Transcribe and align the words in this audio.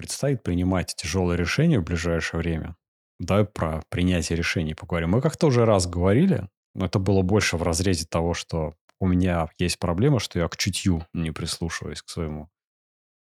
предстоит 0.00 0.42
принимать 0.42 0.94
тяжелые 0.96 1.36
решения 1.36 1.78
в 1.78 1.84
ближайшее 1.84 2.40
время. 2.40 2.74
Давай 3.18 3.44
про 3.44 3.82
принятие 3.90 4.34
решений 4.34 4.72
поговорим. 4.72 5.10
Мы 5.10 5.20
как-то 5.20 5.48
уже 5.48 5.66
раз 5.66 5.86
говорили, 5.86 6.48
но 6.74 6.86
это 6.86 6.98
было 6.98 7.20
больше 7.20 7.58
в 7.58 7.62
разрезе 7.62 8.06
того, 8.06 8.32
что 8.32 8.74
у 8.98 9.06
меня 9.06 9.50
есть 9.58 9.78
проблема, 9.78 10.18
что 10.18 10.38
я 10.38 10.48
к 10.48 10.56
чутью 10.56 11.06
не 11.12 11.32
прислушиваюсь 11.32 12.00
к 12.00 12.08
своему. 12.08 12.48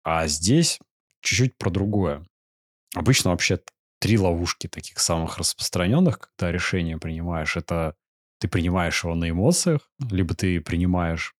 А 0.04 0.28
здесь 0.28 0.80
чуть-чуть 1.22 1.58
про 1.58 1.70
другое. 1.70 2.28
Обычно 2.94 3.32
вообще 3.32 3.62
три 4.00 4.18
ловушки 4.18 4.68
таких 4.68 5.00
самых 5.00 5.38
распространенных, 5.38 6.20
когда 6.20 6.52
решение 6.52 6.98
принимаешь. 6.98 7.56
Это 7.56 7.96
ты 8.42 8.50
принимаешь 8.50 9.02
его 9.02 9.16
на 9.16 9.30
эмоциях, 9.30 9.90
либо 10.12 10.36
ты 10.36 10.60
принимаешь, 10.60 11.36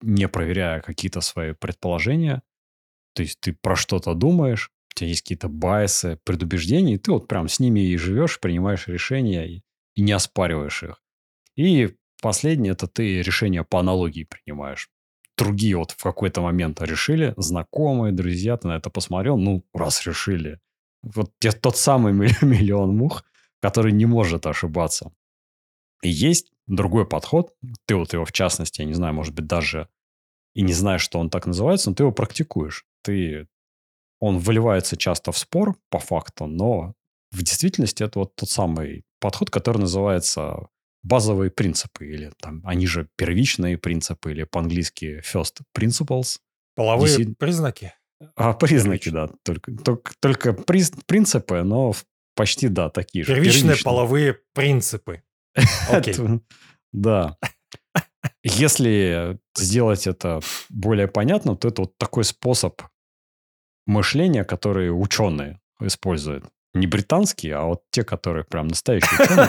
не 0.00 0.26
проверяя 0.26 0.80
какие-то 0.80 1.20
свои 1.20 1.52
предположения. 1.52 2.42
То 3.14 3.22
есть 3.22 3.40
ты 3.40 3.52
про 3.52 3.76
что-то 3.76 4.14
думаешь, 4.14 4.70
у 4.92 4.98
тебя 4.98 5.08
есть 5.08 5.22
какие-то 5.22 5.48
байсы, 5.48 6.18
предубеждения, 6.24 6.94
и 6.94 6.98
ты 6.98 7.12
вот 7.12 7.28
прям 7.28 7.48
с 7.48 7.60
ними 7.60 7.80
и 7.80 7.96
живешь, 7.96 8.40
принимаешь 8.40 8.88
решения 8.88 9.46
и, 9.46 9.62
не 9.96 10.12
оспариваешь 10.12 10.82
их. 10.82 11.02
И 11.56 11.94
последнее– 12.20 12.72
это 12.74 12.86
ты 12.86 13.22
решения 13.22 13.64
по 13.64 13.80
аналогии 13.80 14.24
принимаешь. 14.24 14.88
Другие 15.36 15.76
вот 15.76 15.92
в 15.92 16.02
какой-то 16.02 16.40
момент 16.40 16.80
решили, 16.80 17.34
знакомые, 17.36 18.12
друзья, 18.12 18.56
ты 18.56 18.68
на 18.68 18.76
это 18.76 18.90
посмотрел, 18.90 19.36
ну, 19.36 19.64
раз 19.74 20.06
решили. 20.06 20.60
Вот 21.02 21.32
тот 21.60 21.76
самый 21.76 22.12
миллион 22.42 22.96
мух, 22.96 23.24
который 23.60 23.92
не 23.92 24.06
может 24.06 24.46
ошибаться. 24.46 25.12
И 26.02 26.08
есть 26.08 26.52
другой 26.66 27.06
подход, 27.06 27.54
ты 27.86 27.94
вот 27.96 28.12
его 28.12 28.24
в 28.24 28.32
частности, 28.32 28.80
я 28.80 28.86
не 28.86 28.94
знаю, 28.94 29.14
может 29.14 29.34
быть, 29.34 29.46
даже 29.46 29.88
и 30.54 30.62
не 30.62 30.72
знаешь, 30.72 31.02
что 31.02 31.18
он 31.18 31.30
так 31.30 31.46
называется, 31.46 31.90
но 31.90 31.96
ты 31.96 32.02
его 32.02 32.12
практикуешь. 32.12 32.84
Ты... 33.02 33.48
Он 34.20 34.38
выливается 34.38 34.96
часто 34.96 35.32
в 35.32 35.38
спор, 35.38 35.76
по 35.90 35.98
факту, 35.98 36.46
но 36.46 36.94
в 37.32 37.42
действительности 37.42 38.04
это 38.04 38.20
вот 38.20 38.36
тот 38.36 38.48
самый 38.48 39.04
подход, 39.18 39.50
который 39.50 39.78
называется 39.78 40.68
базовые 41.02 41.50
принципы, 41.50 42.06
или 42.06 42.30
там, 42.40 42.62
они 42.64 42.86
же 42.86 43.08
первичные 43.16 43.78
принципы, 43.78 44.30
или 44.30 44.44
по-английски 44.44 45.22
first 45.24 45.62
principles. 45.76 46.38
Половые 46.76 47.16
Деси... 47.16 47.34
признаки? 47.34 47.94
А, 48.36 48.52
признаки, 48.52 49.08
да. 49.08 49.28
Только, 49.42 49.72
только, 49.72 50.12
только 50.20 50.52
приз... 50.52 50.92
принципы, 51.06 51.62
но 51.62 51.92
почти, 52.34 52.68
да, 52.68 52.88
такие 52.88 53.24
же. 53.24 53.34
Первичные, 53.34 53.62
первичные. 53.62 53.84
половые 53.84 54.38
принципы. 54.54 55.22
Окей. 55.90 56.14
Да. 56.92 57.36
Если 58.44 59.38
сделать 59.56 60.06
это 60.06 60.40
более 60.68 61.08
понятно, 61.08 61.56
то 61.56 61.68
это 61.68 61.82
вот 61.82 61.98
такой 61.98 62.24
способ 62.24 62.80
мышления, 63.86 64.44
который 64.44 64.88
ученые 64.88 65.60
используют. 65.80 66.44
Не 66.74 66.86
британские, 66.86 67.56
а 67.56 67.64
вот 67.64 67.82
те, 67.90 68.02
которые 68.02 68.44
прям 68.44 68.68
настоящие 68.68 69.20
ученые. 69.20 69.48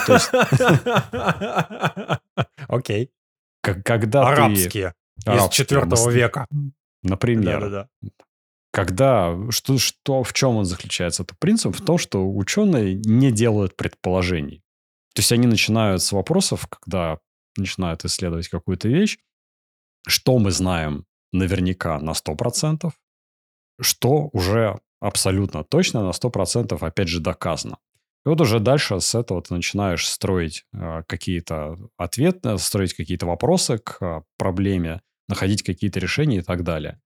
Окей. 2.68 3.12
Когда 3.62 4.28
Арабские. 4.28 4.94
Из 5.26 5.50
четвертого 5.50 6.10
века. 6.10 6.48
Например. 7.02 7.62
Да-да-да. 7.62 8.10
Когда, 8.72 9.38
что, 9.52 9.78
что, 9.78 10.24
в 10.24 10.34
чем 10.34 10.56
он 10.56 10.66
заключается? 10.66 11.24
Это 11.24 11.36
принцип 11.38 11.76
в 11.76 11.86
том, 11.86 11.98
что 12.00 12.28
ученые 12.28 12.96
не 12.96 13.32
делают 13.32 13.78
предположений. 13.78 14.64
То 15.14 15.20
есть 15.20 15.32
они 15.32 15.46
начинают 15.46 16.02
с 16.02 16.12
вопросов, 16.12 16.68
когда 16.68 17.20
начинают 17.56 18.04
исследовать 18.04 18.48
какую-то 18.48 18.88
вещь, 18.88 19.20
что 20.08 20.40
мы 20.40 20.50
знаем 20.50 21.06
наверняка 21.32 22.00
на 22.00 22.12
100%, 22.12 22.92
что 23.80 24.30
уже 24.34 24.80
абсолютно 25.00 25.64
точно 25.64 26.04
на 26.04 26.12
100% 26.12 26.78
опять 26.80 27.08
же 27.08 27.20
доказано. 27.20 27.78
И 28.26 28.30
вот 28.30 28.40
уже 28.40 28.60
дальше 28.60 29.00
с 29.02 29.16
этого 29.16 29.42
ты 29.42 29.54
начинаешь 29.54 30.08
строить 30.08 30.66
э, 30.74 31.04
какие-то 31.08 31.78
ответы, 31.98 32.58
строить 32.58 32.94
какие-то 32.94 33.26
вопросы 33.26 33.80
к 33.80 33.98
э, 34.02 34.22
проблеме, 34.38 35.02
находить 35.28 35.62
какие-то 35.62 36.00
решения 36.00 36.38
и 36.38 36.42
так 36.42 36.64
далее. 36.64 37.02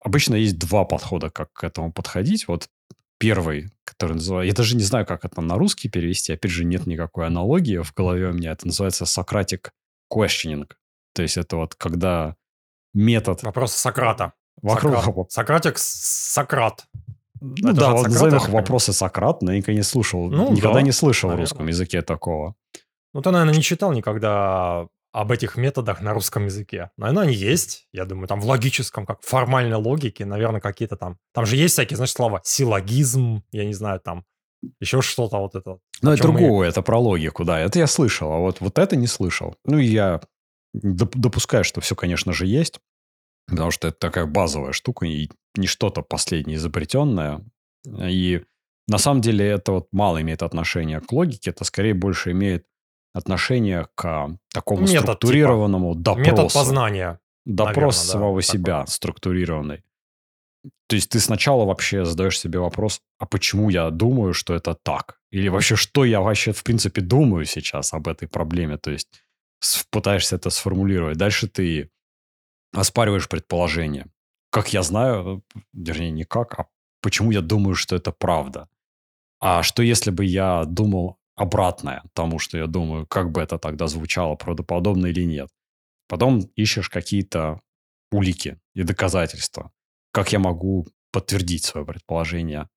Обычно 0.00 0.34
есть 0.34 0.58
два 0.58 0.84
подхода, 0.84 1.30
как 1.30 1.50
к 1.54 1.64
этому 1.64 1.92
подходить. 1.92 2.46
Вот 2.46 2.68
первый, 3.18 3.70
который 3.84 4.14
называется... 4.14 4.48
Я 4.48 4.54
даже 4.54 4.76
не 4.76 4.82
знаю, 4.82 5.06
как 5.06 5.24
это 5.24 5.40
на 5.40 5.56
русский 5.56 5.88
перевести. 5.88 6.34
Опять 6.34 6.50
же, 6.50 6.66
нет 6.66 6.86
никакой 6.86 7.26
аналогии 7.26 7.78
в 7.78 7.94
голове 7.94 8.28
у 8.28 8.32
меня. 8.34 8.52
Это 8.52 8.66
называется 8.66 9.04
Socratic 9.04 9.70
questioning. 10.12 10.70
То 11.14 11.22
есть 11.22 11.38
это 11.38 11.56
вот 11.56 11.74
когда 11.74 12.36
метод... 12.92 13.42
Вопрос 13.42 13.72
Сократа. 13.72 14.34
Вокруг... 14.64 14.96
Сократ. 15.04 15.32
Сократик 15.32 15.78
Сократ. 15.78 16.86
Ну 17.40 17.70
это 17.70 17.80
да, 17.80 17.92
вот 17.92 18.08
назовем 18.08 18.36
их 18.36 18.48
вопросы 18.48 18.94
Сократ, 18.94 19.42
но 19.42 19.52
я 19.52 19.58
никогда 19.58 19.76
не 19.76 19.82
слушал. 19.82 20.30
Ну, 20.30 20.50
никогда 20.52 20.76
да, 20.76 20.82
не 20.82 20.92
слышал 20.92 21.28
наверное. 21.28 21.46
в 21.46 21.50
русском 21.50 21.66
языке 21.66 22.00
такого. 22.00 22.54
Ну, 23.12 23.20
ты, 23.20 23.30
наверное, 23.30 23.54
не 23.54 23.62
читал 23.62 23.92
никогда 23.92 24.86
об 25.12 25.30
этих 25.30 25.56
методах 25.56 26.00
на 26.00 26.14
русском 26.14 26.46
языке. 26.46 26.90
Наверное, 26.96 27.24
они 27.24 27.34
есть. 27.34 27.86
Я 27.92 28.06
думаю, 28.06 28.26
там 28.26 28.40
в 28.40 28.46
логическом, 28.46 29.04
как 29.04 29.22
формальной 29.22 29.76
логике, 29.76 30.24
наверное, 30.24 30.60
какие-то 30.60 30.96
там... 30.96 31.18
Там 31.34 31.44
же 31.44 31.56
есть 31.56 31.74
всякие, 31.74 31.98
значит, 31.98 32.16
слова. 32.16 32.40
Силлогизм, 32.42 33.44
я 33.52 33.66
не 33.66 33.74
знаю, 33.74 34.00
там 34.00 34.24
еще 34.80 35.02
что-то 35.02 35.36
вот 35.36 35.54
это. 35.54 35.78
Ну, 36.00 36.10
это 36.10 36.22
другое, 36.22 36.66
мы... 36.66 36.66
это 36.66 36.80
про 36.80 36.98
логику, 36.98 37.44
да. 37.44 37.60
Это 37.60 37.78
я 37.78 37.86
слышал, 37.86 38.32
а 38.32 38.38
вот, 38.38 38.60
вот 38.60 38.78
это 38.78 38.96
не 38.96 39.06
слышал. 39.06 39.54
Ну, 39.64 39.78
я 39.78 40.20
допускаю, 40.72 41.62
что 41.62 41.82
все, 41.82 41.94
конечно 41.94 42.32
же, 42.32 42.46
есть. 42.46 42.80
Потому 43.46 43.70
что 43.70 43.88
это 43.88 43.98
такая 43.98 44.26
базовая 44.26 44.72
штука, 44.72 45.06
и 45.06 45.30
не 45.56 45.66
что-то 45.66 46.02
последнее 46.02 46.56
изобретенное. 46.56 47.44
И 47.86 48.42
на 48.88 48.98
самом 48.98 49.20
деле 49.20 49.46
это 49.46 49.72
вот 49.72 49.88
мало 49.92 50.20
имеет 50.22 50.42
отношение 50.42 51.00
к 51.00 51.12
логике, 51.12 51.50
это 51.50 51.64
скорее 51.64 51.94
больше 51.94 52.32
имеет 52.32 52.66
отношение 53.12 53.86
к 53.94 54.36
такому 54.52 54.80
метод, 54.80 54.92
типа. 54.92 55.02
структурированному 55.02 55.92
типа, 55.92 56.04
допросу. 56.04 56.30
Метод 56.30 56.52
познания. 56.52 57.20
Допрос 57.46 57.96
наверное, 57.96 58.12
самого 58.12 58.36
да, 58.36 58.42
себя 58.42 58.78
такой. 58.80 58.90
структурированный. 58.90 59.84
То 60.86 60.96
есть 60.96 61.10
ты 61.10 61.20
сначала 61.20 61.64
вообще 61.64 62.04
задаешь 62.04 62.38
себе 62.38 62.58
вопрос, 62.58 63.00
а 63.18 63.26
почему 63.26 63.68
я 63.68 63.90
думаю, 63.90 64.32
что 64.32 64.54
это 64.54 64.74
так? 64.74 65.20
Или 65.30 65.48
вообще, 65.48 65.76
что 65.76 66.04
я 66.04 66.20
вообще 66.20 66.52
в 66.52 66.62
принципе 66.62 67.00
думаю 67.00 67.44
сейчас 67.44 67.92
об 67.92 68.08
этой 68.08 68.28
проблеме? 68.28 68.78
То 68.78 68.90
есть 68.90 69.08
пытаешься 69.90 70.36
это 70.36 70.50
сформулировать. 70.50 71.16
Дальше 71.16 71.48
ты 71.48 71.90
оспариваешь 72.74 73.28
предположение. 73.28 74.06
Как 74.50 74.72
я 74.72 74.82
знаю, 74.82 75.42
вернее, 75.72 76.10
не 76.10 76.24
как, 76.24 76.58
а 76.58 76.66
почему 77.00 77.30
я 77.30 77.40
думаю, 77.40 77.74
что 77.74 77.96
это 77.96 78.12
правда. 78.12 78.68
А 79.40 79.62
что 79.62 79.82
если 79.82 80.10
бы 80.10 80.24
я 80.24 80.64
думал 80.64 81.18
обратное 81.36 82.02
тому, 82.12 82.38
что 82.38 82.58
я 82.58 82.66
думаю, 82.66 83.06
как 83.06 83.30
бы 83.30 83.40
это 83.40 83.58
тогда 83.58 83.86
звучало, 83.86 84.36
правдоподобно 84.36 85.06
или 85.06 85.24
нет. 85.24 85.48
Потом 86.08 86.40
ищешь 86.54 86.88
какие-то 86.88 87.60
улики 88.10 88.60
и 88.74 88.82
доказательства. 88.82 89.72
Как 90.12 90.32
я 90.32 90.38
могу 90.38 90.86
подтвердить 91.10 91.64
свое 91.64 91.86
предположение? 91.86 92.68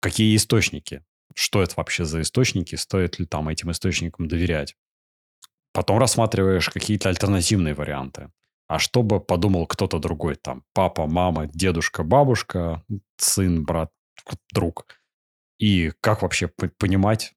Какие 0.00 0.36
источники? 0.36 1.04
Что 1.34 1.62
это 1.62 1.74
вообще 1.76 2.04
за 2.04 2.20
источники? 2.20 2.76
Стоит 2.76 3.18
ли 3.18 3.26
там 3.26 3.48
этим 3.48 3.70
источникам 3.70 4.28
доверять? 4.28 4.76
Потом 5.72 5.98
рассматриваешь 5.98 6.68
какие-то 6.68 7.08
альтернативные 7.08 7.74
варианты. 7.74 8.30
А 8.66 8.78
что 8.78 9.02
бы 9.02 9.20
подумал 9.20 9.66
кто-то 9.66 9.98
другой? 9.98 10.36
Там 10.36 10.64
папа, 10.72 11.06
мама, 11.06 11.46
дедушка, 11.46 12.02
бабушка, 12.02 12.82
сын, 13.16 13.64
брат, 13.64 13.92
друг. 14.52 14.86
И 15.58 15.92
как 16.00 16.22
вообще 16.22 16.48
понимать, 16.48 17.34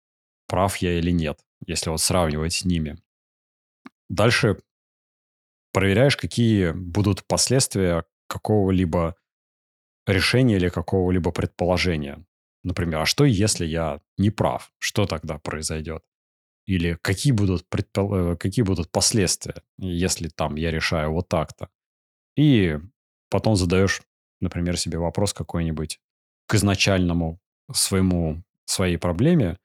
прав 0.48 0.78
я 0.78 0.98
или 0.98 1.12
нет, 1.12 1.40
если 1.66 1.90
вот 1.90 2.02
сравнивать 2.02 2.54
с 2.54 2.66
ними. 2.66 2.98
Дальше 4.10 4.58
проверяешь, 5.74 6.18
какие 6.18 6.72
будут 6.72 7.26
последствия 7.28 8.06
какого-либо 8.28 9.16
решения 10.06 10.56
или 10.56 10.70
какого-либо 10.70 11.32
предположения. 11.32 12.26
Например, 12.64 13.02
а 13.02 13.06
что, 13.06 13.26
если 13.26 13.66
я 13.66 14.02
не 14.18 14.30
прав? 14.30 14.72
Что 14.80 15.06
тогда 15.06 15.38
произойдет? 15.38 16.04
Или 16.68 16.98
какие 17.02 17.32
будут, 17.32 17.68
предпол... 17.70 18.14
Э, 18.14 18.36
какие 18.36 18.64
будут 18.64 18.92
последствия, 18.92 19.64
если 19.78 20.28
там 20.28 20.56
я 20.56 20.70
решаю 20.70 21.14
вот 21.14 21.30
так-то? 21.30 21.70
И 22.36 22.78
потом 23.30 23.56
задаешь, 23.56 24.02
например, 24.42 24.78
себе 24.78 25.00
вопрос 25.00 25.34
какой-нибудь 25.34 26.00
к 26.46 26.56
изначальному 26.56 27.40
своему, 27.72 28.44
своей 28.66 28.98
проблеме, 28.98 29.58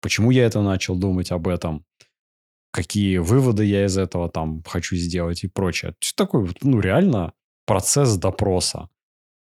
почему 0.00 0.30
я 0.30 0.46
это 0.46 0.62
начал 0.62 0.96
думать 0.96 1.32
об 1.32 1.48
этом, 1.48 1.84
какие 2.70 3.18
выводы 3.18 3.64
я 3.64 3.86
из 3.86 3.98
этого 3.98 4.28
там 4.28 4.62
хочу 4.64 4.96
сделать 4.96 5.44
и 5.44 5.48
прочее. 5.48 5.90
Это 5.90 6.16
такой, 6.16 6.50
ну, 6.62 6.80
реально 6.80 7.32
процесс 7.66 8.16
допроса. 8.16 8.88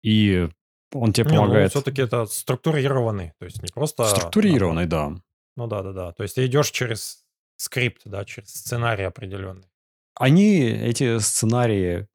И 0.01 0.50
он 0.94 1.13
тебе 1.13 1.30
не, 1.30 1.36
ну, 1.36 1.42
помогает... 1.42 1.74
Ну, 1.74 1.81
все-таки 1.81 2.01
это 2.01 2.25
структурированный, 2.25 3.33
то 3.38 3.45
есть 3.45 3.62
не 3.62 3.69
просто... 3.74 4.06
Структурированный, 4.06 4.86
да. 4.86 5.15
Ну 5.56 5.68
да, 5.68 5.81
да, 5.81 5.94
да. 5.94 6.12
То 6.12 6.24
есть 6.24 6.36
ты 6.36 6.46
идешь 6.46 6.72
через 6.72 7.24
скрипт, 7.57 8.02
да, 8.06 8.25
через 8.25 8.50
сценарий 8.50 9.04
определенный. 9.04 9.68
Они, 10.16 10.62
эти 10.62 11.19
сценарии, 11.19 12.07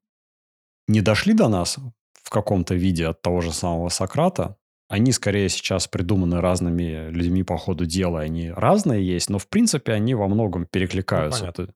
не 0.87 1.01
дошли 1.01 1.33
до 1.33 1.47
нас 1.47 1.77
в 2.13 2.29
каком-то 2.29 2.75
виде 2.75 3.07
от 3.07 3.21
того 3.21 3.41
же 3.41 3.51
самого 3.53 3.89
Сократа, 3.89 4.57
они 4.91 5.13
скорее 5.13 5.47
сейчас 5.47 5.87
придуманы 5.87 6.41
разными 6.41 7.09
людьми 7.11 7.43
по 7.43 7.57
ходу 7.57 7.85
дела, 7.85 8.19
они 8.19 8.51
разные 8.51 9.05
есть, 9.05 9.29
но 9.29 9.37
в 9.37 9.47
принципе 9.47 9.93
они 9.93 10.15
во 10.15 10.27
многом 10.27 10.65
перекликаются. 10.65 11.53
Ну, 11.57 11.67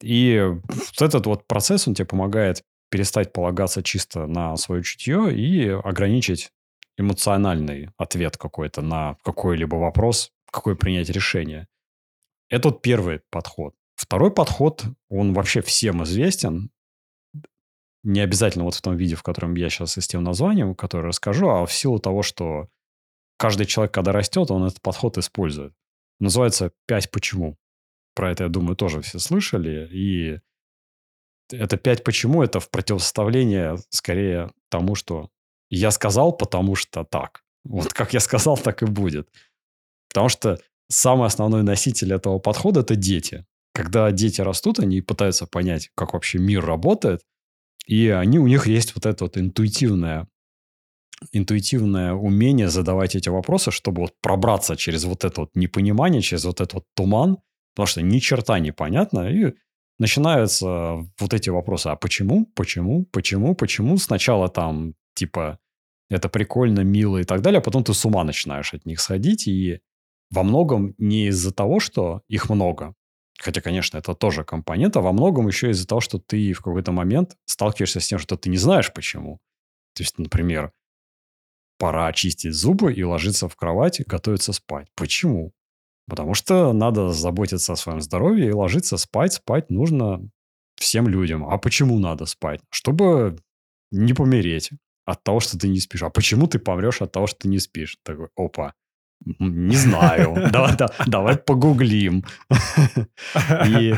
и 0.00 0.40
вот 0.40 1.02
этот 1.02 1.26
вот 1.26 1.46
процесс, 1.46 1.86
он 1.86 1.94
тебе 1.94 2.06
помогает 2.06 2.62
перестать 2.90 3.32
полагаться 3.32 3.82
чисто 3.82 4.26
на 4.26 4.56
свое 4.56 4.82
чутье 4.82 5.34
и 5.34 5.68
ограничить 5.68 6.52
эмоциональный 6.96 7.90
ответ 7.98 8.38
какой-то 8.38 8.80
на 8.80 9.16
какой-либо 9.22 9.76
вопрос, 9.76 10.32
какое 10.50 10.74
принять 10.74 11.10
решение. 11.10 11.68
Это 12.48 12.68
вот 12.68 12.82
первый 12.82 13.20
подход. 13.30 13.74
Второй 13.96 14.30
подход, 14.30 14.84
он 15.08 15.32
вообще 15.32 15.62
всем 15.62 16.02
известен. 16.04 16.70
Не 18.02 18.20
обязательно 18.20 18.64
вот 18.64 18.74
в 18.74 18.82
том 18.82 18.96
виде, 18.96 19.16
в 19.16 19.22
котором 19.22 19.54
я 19.56 19.68
сейчас 19.68 19.98
и 19.98 20.00
с 20.00 20.06
тем 20.06 20.22
названием, 20.22 20.74
которое 20.74 21.08
расскажу, 21.08 21.48
а 21.48 21.66
в 21.66 21.72
силу 21.72 21.98
того, 21.98 22.22
что 22.22 22.68
каждый 23.36 23.66
человек, 23.66 23.92
когда 23.92 24.12
растет, 24.12 24.50
он 24.50 24.64
этот 24.64 24.80
подход 24.80 25.18
использует. 25.18 25.74
Называется 26.20 26.72
«пять 26.86 27.10
почему». 27.10 27.56
Про 28.14 28.32
это, 28.32 28.44
я 28.44 28.48
думаю, 28.48 28.76
тоже 28.76 29.00
все 29.02 29.18
слышали. 29.18 29.88
И 29.90 30.40
это 31.50 31.76
«пять 31.76 32.04
почему»— 32.04 32.42
это 32.44 32.60
в 32.60 32.70
противоставление 32.70 33.76
скорее 33.90 34.52
тому, 34.68 34.94
что 34.94 35.30
я 35.68 35.90
сказал, 35.90 36.32
потому 36.32 36.74
что 36.76 37.04
так. 37.04 37.42
Вот 37.64 37.92
как 37.92 38.14
я 38.14 38.20
сказал, 38.20 38.56
так 38.56 38.82
и 38.82 38.86
будет. 38.86 39.28
Потому 40.16 40.30
что 40.30 40.58
самый 40.88 41.26
основной 41.26 41.62
носитель 41.62 42.14
этого 42.14 42.38
подхода– 42.38 42.80
это 42.82 42.96
дети. 42.96 43.44
Когда 43.74 44.10
дети 44.12 44.40
растут, 44.40 44.78
они 44.78 45.02
пытаются 45.02 45.46
понять, 45.46 45.90
как 45.94 46.14
вообще 46.14 46.38
мир 46.38 46.64
работает, 46.64 47.20
и 47.86 48.08
они, 48.08 48.38
у 48.38 48.46
них 48.46 48.66
есть 48.66 48.94
вот 48.94 49.04
это 49.04 49.24
вот 49.24 49.36
интуитивное, 49.36 50.26
интуитивное 51.32 52.14
умение 52.14 52.70
задавать 52.70 53.14
эти 53.14 53.28
вопросы, 53.28 53.70
чтобы 53.70 54.00
вот 54.00 54.14
пробраться 54.22 54.74
через 54.74 55.04
вот 55.04 55.22
это 55.24 55.42
вот 55.42 55.50
непонимание, 55.54 56.22
через 56.22 56.46
вот 56.46 56.62
этот 56.62 56.72
вот 56.72 56.84
туман, 56.94 57.36
потому 57.74 57.86
что 57.86 58.00
ни 58.00 58.18
черта 58.18 58.58
не 58.58 58.72
понятно, 58.72 59.28
и 59.28 59.52
начинаются 59.98 60.96
вот 61.20 61.34
эти 61.34 61.50
вопросы. 61.50 61.88
А 61.88 61.96
почему? 61.96 62.46
Почему? 62.54 63.04
Почему? 63.12 63.54
Почему? 63.54 63.98
Сначала 63.98 64.48
там 64.48 64.94
типа 65.14 65.58
это 66.08 66.30
прикольно, 66.30 66.80
мило 66.80 67.18
и 67.18 67.24
так 67.24 67.42
далее, 67.42 67.58
а 67.58 67.62
потом 67.62 67.84
ты 67.84 67.92
с 67.92 68.02
ума 68.06 68.24
начинаешь 68.24 68.72
от 68.72 68.86
них 68.86 68.98
сходить, 68.98 69.46
и 69.46 69.80
во 70.30 70.42
многом 70.42 70.94
не 70.98 71.28
из-за 71.28 71.52
того, 71.52 71.80
что 71.80 72.22
их 72.28 72.50
много, 72.50 72.94
хотя, 73.38 73.60
конечно, 73.60 73.98
это 73.98 74.14
тоже 74.14 74.44
компонент, 74.44 74.96
а 74.96 75.00
во 75.00 75.12
многом 75.12 75.46
еще 75.46 75.70
из-за 75.70 75.86
того, 75.86 76.00
что 76.00 76.18
ты 76.18 76.52
в 76.52 76.58
какой-то 76.58 76.92
момент 76.92 77.36
сталкиваешься 77.44 78.00
с 78.00 78.06
тем, 78.06 78.18
что 78.18 78.36
ты 78.36 78.48
не 78.50 78.56
знаешь 78.56 78.92
почему. 78.92 79.38
То 79.94 80.02
есть, 80.02 80.18
например, 80.18 80.72
пора 81.78 82.12
чистить 82.12 82.54
зубы 82.54 82.92
и 82.92 83.02
ложиться 83.02 83.48
в 83.48 83.56
кровать 83.56 84.00
и 84.00 84.04
готовиться 84.04 84.52
спать. 84.52 84.88
Почему? 84.94 85.52
Потому 86.08 86.34
что 86.34 86.72
надо 86.72 87.12
заботиться 87.12 87.72
о 87.72 87.76
своем 87.76 88.00
здоровье 88.00 88.48
и 88.48 88.52
ложиться 88.52 88.96
спать. 88.96 89.34
Спать 89.34 89.70
нужно 89.70 90.28
всем 90.76 91.08
людям. 91.08 91.44
А 91.48 91.58
почему 91.58 91.98
надо 91.98 92.26
спать? 92.26 92.60
Чтобы 92.70 93.38
не 93.90 94.14
помереть 94.14 94.70
от 95.04 95.22
того, 95.22 95.40
что 95.40 95.58
ты 95.58 95.68
не 95.68 95.80
спишь. 95.80 96.02
А 96.02 96.10
почему 96.10 96.46
ты 96.46 96.58
помрешь 96.58 97.02
от 97.02 97.12
того, 97.12 97.26
что 97.26 97.40
ты 97.40 97.48
не 97.48 97.58
спишь? 97.58 97.98
Такой, 98.02 98.28
опа, 98.36 98.74
не 99.38 99.76
знаю. 99.76 100.34
Давай, 100.52 100.76
давай 101.06 101.36
погуглим. 101.36 102.24
И, 103.66 103.94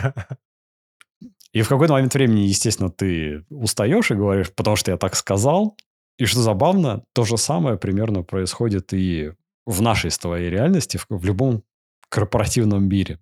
и 1.52 1.62
в 1.62 1.68
какой-то 1.68 1.92
момент 1.92 2.14
времени, 2.14 2.40
естественно, 2.40 2.90
ты 2.90 3.44
устаешь 3.50 4.10
и 4.10 4.14
говоришь, 4.14 4.52
потому 4.54 4.76
что 4.76 4.90
я 4.90 4.96
так 4.96 5.14
сказал. 5.14 5.76
И 6.18 6.24
что 6.24 6.40
забавно, 6.40 7.04
то 7.12 7.24
же 7.24 7.36
самое 7.36 7.78
примерно 7.78 8.22
происходит 8.22 8.92
и 8.92 9.32
в 9.66 9.82
нашей 9.82 10.10
твоей 10.10 10.50
реальности, 10.50 10.96
в, 10.96 11.06
в 11.08 11.24
любом 11.24 11.62
корпоративном 12.08 12.88
мире. 12.88 13.20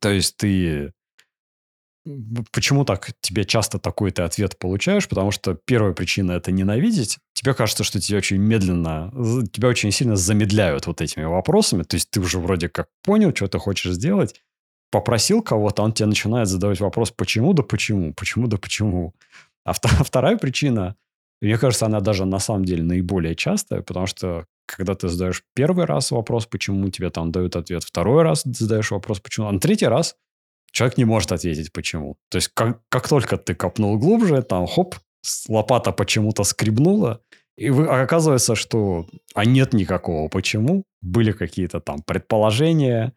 То 0.00 0.10
есть 0.10 0.36
ты 0.36 0.92
Почему 2.52 2.84
так 2.84 3.12
тебе 3.20 3.44
часто 3.44 3.78
такой 3.78 4.10
ты 4.10 4.22
ответ 4.22 4.58
получаешь? 4.58 5.08
Потому 5.08 5.30
что 5.30 5.54
первая 5.54 5.94
причина– 5.94 6.32
это 6.32 6.52
ненавидеть. 6.52 7.18
Тебе 7.32 7.54
кажется, 7.54 7.82
что 7.82 7.98
тебя 7.98 8.18
очень 8.18 8.36
медленно, 8.36 9.10
тебя 9.50 9.68
очень 9.68 9.90
сильно 9.90 10.14
замедляют 10.14 10.86
вот 10.86 11.00
этими 11.00 11.24
вопросами. 11.24 11.82
То 11.82 11.94
есть 11.94 12.10
ты 12.10 12.20
уже 12.20 12.38
вроде 12.38 12.68
как 12.68 12.88
понял, 13.02 13.34
что 13.34 13.48
ты 13.48 13.58
хочешь 13.58 13.92
сделать, 13.92 14.42
попросил 14.90 15.42
кого-то, 15.42 15.82
он 15.82 15.92
тебе 15.92 16.06
начинает 16.06 16.46
задавать 16.46 16.80
вопрос 16.80 17.10
«почему 17.10 17.52
да 17.54 17.62
почему? 17.62 18.12
Почему 18.12 18.48
да 18.48 18.58
почему?». 18.58 19.14
А 19.64 19.72
вторая 20.04 20.36
причина, 20.36 20.96
мне 21.40 21.56
кажется, 21.56 21.86
она 21.86 22.00
даже 22.00 22.26
на 22.26 22.38
самом 22.38 22.64
деле 22.64 22.82
наиболее 22.82 23.34
частая, 23.34 23.80
потому 23.80 24.06
что 24.06 24.46
когда 24.66 24.94
ты 24.94 25.08
задаешь 25.08 25.42
первый 25.54 25.86
раз 25.86 26.10
вопрос 26.10 26.46
«почему?», 26.46 26.88
тебе 26.90 27.10
там 27.10 27.32
дают 27.32 27.56
ответ. 27.56 27.82
Второй 27.82 28.22
раз 28.22 28.42
задаешь 28.44 28.90
вопрос 28.90 29.20
«почему?», 29.20 29.48
а 29.48 29.52
на 29.52 29.60
третий 29.60 29.86
раз– 29.86 30.16
человек 30.74 30.98
не 30.98 31.04
может 31.04 31.32
ответить, 31.32 31.72
почему. 31.72 32.16
То 32.28 32.36
есть, 32.36 32.48
как, 32.48 32.80
как 32.88 33.08
только 33.08 33.38
ты 33.38 33.54
копнул 33.54 33.96
глубже, 33.96 34.42
там, 34.42 34.66
хоп, 34.66 34.96
лопата 35.48 35.92
почему-то 35.92 36.44
скребнула, 36.44 37.20
и 37.56 37.70
вы, 37.70 37.86
оказывается, 37.86 38.56
что 38.56 39.06
а 39.34 39.44
нет 39.44 39.72
никакого 39.72 40.28
почему. 40.28 40.84
Были 41.00 41.30
какие-то 41.30 41.80
там 41.80 42.02
предположения, 42.02 43.12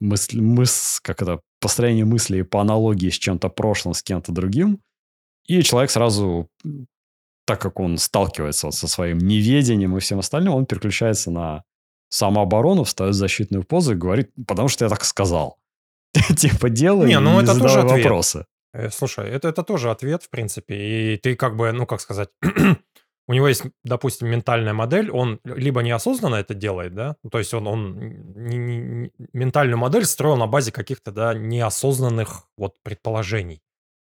мысли, 0.00 0.40
мыс, 0.40 1.00
как 1.02 1.20
это, 1.20 1.40
построение 1.60 2.06
мыслей 2.06 2.42
по 2.42 2.60
аналогии 2.60 3.10
с 3.10 3.18
чем-то 3.18 3.50
прошлым, 3.50 3.92
с 3.92 4.02
кем-то 4.02 4.32
другим. 4.32 4.80
И 5.46 5.62
человек 5.62 5.90
сразу, 5.90 6.48
так 7.46 7.60
как 7.60 7.78
он 7.78 7.98
сталкивается 7.98 8.68
вот 8.68 8.74
со 8.74 8.88
своим 8.88 9.18
неведением 9.18 9.94
и 9.96 10.00
всем 10.00 10.18
остальным, 10.20 10.54
он 10.54 10.64
переключается 10.64 11.30
на 11.30 11.64
самооборону, 12.08 12.84
встает 12.84 13.14
в 13.14 13.18
защитную 13.18 13.64
позу 13.64 13.92
и 13.92 13.96
говорит, 13.96 14.30
потому 14.46 14.68
что 14.68 14.86
я 14.86 14.88
так 14.88 15.04
сказал. 15.04 15.58
типа 16.36 16.70
делай 16.70 17.08
не, 17.08 17.18
ну, 17.20 17.40
это 17.40 17.58
тоже 17.58 17.80
ответ. 17.80 18.04
вопросы. 18.04 18.46
Э, 18.72 18.90
слушай, 18.90 19.28
это, 19.28 19.48
это 19.48 19.62
тоже 19.62 19.90
ответ, 19.90 20.22
в 20.22 20.30
принципе. 20.30 20.74
И 20.74 21.16
ты 21.16 21.36
как 21.36 21.56
бы, 21.56 21.72
ну, 21.72 21.86
как 21.86 22.00
сказать, 22.00 22.30
у 23.28 23.32
него 23.32 23.48
есть, 23.48 23.62
допустим, 23.84 24.28
ментальная 24.28 24.72
модель, 24.72 25.10
он 25.10 25.40
либо 25.44 25.82
неосознанно 25.82 26.36
это 26.36 26.54
делает, 26.54 26.94
да, 26.94 27.16
ну, 27.22 27.30
то 27.30 27.38
есть 27.38 27.54
он, 27.54 27.66
он 27.66 27.98
не, 28.34 28.58
не, 28.58 29.10
ментальную 29.32 29.78
модель 29.78 30.04
строил 30.04 30.36
на 30.36 30.46
базе 30.46 30.72
каких-то, 30.72 31.12
да, 31.12 31.34
неосознанных 31.34 32.48
вот 32.56 32.76
предположений. 32.82 33.62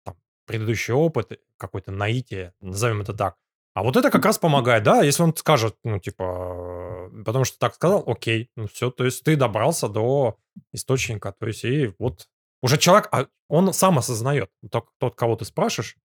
Там, 0.04 0.16
предыдущий 0.46 0.94
опыт, 0.94 1.40
какой-то 1.58 1.92
наитие, 1.92 2.54
назовем 2.62 3.02
это 3.02 3.14
так. 3.14 3.36
А 3.74 3.84
вот 3.84 3.96
это 3.96 4.10
как 4.12 4.26
раз 4.26 4.38
помогает, 4.38 4.84
да, 4.84 5.04
если 5.04 5.24
он 5.24 5.36
скажет, 5.36 5.78
ну, 5.84 6.00
типа, 6.00 7.10
потому 7.26 7.46
что 7.46 7.58
так 7.60 7.76
сказал, 7.76 8.04
окей, 8.06 8.50
ну 8.56 8.68
все, 8.68 8.92
то 8.92 9.06
есть 9.06 9.24
ты 9.24 9.36
добрался 9.36 9.88
до 9.88 10.38
источника, 10.74 11.34
то 11.38 11.48
есть 11.48 11.64
и 11.64 11.94
вот 12.00 12.28
уже 12.62 12.78
человек, 12.78 13.10
а 13.12 13.28
он 13.48 13.74
сам 13.74 13.98
осознает, 13.98 14.50
тот, 14.72 14.88
тот 14.98 15.16
кого 15.16 15.36
ты 15.36 15.46
спрашиваешь, 15.46 15.98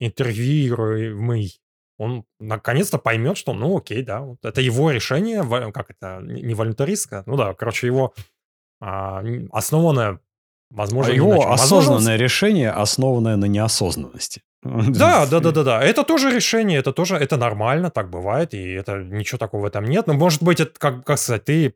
интервьюируемый, 0.00 1.60
он 1.98 2.24
наконец-то 2.40 2.98
поймет, 2.98 3.36
что, 3.36 3.52
ну, 3.54 3.76
окей, 3.76 4.02
да, 4.02 4.20
вот 4.20 4.44
это 4.44 4.60
его 4.60 4.90
решение, 4.90 5.44
как 5.72 5.90
это, 5.90 6.20
не 6.22 6.54
волонтаристское, 6.54 7.22
ну 7.26 7.36
да, 7.36 7.54
короче, 7.54 7.86
его 7.86 8.14
а, 8.80 9.22
основанное, 9.52 10.18
возможно, 10.70 11.12
а 11.12 11.14
его 11.14 11.52
осознанное 11.52 12.16
решение, 12.16 12.70
основанное 12.70 13.36
на 13.36 13.46
неосознанности. 13.46 14.42
Да, 14.62 15.26
да, 15.26 15.40
да, 15.40 15.50
да, 15.50 15.64
да. 15.64 15.82
Это 15.82 16.04
тоже 16.04 16.30
решение, 16.30 16.78
это 16.78 16.92
тоже, 16.92 17.16
это 17.16 17.36
нормально, 17.36 17.90
так 17.90 18.10
бывает, 18.10 18.54
и 18.54 18.72
это 18.72 18.98
ничего 18.98 19.38
такого 19.38 19.62
в 19.62 19.64
этом 19.64 19.84
нет. 19.84 20.06
Но 20.06 20.14
может 20.14 20.42
быть, 20.42 20.60
это, 20.60 20.72
как, 20.78 21.04
как 21.04 21.18
сказать, 21.18 21.44
ты 21.44 21.74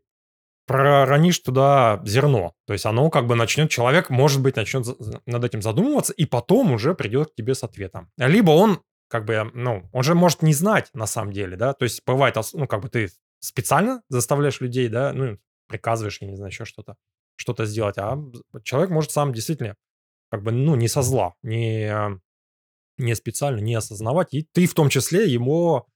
проронишь 0.67 1.39
туда 1.39 2.01
зерно. 2.05 2.55
То 2.67 2.73
есть 2.73 2.87
оно 2.87 3.09
как 3.11 3.27
бы 3.27 3.37
начнет, 3.37 3.71
человек, 3.71 4.11
может 4.11 4.43
быть, 4.43 4.57
начнет 4.57 4.87
над 5.27 5.45
этим 5.45 5.63
задумываться, 5.63 6.13
и 6.13 6.27
потом 6.27 6.73
уже 6.73 6.95
придет 6.95 7.31
к 7.31 7.35
тебе 7.35 7.55
с 7.55 7.63
ответом. 7.63 8.11
Либо 8.17 8.51
он 8.51 8.81
как 9.09 9.25
бы, 9.25 9.51
ну, 9.55 9.89
он 9.93 10.03
же 10.03 10.15
может 10.15 10.43
не 10.43 10.53
знать 10.53 10.91
на 10.93 11.07
самом 11.07 11.33
деле, 11.33 11.57
да, 11.57 11.73
то 11.73 11.85
есть 11.85 12.03
бывает, 12.05 12.37
ну, 12.55 12.67
как 12.67 12.83
бы 12.83 12.89
ты 12.89 13.09
специально 13.39 14.03
заставляешь 14.09 14.61
людей, 14.61 14.89
да, 14.89 15.13
ну, 15.13 15.39
приказываешь, 15.69 16.19
я 16.21 16.29
не 16.29 16.37
знаю, 16.37 16.51
еще 16.51 16.65
что-то, 16.65 16.97
что-то 17.37 17.67
сделать, 17.67 17.99
а 17.99 18.19
человек 18.65 18.91
может 18.91 19.13
сам 19.13 19.33
действительно, 19.33 19.77
как 20.31 20.43
бы, 20.43 20.51
ну, 20.51 20.75
не 20.75 20.89
со 20.89 21.03
зла, 21.03 21.35
не 21.43 22.19
не 22.99 23.15
специально, 23.15 23.61
не 23.61 23.75
осознавать, 23.75 24.33
и 24.33 24.49
ты 24.53 24.67
в 24.67 24.75
том 24.75 24.89
числе 24.89 25.31
ему... 25.31 25.87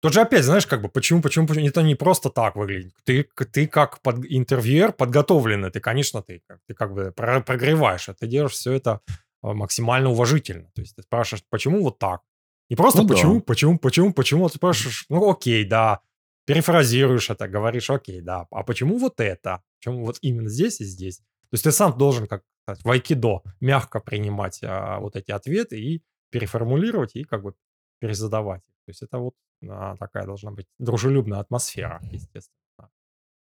Тут 0.00 0.14
же 0.14 0.22
опять, 0.22 0.44
знаешь, 0.44 0.66
как 0.66 0.80
бы, 0.80 0.88
почему, 0.88 1.20
почему, 1.20 1.46
почему 1.46 1.66
это 1.66 1.82
не 1.82 1.94
просто 1.94 2.30
так 2.30 2.56
выглядит. 2.56 2.94
Ты, 3.04 3.22
ты 3.52 3.66
как 3.66 4.00
под, 4.00 4.24
интервьюер 4.26 4.92
подготовленный, 4.92 5.70
ты, 5.70 5.80
конечно, 5.80 6.22
ты, 6.22 6.42
ты 6.66 6.74
как 6.74 6.94
бы 6.94 7.12
прогреваешь, 7.12 8.08
а 8.08 8.14
ты 8.14 8.26
делаешь 8.26 8.52
все 8.52 8.72
это 8.72 9.00
а, 9.42 9.52
максимально 9.52 10.10
уважительно. 10.10 10.70
То 10.74 10.80
есть 10.80 10.96
ты 10.96 11.02
спрашиваешь, 11.02 11.44
почему 11.50 11.82
вот 11.82 11.98
так? 11.98 12.22
Не 12.70 12.76
просто 12.76 13.02
ну, 13.02 13.08
почему, 13.08 13.34
да. 13.34 13.40
почему, 13.40 13.78
почему, 13.78 14.12
почему, 14.14 14.48
ты 14.48 14.54
спрашиваешь, 14.56 15.04
ну 15.10 15.30
окей, 15.30 15.64
да, 15.64 16.00
перефразируешь 16.46 17.28
это, 17.28 17.46
говоришь, 17.46 17.90
окей, 17.90 18.22
да, 18.22 18.46
а 18.50 18.62
почему 18.62 18.96
вот 18.96 19.20
это? 19.20 19.62
Почему 19.78 20.06
вот 20.06 20.18
именно 20.22 20.48
здесь 20.48 20.80
и 20.80 20.84
здесь? 20.84 21.18
То 21.18 21.54
есть 21.54 21.64
ты 21.64 21.72
сам 21.72 21.98
должен, 21.98 22.26
как 22.26 22.42
в 22.66 22.90
айкидо, 22.90 23.42
мягко 23.60 24.00
принимать 24.00 24.60
а, 24.62 24.98
вот 25.00 25.16
эти 25.16 25.30
ответы 25.30 25.78
и 25.78 26.02
переформулировать 26.30 27.16
и 27.16 27.24
как 27.24 27.42
бы 27.42 27.54
перезадавать. 28.00 28.62
То 28.62 28.88
есть 28.88 29.02
это 29.02 29.18
вот 29.18 29.34
а, 29.68 29.96
такая 29.96 30.24
должна 30.24 30.50
быть 30.50 30.66
дружелюбная 30.78 31.38
атмосфера, 31.40 32.00
естественно. 32.10 32.56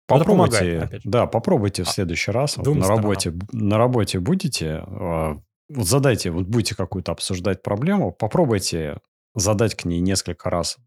Попробуйте, 0.06 0.58
помогает, 0.58 0.82
опять 0.84 1.02
же. 1.02 1.10
да, 1.10 1.26
попробуйте 1.26 1.84
в 1.84 1.88
а, 1.88 1.90
следующий 1.90 2.30
раз. 2.30 2.56
Вот 2.56 2.66
на, 2.66 2.86
работе, 2.86 3.34
на 3.52 3.76
работе 3.78 4.20
будете, 4.20 4.82
вот 4.86 5.86
задайте, 5.86 6.30
вот 6.30 6.46
будете 6.46 6.74
какую-то 6.74 7.12
обсуждать 7.12 7.62
проблему, 7.62 8.12
попробуйте 8.12 9.00
задать 9.34 9.74
к 9.74 9.84
ней 9.84 10.00
несколько 10.00 10.50
раз 10.50 10.78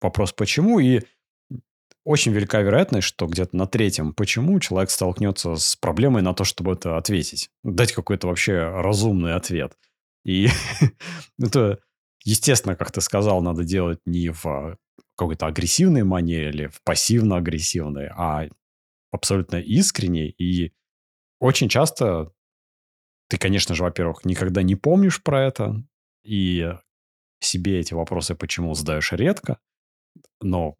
вопрос 0.00 0.32
«почему?» 0.32 0.78
и 0.78 1.02
очень 2.04 2.32
велика 2.32 2.60
вероятность, 2.60 3.08
что 3.08 3.26
где-то 3.26 3.56
на 3.56 3.66
третьем 3.66 4.14
«почему» 4.14 4.60
человек 4.60 4.90
столкнется 4.90 5.56
с 5.56 5.74
проблемой 5.74 6.22
на 6.22 6.34
то, 6.34 6.44
чтобы 6.44 6.74
это 6.74 6.96
ответить. 6.96 7.50
Дать 7.64 7.92
какой-то 7.92 8.28
вообще 8.28 8.58
разумный 8.58 9.34
ответ. 9.34 9.76
И 10.24 10.48
это, 11.40 11.80
естественно, 12.26 12.76
как 12.76 12.92
ты 12.92 13.00
сказал, 13.00 13.40
надо 13.40 13.64
делать 13.64 14.00
не 14.04 14.28
в 14.28 14.76
какой-то 15.16 15.46
агрессивной 15.46 16.02
манере 16.02 16.50
или 16.50 16.66
в 16.66 16.82
пассивно-агрессивной, 16.82 18.08
а 18.08 18.48
абсолютно 19.12 19.56
искренней. 19.56 20.28
И 20.28 20.72
очень 21.40 21.68
часто 21.68 22.32
ты, 23.28 23.38
конечно 23.38 23.74
же, 23.74 23.82
во-первых, 23.82 24.24
никогда 24.24 24.62
не 24.62 24.74
помнишь 24.74 25.22
про 25.22 25.46
это, 25.46 25.82
и 26.24 26.74
себе 27.40 27.78
эти 27.78 27.94
вопросы 27.94 28.34
почему 28.34 28.74
задаешь 28.74 29.12
редко, 29.12 29.58
но 30.40 30.74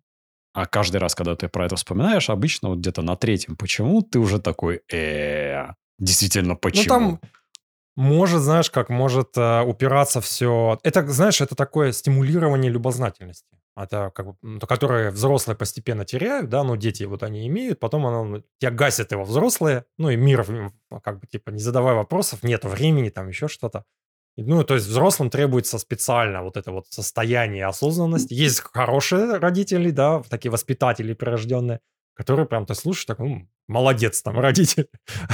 а 0.52 0.66
каждый 0.66 0.96
раз, 0.98 1.14
когда 1.14 1.36
ты 1.36 1.48
про 1.48 1.66
это 1.66 1.76
вспоминаешь, 1.76 2.30
обычно 2.30 2.70
вот 2.70 2.78
где-то 2.78 3.02
на 3.02 3.14
третьем 3.16 3.56
почему 3.56 4.02
ты 4.02 4.18
уже 4.18 4.40
такой, 4.40 4.80
э, 4.90 5.66
действительно 5.98 6.56
почему? 6.56 7.00
Ну 7.00 7.18
там 7.18 7.20
может, 7.96 8.42
знаешь, 8.42 8.70
как 8.70 8.90
может 8.90 9.36
э, 9.36 9.62
упираться 9.62 10.20
все. 10.20 10.78
Это, 10.82 11.06
знаешь, 11.08 11.40
это 11.40 11.54
такое 11.54 11.92
стимулирование 11.92 12.70
любознательности. 12.70 13.56
Это 13.74 14.10
как 14.14 14.26
бы, 14.26 14.36
ну, 14.42 14.60
которые 14.60 15.10
взрослые 15.10 15.56
постепенно 15.56 16.04
теряют, 16.04 16.48
да, 16.48 16.62
но 16.62 16.76
дети 16.76 17.04
вот 17.04 17.22
они 17.22 17.46
имеют, 17.46 17.80
потом 17.80 18.06
оно, 18.06 18.24
ну, 18.24 18.42
тебя 18.58 18.70
гасят 18.70 19.12
его 19.12 19.24
взрослые, 19.24 19.84
ну 19.98 20.10
и 20.10 20.16
мир, 20.16 20.46
как 21.02 21.20
бы, 21.20 21.26
типа, 21.26 21.50
не 21.50 21.60
задавай 21.60 21.94
вопросов, 21.94 22.42
нет 22.42 22.64
времени, 22.64 23.10
там 23.10 23.28
еще 23.28 23.48
что-то. 23.48 23.84
Ну, 24.38 24.64
то 24.64 24.74
есть 24.74 24.86
взрослым 24.86 25.30
требуется 25.30 25.78
специально 25.78 26.42
вот 26.42 26.58
это 26.58 26.70
вот 26.70 26.86
состояние 26.88 27.66
осознанности. 27.66 28.34
Есть 28.34 28.60
хорошие 28.60 29.38
родители, 29.38 29.90
да, 29.90 30.22
такие 30.28 30.50
воспитатели 30.50 31.14
прирожденные, 31.14 31.80
которые 32.14 32.46
прям 32.46 32.66
ты 32.66 32.74
слушаешь, 32.74 33.06
так, 33.06 33.18
ну, 33.18 33.48
молодец 33.66 34.20
там 34.22 34.38
родитель. 34.40 34.88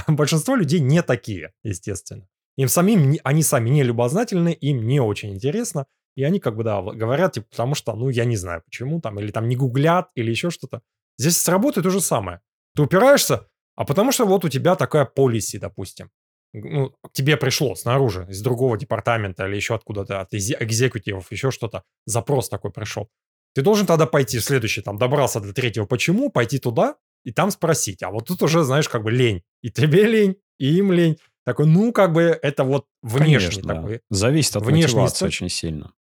Большинство 0.07 0.55
людей 0.55 0.79
не 0.79 1.03
такие, 1.03 1.53
естественно. 1.65 2.29
Им 2.57 2.69
самим, 2.69 3.17
они 3.25 3.43
сами 3.43 3.71
не 3.71 3.83
любознательны, 3.83 4.53
им 4.53 4.87
не 4.87 5.01
очень 5.01 5.33
интересно, 5.33 5.87
и 6.17 6.25
они 6.25 6.39
как 6.41 6.57
бы, 6.57 6.65
да, 6.65 6.83
говорят, 6.83 7.33
типа, 7.33 7.47
потому 7.51 7.75
что, 7.75 7.95
ну, 7.95 8.11
я 8.11 8.25
не 8.25 8.37
знаю 8.37 8.63
почему 8.65 9.01
там, 9.01 9.19
или 9.19 9.31
там 9.31 9.49
не 9.49 9.57
гуглят, 9.57 10.11
или 10.15 10.31
еще 10.31 10.51
что-то. 10.51 10.83
Здесь 11.19 11.39
сработает 11.39 11.85
то 11.85 11.91
же 11.91 12.01
самое. 12.01 12.41
Ты 12.75 12.83
упираешься, 12.83 13.47
а 13.77 13.85
потому 13.85 14.13
что 14.13 14.27
вот 14.27 14.45
у 14.45 14.49
тебя 14.49 14.77
такая 14.77 15.05
полиси, 15.05 15.59
допустим. 15.59 16.11
Ну, 16.55 16.91
к 17.03 17.13
тебе 17.13 17.39
пришло 17.39 17.75
снаружи, 17.75 18.27
из 18.29 18.43
другого 18.43 18.77
департамента 18.77 19.47
или 19.47 19.57
еще 19.57 19.75
откуда-то, 19.75 20.21
от 20.21 20.35
экзекутивов, 20.35 21.33
еще 21.33 21.51
что-то, 21.51 21.83
запрос 22.05 22.51
такой 22.51 22.71
пришел. 22.71 23.09
Ты 23.55 23.63
должен 23.63 23.87
тогда 23.87 24.07
пойти 24.07 24.39
в 24.39 24.45
следующий, 24.45 24.83
там, 24.83 24.99
добрался 24.99 25.41
до 25.41 25.55
третьего 25.55 25.87
почему, 25.87 26.31
пойти 26.31 26.59
туда 26.59 26.97
и 27.25 27.33
там 27.33 27.51
спросить. 27.51 28.03
А 28.03 28.11
вот 28.11 28.27
тут 28.27 28.43
уже, 28.43 28.65
знаешь, 28.65 28.89
как 28.89 29.03
бы 29.03 29.11
лень. 29.11 29.43
И 29.63 29.71
тебе 29.71 30.05
лень, 30.05 30.37
и 30.59 30.77
им 30.77 30.93
лень. 30.93 31.19
Такой, 31.45 31.67
ну, 31.67 31.93
как 31.93 32.13
бы 32.13 32.39
это 32.41 32.65
вот 32.65 32.87
внешний 33.03 33.63
Конечно, 33.63 33.75
такой. 33.75 34.01
Зависит 34.11 34.57
от 34.57 34.65
внешний 34.65 35.01
мотивации 35.01 35.27
очень 35.27 35.49
сильно. 35.49 35.93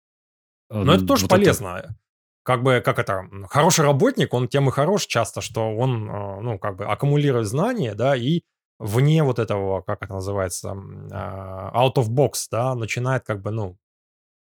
Но 0.71 0.95
это 0.95 1.07
тоже 1.07 1.23
вот 1.23 1.31
полезно. 1.31 1.79
Это... 1.79 1.97
Как 2.45 2.63
бы, 2.63 2.83
как 2.85 2.99
это, 2.99 3.29
хороший 3.49 3.85
работник, 3.85 4.35
он 4.35 4.49
тем 4.49 4.69
и 4.69 4.73
хорош 4.73 5.07
часто, 5.07 5.41
что 5.41 5.77
он, 5.77 6.11
э, 6.11 6.41
ну, 6.41 6.59
как 6.59 6.77
бы 6.77 6.87
аккумулирует 6.87 7.47
знания, 7.47 7.95
да, 7.95 8.17
и 8.17 8.43
вне 8.81 9.23
вот 9.23 9.39
этого, 9.39 9.83
как 9.83 10.03
это 10.03 10.15
называется, 10.15 10.77
а, 11.13 11.71
out 11.73 11.95
of 11.95 12.09
box, 12.09 12.49
да, 12.51 12.75
начинает 12.75 13.25
как 13.25 13.43
бы, 13.43 13.53
ну, 13.53 13.79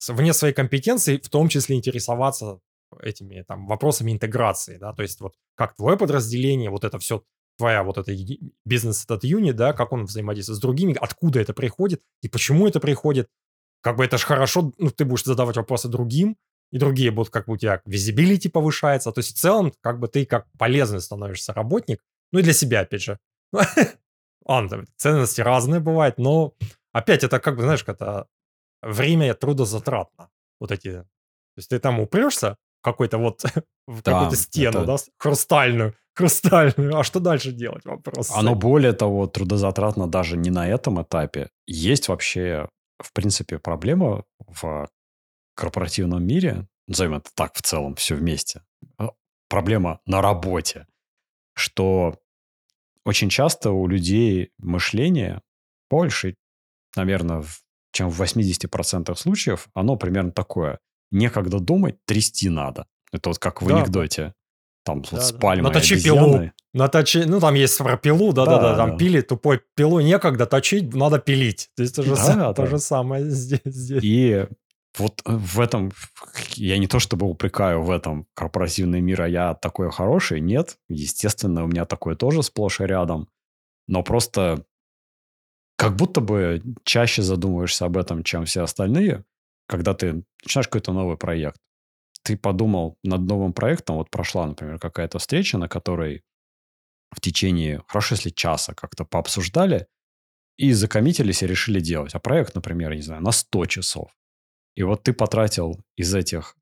вне 0.07 0.31
своей 0.31 0.53
компетенции, 0.53 1.17
в 1.17 1.29
том 1.29 1.49
числе 1.49 1.75
интересоваться 1.75 2.59
этими 3.01 3.43
там 3.45 3.67
вопросами 3.67 4.11
интеграции, 4.13 4.77
да, 4.77 4.93
то 4.93 5.01
есть 5.01 5.19
вот 5.19 5.35
как 5.55 5.75
твое 5.75 5.97
подразделение, 5.97 6.69
вот 6.69 6.85
это 6.85 6.99
все 6.99 7.23
твоя 7.59 7.83
вот 7.83 7.97
эта 7.97 8.11
бизнес 8.65 9.03
этот 9.03 9.23
юнит, 9.25 9.55
да, 9.55 9.73
как 9.73 9.91
он 9.91 10.05
взаимодействует 10.05 10.57
с 10.57 10.61
другими, 10.61 10.97
откуда 10.99 11.41
это 11.41 11.53
приходит 11.53 12.01
и 12.23 12.29
почему 12.29 12.67
это 12.67 12.79
приходит, 12.79 13.29
как 13.81 13.97
бы 13.97 14.05
это 14.05 14.17
же 14.17 14.25
хорошо, 14.25 14.71
ну, 14.77 14.89
ты 14.89 15.05
будешь 15.05 15.25
задавать 15.25 15.57
вопросы 15.57 15.89
другим, 15.89 16.37
и 16.71 16.77
другие 16.77 17.11
будут, 17.11 17.31
как 17.31 17.47
бы 17.47 17.53
у 17.53 17.57
тебя 17.57 17.81
визибилити 17.85 18.47
повышается. 18.47 19.11
То 19.11 19.19
есть 19.19 19.35
в 19.35 19.39
целом, 19.39 19.73
как 19.81 19.99
бы 19.99 20.07
ты 20.07 20.25
как 20.25 20.45
полезный 20.57 21.01
становишься 21.01 21.53
работник, 21.53 22.01
ну 22.31 22.39
и 22.39 22.43
для 22.43 22.53
себя, 22.53 22.81
опять 22.81 23.01
же. 23.01 23.19
Ладно, 24.45 24.85
ценности 24.95 25.41
разные 25.41 25.79
бывают, 25.79 26.17
но 26.17 26.53
опять 26.91 27.23
это 27.23 27.39
как 27.39 27.55
бы, 27.55 27.63
знаешь, 27.63 27.83
это 27.85 28.27
время 28.81 29.33
трудозатратно. 29.33 30.29
Вот 30.59 30.71
эти... 30.71 30.91
То 30.91 31.57
есть 31.57 31.69
ты 31.69 31.79
там 31.79 31.99
упрешься 31.99 32.57
какой-то 32.81 33.17
вот 33.17 33.43
в 33.87 34.01
какую-то 34.01 34.35
стену, 34.35 34.79
это... 34.79 34.85
да, 34.85 34.97
хрустальную, 35.17 35.95
хрустальную. 36.15 36.97
А 36.97 37.03
что 37.03 37.19
дальше 37.19 37.51
делать? 37.51 37.85
Вопрос. 37.85 38.31
Оно 38.31 38.55
более 38.55 38.93
того 38.93 39.27
трудозатратно 39.27 40.07
даже 40.07 40.37
не 40.37 40.49
на 40.49 40.67
этом 40.67 41.01
этапе. 41.01 41.49
Есть 41.67 42.07
вообще 42.07 42.67
в 42.99 43.13
принципе, 43.13 43.59
проблема 43.59 44.25
в 44.39 44.89
корпоративном 45.55 46.25
мире, 46.25 46.67
назовем 46.87 47.15
это 47.15 47.29
так 47.33 47.55
в 47.55 47.61
целом, 47.61 47.95
все 47.95 48.15
вместе, 48.15 48.63
а, 48.97 49.11
проблема 49.47 50.01
на 50.05 50.21
работе, 50.21 50.87
что 51.53 52.19
очень 53.05 53.29
часто 53.29 53.71
у 53.71 53.87
людей 53.87 54.51
мышление 54.57 55.41
больше, 55.89 56.35
наверное, 56.95 57.43
чем 57.91 58.09
в 58.09 58.21
80% 58.21 59.15
случаев, 59.15 59.69
оно 59.73 59.95
примерно 59.95 60.31
такое. 60.31 60.79
Некогда 61.11 61.59
думать, 61.59 61.97
трясти 62.05 62.49
надо. 62.49 62.87
Это 63.11 63.29
вот 63.29 63.39
как 63.39 63.61
в 63.61 63.67
да, 63.67 63.77
анекдоте 63.77 64.33
там 64.83 65.01
да, 65.01 65.09
вот 65.11 65.23
с 65.23 65.31
пальмой 65.31 65.63
Наточи 65.63 65.93
обезьяны. 65.93 66.31
пилу. 66.31 66.51
Наточи, 66.73 67.23
ну, 67.25 67.39
там 67.39 67.55
есть 67.55 67.77
про 67.77 67.97
пилу, 67.97 68.31
да-да-да, 68.31 68.75
там 68.75 68.97
пили 68.97 69.21
тупой 69.21 69.61
пилу 69.75 69.99
некогда 69.99 70.45
точить, 70.45 70.93
надо 70.93 71.19
пилить. 71.19 71.69
То 71.75 71.83
есть 71.83 71.95
то 71.95 72.03
же, 72.03 72.11
да, 72.11 72.15
сам, 72.15 72.39
да. 72.39 72.53
то 72.53 72.65
же 72.65 72.79
самое 72.79 73.29
здесь, 73.29 73.61
здесь. 73.65 74.03
И 74.03 74.47
вот 74.97 75.21
в 75.25 75.59
этом, 75.59 75.91
я 76.55 76.77
не 76.77 76.87
то 76.87 76.99
чтобы 76.99 77.27
упрекаю 77.27 77.81
в 77.81 77.91
этом 77.91 78.27
корпоративный 78.33 79.01
мир, 79.01 79.21
а 79.23 79.29
я 79.29 79.53
такой 79.53 79.91
хороший, 79.91 80.41
нет. 80.41 80.77
Естественно, 80.89 81.63
у 81.63 81.67
меня 81.67 81.85
такое 81.85 82.15
тоже 82.15 82.43
сплошь 82.43 82.81
и 82.81 82.85
рядом. 82.85 83.29
Но 83.87 84.03
просто 84.03 84.65
как 85.75 85.95
будто 85.95 86.21
бы 86.21 86.61
чаще 86.83 87.21
задумываешься 87.21 87.85
об 87.85 87.97
этом, 87.97 88.23
чем 88.23 88.45
все 88.45 88.63
остальные, 88.63 89.23
когда 89.69 89.93
ты 89.93 90.23
начинаешь 90.43 90.67
какой-то 90.67 90.91
новый 90.91 91.17
проект 91.17 91.61
ты 92.23 92.37
подумал 92.37 92.97
над 93.03 93.21
новым 93.21 93.53
проектом, 93.53 93.95
вот 93.95 94.09
прошла, 94.11 94.45
например, 94.45 94.79
какая-то 94.79 95.19
встреча, 95.19 95.57
на 95.57 95.67
которой 95.67 96.23
в 97.11 97.21
течение, 97.21 97.81
хорошо, 97.87 98.15
если 98.15 98.29
часа 98.29 98.73
как-то 98.73 99.05
пообсуждали 99.05 99.87
и 100.57 100.73
закоммитились 100.73 101.41
и 101.41 101.47
решили 101.47 101.79
делать. 101.79 102.13
А 102.13 102.19
проект, 102.19 102.55
например, 102.55 102.93
не 102.93 103.01
знаю, 103.01 103.23
на 103.23 103.31
100 103.31 103.65
часов. 103.65 104.11
И 104.75 104.83
вот 104.83 105.03
ты 105.03 105.13
потратил 105.13 105.79
из 105.95 106.13
этих 106.13 106.55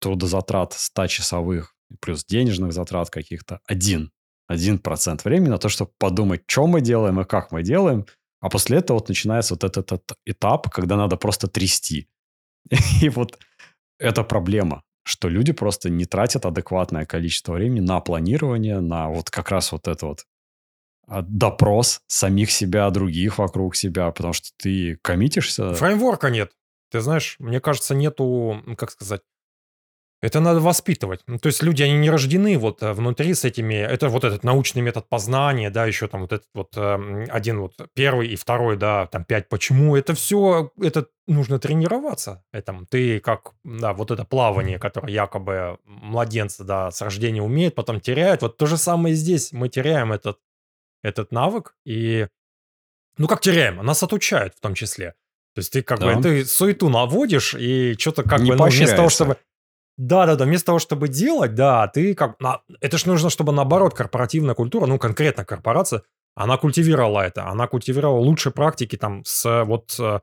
трудозатрат 0.00 0.72
100 0.72 1.06
часовых 1.08 1.74
плюс 2.00 2.24
денежных 2.24 2.72
затрат 2.72 3.10
каких-то 3.10 3.60
один, 3.66 4.10
один 4.46 4.78
процент 4.78 5.24
времени 5.24 5.50
на 5.50 5.58
то, 5.58 5.68
чтобы 5.68 5.90
подумать, 5.98 6.44
что 6.46 6.66
мы 6.66 6.80
делаем 6.80 7.20
и 7.20 7.24
как 7.24 7.52
мы 7.52 7.62
делаем, 7.62 8.06
а 8.40 8.48
после 8.48 8.78
этого 8.78 8.98
вот 8.98 9.08
начинается 9.08 9.54
вот 9.54 9.64
этот, 9.64 9.92
этот 9.92 10.18
этап, 10.24 10.70
когда 10.70 10.96
надо 10.96 11.16
просто 11.16 11.48
трясти. 11.48 12.08
И 13.02 13.08
вот 13.08 13.38
это 13.98 14.24
проблема, 14.24 14.82
что 15.04 15.28
люди 15.28 15.52
просто 15.52 15.90
не 15.90 16.04
тратят 16.04 16.46
адекватное 16.46 17.06
количество 17.06 17.54
времени 17.54 17.80
на 17.80 18.00
планирование, 18.00 18.80
на 18.80 19.08
вот 19.08 19.30
как 19.30 19.50
раз 19.50 19.72
вот 19.72 19.88
это 19.88 20.06
вот 20.06 20.24
а, 21.06 21.22
допрос 21.22 22.00
самих 22.06 22.50
себя, 22.50 22.88
других 22.90 23.38
вокруг 23.38 23.76
себя, 23.76 24.10
потому 24.10 24.32
что 24.32 24.50
ты 24.56 24.98
коммитишься. 25.02 25.74
Фреймворка 25.74 26.30
нет. 26.30 26.52
Ты 26.90 27.00
знаешь, 27.00 27.36
мне 27.38 27.60
кажется, 27.60 27.94
нету, 27.94 28.62
как 28.78 28.90
сказать, 28.90 29.22
это 30.24 30.40
надо 30.40 30.60
воспитывать. 30.60 31.20
Ну, 31.26 31.38
то 31.38 31.48
есть 31.48 31.62
люди, 31.62 31.82
они 31.82 31.98
не 31.98 32.08
рождены 32.08 32.56
вот 32.56 32.82
э, 32.82 32.94
внутри 32.94 33.34
с 33.34 33.44
этими... 33.44 33.74
Это 33.74 34.08
вот 34.08 34.24
этот 34.24 34.42
научный 34.42 34.80
метод 34.80 35.06
познания, 35.06 35.68
да, 35.68 35.84
еще 35.84 36.08
там 36.08 36.22
вот 36.22 36.32
этот 36.32 36.48
вот 36.54 36.72
э, 36.76 37.26
один 37.28 37.60
вот 37.60 37.74
первый 37.92 38.28
и 38.28 38.36
второй, 38.36 38.78
да, 38.78 39.06
там 39.06 39.26
пять 39.26 39.50
почему. 39.50 39.96
Это 39.96 40.14
все, 40.14 40.72
это 40.80 41.08
нужно 41.26 41.58
тренироваться 41.58 42.42
этому. 42.52 42.86
Ты 42.86 43.20
как, 43.20 43.52
да, 43.64 43.92
вот 43.92 44.10
это 44.10 44.24
плавание, 44.24 44.78
которое 44.78 45.12
якобы 45.12 45.76
младенцы, 45.84 46.64
да, 46.64 46.90
с 46.90 47.02
рождения 47.02 47.42
умеют, 47.42 47.74
потом 47.74 48.00
теряют. 48.00 48.40
Вот 48.40 48.56
то 48.56 48.64
же 48.64 48.78
самое 48.78 49.14
здесь. 49.14 49.52
Мы 49.52 49.68
теряем 49.68 50.10
этот, 50.10 50.38
этот 51.02 51.32
навык 51.32 51.76
и... 51.84 52.28
Ну, 53.18 53.28
как 53.28 53.42
теряем? 53.42 53.76
Нас 53.84 54.02
отучают 54.02 54.54
в 54.54 54.60
том 54.60 54.72
числе. 54.72 55.16
То 55.54 55.58
есть 55.58 55.70
ты 55.70 55.82
как 55.82 56.00
Да. 56.00 56.14
бы 56.14 56.22
ты 56.22 56.46
суету 56.46 56.88
наводишь 56.88 57.54
и 57.54 57.94
что-то 57.98 58.22
как 58.22 58.40
Не 58.40 58.50
бы 58.52 58.56
ну, 58.56 58.64
вместо 58.68 58.96
того, 58.96 59.10
поощряется. 59.96 60.02
чтобы 60.02 60.08
да-да-да, 60.08 60.44
вместо 60.44 60.66
того, 60.66 60.78
чтобы 60.78 61.08
делать, 61.08 61.54
да, 61.54 61.88
ты 61.88 62.14
как... 62.14 62.36
Это 62.80 62.98
ж 62.98 63.06
нужно, 63.06 63.30
чтобы 63.30 63.52
наоборот 63.52 63.94
корпоративная 63.94 64.54
культура, 64.54 64.86
ну, 64.86 64.98
конкретно 64.98 65.44
корпорация, 65.44 66.02
она 66.34 66.56
культивировала 66.56 67.20
это, 67.20 67.46
она 67.46 67.66
культивировала 67.66 68.18
лучшие 68.18 68.52
практики 68.52 68.96
там 68.96 69.22
с 69.24 69.64
вот 69.64 69.94
э, 70.00 70.20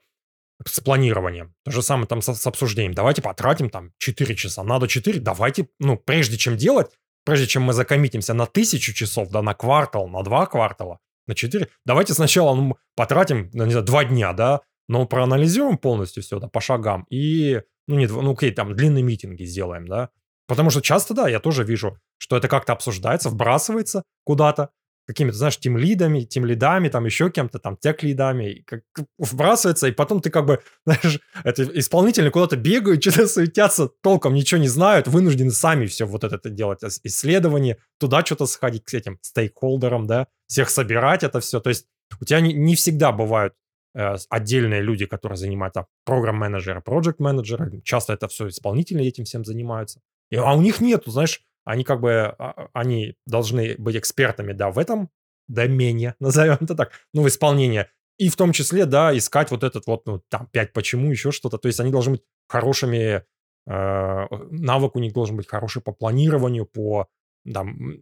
с 0.67 0.79
планированием. 0.79 1.53
То 1.63 1.71
же 1.71 1.81
самое 1.81 2.07
там 2.07 2.21
с, 2.21 2.33
с 2.33 2.47
обсуждением. 2.47 2.93
Давайте 2.93 3.21
потратим 3.21 3.69
там 3.69 3.91
4 3.97 4.35
часа. 4.35 4.63
Надо 4.63 4.87
4, 4.87 5.19
давайте, 5.19 5.69
ну, 5.79 5.97
прежде 5.97 6.37
чем 6.37 6.57
делать, 6.57 6.91
прежде 7.25 7.47
чем 7.47 7.63
мы 7.63 7.73
закоммитимся 7.73 8.33
на 8.33 8.45
тысячу 8.45 8.93
часов, 8.93 9.29
да, 9.29 9.41
на 9.41 9.53
квартал, 9.53 10.07
на 10.07 10.23
два 10.23 10.45
квартала, 10.45 10.99
на 11.27 11.35
4, 11.35 11.67
давайте 11.85 12.13
сначала 12.13 12.55
ну, 12.55 12.77
потратим, 12.95 13.49
ну, 13.53 13.65
не 13.65 13.71
знаю, 13.71 13.85
два 13.85 14.03
дня, 14.03 14.33
да, 14.33 14.61
но 14.87 15.05
проанализируем 15.05 15.77
полностью 15.77 16.23
все, 16.23 16.39
да, 16.39 16.47
по 16.47 16.59
шагам 16.61 17.05
и, 17.09 17.61
ну, 17.87 17.97
не, 17.97 18.07
ну, 18.07 18.31
окей, 18.31 18.51
там, 18.51 18.75
длинные 18.75 19.03
митинги 19.03 19.43
сделаем, 19.43 19.87
да. 19.87 20.09
Потому 20.47 20.69
что 20.69 20.81
часто, 20.81 21.13
да, 21.13 21.29
я 21.29 21.39
тоже 21.39 21.63
вижу, 21.63 21.97
что 22.17 22.37
это 22.37 22.47
как-то 22.47 22.73
обсуждается, 22.73 23.29
вбрасывается 23.29 24.03
куда-то, 24.23 24.69
какими-то, 25.07 25.37
знаешь, 25.37 25.57
тем 25.57 25.77
лидами, 25.77 26.21
тем 26.21 26.45
лидами, 26.45 26.89
там 26.89 27.05
еще 27.05 27.29
кем-то, 27.29 27.59
там, 27.59 27.77
тех 27.77 28.03
лидами, 28.03 28.63
как 28.65 28.81
вбрасывается, 29.17 29.87
и 29.87 29.91
потом 29.91 30.21
ты 30.21 30.29
как 30.29 30.45
бы, 30.45 30.61
знаешь, 30.85 31.19
это 31.43 31.63
исполнители 31.79 32.29
куда-то 32.29 32.55
бегают, 32.55 33.01
что-то 33.01 33.27
суетятся, 33.27 33.89
толком 34.01 34.33
ничего 34.33 34.59
не 34.59 34.67
знают, 34.67 35.07
вынуждены 35.07 35.51
сами 35.51 35.85
все 35.85 36.05
вот 36.05 36.23
это 36.23 36.49
делать, 36.49 36.83
ис- 36.83 36.99
исследование, 37.03 37.77
туда 37.99 38.25
что-то 38.25 38.45
сходить 38.45 38.85
к 38.85 38.93
этим 38.93 39.19
стейкхолдерам, 39.21 40.07
да, 40.07 40.27
всех 40.47 40.69
собирать 40.69 41.23
это 41.23 41.39
все, 41.39 41.59
то 41.59 41.69
есть 41.69 41.87
у 42.19 42.25
тебя 42.25 42.41
не, 42.41 42.53
не 42.53 42.75
всегда 42.75 43.11
бывают 43.11 43.53
отдельные 43.93 44.81
люди, 44.81 45.05
которые 45.05 45.37
занимаются 45.37 45.87
программ-менеджеры, 46.05 46.81
проект-менеджеры, 46.81 47.81
часто 47.83 48.13
это 48.13 48.27
все 48.27 48.47
исполнители 48.47 49.05
этим 49.05 49.25
всем 49.25 49.43
занимаются, 49.45 50.01
И- 50.31 50.35
а 50.37 50.53
у 50.53 50.61
них 50.61 50.79
нету, 50.81 51.11
знаешь, 51.11 51.41
они 51.65 51.83
как 51.83 51.99
бы, 52.01 52.11
а, 52.39 52.69
они 52.73 53.15
должны 53.25 53.75
быть 53.77 53.95
экспертами, 53.97 54.53
да, 54.53 54.71
в 54.71 54.79
этом 54.79 55.09
домене, 55.47 56.15
назовем 56.19 56.57
это 56.61 56.75
так, 56.75 56.91
ну, 57.13 57.23
в 57.23 57.27
исполнении. 57.27 57.85
И 58.17 58.29
в 58.29 58.35
том 58.35 58.51
числе, 58.53 58.85
да, 58.85 59.15
искать 59.17 59.51
вот 59.51 59.63
этот 59.63 59.87
вот, 59.87 60.05
ну, 60.05 60.21
там, 60.29 60.47
пять 60.51 60.73
почему, 60.73 61.11
еще 61.11 61.31
что-то. 61.31 61.57
То 61.57 61.67
есть 61.67 61.79
они 61.79 61.91
должны 61.91 62.13
быть 62.13 62.23
хорошими, 62.47 63.23
э, 63.67 64.27
навык 64.51 64.95
у 64.95 64.99
них 64.99 65.13
должен 65.13 65.37
быть 65.37 65.47
хороший 65.47 65.81
по 65.81 65.91
планированию, 65.91 66.65
по, 66.65 67.07
там, 67.53 67.93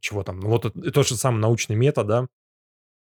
чего 0.00 0.22
там, 0.22 0.40
ну, 0.40 0.48
вот 0.48 0.64
это- 0.66 0.92
тот 0.92 1.06
же 1.06 1.16
самый 1.16 1.40
научный 1.40 1.76
метод, 1.76 2.06
да, 2.06 2.28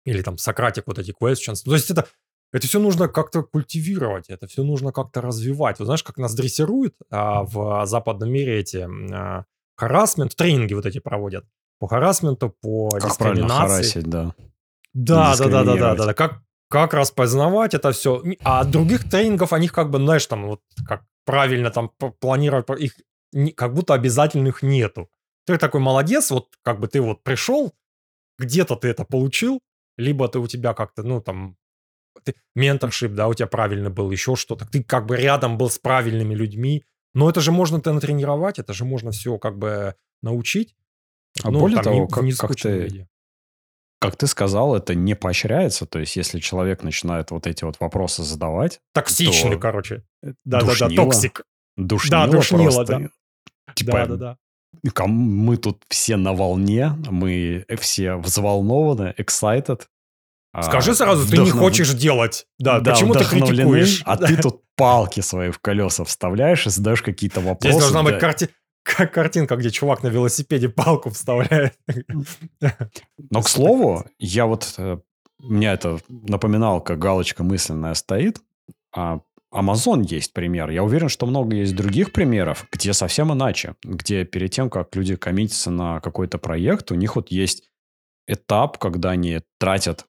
или 0.10 0.22
там 0.22 0.38
Сократик, 0.38 0.86
вот 0.88 1.00
эти 1.00 1.12
questions. 1.12 1.64
То 1.64 1.74
есть 1.74 1.90
это, 1.92 2.08
это 2.52 2.68
все 2.68 2.80
нужно 2.80 3.08
как-то 3.08 3.44
культивировать, 3.44 4.30
это 4.30 4.48
все 4.48 4.64
нужно 4.64 4.92
как-то 4.92 5.22
развивать. 5.22 5.80
Вот 5.80 5.86
знаешь, 5.86 6.04
как 6.04 6.18
нас 6.18 6.34
дрессируют 6.34 6.96
а, 7.12 7.44
в 7.44 7.86
западном 7.86 8.32
мире 8.32 8.60
эти 8.60 8.88
а, 9.14 9.46
харасмент, 9.78 10.36
тренинги 10.36 10.74
вот 10.74 10.86
эти 10.86 11.00
проводят 11.00 11.46
по 11.80 11.88
харасменту, 11.88 12.50
по 12.62 12.90
Как 12.90 13.18
правильно 13.18 13.48
дискриминации. 13.48 13.74
харасить, 13.74 14.10
да. 14.10 14.34
Да, 14.94 15.36
да, 15.38 15.48
да, 15.48 15.64
да, 15.64 15.76
да, 15.76 15.96
да, 15.96 16.06
да. 16.06 16.14
Как, 16.14 16.42
как 16.70 16.94
распознавать 16.94 17.74
это 17.74 17.92
все. 17.92 18.24
А 18.44 18.64
других 18.64 19.10
тренингов, 19.10 19.54
они 19.54 19.68
как 19.68 19.90
бы, 19.92 20.00
знаешь, 20.00 20.26
там 20.26 20.48
вот 20.48 20.62
как 20.88 21.04
правильно 21.26 21.70
там 21.70 21.92
планировать, 22.20 22.68
их 22.80 22.96
как 23.56 23.74
будто 23.76 23.94
обязательных 23.94 24.64
нету. 24.64 25.10
Ты 25.46 25.58
такой 25.58 25.82
молодец, 25.82 26.32
вот 26.32 26.48
как 26.64 26.80
бы 26.80 26.88
ты 26.88 27.02
вот 27.02 27.24
пришел, 27.24 27.74
где-то 28.40 28.76
ты 28.76 28.88
это 28.88 29.06
получил, 29.06 29.62
либо 30.00 30.28
ты 30.28 30.40
у 30.40 30.48
тебя 30.48 30.74
как-то, 30.74 31.04
ну 31.04 31.22
там, 31.22 31.56
ты, 32.24 32.36
менторшип, 32.56 33.14
да, 33.14 33.28
у 33.28 33.34
тебя 33.34 33.48
правильно 33.48 33.90
был, 33.90 34.12
еще 34.12 34.36
что-то. 34.36 34.66
Ты 34.66 34.84
как 34.84 35.06
бы 35.06 35.16
рядом 35.18 35.58
был 35.58 35.70
с 35.70 35.78
правильными 35.80 36.34
людьми. 36.36 36.84
Но 37.14 37.30
это 37.30 37.42
же 37.42 37.52
можно 37.52 37.78
-то 37.78 37.92
натренировать, 37.92 38.60
это 38.60 38.74
же 38.74 38.86
можно 38.86 39.12
все 39.12 39.38
как 39.38 39.58
бы 39.58 39.96
научить. 40.22 40.76
А 41.44 41.50
Ну, 41.52 41.60
более 41.60 41.76
там, 41.76 41.84
того, 41.86 41.96
не- 42.02 42.08
как, 42.08 42.16
как 42.16 42.24
нескучном 42.24 42.74
ты, 42.74 42.80
виде. 42.84 43.08
как 44.00 44.16
ты 44.16 44.28
сказал, 44.28 44.76
это 44.76 44.96
не 44.96 45.16
поощряется. 45.16 45.86
То 45.86 46.00
есть, 46.00 46.16
если 46.18 46.40
человек 46.40 46.84
начинает 46.84 47.32
вот 47.32 47.48
эти 47.48 47.64
вот 47.64 47.80
вопросы 47.80 48.24
задавать, 48.24 48.80
Токсичный, 48.94 49.54
то 49.54 49.60
короче. 49.60 50.04
Да-да-да, 50.46 50.66
душнило, 50.66 50.96
toxic. 51.06 51.44
душнило 51.78 52.28
душнило, 52.28 52.64
просто. 52.72 53.10
Типа, 53.76 53.92
Да-да-да. 53.92 54.32
ком- 54.34 54.38
мы 55.08 55.58
тут 55.58 55.84
все 55.90 56.16
на 56.18 56.34
волне, 56.34 56.96
мы 57.10 57.66
все 57.80 58.16
взволнованы, 58.16 59.14
excited. 59.18 59.82
а, 60.54 60.64
Скажи 60.64 60.96
сразу, 60.96 61.28
ты 61.28 61.38
не 61.38 61.44
вдохнов- 61.50 61.60
хочешь 61.60 61.94
делать. 61.94 62.48
Да, 62.60 62.80
Да, 62.80 62.92
почему 62.92 63.14
ты 63.14 63.26
критикуешь? 63.26 64.02
А 64.06 64.18
ты 64.18 64.38
тут 64.42 64.64
палки 64.76 65.20
свои 65.22 65.52
в 65.52 65.60
колеса 65.60 66.04
вставляешь 66.04 66.66
и 66.68 66.70
задаешь 66.70 67.02
какие-то 67.02 67.42
вопросы. 67.42 67.72
Здесь 67.74 67.82
должна 67.82 68.04
быть 68.04 68.14
да. 68.14 68.20
карти- 68.20 68.50
ка- 68.84 69.08
картинка, 69.08 69.56
где 69.58 69.70
чувак 69.70 70.04
на 70.04 70.08
велосипеде 70.08 70.70
палку 70.70 71.10
вставляет. 71.10 71.78
Но, 73.30 73.42
к 73.42 73.50
слову, 73.50 74.06
я 74.20 74.46
вот... 74.46 74.74
э, 74.78 74.98
У 75.42 75.50
меня 75.52 75.74
это 75.74 76.00
напоминалка, 76.08 76.96
галочка 76.96 77.44
мысленная 77.44 77.94
стоит. 77.94 78.42
А 78.96 79.20
Amazon 79.54 80.04
есть 80.04 80.34
пример. 80.34 80.70
Я 80.70 80.84
уверен, 80.84 81.10
что 81.10 81.26
много 81.26 81.56
есть 81.56 81.76
других 81.76 82.12
примеров, 82.12 82.68
где 82.72 82.94
совсем 82.94 83.34
иначе. 83.34 83.76
Где 83.84 84.24
перед 84.24 84.52
тем, 84.52 84.70
как 84.70 84.96
люди 84.96 85.16
коммитятся 85.16 85.72
на 85.72 86.00
какой-то 86.02 86.38
проект, 86.38 86.92
у 86.92 86.96
них 86.96 87.16
вот 87.16 87.32
есть 87.32 87.64
этап, 88.28 88.78
когда 88.78 89.12
они 89.12 89.42
тратят 89.60 90.06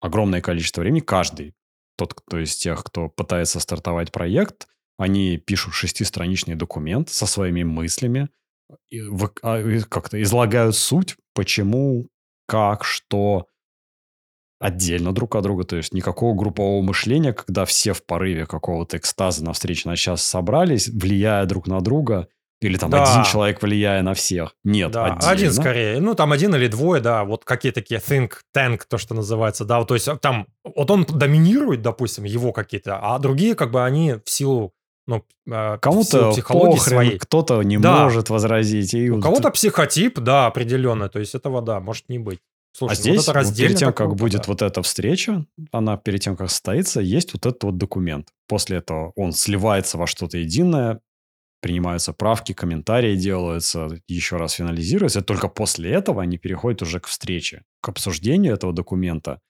огромное 0.00 0.42
количество 0.42 0.82
времени, 0.82 1.00
каждый, 1.00 1.54
тот, 1.96 2.14
кто 2.14 2.38
из 2.38 2.54
тех, 2.56 2.84
кто 2.84 3.08
пытается 3.08 3.58
стартовать 3.60 4.12
проект, 4.12 4.68
они 4.98 5.38
пишут 5.38 5.74
шестистраничный 5.74 6.54
документ 6.54 7.08
со 7.08 7.26
своими 7.26 7.62
мыслями, 7.62 8.28
а, 9.42 9.82
как-то 9.88 10.22
излагают 10.22 10.76
суть, 10.76 11.16
почему, 11.34 12.08
как, 12.46 12.84
что, 12.84 13.46
отдельно 14.62 15.12
друг 15.12 15.34
от 15.36 15.42
друга, 15.42 15.64
то 15.64 15.76
есть 15.76 15.92
никакого 15.92 16.34
группового 16.34 16.82
мышления, 16.82 17.32
когда 17.32 17.64
все 17.64 17.92
в 17.92 18.04
порыве 18.04 18.46
какого-то 18.46 18.96
экстаза 18.96 19.44
на 19.44 19.52
встрече 19.52 19.88
на 19.88 19.96
час 19.96 20.22
собрались, 20.22 20.88
влияя 20.88 21.44
друг 21.46 21.66
на 21.66 21.80
друга, 21.80 22.28
или 22.60 22.76
там 22.76 22.90
Да. 22.90 23.02
один 23.02 23.24
человек 23.24 23.60
влияя 23.60 24.02
на 24.02 24.14
всех. 24.14 24.54
Нет, 24.62 24.92
Да, 24.92 25.06
отдельно. 25.06 25.30
один 25.30 25.52
скорее. 25.52 26.00
Ну, 26.00 26.14
там 26.14 26.30
один 26.32 26.54
или 26.54 26.68
двое, 26.68 27.02
да, 27.02 27.24
вот 27.24 27.44
какие 27.44 27.72
такие 27.72 27.98
think 28.00 28.30
tank, 28.56 28.82
то, 28.88 28.98
что 28.98 29.14
называется, 29.14 29.64
да, 29.64 29.80
вот, 29.80 29.88
то 29.88 29.94
есть 29.94 30.06
а, 30.06 30.16
там, 30.16 30.46
вот 30.64 30.88
он 30.90 31.04
доминирует, 31.04 31.82
допустим, 31.82 32.22
его 32.24 32.52
какие-то, 32.52 32.98
а 33.02 33.18
другие, 33.18 33.56
как 33.56 33.72
бы, 33.72 33.84
они 33.84 34.14
в 34.24 34.30
силу, 34.30 34.72
ну, 35.08 35.24
силу 35.48 35.78
Кому-то 35.80 36.30
психологии 36.30 36.76
похрен, 36.78 36.96
своей. 36.98 37.18
кто-то 37.18 37.60
не 37.62 37.78
Да. 37.78 38.04
может 38.04 38.30
возразить. 38.30 38.94
И 38.94 39.10
У 39.10 39.14
вот 39.16 39.24
кого-то 39.24 39.50
психотип, 39.50 40.20
да, 40.20 40.46
определенно, 40.46 41.08
то 41.08 41.18
есть 41.18 41.34
этого, 41.34 41.62
да, 41.62 41.80
может 41.80 42.08
не 42.08 42.20
быть. 42.20 42.38
Слушай, 42.72 42.92
а 42.92 42.94
вот 42.94 42.98
здесь, 42.98 43.22
это 43.22 43.26
вот 43.26 43.34
раздельно 43.34 43.68
перед 43.68 43.78
тем, 43.78 43.88
как 43.88 44.06
круто, 44.06 44.18
будет 44.18 44.42
да. 44.42 44.44
вот 44.48 44.62
эта 44.62 44.82
встреча, 44.82 45.46
она 45.72 45.96
перед 45.98 46.20
тем, 46.22 46.36
как 46.36 46.50
состоится, 46.50 47.00
есть 47.00 47.34
вот 47.34 47.44
этот 47.46 47.62
вот 47.64 47.76
документ. 47.76 48.28
После 48.48 48.78
этого 48.78 49.12
он 49.14 49.32
сливается 49.32 49.98
во 49.98 50.06
что-то 50.06 50.38
единое, 50.38 51.00
принимаются 51.60 52.12
правки, 52.12 52.52
комментарии 52.52 53.14
делаются, 53.14 53.88
еще 54.08 54.36
раз 54.36 54.54
финализируется. 54.54 55.20
И 55.20 55.22
только 55.22 55.48
после 55.48 55.92
этого 55.92 56.22
они 56.22 56.38
переходят 56.38 56.82
уже 56.82 56.98
к 56.98 57.06
встрече, 57.06 57.62
к 57.80 57.88
обсуждению 57.90 58.54
этого 58.54 58.72
документа. 58.72 59.40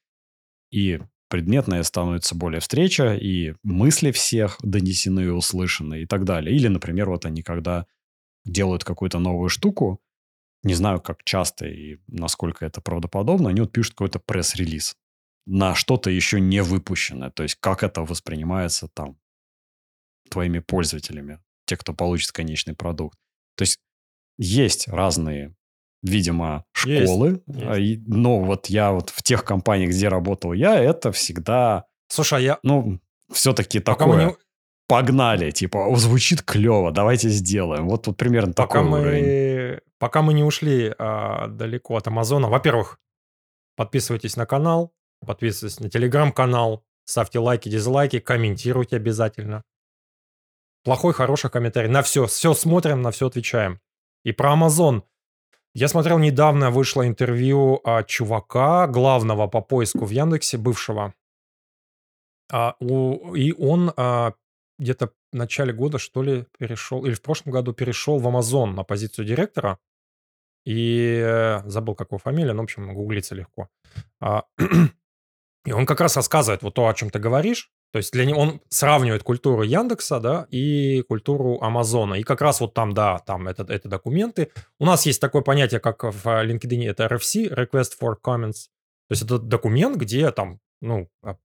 И 0.70 1.00
предметная 1.28 1.82
становится 1.82 2.34
более 2.34 2.60
встреча, 2.60 3.14
и 3.14 3.54
мысли 3.62 4.10
всех 4.10 4.58
донесены 4.62 5.20
и 5.20 5.28
услышаны 5.28 6.02
и 6.02 6.06
так 6.06 6.24
далее. 6.24 6.54
Или, 6.54 6.68
например, 6.68 7.08
вот 7.08 7.24
они 7.24 7.42
когда 7.42 7.86
делают 8.44 8.84
какую-то 8.84 9.18
новую 9.18 9.48
штуку, 9.48 10.00
не 10.62 10.74
знаю, 10.74 11.00
как 11.00 11.24
часто 11.24 11.66
и 11.66 11.98
насколько 12.06 12.64
это 12.64 12.80
правдоподобно, 12.80 13.48
они 13.50 13.60
вот 13.60 13.72
пишут 13.72 13.94
какой-то 13.94 14.18
пресс-релиз 14.20 14.96
на 15.46 15.74
что-то 15.74 16.08
еще 16.10 16.40
не 16.40 16.62
выпущенное. 16.62 17.30
То 17.30 17.42
есть, 17.42 17.56
как 17.60 17.82
это 17.82 18.02
воспринимается 18.02 18.88
там 18.88 19.18
твоими 20.30 20.60
пользователями, 20.60 21.40
те, 21.66 21.76
кто 21.76 21.92
получит 21.92 22.32
конечный 22.32 22.74
продукт. 22.74 23.18
То 23.56 23.62
есть, 23.62 23.78
есть 24.38 24.88
разные, 24.88 25.54
видимо, 26.02 26.64
Есть, 26.84 27.04
школы, 27.04 27.42
есть. 27.46 27.62
а, 27.66 27.78
и- 27.78 27.98
но 28.06 28.40
вот 28.40 28.66
я 28.66 28.92
вот 28.92 29.10
в 29.10 29.22
тех 29.22 29.44
компаниях, 29.44 29.90
где 29.90 30.08
работал 30.08 30.52
я, 30.52 30.78
это 30.78 31.12
всегда, 31.12 31.86
Слушай, 32.08 32.38
а 32.38 32.42
я... 32.42 32.58
ну, 32.62 33.00
все-таки 33.32 33.80
Пока 33.80 34.06
мы 34.06 34.12
такое, 34.12 34.26
не- 34.28 34.36
погнали, 34.92 35.50
типа, 35.50 35.86
«О, 35.86 35.96
звучит 35.96 36.42
клево, 36.42 36.92
давайте 36.92 37.30
сделаем. 37.30 37.88
Вот 37.88 38.02
тут 38.02 38.18
примерно 38.18 38.52
Пока 38.52 38.82
такой 38.82 39.00
уровень. 39.00 39.24
мы, 39.24 39.80
пока 39.98 40.20
мы 40.20 40.34
не 40.34 40.44
ушли 40.44 40.94
а, 40.98 41.46
далеко 41.46 41.96
от 41.96 42.06
Амазона, 42.08 42.50
во-первых, 42.50 42.98
подписывайтесь 43.74 44.36
на 44.36 44.44
канал, 44.44 44.92
подписывайтесь 45.26 45.80
на 45.80 45.88
телеграм-канал, 45.88 46.84
ставьте 47.06 47.38
лайки, 47.38 47.70
дизлайки, 47.70 48.18
комментируйте 48.18 48.96
обязательно. 48.96 49.64
Плохой, 50.84 51.14
хороший 51.14 51.48
комментарий. 51.48 51.88
На 51.88 52.02
все, 52.02 52.26
все 52.26 52.52
смотрим, 52.52 53.00
на 53.00 53.12
все 53.12 53.28
отвечаем. 53.28 53.80
И 54.24 54.32
про 54.32 54.52
Амазон. 54.52 55.04
Я 55.72 55.88
смотрел 55.88 56.18
недавно, 56.18 56.70
вышло 56.70 57.08
интервью 57.08 57.80
а, 57.84 58.02
чувака, 58.02 58.86
главного 58.88 59.46
по 59.46 59.62
поиску 59.62 60.04
в 60.04 60.10
Яндексе, 60.10 60.58
бывшего. 60.58 61.14
А, 62.52 62.74
у, 62.78 63.34
и 63.34 63.52
он 63.52 63.90
а, 63.96 64.34
где-то 64.82 65.12
в 65.32 65.36
начале 65.36 65.72
года, 65.72 65.98
что 65.98 66.22
ли, 66.22 66.46
перешел, 66.58 67.04
или 67.04 67.14
в 67.14 67.22
прошлом 67.22 67.52
году 67.52 67.72
перешел 67.72 68.18
в 68.18 68.26
Amazon 68.26 68.72
на 68.72 68.84
позицию 68.84 69.24
директора. 69.24 69.78
И 70.64 71.20
э, 71.24 71.62
забыл, 71.68 71.94
какую 71.94 72.18
фамилию, 72.18 72.54
но, 72.54 72.62
в 72.62 72.64
общем, 72.64 72.94
гуглиться 72.94 73.34
легко. 73.34 73.68
А, 74.20 74.44
и 75.66 75.72
он 75.72 75.86
как 75.86 76.00
раз 76.00 76.16
рассказывает 76.16 76.62
вот 76.62 76.74
то, 76.74 76.86
о 76.86 76.94
чем 76.94 77.10
ты 77.10 77.18
говоришь. 77.18 77.70
То 77.92 77.98
есть 77.98 78.12
для 78.12 78.24
него 78.24 78.40
он 78.40 78.60
сравнивает 78.70 79.22
культуру 79.22 79.62
Яндекса, 79.62 80.18
да, 80.18 80.46
и 80.50 81.02
культуру 81.02 81.60
Амазона. 81.60 82.14
И 82.14 82.22
как 82.22 82.40
раз 82.40 82.60
вот 82.60 82.74
там, 82.74 82.94
да, 82.94 83.18
там 83.18 83.48
это, 83.48 83.64
это 83.64 83.88
документы. 83.88 84.50
У 84.78 84.86
нас 84.86 85.04
есть 85.04 85.20
такое 85.20 85.42
понятие, 85.42 85.80
как 85.80 86.02
в 86.04 86.26
LinkedIn, 86.26 86.88
это 86.88 87.04
RFC, 87.04 87.52
Request 87.52 87.92
for 88.00 88.14
Comments. 88.24 88.68
То 89.08 89.12
есть 89.12 89.22
это 89.22 89.38
документ, 89.38 89.96
где 89.98 90.30
там, 90.30 90.60
ну, 90.80 91.08
а, 91.22 91.36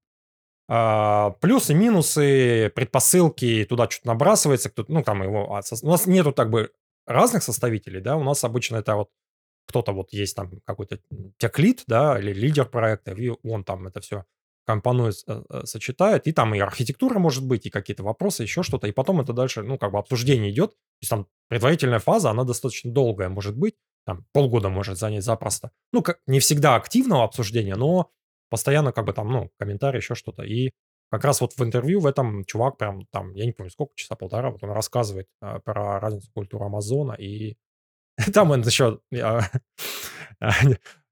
плюсы, 0.67 1.73
минусы, 1.73 2.71
предпосылки, 2.75 3.65
туда 3.69 3.89
что-то 3.89 4.07
набрасывается, 4.07 4.69
кто 4.69 4.83
ну, 4.87 5.01
там 5.01 5.23
его... 5.23 5.55
А, 5.55 5.61
у 5.81 5.87
нас 5.89 6.05
нету 6.07 6.33
так 6.33 6.49
бы 6.49 6.71
разных 7.05 7.43
составителей, 7.43 8.01
да, 8.01 8.17
у 8.17 8.23
нас 8.23 8.43
обычно 8.43 8.77
это 8.77 8.95
вот 8.95 9.09
кто-то 9.67 9.91
вот 9.91 10.11
есть 10.11 10.35
там 10.35 10.51
какой-то 10.65 10.99
теклит, 11.37 11.83
да, 11.87 12.19
или 12.19 12.33
лидер 12.33 12.65
проекта, 12.65 13.11
и 13.11 13.31
он 13.43 13.63
там 13.63 13.87
это 13.87 14.01
все 14.01 14.25
компонует, 14.65 15.15
э, 15.27 15.43
э, 15.49 15.65
сочетает, 15.65 16.27
и 16.27 16.33
там 16.33 16.53
и 16.53 16.59
архитектура 16.59 17.19
может 17.19 17.45
быть, 17.45 17.65
и 17.65 17.69
какие-то 17.69 18.03
вопросы, 18.03 18.43
еще 18.43 18.63
что-то, 18.63 18.87
и 18.87 18.91
потом 18.91 19.21
это 19.21 19.31
дальше, 19.31 19.63
ну, 19.63 19.77
как 19.77 19.91
бы 19.91 19.97
обсуждение 19.97 20.51
идет, 20.51 20.71
то 20.71 21.01
есть 21.01 21.09
там 21.09 21.27
предварительная 21.47 21.99
фаза, 21.99 22.31
она 22.31 22.43
достаточно 22.43 22.91
долгая 22.91 23.29
может 23.29 23.55
быть, 23.55 23.75
там 24.05 24.25
полгода 24.33 24.69
может 24.69 24.97
занять 24.97 25.23
запросто. 25.23 25.71
Ну, 25.93 26.01
как, 26.01 26.19
не 26.27 26.39
всегда 26.39 26.75
активного 26.75 27.23
обсуждения, 27.23 27.75
но 27.75 28.09
постоянно 28.49 28.91
как 28.91 29.05
бы 29.05 29.13
там, 29.13 29.31
ну, 29.31 29.51
комментарий, 29.57 29.99
еще 29.99 30.15
что-то. 30.15 30.43
И 30.43 30.71
как 31.09 31.23
раз 31.23 31.41
вот 31.41 31.53
в 31.53 31.63
интервью 31.63 31.99
в 31.99 32.05
этом 32.05 32.43
чувак 32.45 32.77
прям 32.77 33.05
там, 33.11 33.33
я 33.33 33.45
не 33.45 33.53
помню 33.53 33.71
сколько, 33.71 33.93
часа 33.95 34.15
полтора, 34.15 34.51
вот 34.51 34.63
он 34.63 34.71
рассказывает 34.71 35.27
э, 35.41 35.59
про 35.63 35.99
разницу 35.99 36.29
культуры 36.33 36.65
Амазона, 36.65 37.13
и 37.13 37.55
там 38.33 38.51
он 38.51 38.61
еще, 38.61 38.99
а, 39.21 39.41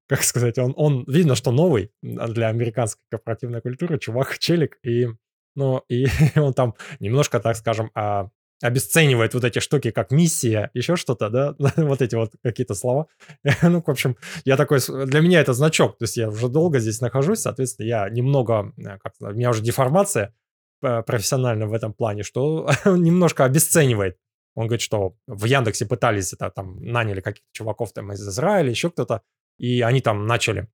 как 0.08 0.24
сказать, 0.24 0.58
он, 0.58 0.74
он 0.76 1.06
видно, 1.08 1.36
что 1.36 1.52
новый 1.52 1.92
для 2.02 2.50
американской 2.50 3.04
корпоративной 3.10 3.62
культуры, 3.62 3.98
чувак, 4.00 4.38
челик, 4.38 4.78
и, 4.84 5.08
ну, 5.56 5.84
и 5.90 6.08
он 6.36 6.54
там 6.54 6.76
немножко, 7.00 7.40
так 7.40 7.56
скажем, 7.56 7.92
а, 7.96 8.30
обесценивает 8.62 9.34
вот 9.34 9.44
эти 9.44 9.60
штуки, 9.60 9.92
как 9.92 10.12
миссия, 10.12 10.70
еще 10.74 10.96
что-то, 10.96 11.30
да, 11.30 11.56
вот 11.78 12.02
эти 12.02 12.16
вот 12.16 12.34
какие-то 12.44 12.74
слова. 12.74 13.08
ну, 13.62 13.82
в 13.82 13.90
общем, 13.90 14.18
я 14.46 14.58
такой, 14.58 14.80
для 15.06 15.22
меня 15.22 15.42
это 15.42 15.54
значок, 15.54 15.98
то 15.98 16.04
есть 16.04 16.18
я 16.18 16.30
уже 16.30 16.48
долго 16.48 16.80
здесь 16.80 17.02
нахожусь, 17.02 17.40
соответственно, 17.40 17.88
я 17.88 18.10
немного, 18.10 18.74
э, 18.78 18.98
как 19.00 19.14
у 19.20 19.32
меня 19.32 19.50
уже 19.50 19.62
деформация 19.62 20.34
э, 20.82 21.04
профессионально 21.04 21.68
в 21.68 21.74
этом 21.74 21.94
плане, 21.94 22.24
что 22.24 22.70
немножко 22.86 23.46
обесценивает. 23.46 24.18
Он 24.56 24.68
говорит, 24.68 24.82
что 24.82 25.16
в 25.28 25.46
Яндексе 25.46 25.86
пытались 25.86 26.32
это, 26.32 26.50
там, 26.50 26.82
наняли 26.82 27.20
каких-то 27.20 27.48
чуваков 27.52 27.92
там 27.92 28.14
из 28.14 28.22
Израиля, 28.22 28.70
еще 28.70 28.90
кто-то, 28.90 29.22
и 29.58 29.82
они 29.82 30.00
там 30.00 30.28
начали 30.28 30.70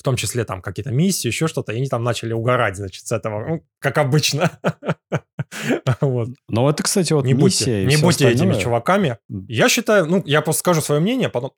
в 0.00 0.02
том 0.02 0.16
числе 0.16 0.46
там 0.46 0.62
какие-то 0.62 0.90
миссии, 0.90 1.26
еще 1.28 1.46
что-то, 1.46 1.72
и 1.72 1.76
они 1.76 1.86
там 1.86 2.02
начали 2.02 2.32
угорать, 2.32 2.74
значит, 2.74 3.06
с 3.06 3.12
этого, 3.12 3.46
ну, 3.46 3.66
как 3.80 3.98
обычно. 3.98 4.50
вот. 6.00 6.28
Но 6.48 6.70
это, 6.70 6.82
кстати, 6.82 7.12
вот 7.12 7.26
не 7.26 7.34
миссия 7.34 7.82
будьте, 7.82 7.96
Не 7.96 8.02
будьте 8.02 8.28
остальное. 8.28 8.54
этими 8.54 8.62
чуваками. 8.62 9.18
Я 9.46 9.68
считаю, 9.68 10.06
ну, 10.06 10.22
я 10.24 10.40
просто 10.40 10.60
скажу 10.60 10.80
свое 10.80 11.02
мнение, 11.02 11.28
потом... 11.28 11.52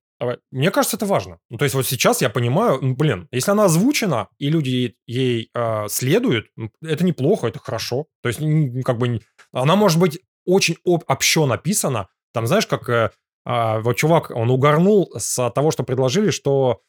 Мне 0.51 0.73
кажется, 0.73 0.97
это 0.97 1.07
важно. 1.07 1.39
Ну, 1.51 1.59
то 1.59 1.65
есть 1.65 1.77
вот 1.77 1.87
сейчас 1.87 2.21
я 2.21 2.31
понимаю, 2.31 2.81
ну, 2.83 2.97
блин, 2.97 3.29
если 3.31 3.53
она 3.53 3.67
озвучена, 3.67 4.27
и 4.39 4.51
люди 4.51 4.97
ей 5.07 5.49
э, 5.55 5.89
следуют, 5.89 6.47
это 6.83 7.05
неплохо, 7.05 7.47
это 7.47 7.61
хорошо. 7.61 8.07
То 8.25 8.29
есть 8.29 8.41
как 8.85 8.99
бы 8.99 9.21
она 9.53 9.77
может 9.77 10.01
быть 10.01 10.19
очень 10.45 10.79
об, 10.85 11.05
общо 11.07 11.47
написана. 11.47 12.09
Там, 12.35 12.49
знаешь, 12.49 12.67
как 12.67 12.89
э, 12.89 13.11
э, 13.47 13.81
вот 13.83 13.97
чувак, 13.97 14.33
он 14.35 14.51
угорнул 14.51 15.13
с 15.17 15.49
того, 15.51 15.71
что 15.71 15.85
предложили, 15.85 16.31
что 16.31 16.81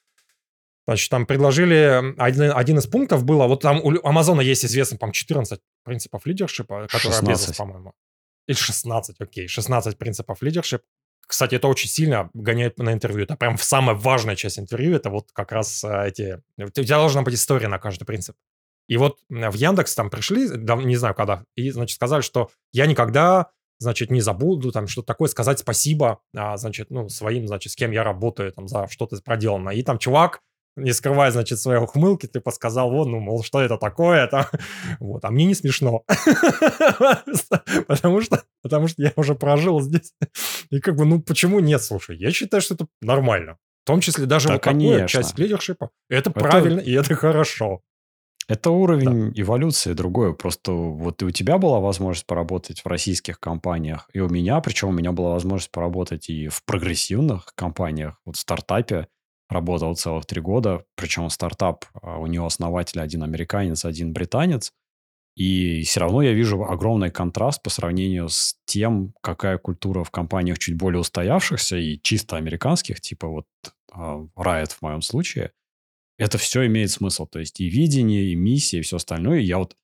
Значит, 0.85 1.09
там 1.09 1.25
предложили, 1.25 2.13
один, 2.17 2.51
один 2.53 2.77
из 2.77 2.87
пунктов 2.87 3.23
было, 3.23 3.47
вот 3.47 3.61
там 3.61 3.79
у 3.81 4.05
Амазона 4.05 4.41
есть 4.41 4.65
известно, 4.65 4.97
по 4.97 5.11
14 5.11 5.59
принципов 5.83 6.25
лидершипа, 6.25 6.87
которые 6.89 7.19
16. 7.19 7.57
по-моему. 7.57 7.93
Или 8.47 8.57
16, 8.57 9.15
окей, 9.19 9.47
16 9.47 9.97
принципов 9.97 10.41
лидершип. 10.41 10.81
Кстати, 11.25 11.55
это 11.55 11.69
очень 11.69 11.87
сильно 11.87 12.29
гоняет 12.33 12.77
на 12.79 12.91
интервью. 12.91 13.23
Это 13.23 13.37
прям 13.37 13.57
самая 13.57 13.95
важная 13.95 14.35
часть 14.35 14.59
интервью, 14.59 14.95
это 14.95 15.09
вот 15.09 15.31
как 15.31 15.53
раз 15.53 15.83
э, 15.85 16.07
эти... 16.07 16.41
У 16.57 16.69
тебя 16.69 16.97
должна 16.97 17.21
быть 17.21 17.35
история 17.35 17.69
на 17.69 17.79
каждый 17.79 18.03
принцип. 18.03 18.35
И 18.89 18.97
вот 18.97 19.19
в 19.29 19.53
Яндекс 19.53 19.95
там 19.95 20.09
пришли, 20.09 20.49
не 20.49 20.97
знаю 20.97 21.15
когда, 21.15 21.45
и, 21.55 21.69
значит, 21.71 21.95
сказали, 21.95 22.21
что 22.21 22.49
я 22.73 22.85
никогда, 22.85 23.51
значит, 23.79 24.11
не 24.11 24.19
забуду 24.19 24.73
там 24.73 24.87
что-то 24.87 25.07
такое, 25.07 25.29
сказать 25.29 25.59
спасибо, 25.59 26.19
а, 26.35 26.57
значит, 26.57 26.89
ну, 26.89 27.07
своим, 27.07 27.47
значит, 27.47 27.71
с 27.71 27.75
кем 27.77 27.91
я 27.91 28.03
работаю, 28.03 28.51
там, 28.51 28.67
за 28.67 28.87
что-то 28.89 29.15
проделано. 29.23 29.69
И 29.69 29.81
там 29.83 29.97
чувак 29.97 30.41
не 30.75 30.93
скрывая, 30.93 31.31
значит, 31.31 31.59
своей 31.59 31.79
ухмылки, 31.79 32.27
ты 32.27 32.39
подсказал, 32.39 32.89
вот, 32.91 33.07
ну, 33.07 33.19
мол, 33.19 33.43
что 33.43 33.61
это 33.61 33.77
такое, 33.77 34.25
это... 34.25 34.49
вот, 34.99 35.23
а 35.25 35.31
мне 35.31 35.45
не 35.45 35.55
смешно. 35.55 36.03
потому 37.87 38.21
что, 38.21 38.43
потому 38.61 38.87
что 38.87 39.01
я 39.01 39.13
уже 39.15 39.35
прожил 39.35 39.81
здесь. 39.81 40.13
И 40.69 40.79
как 40.79 40.95
бы, 40.95 41.05
ну, 41.05 41.21
почему 41.21 41.59
нет, 41.59 41.81
слушай, 41.83 42.17
я 42.17 42.31
считаю, 42.31 42.61
что 42.61 42.75
это 42.75 42.87
нормально. 43.01 43.57
В 43.83 43.87
том 43.87 43.99
числе 43.99 44.25
даже 44.25 44.47
да, 44.47 44.53
вот 44.53 44.61
такое, 44.63 45.07
часть 45.07 45.37
лидершипа. 45.37 45.89
Это, 46.09 46.29
это 46.29 46.31
правильно, 46.31 46.79
и 46.79 46.93
это 46.93 47.15
хорошо. 47.15 47.81
Это 48.47 48.71
уровень 48.71 49.31
да. 49.31 49.41
эволюции 49.41 49.93
другой. 49.93 50.35
Просто 50.35 50.71
вот 50.71 51.21
и 51.21 51.25
у 51.25 51.31
тебя 51.31 51.57
была 51.57 51.79
возможность 51.79 52.25
поработать 52.25 52.81
в 52.81 52.87
российских 52.87 53.39
компаниях, 53.39 54.09
и 54.13 54.19
у 54.19 54.29
меня, 54.29 54.59
причем 54.59 54.89
у 54.89 54.91
меня 54.91 55.11
была 55.11 55.31
возможность 55.31 55.71
поработать 55.71 56.29
и 56.29 56.47
в 56.49 56.63
прогрессивных 56.65 57.53
компаниях, 57.55 58.19
вот 58.25 58.35
в 58.35 58.39
стартапе, 58.39 59.07
работал 59.49 59.95
целых 59.95 60.25
три 60.25 60.41
года, 60.41 60.85
причем 60.95 61.29
стартап, 61.29 61.85
а, 62.01 62.17
у 62.17 62.27
него 62.27 62.45
основатель 62.45 62.99
один 62.99 63.23
американец, 63.23 63.85
один 63.85 64.13
британец, 64.13 64.73
и 65.35 65.81
все 65.81 65.99
равно 66.01 66.21
я 66.21 66.33
вижу 66.33 66.63
огромный 66.63 67.09
контраст 67.09 67.61
по 67.63 67.69
сравнению 67.69 68.29
с 68.29 68.55
тем, 68.65 69.13
какая 69.21 69.57
культура 69.57 70.03
в 70.03 70.11
компаниях 70.11 70.59
чуть 70.59 70.77
более 70.77 70.99
устоявшихся 70.99 71.77
и 71.77 71.99
чисто 72.01 72.37
американских, 72.37 73.01
типа 73.01 73.27
вот 73.27 73.47
а, 73.91 74.25
Riot 74.37 74.71
в 74.71 74.81
моем 74.81 75.01
случае. 75.01 75.51
Это 76.19 76.37
все 76.37 76.67
имеет 76.67 76.91
смысл. 76.91 77.25
То 77.25 77.39
есть 77.39 77.59
и 77.59 77.67
видение, 77.67 78.31
и 78.31 78.35
миссия, 78.35 78.79
и 78.79 78.81
все 78.81 78.97
остальное. 78.97 79.39
И 79.39 79.45
я 79.45 79.57
вот 79.57 79.75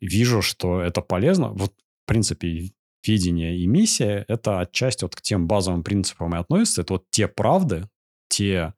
вижу, 0.00 0.42
что 0.42 0.80
это 0.80 1.00
полезно. 1.00 1.50
Вот, 1.50 1.72
в 1.72 2.06
принципе, 2.06 2.72
видение 3.06 3.56
и 3.56 3.66
миссия– 3.66 4.24
это 4.28 4.60
отчасти 4.60 5.04
вот 5.04 5.14
к 5.14 5.22
тем 5.22 5.46
базовым 5.46 5.84
принципам 5.84 6.34
и 6.34 6.38
относятся. 6.38 6.82
Это 6.82 6.94
вот 6.94 7.06
те 7.10 7.28
правды, 7.28 7.88
те 8.28 8.74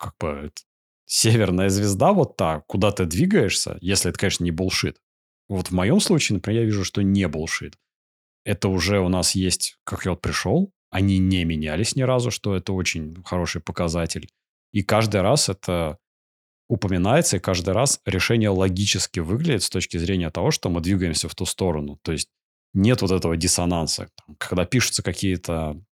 как 0.00 0.14
бы 0.18 0.50
северная 1.04 1.68
звезда 1.68 2.12
вот 2.12 2.36
та, 2.36 2.60
куда 2.66 2.90
ты 2.90 3.04
двигаешься, 3.04 3.78
если 3.80 4.10
это, 4.10 4.18
конечно, 4.18 4.44
не 4.44 4.50
булшит. 4.50 4.98
Вот 5.48 5.68
в 5.68 5.72
моем 5.72 6.00
случае, 6.00 6.36
например, 6.36 6.62
я 6.62 6.66
вижу, 6.66 6.84
что 6.84 7.02
не 7.02 7.28
булшит. 7.28 7.76
Это 8.44 8.68
уже 8.68 9.00
у 9.00 9.08
нас 9.08 9.34
есть, 9.34 9.78
как 9.84 10.04
я 10.04 10.12
вот 10.12 10.22
пришел, 10.22 10.72
они 10.90 11.18
не 11.18 11.44
менялись 11.44 11.94
ни 11.94 12.02
разу, 12.02 12.30
что 12.30 12.56
это 12.56 12.72
очень 12.72 13.22
хороший 13.24 13.60
показатель. 13.60 14.28
И 14.72 14.82
каждый 14.82 15.20
раз 15.20 15.48
это 15.48 15.98
упоминается, 16.68 17.36
и 17.36 17.40
каждый 17.40 17.74
раз 17.74 18.00
решение 18.06 18.48
логически 18.48 19.20
выглядит 19.20 19.64
с 19.64 19.70
точки 19.70 19.96
зрения 19.96 20.30
того, 20.30 20.52
что 20.52 20.70
мы 20.70 20.80
двигаемся 20.80 21.28
в 21.28 21.34
ту 21.34 21.44
сторону. 21.44 21.98
То 22.02 22.12
есть 22.12 22.30
нет 22.72 23.02
вот 23.02 23.10
этого 23.10 23.36
диссонанса. 23.36 24.08
Когда 24.38 24.64
пишутся 24.64 25.02
какие-то 25.02 25.82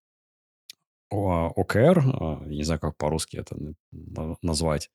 OKR, 1.13 2.03
а, 2.05 2.45
не 2.47 2.63
знаю, 2.63 2.81
как 2.81 2.97
по-русски 2.97 3.37
это 3.37 3.57
назвать. 4.43 4.91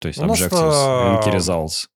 То 0.00 0.08
есть 0.08 0.20
Objectives 0.20 1.20
and 1.20 1.22
Key 1.24 1.34
Results. 1.34 1.88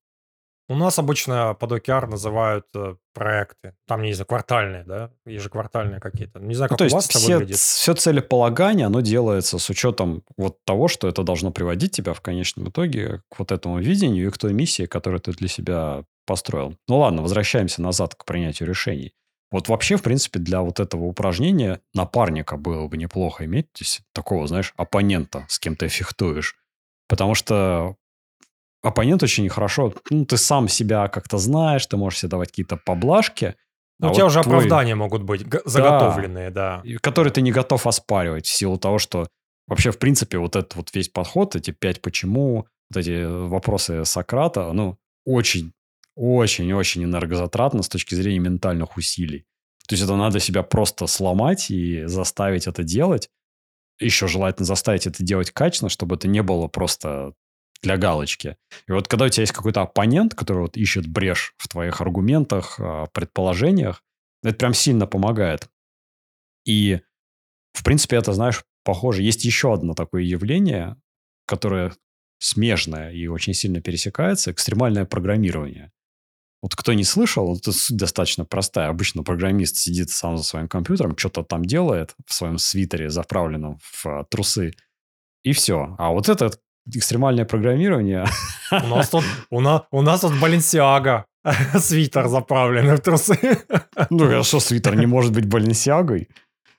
У 0.66 0.76
нас 0.76 0.98
обычно 0.98 1.54
под 1.54 1.72
OKR 1.72 2.06
называют 2.06 2.64
э, 2.74 2.96
проекты. 3.12 3.74
Там, 3.86 4.02
не 4.02 4.14
знаю, 4.14 4.26
квартальные, 4.26 4.84
да? 4.84 5.10
Ежеквартальные 5.26 6.00
какие-то. 6.00 6.40
Не 6.40 6.54
знаю, 6.54 6.70
ну, 6.70 6.76
как 6.78 6.86
ну, 6.88 6.90
у 6.90 6.96
вас 6.96 7.06
это 7.10 7.18
все, 7.18 7.34
выглядит. 7.34 7.58
Все 7.58 7.94
целеполагание, 7.94 8.86
оно 8.86 9.02
делается 9.02 9.58
с 9.58 9.68
учетом 9.68 10.22
вот 10.38 10.64
того, 10.64 10.88
что 10.88 11.06
это 11.06 11.22
должно 11.22 11.50
приводить 11.50 11.92
тебя 11.92 12.14
в 12.14 12.22
конечном 12.22 12.70
итоге 12.70 13.20
к 13.28 13.38
вот 13.38 13.52
этому 13.52 13.78
видению 13.78 14.26
и 14.26 14.30
к 14.30 14.38
той 14.38 14.54
миссии, 14.54 14.86
которую 14.86 15.20
ты 15.20 15.32
для 15.32 15.48
себя 15.48 16.04
построил. 16.24 16.74
Ну 16.88 16.98
ладно, 16.98 17.20
возвращаемся 17.20 17.82
назад 17.82 18.14
к 18.14 18.24
принятию 18.24 18.66
решений. 18.66 19.12
Вот 19.54 19.68
вообще, 19.68 19.96
в 19.96 20.02
принципе, 20.02 20.40
для 20.40 20.62
вот 20.62 20.80
этого 20.80 21.04
упражнения 21.04 21.80
напарника 21.94 22.56
было 22.56 22.88
бы 22.88 22.96
неплохо 22.96 23.44
иметь, 23.44 23.72
то 23.72 23.82
есть 23.82 24.02
такого, 24.12 24.48
знаешь, 24.48 24.74
оппонента, 24.76 25.46
с 25.48 25.60
кем 25.60 25.76
ты 25.76 25.86
фехтуешь. 25.86 26.56
Потому 27.08 27.36
что 27.36 27.94
оппонент 28.82 29.22
очень 29.22 29.48
хорошо, 29.48 29.94
ну, 30.10 30.24
ты 30.24 30.38
сам 30.38 30.66
себя 30.66 31.06
как-то 31.06 31.38
знаешь, 31.38 31.86
ты 31.86 31.96
можешь 31.96 32.18
себе 32.18 32.30
давать 32.30 32.48
какие-то 32.48 32.76
поблажки. 32.76 33.54
Ну, 34.00 34.08
а 34.08 34.10
у 34.10 34.14
тебя 34.14 34.24
вот 34.24 34.30
уже 34.30 34.42
твой... 34.42 34.56
оправдания 34.56 34.96
могут 34.96 35.22
быть 35.22 35.46
заготовленные, 35.64 36.50
да. 36.50 36.82
да. 36.84 36.98
Которые 37.00 37.32
ты 37.32 37.40
не 37.40 37.52
готов 37.52 37.86
оспаривать 37.86 38.46
в 38.46 38.52
силу 38.52 38.76
того, 38.76 38.98
что 38.98 39.28
вообще, 39.68 39.92
в 39.92 40.00
принципе, 40.00 40.38
вот 40.38 40.56
этот 40.56 40.74
вот 40.74 40.92
весь 40.92 41.10
подход, 41.10 41.54
эти 41.54 41.70
пять 41.70 42.02
почему, 42.02 42.66
вот 42.90 42.96
эти 42.96 43.24
вопросы 43.24 44.04
Сократа, 44.04 44.72
ну, 44.72 44.98
очень 45.24 45.74
очень-очень 46.16 47.04
энергозатратно 47.04 47.82
с 47.82 47.88
точки 47.88 48.14
зрения 48.14 48.38
ментальных 48.38 48.96
усилий. 48.96 49.46
То 49.86 49.94
есть 49.94 50.04
это 50.04 50.16
надо 50.16 50.40
себя 50.40 50.62
просто 50.62 51.06
сломать 51.06 51.70
и 51.70 52.04
заставить 52.06 52.66
это 52.66 52.82
делать. 52.82 53.28
Еще 54.00 54.26
желательно 54.28 54.64
заставить 54.66 55.06
это 55.06 55.22
делать 55.22 55.50
качественно, 55.50 55.88
чтобы 55.88 56.16
это 56.16 56.26
не 56.26 56.42
было 56.42 56.68
просто 56.68 57.34
для 57.82 57.96
галочки. 57.96 58.56
И 58.88 58.92
вот 58.92 59.08
когда 59.08 59.26
у 59.26 59.28
тебя 59.28 59.42
есть 59.42 59.52
какой-то 59.52 59.82
оппонент, 59.82 60.34
который 60.34 60.62
вот 60.62 60.76
ищет 60.76 61.06
брешь 61.06 61.54
в 61.58 61.68
твоих 61.68 62.00
аргументах, 62.00 62.80
а, 62.80 63.06
предположениях, 63.12 64.02
это 64.42 64.56
прям 64.56 64.74
сильно 64.74 65.06
помогает. 65.06 65.68
И, 66.64 67.00
в 67.72 67.84
принципе, 67.84 68.16
это, 68.16 68.32
знаешь, 68.32 68.64
похоже. 68.84 69.22
Есть 69.22 69.44
еще 69.44 69.72
одно 69.74 69.94
такое 69.94 70.22
явление, 70.22 70.96
которое 71.46 71.92
смежное 72.38 73.12
и 73.12 73.26
очень 73.26 73.54
сильно 73.54 73.80
пересекается– 73.80 74.50
экстремальное 74.52 75.04
программирование. 75.04 75.92
Вот 76.64 76.74
кто 76.76 76.94
не 76.94 77.04
слышал, 77.04 77.54
это 77.54 77.72
суть 77.72 77.98
достаточно 77.98 78.46
простая. 78.46 78.88
Обычно 78.88 79.22
программист 79.22 79.76
сидит 79.76 80.08
сам 80.08 80.38
за 80.38 80.44
своим 80.44 80.66
компьютером, 80.66 81.14
что-то 81.14 81.42
там 81.42 81.62
делает 81.62 82.14
в 82.26 82.32
своем 82.32 82.56
свитере, 82.56 83.10
заправленном 83.10 83.78
в 83.82 84.06
а, 84.06 84.24
трусы, 84.24 84.72
и 85.42 85.52
все. 85.52 85.94
А 85.98 86.08
вот 86.08 86.30
это 86.30 86.52
экстремальное 86.90 87.44
программирование... 87.44 88.24
У 88.70 88.86
нас 88.86 89.10
тут, 89.10 89.24
у 89.50 89.60
нас, 89.60 89.82
у 89.90 90.00
нас 90.00 90.22
тут 90.22 90.40
Баленсиага. 90.40 91.26
Свитер 91.78 92.28
заправленный 92.28 92.96
в 92.96 93.00
трусы. 93.00 93.38
Ну, 94.08 94.20
хорошо, 94.20 94.58
свитер 94.58 94.96
не 94.96 95.04
может 95.04 95.32
быть 95.32 95.44
Баленсиагой. 95.44 96.30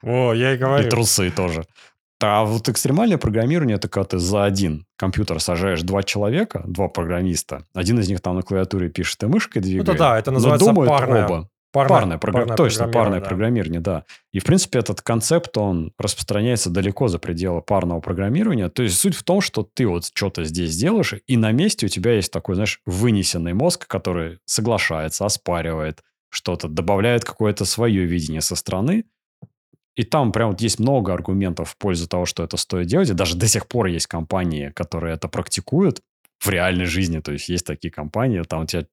О, 0.02 0.34
я 0.34 0.56
и 0.56 0.58
говорю. 0.58 0.88
И 0.88 0.90
трусы 0.90 1.30
тоже. 1.30 1.64
А 2.22 2.46
вот 2.46 2.70
экстремальное 2.70 3.18
программирование– 3.18 3.76
это 3.78 3.90
когда 3.90 4.06
ты 4.06 4.20
за 4.20 4.46
один 4.46 4.86
компьютер 4.98 5.40
сажаешь 5.42 5.82
два 5.82 6.02
человека, 6.04 6.64
два 6.66 6.88
программиста. 6.88 7.66
Один 7.74 8.00
из 8.00 8.08
них 8.08 8.22
там 8.22 8.36
на 8.36 8.42
клавиатуре 8.42 8.90
пишет 8.90 9.22
и 9.24 9.26
мышкой 9.28 9.62
двигает. 9.62 9.88
Ну, 9.88 9.94
да, 9.94 10.00
да, 10.00 10.20
это 10.20 10.32
называется 10.32 10.74
парное, 10.74 11.26
оба. 11.26 11.50
парное, 11.74 11.90
Парное, 12.00 12.18
програ- 12.18 12.32
парное 12.32 12.56
точно, 12.56 12.88
парное 12.88 13.20
да. 13.20 13.28
программирование, 13.28 13.82
да. 13.82 14.06
И, 14.32 14.40
в 14.40 14.46
принципе, 14.46 14.80
этот 14.80 15.02
концепт, 15.02 15.58
он 15.58 15.92
распространяется 16.00 16.70
далеко 16.70 17.10
за 17.10 17.20
пределы 17.20 17.62
парного 17.62 18.00
программирования. 18.00 18.70
То 18.70 18.84
есть, 18.84 18.98
суть 18.98 19.16
в 19.16 19.24
том, 19.24 19.42
что 19.42 19.68
ты 19.74 19.86
вот 19.86 20.06
что-то 20.14 20.46
здесь 20.46 20.76
делаешь, 20.78 21.16
и 21.28 21.36
на 21.36 21.52
месте 21.52 21.88
у 21.88 21.90
тебя 21.90 22.14
есть 22.14 22.32
такой, 22.32 22.56
знаешь, 22.56 22.80
вынесенный 22.86 23.54
мозг, 23.54 23.88
который 23.88 24.40
соглашается, 24.46 25.26
оспаривает 25.26 26.02
что-то, 26.30 26.70
добавляет 26.70 27.26
какое-то 27.26 27.66
свое 27.66 28.06
видение 28.06 28.42
со 28.42 28.56
стороны, 28.56 29.04
и 29.96 30.04
там 30.04 30.32
прям 30.32 30.52
вот 30.52 30.62
есть 30.62 30.80
много 30.80 31.14
аргументов 31.14 31.70
в 31.70 31.78
пользу 31.78 32.08
того, 32.08 32.26
что 32.26 32.44
это 32.44 32.58
стоит 32.58 32.88
делать. 32.88 33.10
И 33.10 33.14
даже 33.14 33.38
до 33.38 33.48
сих 33.48 33.68
пор 33.68 33.88
есть 33.88 34.08
компании, 34.08 34.72
которые 34.76 35.16
это 35.16 35.28
практикуют 35.30 36.02
в 36.40 36.50
реальной 36.50 36.86
жизни. 36.86 37.20
То 37.20 37.32
есть 37.32 37.48
есть 37.48 37.66
такие 37.66 37.92
компании, 37.92 38.42
там 38.44 38.64
у 38.64 38.66
тебя 38.66 38.86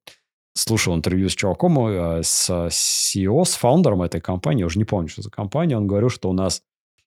слушал 0.55 0.95
интервью 0.95 1.29
с 1.29 1.35
чуваком, 1.35 1.87
э, 1.89 2.23
с 2.23 2.49
CEO, 2.51 3.45
с 3.45 3.55
фаундером 3.55 4.03
этой 4.03 4.21
компании, 4.21 4.65
уже 4.65 4.79
не 4.79 4.85
помню, 4.85 5.09
что 5.09 5.23
за 5.23 5.31
компания, 5.31 5.77
он 5.77 5.87
говорил, 5.87 6.11
что 6.11 6.31
у 6.31 6.33
нас, 6.33 6.63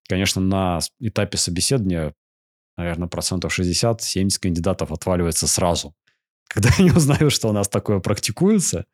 конечно, 0.07 0.41
на 0.41 0.79
этапе 0.99 1.37
собеседования, 1.37 2.13
наверное, 2.77 3.07
процентов 3.07 3.57
60-70 3.57 4.39
кандидатов 4.39 4.91
отваливается 4.91 5.47
сразу. 5.47 5.95
Когда 6.47 6.69
они 6.77 6.91
узнают, 6.91 7.31
что 7.31 7.49
у 7.49 7.53
нас 7.53 7.69
такое 7.69 7.99
практикуется, 7.99 8.85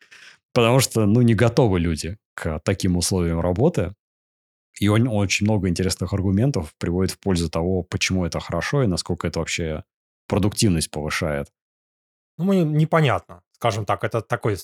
потому 0.53 0.79
что, 0.79 1.05
ну, 1.05 1.21
не 1.21 1.33
готовы 1.33 1.79
люди 1.79 2.17
к 2.33 2.59
таким 2.59 2.97
условиям 2.97 3.39
работы. 3.39 3.93
И 4.81 4.87
он 4.87 5.07
очень 5.07 5.45
много 5.45 5.69
интересных 5.69 6.11
аргументов 6.11 6.73
приводит 6.79 7.11
в 7.11 7.19
пользу 7.19 7.49
того, 7.51 7.83
почему 7.83 8.25
это 8.25 8.39
хорошо 8.39 8.81
и 8.83 8.87
насколько 8.87 9.27
это 9.27 9.37
вообще 9.39 9.83
продуктивность 10.27 10.89
повышает. 10.89 11.51
Ну, 12.39 12.45
мне 12.45 12.63
непонятно. 12.63 13.43
Скажем 13.51 13.85
так, 13.85 14.03
это 14.03 14.21
такой 14.21 14.57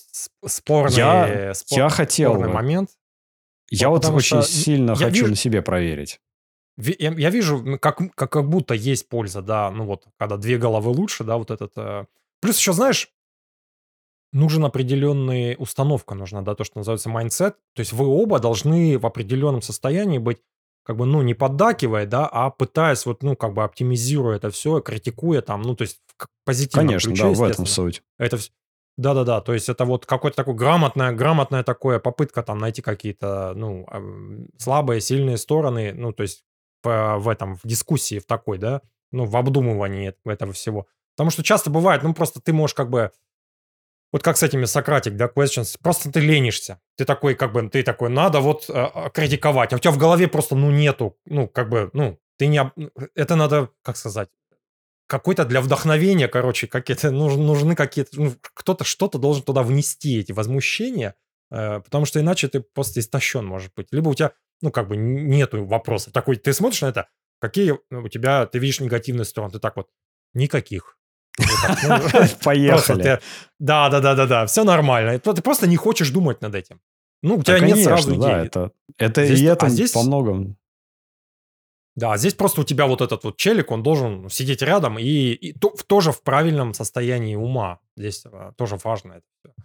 спорный, 0.44 0.98
Я- 0.98 1.54
спор- 1.54 1.78
я 1.80 1.90
хотел 1.90 2.32
спорный 2.32 2.48
бы. 2.48 2.54
момент. 2.56 2.90
Я 3.70 3.90
вот 3.90 4.02
потому 4.02 4.18
очень 4.18 4.42
сильно 4.42 4.96
хочу 4.96 5.12
вижу- 5.12 5.28
на 5.28 5.36
себе 5.36 5.62
проверить. 5.62 6.20
Я, 6.78 7.12
я 7.12 7.30
вижу, 7.30 7.78
как, 7.80 7.98
как, 8.16 8.32
как 8.32 8.50
будто 8.50 8.74
есть 8.74 9.10
польза, 9.10 9.44
да, 9.44 9.70
ну 9.70 9.86
вот, 9.86 10.06
когда 10.18 10.38
две 10.38 10.58
головы 10.58 10.90
лучше, 10.90 11.24
да, 11.26 11.38
вот 11.38 11.52
этот... 11.52 11.74
э. 11.76 12.06
Плюс 12.42 12.58
еще, 12.58 12.74
знаешь, 12.74 13.10
нужен 14.38 14.64
определенный 14.66 15.56
установка 15.58 16.16
нужна, 16.16 16.42
да, 16.42 16.56
то, 16.56 16.64
что 16.64 16.78
называется 16.78 17.10
mindset. 17.10 17.56
То 17.74 17.80
есть 17.80 17.94
вы 17.94 18.06
оба 18.06 18.40
должны 18.40 18.98
в 18.98 19.06
определенном 19.06 19.62
состоянии 19.62 20.20
быть, 20.20 20.38
как 20.84 20.96
бы, 20.96 21.06
ну, 21.06 21.22
не 21.22 21.34
поддакивая, 21.34 22.06
да, 22.06 22.28
а 22.32 22.50
пытаясь 22.50 23.06
вот, 23.06 23.24
ну, 23.24 23.36
как 23.36 23.54
бы 23.54 23.64
оптимизируя 23.64 24.38
это 24.38 24.50
все, 24.52 24.80
критикуя 24.80 25.42
там, 25.42 25.62
ну, 25.62 25.76
то 25.76 25.82
есть 25.82 26.00
в 26.18 26.28
позитивном 26.46 26.88
Конечно, 26.88 27.10
ключе, 27.10 27.24
да, 27.24 27.30
в 27.30 27.44
этом 27.44 27.66
суть. 27.66 28.04
Это 28.18 28.38
вс- 28.38 28.52
да-да-да, 28.98 29.42
то 29.42 29.54
есть 29.54 29.70
это 29.70 29.86
вот 29.86 30.06
какое-то 30.06 30.38
такое 30.38 30.56
грамотное, 30.56 31.12
грамотная 31.12 31.64
такое 31.64 32.00
попытка 32.00 32.42
там 32.42 32.58
найти 32.58 32.82
какие-то, 32.82 33.54
ну, 33.56 33.86
слабые, 34.58 35.02
сильные 35.02 35.38
стороны, 35.38 35.94
ну, 35.94 36.14
то 36.14 36.24
есть 36.24 36.44
в 36.84 37.30
этом, 37.30 37.58
в 37.58 37.62
дискуссии 37.64 38.20
в 38.20 38.26
такой, 38.26 38.58
да, 38.58 38.82
ну, 39.12 39.26
в 39.26 39.36
обдумывании 39.36 40.10
эт- 40.10 40.32
этого 40.32 40.54
всего. 40.54 40.88
Потому 41.16 41.32
что 41.32 41.44
часто 41.44 41.70
бывает, 41.70 42.04
ну, 42.04 42.14
просто 42.14 42.40
ты 42.40 42.54
можешь 42.54 42.76
как 42.76 42.90
бы, 42.90 43.12
вот 44.12 44.24
как 44.24 44.38
с 44.38 44.44
этими 44.44 44.66
Сократик, 44.66 45.16
да, 45.16 45.32
questions, 45.34 45.78
просто 45.82 46.12
ты 46.12 46.20
ленишься. 46.20 46.80
Ты 46.96 47.06
такой, 47.06 47.36
как 47.36 47.52
бы, 47.52 47.70
ты 47.70 47.84
такой, 47.84 48.10
надо 48.10 48.40
вот 48.40 48.70
э, 48.70 48.74
э, 48.74 49.10
критиковать, 49.14 49.74
а 49.74 49.76
у 49.76 49.80
тебя 49.80 49.92
в 49.92 49.98
голове 49.98 50.28
просто, 50.28 50.56
ну, 50.56 50.72
нету, 50.72 51.18
ну, 51.26 51.48
как 51.48 51.70
бы, 51.70 51.90
ну, 51.94 52.20
ты 52.38 52.48
не, 52.48 52.60
об- 52.60 52.74
это 53.16 53.36
надо, 53.36 53.70
как 53.84 53.98
сказать, 53.98 54.30
какой-то 55.08 55.46
для 55.46 55.62
вдохновения, 55.62 56.28
короче, 56.28 56.68
какие-то 56.68 57.12
нужны, 57.12 57.44
нужны 57.44 57.76
какие-то, 57.76 58.22
ну, 58.22 58.34
кто-то 58.42 58.84
что-то 58.84 59.18
должен 59.18 59.44
туда 59.44 59.64
внести 59.64 60.20
эти 60.20 60.32
возмущения, 60.32 61.16
э, 61.52 61.80
потому 61.82 62.06
что 62.06 62.20
иначе 62.20 62.48
ты 62.48 62.62
просто 62.62 63.00
истощен, 63.00 63.46
может 63.46 63.74
быть. 63.76 63.88
Либо 63.92 64.10
у 64.10 64.14
тебя, 64.14 64.34
ну, 64.62 64.72
как 64.72 64.88
бы 64.88 64.98
нету 64.98 65.66
вопросов. 65.66 66.14
Такой, 66.14 66.36
ты 66.38 66.54
смотришь 66.54 66.82
на 66.82 66.88
это, 66.88 67.08
какие 67.40 67.78
у 67.92 68.08
тебя, 68.10 68.46
ты 68.46 68.60
видишь 68.60 68.80
негативные 68.80 69.26
стороны, 69.26 69.52
ты 69.54 69.60
так 69.60 69.76
вот, 69.76 69.90
никаких. 70.34 70.98
Вот 71.38 71.78
ну, 71.84 72.28
Поехали. 72.44 73.20
Да, 73.60 73.90
да, 73.90 74.00
да, 74.00 74.16
да, 74.16 74.26
да, 74.26 74.46
все 74.46 74.64
нормально. 74.64 75.20
Ты 75.20 75.42
просто 75.42 75.68
не 75.68 75.78
хочешь 75.78 76.10
думать 76.10 76.42
над 76.42 76.56
этим. 76.56 76.80
Ну, 77.24 77.38
у 77.38 77.44
тебя 77.44 77.60
Да, 77.60 77.66
нет 77.66 77.84
сразу 77.84 78.16
идеи. 78.16 78.46
это, 78.46 78.72
и 79.24 79.46
а 79.48 79.54
это 79.54 79.68
по 79.94 80.04
многом. 80.04 80.58
Да, 81.96 82.16
здесь 82.18 82.36
просто 82.36 82.62
у 82.62 82.64
тебя 82.64 82.86
вот 82.86 83.02
этот 83.02 83.24
вот 83.24 83.38
челик, 83.38 83.72
он 83.72 83.82
должен 83.82 84.30
сидеть 84.30 84.62
рядом 84.62 85.00
и, 85.00 85.32
и 85.32 85.54
то- 85.54 85.76
в- 85.76 85.84
тоже 85.84 86.12
в 86.12 86.22
правильном 86.22 86.76
состоянии 86.76 87.36
ума. 87.36 87.80
Здесь 87.96 88.24
а, 88.26 88.52
тоже 88.52 88.78
важно 88.84 89.14
это 89.14 89.56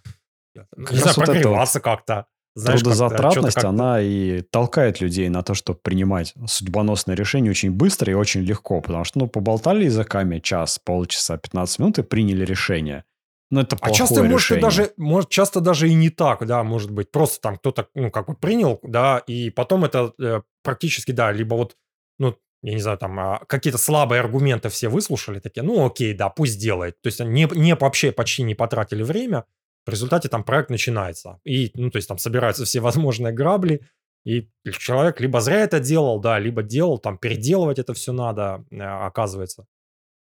ну, 0.54 0.86
Не 0.90 0.96
знаю, 0.96 1.14
вот 1.16 1.26
прогреваться 1.26 1.80
как-то. 1.80 2.26
Знаешь, 2.54 2.80
Трудозатратность, 2.80 3.54
как-то- 3.54 3.70
она 3.70 4.00
и 4.00 4.42
толкает 4.42 5.00
людей 5.00 5.28
на 5.30 5.42
то, 5.42 5.54
чтобы 5.54 5.78
принимать 5.82 6.34
судьбоносные 6.46 7.16
решения 7.16 7.50
очень 7.50 7.70
быстро 7.70 8.10
и 8.12 8.14
очень 8.14 8.42
легко. 8.42 8.80
Потому 8.82 9.04
что, 9.04 9.20
ну, 9.20 9.26
поболтали 9.26 9.84
языками 9.84 10.38
час, 10.38 10.78
полчаса, 10.78 11.38
15 11.38 11.78
минут 11.78 11.98
и 11.98 12.02
приняли 12.02 12.44
решение. 12.44 13.04
Ну, 13.50 13.60
это 13.60 13.76
А 13.80 13.90
часто, 13.90 14.22
может, 14.22 14.32
решение. 14.32 14.62
даже, 14.62 14.92
может, 14.96 15.30
часто 15.30 15.60
даже 15.60 15.88
и 15.88 15.94
не 15.94 16.10
так, 16.10 16.46
да, 16.46 16.62
может 16.62 16.90
быть. 16.90 17.10
Просто 17.10 17.40
там 17.40 17.56
кто-то, 17.56 17.86
ну, 17.94 18.10
как 18.10 18.26
бы 18.26 18.34
принял, 18.34 18.80
да, 18.82 19.18
и 19.26 19.50
потом 19.50 19.84
это 19.84 20.12
э, 20.20 20.40
практически, 20.62 21.12
да, 21.12 21.32
либо 21.32 21.54
вот, 21.54 21.76
ну, 22.18 22.34
я 22.62 22.74
не 22.74 22.80
знаю, 22.80 22.96
там 22.96 23.18
а, 23.18 23.42
какие-то 23.48 23.78
слабые 23.78 24.20
аргументы 24.20 24.68
все 24.68 24.88
выслушали, 24.88 25.38
такие, 25.40 25.62
ну, 25.62 25.84
окей, 25.84 26.14
да, 26.14 26.28
пусть 26.30 26.58
делает. 26.60 27.00
То 27.02 27.08
есть 27.08 27.20
не, 27.20 27.48
не 27.54 27.74
вообще 27.74 28.12
почти 28.12 28.42
не 28.42 28.54
потратили 28.54 29.02
время, 29.02 29.44
в 29.84 29.90
результате 29.90 30.28
там 30.28 30.44
проект 30.44 30.70
начинается. 30.70 31.40
И, 31.44 31.70
ну, 31.74 31.90
то 31.90 31.96
есть 31.96 32.08
там 32.08 32.18
собираются 32.18 32.64
все 32.64 32.80
возможные 32.80 33.32
грабли, 33.32 33.82
и 34.24 34.48
человек 34.78 35.20
либо 35.20 35.40
зря 35.40 35.60
это 35.60 35.80
делал, 35.80 36.20
да, 36.20 36.38
либо 36.38 36.62
делал, 36.62 36.98
там 36.98 37.18
переделывать 37.18 37.78
это 37.78 37.92
все 37.92 38.12
надо, 38.12 38.64
э, 38.70 38.80
оказывается. 38.80 39.66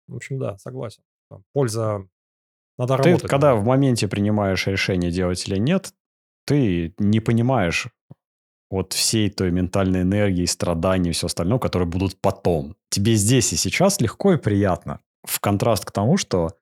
В 0.06 0.16
общем, 0.16 0.38
да, 0.38 0.56
согласен. 0.58 1.02
Там 1.28 1.42
Польза... 1.52 2.06
Надо 2.78 2.96
Ты, 2.96 3.10
работать. 3.10 3.28
когда 3.28 3.54
над 3.54 3.64
в 3.64 3.66
моменте 3.66 4.06
принимаешь 4.06 4.68
решение 4.68 5.10
делать 5.10 5.48
или 5.48 5.58
нет, 5.58 5.92
ты 6.46 6.94
не 6.98 7.18
понимаешь 7.18 7.88
вот 8.70 8.92
всей 8.92 9.30
той 9.30 9.50
ментальной 9.50 10.02
энергии, 10.02 10.44
страданий 10.44 11.10
и 11.10 11.12
все 11.12 11.26
остальное, 11.26 11.58
которые 11.58 11.88
будут 11.88 12.20
потом. 12.20 12.76
Тебе 12.88 13.14
здесь 13.14 13.52
и 13.52 13.56
сейчас 13.56 14.00
легко 14.00 14.34
и 14.34 14.36
приятно. 14.36 15.00
В 15.24 15.40
контраст 15.40 15.84
к 15.84 15.90
тому, 15.90 16.16
что 16.16 16.52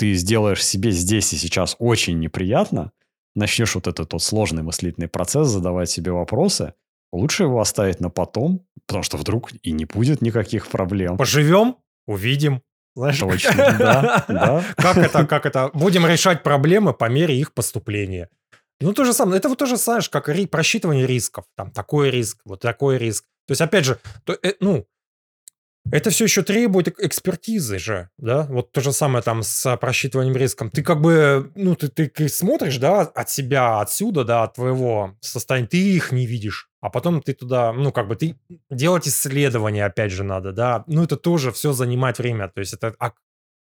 ты 0.00 0.14
сделаешь 0.14 0.64
себе 0.64 0.92
здесь 0.92 1.30
и 1.34 1.36
сейчас 1.36 1.76
очень 1.78 2.18
неприятно, 2.18 2.90
начнешь 3.34 3.74
вот 3.74 3.86
этот 3.86 4.14
вот 4.14 4.22
сложный 4.22 4.62
мыслительный 4.62 5.08
процесс, 5.08 5.48
задавать 5.48 5.90
себе 5.90 6.10
вопросы, 6.10 6.72
лучше 7.12 7.42
его 7.42 7.60
оставить 7.60 8.00
на 8.00 8.08
потом, 8.08 8.64
потому 8.86 9.02
что 9.02 9.18
вдруг 9.18 9.52
и 9.62 9.72
не 9.72 9.84
будет 9.84 10.22
никаких 10.22 10.68
проблем. 10.68 11.18
Поживем, 11.18 11.76
увидим. 12.06 12.62
Знаешь, 12.96 13.18
Точно, 13.18 13.52
да, 13.78 14.24
да. 14.26 14.64
Как 14.78 14.96
это, 14.96 15.26
как 15.26 15.44
это? 15.44 15.70
Будем 15.74 16.06
решать 16.06 16.42
проблемы 16.42 16.94
по 16.94 17.10
мере 17.10 17.38
их 17.38 17.52
поступления. 17.52 18.30
Ну, 18.80 18.94
то 18.94 19.04
же 19.04 19.12
самое. 19.12 19.36
Это 19.36 19.50
вот 19.50 19.58
тоже, 19.58 19.76
знаешь, 19.76 20.08
как 20.08 20.30
ри- 20.30 20.46
просчитывание 20.46 21.06
рисков. 21.06 21.44
Там 21.58 21.72
такой 21.72 22.10
риск, 22.10 22.38
вот 22.46 22.60
такой 22.60 22.96
риск. 22.96 23.26
То 23.46 23.52
есть, 23.52 23.60
опять 23.60 23.84
же, 23.84 23.98
то, 24.24 24.32
э, 24.42 24.54
ну, 24.60 24.86
Это 25.92 26.10
все 26.10 26.24
еще 26.24 26.42
требует 26.42 26.88
экспертизы 27.00 27.78
же, 27.78 28.10
да? 28.18 28.42
Вот 28.44 28.70
то 28.70 28.80
же 28.80 28.92
самое 28.92 29.22
там 29.22 29.42
с 29.42 29.76
просчитыванием 29.76 30.36
риском. 30.36 30.70
Ты 30.70 30.82
как 30.82 31.00
бы, 31.00 31.50
ну, 31.56 31.74
ты, 31.74 31.88
ты 31.88 32.28
смотришь, 32.28 32.78
да, 32.78 33.00
от 33.00 33.30
себя, 33.30 33.80
отсюда, 33.80 34.24
да, 34.24 34.44
от 34.44 34.54
твоего 34.54 35.16
состояния, 35.20 35.66
ты 35.66 35.78
их 35.78 36.12
не 36.12 36.26
видишь. 36.26 36.68
А 36.80 36.90
потом 36.90 37.22
ты 37.22 37.34
туда, 37.34 37.72
ну, 37.72 37.92
как 37.92 38.08
бы, 38.08 38.14
ты 38.14 38.36
делать 38.70 39.08
исследования, 39.08 39.84
опять 39.84 40.12
же, 40.12 40.22
надо, 40.22 40.52
да. 40.52 40.84
Ну, 40.86 41.02
это 41.02 41.16
тоже 41.16 41.50
все 41.50 41.72
занимает 41.72 42.18
время. 42.18 42.48
То 42.48 42.60
есть 42.60 42.74
это, 42.74 42.94
а 43.00 43.12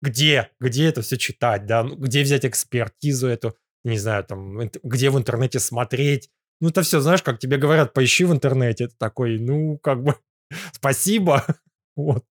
где, 0.02 0.50
где 0.60 0.90
это 0.90 1.02
все 1.02 1.18
читать, 1.18 1.66
да? 1.66 1.84
Ну, 1.84 1.96
где 1.96 2.24
взять 2.24 2.46
экспертизу 2.46 3.28
эту, 3.28 3.56
не 3.84 3.98
знаю, 3.98 4.24
там, 4.26 4.60
где 4.84 5.10
в 5.12 5.18
интернете 5.18 5.60
смотреть. 5.60 6.30
Ну, 6.60 6.70
это 6.70 6.82
все, 6.82 7.00
знаешь, 7.00 7.24
как 7.24 7.40
тебе 7.40 7.58
говорят, 7.58 7.94
поищи 7.94 8.26
в 8.26 8.34
интернете. 8.34 8.86
Это 8.86 8.96
такой, 8.98 9.40
ну, 9.40 9.78
как 9.78 10.04
бы, 10.04 10.16
спасибо. 10.74 11.46
Вот. 11.96 12.24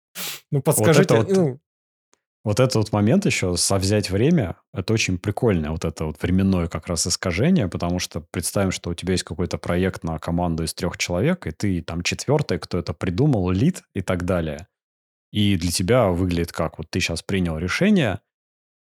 Ну, 0.51 0.63
подскажите, 0.63 1.15
вот, 1.15 1.31
это 1.31 1.41
ну... 1.41 1.49
вот, 1.51 1.61
вот 2.43 2.61
этот 2.61 2.77
вот 2.77 2.93
момент 2.93 3.27
еще, 3.27 3.57
со 3.57 3.77
взять 3.77 4.11
время, 4.11 4.57
это 4.73 4.93
очень 4.93 5.19
прикольное 5.19 5.71
вот 5.71 5.85
это 5.85 6.07
вот 6.07 6.21
временное 6.23 6.69
как 6.69 6.87
раз 6.87 7.07
искажение, 7.07 7.69
потому 7.69 7.99
что 7.99 8.21
представим, 8.21 8.71
что 8.71 8.91
у 8.91 8.95
тебя 8.95 9.13
есть 9.13 9.25
какой-то 9.25 9.59
проект 9.59 10.05
на 10.05 10.19
команду 10.19 10.65
из 10.65 10.73
трех 10.73 10.97
человек, 10.97 11.47
и 11.47 11.51
ты 11.51 11.83
там 11.83 12.03
четвертый, 12.03 12.59
кто 12.59 12.79
это 12.79 12.95
придумал, 12.95 13.51
лид 13.51 13.83
и 13.95 14.01
так 14.01 14.25
далее. 14.25 14.67
И 15.33 15.57
для 15.57 15.71
тебя 15.71 16.09
выглядит 16.09 16.53
как? 16.53 16.79
Вот 16.79 16.91
ты 16.91 17.01
сейчас 17.01 17.23
принял 17.23 17.59
решение, 17.59 18.21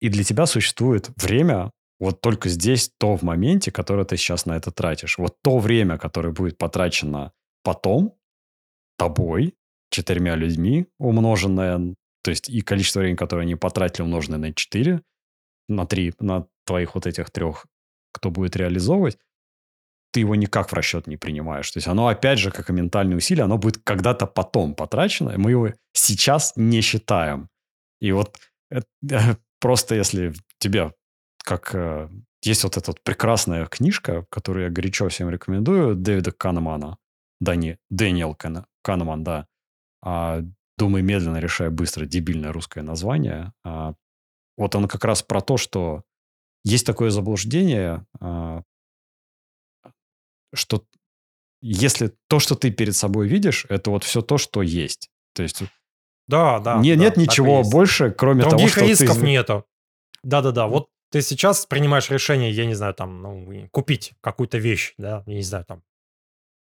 и 0.01 0.09
для 0.09 0.25
тебя 0.25 0.47
существует 0.47 1.11
время, 1.17 1.73
вот 1.99 2.21
только 2.21 2.49
здесь, 2.49 2.93
то 2.97 3.17
в 3.17 3.23
моменте, 3.23 3.73
которое 3.73 4.05
ты 4.05 4.17
сейчас 4.17 4.47
на 4.47 4.57
это 4.57 4.71
тратишь. 4.71 5.19
Вот 5.19 5.37
то 5.43 5.59
время, 5.59 5.99
которое 5.99 6.33
будет 6.33 6.57
потрачено 6.57 7.33
потом, 7.65 8.17
тобой, 8.97 9.57
четырьмя 9.91 10.37
людьми, 10.37 10.87
умноженное, 10.99 11.95
то 12.23 12.31
есть 12.31 12.49
и 12.49 12.61
количество 12.61 13.01
времени, 13.01 13.17
которое 13.17 13.43
они 13.43 13.55
потратили, 13.55 14.03
умноженное 14.03 14.39
на 14.39 14.55
4, 14.55 15.01
на 15.69 15.87
3, 15.87 16.15
на 16.21 16.47
твоих 16.65 16.95
вот 16.95 17.07
этих 17.07 17.31
трех, 17.31 17.67
кто 18.13 18.31
будет 18.31 18.57
реализовывать, 18.57 19.19
ты 20.13 20.21
его 20.21 20.35
никак 20.35 20.71
в 20.71 20.73
расчет 20.75 21.07
не 21.07 21.17
принимаешь. 21.17 21.71
То 21.71 21.79
есть 21.79 21.89
оно, 21.89 22.09
опять 22.09 22.39
же, 22.39 22.51
как 22.51 22.71
и 22.71 22.73
ментальное 22.73 23.17
усилие, 23.17 23.45
оно 23.45 23.59
будет 23.59 23.79
когда-то 23.85 24.27
потом 24.27 24.75
потрачено, 24.75 25.35
мы 25.37 25.51
его 25.51 25.73
сейчас 25.93 26.53
не 26.57 26.81
считаем. 26.81 27.49
И 28.01 28.13
вот 28.13 28.39
это, 28.71 28.87
просто 29.61 29.95
если 29.95 30.33
тебе, 30.59 30.93
как 31.45 31.75
э, 31.75 32.09
есть 32.43 32.65
вот 32.65 32.77
эта 32.77 32.91
вот 32.91 33.03
прекрасная 33.03 33.67
книжка, 33.67 34.25
которую 34.31 34.65
я 34.65 34.71
горячо 34.71 35.09
всем 35.09 35.31
рекомендую, 35.31 35.95
Дэвида 35.95 36.33
Канемана, 36.33 36.99
да 37.41 37.57
не, 37.57 37.79
Дэниел 37.91 38.37
Канеман, 38.83 39.25
да, 39.25 39.47
а, 40.03 40.43
«Думай 40.77 41.03
медленно, 41.03 41.39
решай 41.39 41.71
быстро» 41.71 42.07
дебильное 42.07 42.53
русское 42.53 42.83
название. 42.83 43.53
А, 43.65 43.95
вот 44.57 44.75
он 44.75 44.89
как 44.89 45.05
раз 45.05 45.23
про 45.23 45.41
то, 45.41 45.57
что 45.57 46.03
есть 46.65 46.87
такое 46.87 47.11
заблуждение, 47.11 48.07
а, 48.21 48.63
что 50.55 50.85
если 51.61 52.15
то, 52.29 52.39
что 52.39 52.55
ты 52.55 52.71
перед 52.71 52.95
собой 52.95 53.29
видишь, 53.29 53.67
это 53.69 53.91
вот 53.91 54.05
все 54.05 54.23
то, 54.23 54.39
что 54.39 54.63
есть. 54.63 55.11
То 55.35 55.43
есть 55.43 55.63
да, 56.29 56.61
да, 56.61 56.79
не, 56.79 56.95
да, 56.95 57.05
нет 57.05 57.17
ничего 57.17 57.63
больше, 57.63 58.11
кроме 58.11 58.43
Других 58.43 58.75
того, 58.75 58.87
что 58.87 58.87
рисков 58.87 59.19
ты... 59.19 59.25
нету. 59.25 59.65
Да-да-да, 60.23 60.67
вот 60.67 60.91
ты 61.11 61.23
сейчас 61.23 61.65
принимаешь 61.65 62.11
решение, 62.11 62.51
я 62.51 62.67
не 62.67 62.75
знаю, 62.75 62.95
там, 62.95 63.23
ну, 63.23 63.69
купить 63.71 64.13
какую-то 64.21 64.59
вещь, 64.59 64.95
да, 64.99 65.23
я 65.27 65.35
не 65.35 65.43
знаю, 65.43 65.65
там, 65.65 65.83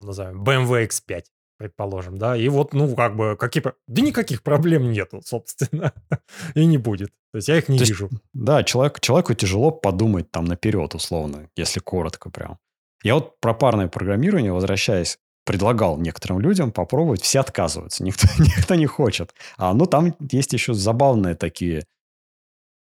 назовем, 0.01 0.43
BMW 0.43 0.89
X5 0.89 1.25
предположим, 1.57 2.17
да, 2.19 2.37
и 2.37 2.49
вот, 2.49 2.75
ну, 2.75 2.95
как 2.95 3.17
бы, 3.17 3.37
какие... 3.37 3.63
Да 3.87 4.03
никаких 4.03 4.43
проблем 4.43 4.91
нету, 4.93 5.23
собственно, 5.25 5.93
и 6.55 6.65
не 6.65 6.79
будет. 6.79 7.11
То 7.33 7.37
есть 7.37 7.49
я 7.49 7.59
их 7.59 7.69
не 7.69 7.79
То 7.79 7.85
вижу. 7.85 8.09
Есть, 8.11 8.23
да, 8.33 8.63
человек, 8.63 9.01
человеку 9.01 9.35
тяжело 9.35 9.71
подумать 9.71 10.31
там 10.31 10.45
наперед, 10.45 10.95
условно, 10.95 11.49
если 11.57 11.81
коротко 11.81 12.31
прям. 12.31 12.59
Я 13.03 13.15
вот 13.15 13.39
про 13.41 13.55
парное 13.55 13.89
программирование, 13.89 14.53
возвращаясь, 14.53 15.19
предлагал 15.45 15.99
некоторым 15.99 16.41
людям 16.41 16.73
попробовать, 16.73 17.23
все 17.23 17.41
отказываются, 17.41 18.03
никто, 18.03 18.27
никто 18.39 18.75
не 18.75 18.87
хочет. 18.87 19.35
А 19.57 19.75
ну 19.75 19.87
там 19.87 20.17
есть 20.31 20.53
еще 20.53 20.75
забавные 20.75 21.35
такие 21.35 21.85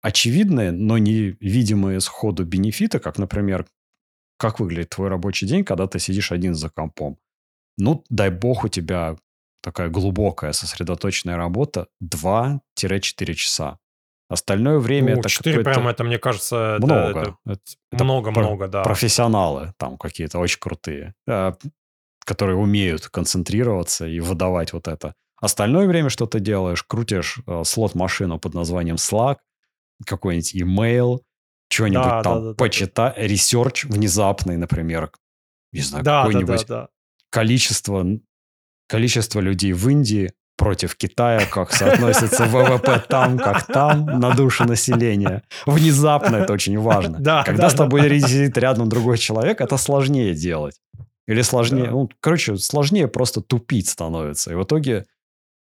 очевидные, 0.02 0.72
но 0.72 0.98
невидимые 0.98 2.00
сходу 2.00 2.44
бенефиты, 2.44 2.98
как, 2.98 3.18
например, 3.18 3.66
как 4.38 4.60
выглядит 4.60 4.90
твой 4.90 5.08
рабочий 5.08 5.46
день, 5.46 5.64
когда 5.64 5.86
ты 5.86 5.98
сидишь 5.98 6.32
один 6.32 6.54
за 6.54 6.70
компом. 6.70 7.18
Ну, 7.78 8.04
дай 8.08 8.30
бог, 8.30 8.64
у 8.64 8.68
тебя 8.68 9.16
такая 9.62 9.88
глубокая 9.88 10.52
сосредоточенная 10.52 11.36
работа 11.36 11.88
2-4 12.02 12.60
часа. 13.34 13.78
Остальное 14.28 14.78
время 14.78 15.14
ну, 15.14 15.20
это 15.20 15.28
4 15.28 15.64
прям 15.64 15.88
это, 15.88 16.04
мне 16.04 16.18
кажется, 16.18 16.76
много. 16.80 17.36
Это, 17.44 18.04
много-много, 18.04 18.68
да. 18.68 18.82
Профессионалы 18.82 19.74
там 19.76 19.98
какие-то 19.98 20.38
очень 20.38 20.60
крутые, 20.60 21.14
э, 21.26 21.52
которые 22.24 22.56
умеют 22.56 23.08
концентрироваться 23.08 24.06
и 24.06 24.20
выдавать 24.20 24.72
вот 24.72 24.86
это. 24.86 25.14
Остальное 25.40 25.88
время 25.88 26.10
что 26.10 26.26
ты 26.26 26.38
делаешь? 26.38 26.84
Крутишь 26.84 27.40
э, 27.46 27.62
слот-машину 27.64 28.38
под 28.38 28.54
названием 28.54 28.96
Slack, 28.96 29.38
какой-нибудь 30.06 30.54
email, 30.54 31.20
что-нибудь 31.68 32.04
да, 32.04 32.22
там 32.22 32.34
да, 32.34 32.48
да, 32.50 32.54
почитай, 32.54 33.12
да. 33.16 33.22
research 33.22 33.84
внезапный, 33.84 34.56
например, 34.56 35.10
не 35.72 35.80
знаю, 35.80 36.04
да, 36.04 36.22
какой-нибудь 36.22 36.66
да, 36.66 36.74
да, 36.76 36.82
да 36.82 36.88
количество, 37.30 38.04
количество 38.88 39.40
людей 39.40 39.72
в 39.72 39.88
Индии 39.88 40.32
против 40.56 40.94
Китая, 40.96 41.46
как 41.46 41.72
соотносится 41.72 42.44
ВВП 42.44 43.02
там, 43.08 43.38
как 43.38 43.66
там, 43.66 44.04
на 44.20 44.34
душу 44.34 44.64
населения. 44.64 45.42
Внезапно 45.64 46.36
это 46.36 46.52
очень 46.52 46.78
важно. 46.78 47.18
Да, 47.18 47.44
Когда 47.44 47.62
да, 47.64 47.70
с 47.70 47.74
тобой 47.74 48.02
да. 48.08 48.28
сидит 48.28 48.58
рядом 48.58 48.88
другой 48.88 49.16
человек, 49.16 49.60
это 49.62 49.78
сложнее 49.78 50.34
делать. 50.34 50.78
Или 51.26 51.42
сложнее, 51.42 51.84
Да. 51.84 51.90
ну, 51.92 52.10
короче, 52.20 52.56
сложнее 52.58 53.08
просто 53.08 53.40
тупить 53.40 53.88
становится. 53.88 54.50
И 54.52 54.54
в 54.54 54.64
итоге 54.64 55.06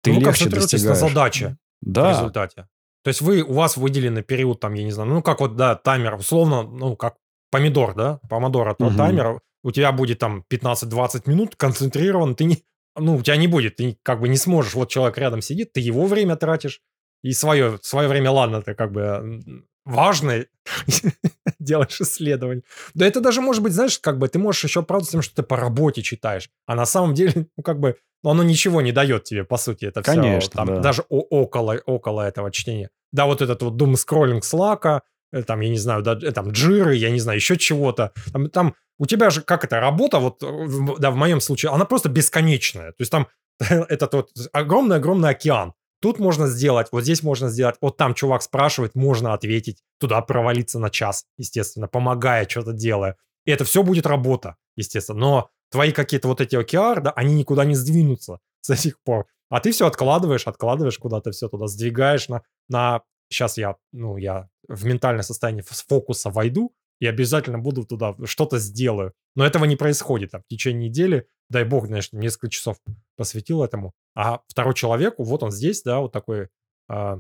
ты 0.03 0.11
ну, 0.11 0.19
легче 0.19 0.25
концентрируйтесь 0.45 0.83
на 0.83 0.89
достигаешь. 0.89 1.13
задаче 1.13 1.57
в 1.81 1.91
Да, 1.91 2.11
результате. 2.11 2.67
То 3.03 3.07
есть 3.09 3.21
вы, 3.21 3.41
у 3.41 3.53
вас 3.53 3.77
выделенный 3.77 4.23
период, 4.23 4.59
там, 4.59 4.73
я 4.73 4.83
не 4.83 4.91
знаю, 4.91 5.09
ну, 5.09 5.21
как 5.21 5.39
вот, 5.39 5.55
да, 5.55 5.75
таймер, 5.75 6.15
условно, 6.15 6.63
ну, 6.63 6.95
как 6.95 7.15
помидор, 7.51 7.95
да, 7.95 8.19
помидор, 8.29 8.75
то 8.75 8.85
Мгм. 8.85 8.97
таймер, 8.97 9.39
у 9.65 9.71
тебя 9.71 9.91
будет 9.91 10.19
там 10.19 10.45
15-20 10.53 11.23
минут 11.25 11.55
концентрирован, 11.55 12.35
ты 12.35 12.43
не, 12.43 12.63
ну, 12.95 13.15
у 13.15 13.21
тебя 13.23 13.35
не 13.35 13.47
будет, 13.47 13.77
ты 13.77 13.97
как 14.03 14.19
бы 14.21 14.29
не 14.29 14.37
сможешь, 14.37 14.75
вот 14.75 14.89
человек 14.89 15.17
рядом 15.17 15.41
сидит, 15.41 15.73
ты 15.73 15.79
его 15.79 16.05
время 16.05 16.35
тратишь, 16.35 16.81
и 17.23 17.33
свое, 17.33 17.79
свое 17.81 18.07
время, 18.07 18.29
ладно, 18.29 18.61
ты 18.61 18.75
как 18.75 18.91
бы 18.91 19.01
м, 19.01 19.65
важное, 19.83 20.45
делаешь 21.59 21.99
исследование. 21.99 22.61
Да 22.93 23.07
это 23.07 23.21
даже 23.21 23.41
может 23.41 23.63
быть, 23.63 23.73
знаешь, 23.73 23.97
как 23.97 24.19
бы 24.19 24.27
ты 24.27 24.37
можешь 24.37 24.63
еще 24.63 24.81
оправдывать 24.81 25.11
тем, 25.11 25.21
что 25.23 25.35
ты 25.37 25.41
по 25.41 25.57
работе 25.57 26.03
читаешь, 26.03 26.47
а 26.67 26.75
на 26.75 26.85
самом 26.85 27.15
деле, 27.15 27.47
ну, 27.57 27.63
как 27.63 27.79
бы, 27.79 27.95
ну, 28.23 28.29
оно 28.29 28.43
ничего 28.43 28.81
не 28.81 28.91
дает 28.91 29.23
тебе, 29.23 29.45
по 29.45 29.57
сути, 29.57 29.85
это 29.85 30.03
все, 30.03 30.13
Конечно, 30.13 30.51
там, 30.51 30.67
да. 30.67 30.79
даже 30.79 31.01
около, 31.09 31.81
около 31.87 32.21
этого 32.21 32.51
чтения. 32.51 32.91
Да, 33.11 33.25
вот 33.25 33.41
этот 33.41 33.63
вот 33.63 33.77
дум 33.77 33.95
скроллинг 33.95 34.45
слака, 34.45 35.01
э, 35.33 35.41
там, 35.41 35.61
я 35.61 35.69
не 35.69 35.79
знаю, 35.79 36.03
да, 36.03 36.19
э, 36.21 36.31
там, 36.31 36.51
джиры, 36.51 36.93
я 36.93 37.09
не 37.09 37.19
знаю, 37.19 37.39
еще 37.39 37.57
чего-то. 37.57 38.11
Там, 38.31 38.51
там 38.51 38.75
у 38.97 39.05
тебя 39.05 39.29
же, 39.29 39.41
как 39.41 39.63
это, 39.63 39.79
работа, 39.79 40.19
вот, 40.19 40.41
э, 40.43 40.67
да, 40.99 41.11
в 41.11 41.15
моем 41.15 41.41
случае, 41.41 41.71
она 41.71 41.85
просто 41.85 42.09
бесконечная. 42.09 42.91
То 42.91 43.01
есть 43.01 43.11
там 43.11 43.27
этот 43.59 44.13
вот 44.13 44.29
огромный-огромный 44.53 45.29
океан. 45.29 45.73
Тут 46.01 46.19
можно 46.19 46.47
сделать, 46.47 46.87
вот 46.91 47.03
здесь 47.03 47.23
можно 47.23 47.49
сделать, 47.49 47.77
вот 47.81 47.97
там 47.97 48.13
чувак 48.13 48.43
спрашивает, 48.43 48.95
можно 48.95 49.33
ответить, 49.33 49.81
туда 49.99 50.21
провалиться 50.21 50.77
на 50.77 50.89
час, 50.89 51.25
естественно, 51.37 51.87
помогая, 51.87 52.47
что-то 52.47 52.73
делая. 52.73 53.17
И 53.45 53.51
это 53.51 53.63
все 53.63 53.81
будет 53.81 54.05
работа, 54.05 54.55
естественно. 54.75 55.19
Но 55.19 55.49
твои 55.71 55.91
какие-то 55.91 56.27
вот 56.27 56.41
эти 56.41 56.55
OKR, 56.55 57.01
да, 57.01 57.11
они 57.11 57.33
никуда 57.33 57.65
не 57.65 57.75
сдвинутся 57.75 58.39
с 58.61 58.75
сих 58.75 59.01
пор. 59.03 59.25
А 59.49 59.59
ты 59.59 59.71
все 59.71 59.87
откладываешь, 59.87 60.47
откладываешь 60.47 60.97
куда-то, 60.97 61.31
все 61.31 61.47
туда 61.47 61.67
сдвигаешь 61.67 62.29
на, 62.29 62.41
на... 62.67 63.01
Сейчас 63.29 63.57
я, 63.57 63.75
ну, 63.91 64.17
я 64.17 64.49
в 64.67 64.85
ментальное 64.85 65.23
состояние 65.23 65.63
фокуса 65.63 66.29
войду, 66.29 66.73
и 66.99 67.07
обязательно 67.07 67.59
буду 67.59 67.85
туда 67.85 68.15
что-то 68.25 68.57
сделаю. 68.59 69.13
Но 69.35 69.45
этого 69.45 69.65
не 69.65 69.75
происходит. 69.75 70.31
Там, 70.31 70.41
в 70.41 70.47
течение 70.47 70.89
недели, 70.89 71.27
дай 71.49 71.63
бог, 71.63 71.87
конечно, 71.87 72.17
несколько 72.17 72.49
часов 72.49 72.77
посвятил 73.17 73.63
этому. 73.63 73.93
А 74.15 74.41
второй 74.47 74.73
человек, 74.73 75.15
вот 75.17 75.43
он 75.43 75.51
здесь, 75.51 75.83
да, 75.83 75.99
вот 75.99 76.11
такой 76.11 76.49
а, 76.89 77.19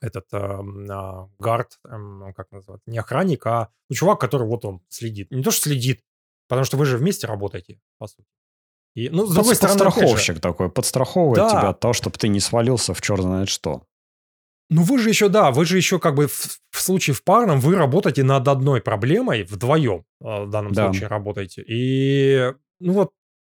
этот 0.00 0.26
эм, 0.32 0.86
а, 0.90 1.30
гард, 1.38 1.78
эм, 1.88 2.32
как 2.34 2.50
называть, 2.50 2.80
не 2.86 2.98
охранник, 2.98 3.46
а 3.46 3.70
ну, 3.88 3.96
чувак, 3.96 4.20
который 4.20 4.46
вот 4.46 4.64
он 4.64 4.80
следит. 4.88 5.30
Не 5.30 5.42
то, 5.42 5.50
что 5.50 5.64
следит, 5.64 6.02
потому 6.48 6.64
что 6.64 6.76
вы 6.76 6.84
же 6.86 6.98
вместе 6.98 7.26
работаете, 7.26 7.80
по 7.98 8.06
сути. 8.06 8.28
И, 8.94 9.10
ну, 9.10 9.26
с 9.26 9.34
другой 9.34 9.54
стороны, 9.54 9.74
опять 9.80 9.94
же, 9.94 10.00
подстраховщик 10.00 10.40
такой, 10.40 10.70
подстраховывает 10.70 11.36
Да. 11.36 11.50
тебя 11.50 11.68
от 11.68 11.80
того, 11.80 11.92
чтобы 11.92 12.16
ты 12.18 12.28
не 12.28 12.40
свалился 12.40 12.94
в 12.94 13.00
черт 13.02 13.20
знает 13.20 13.48
что. 13.48 13.82
Ну, 14.68 14.82
вы 14.82 14.98
же 14.98 15.08
еще, 15.08 15.28
да, 15.28 15.52
вы 15.52 15.64
же 15.64 15.76
еще 15.76 15.98
как 15.98 16.14
бы 16.14 16.26
в, 16.26 16.58
в 16.70 16.80
случае 16.80 17.14
в 17.14 17.22
парном 17.22 17.60
вы 17.60 17.76
работаете 17.76 18.24
над 18.24 18.48
одной 18.48 18.80
проблемой 18.80 19.44
вдвоем, 19.44 20.04
э, 20.20 20.44
в 20.44 20.50
данном 20.50 20.72
Да. 20.72 20.86
случае 20.86 21.08
работаете. 21.08 21.62
И, 21.66 22.52
ну 22.80 22.92
вот, 22.92 23.10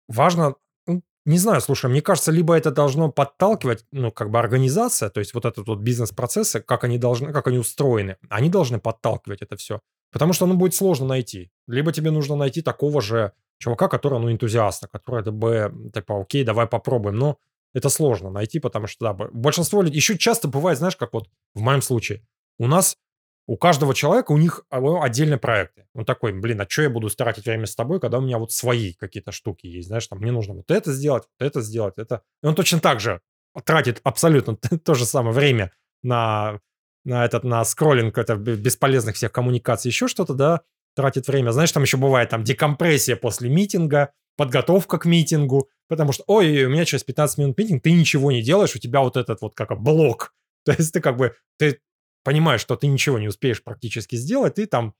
важно, 0.07 0.55
ну, 0.87 1.03
не 1.25 1.37
знаю, 1.37 1.61
слушай, 1.61 1.89
мне 1.89 2.01
кажется, 2.01 2.31
либо 2.31 2.55
это 2.55 2.71
должно 2.71 3.11
подталкивать, 3.11 3.85
ну, 3.91 4.11
как 4.11 4.31
бы 4.31 4.39
организация, 4.39 5.09
то 5.09 5.19
есть 5.19 5.33
вот 5.35 5.45
этот 5.45 5.67
вот 5.67 5.79
бизнес-процессы, 5.79 6.61
как 6.61 6.83
они 6.83 6.97
должны, 6.97 7.31
как 7.31 7.47
они 7.47 7.59
устроены, 7.59 8.17
они 8.29 8.49
должны 8.49 8.79
подталкивать 8.79 9.41
это 9.43 9.55
все. 9.55 9.79
Потому 10.11 10.33
что, 10.33 10.45
ну, 10.47 10.55
будет 10.55 10.75
сложно 10.75 11.07
найти. 11.07 11.49
Либо 11.67 11.91
тебе 11.91 12.11
нужно 12.11 12.35
найти 12.35 12.61
такого 12.61 13.01
же 13.01 13.33
чувака, 13.59 13.87
который, 13.87 14.19
ну, 14.19 14.31
энтузиаста, 14.31 14.87
который 14.87 15.23
бы, 15.31 15.71
типа, 15.93 16.21
окей, 16.21 16.43
давай 16.43 16.67
попробуем. 16.67 17.15
Но 17.15 17.37
это 17.73 17.89
сложно 17.89 18.29
найти, 18.29 18.59
потому 18.59 18.87
что, 18.87 19.05
да, 19.05 19.13
большинство 19.31 19.81
людей, 19.81 19.97
еще 19.97 20.17
часто 20.17 20.47
бывает, 20.47 20.77
знаешь, 20.77 20.95
как 20.95 21.13
вот 21.13 21.29
в 21.53 21.61
моем 21.61 21.81
случае, 21.81 22.25
у 22.59 22.67
нас 22.67 22.97
у 23.45 23.57
каждого 23.57 23.93
человека 23.93 24.31
у 24.31 24.37
них 24.37 24.65
отдельные 24.69 25.37
проекты. 25.37 25.85
Он 25.93 26.05
такой, 26.05 26.31
блин, 26.31 26.61
а 26.61 26.69
что 26.69 26.83
я 26.83 26.89
буду 26.89 27.09
тратить 27.09 27.45
время 27.45 27.65
с 27.65 27.75
тобой, 27.75 27.99
когда 27.99 28.19
у 28.19 28.21
меня 28.21 28.37
вот 28.37 28.53
свои 28.53 28.93
какие-то 28.93 29.31
штуки 29.31 29.67
есть, 29.67 29.87
знаешь, 29.89 30.07
там 30.07 30.19
мне 30.19 30.31
нужно 30.31 30.53
вот 30.53 30.71
это 30.71 30.93
сделать, 30.93 31.23
вот 31.39 31.45
это 31.45 31.61
сделать, 31.61 31.95
это. 31.97 32.21
И 32.41 32.45
он 32.45 32.55
точно 32.55 32.79
так 32.79 32.99
же 32.99 33.21
тратит 33.65 33.99
абсолютно 34.03 34.55
то 34.83 34.93
же 34.93 35.05
самое 35.05 35.33
время 35.33 35.71
на, 36.03 36.59
на 37.03 37.25
этот, 37.25 37.43
на 37.43 37.63
скроллинг 37.65 38.17
это 38.17 38.35
бесполезных 38.35 39.15
всех 39.15 39.31
коммуникаций, 39.31 39.89
еще 39.89 40.07
что-то, 40.07 40.33
да, 40.33 40.61
тратит 40.95 41.27
время. 41.27 41.51
Знаешь, 41.51 41.71
там 41.71 41.83
еще 41.83 41.97
бывает 41.97 42.29
там 42.29 42.43
декомпрессия 42.43 43.15
после 43.15 43.49
митинга, 43.49 44.13
подготовка 44.35 44.97
к 44.97 45.05
митингу, 45.05 45.69
потому 45.87 46.11
что, 46.11 46.23
ой, 46.27 46.65
у 46.65 46.69
меня 46.69 46.85
через 46.85 47.03
15 47.03 47.37
минут 47.37 47.57
митинг, 47.57 47.83
ты 47.83 47.91
ничего 47.91 48.31
не 48.31 48.41
делаешь, 48.41 48.75
у 48.75 48.79
тебя 48.79 49.01
вот 49.01 49.17
этот 49.17 49.41
вот 49.41 49.55
как 49.55 49.79
блок. 49.79 50.33
То 50.65 50.71
есть 50.71 50.93
ты 50.93 51.01
как 51.01 51.17
бы, 51.17 51.35
ты 51.57 51.79
понимаешь, 52.23 52.61
что 52.61 52.75
ты 52.75 52.87
ничего 52.87 53.19
не 53.19 53.27
успеешь 53.27 53.63
практически 53.63 54.15
сделать, 54.15 54.55
ты 54.55 54.65
там 54.65 54.95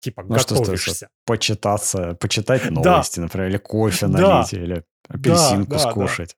типа 0.00 0.22
ну, 0.22 0.34
готовишься. 0.36 0.94
Что, 0.94 1.08
почитаться, 1.26 2.16
почитать 2.20 2.70
новости, 2.70 3.16
да. 3.16 3.22
например, 3.22 3.48
или 3.48 3.58
кофе 3.58 4.06
налить, 4.06 4.50
да. 4.52 4.58
или 4.58 4.84
апельсинку 5.08 5.72
да, 5.72 5.84
да, 5.84 5.90
скушать. 5.90 6.36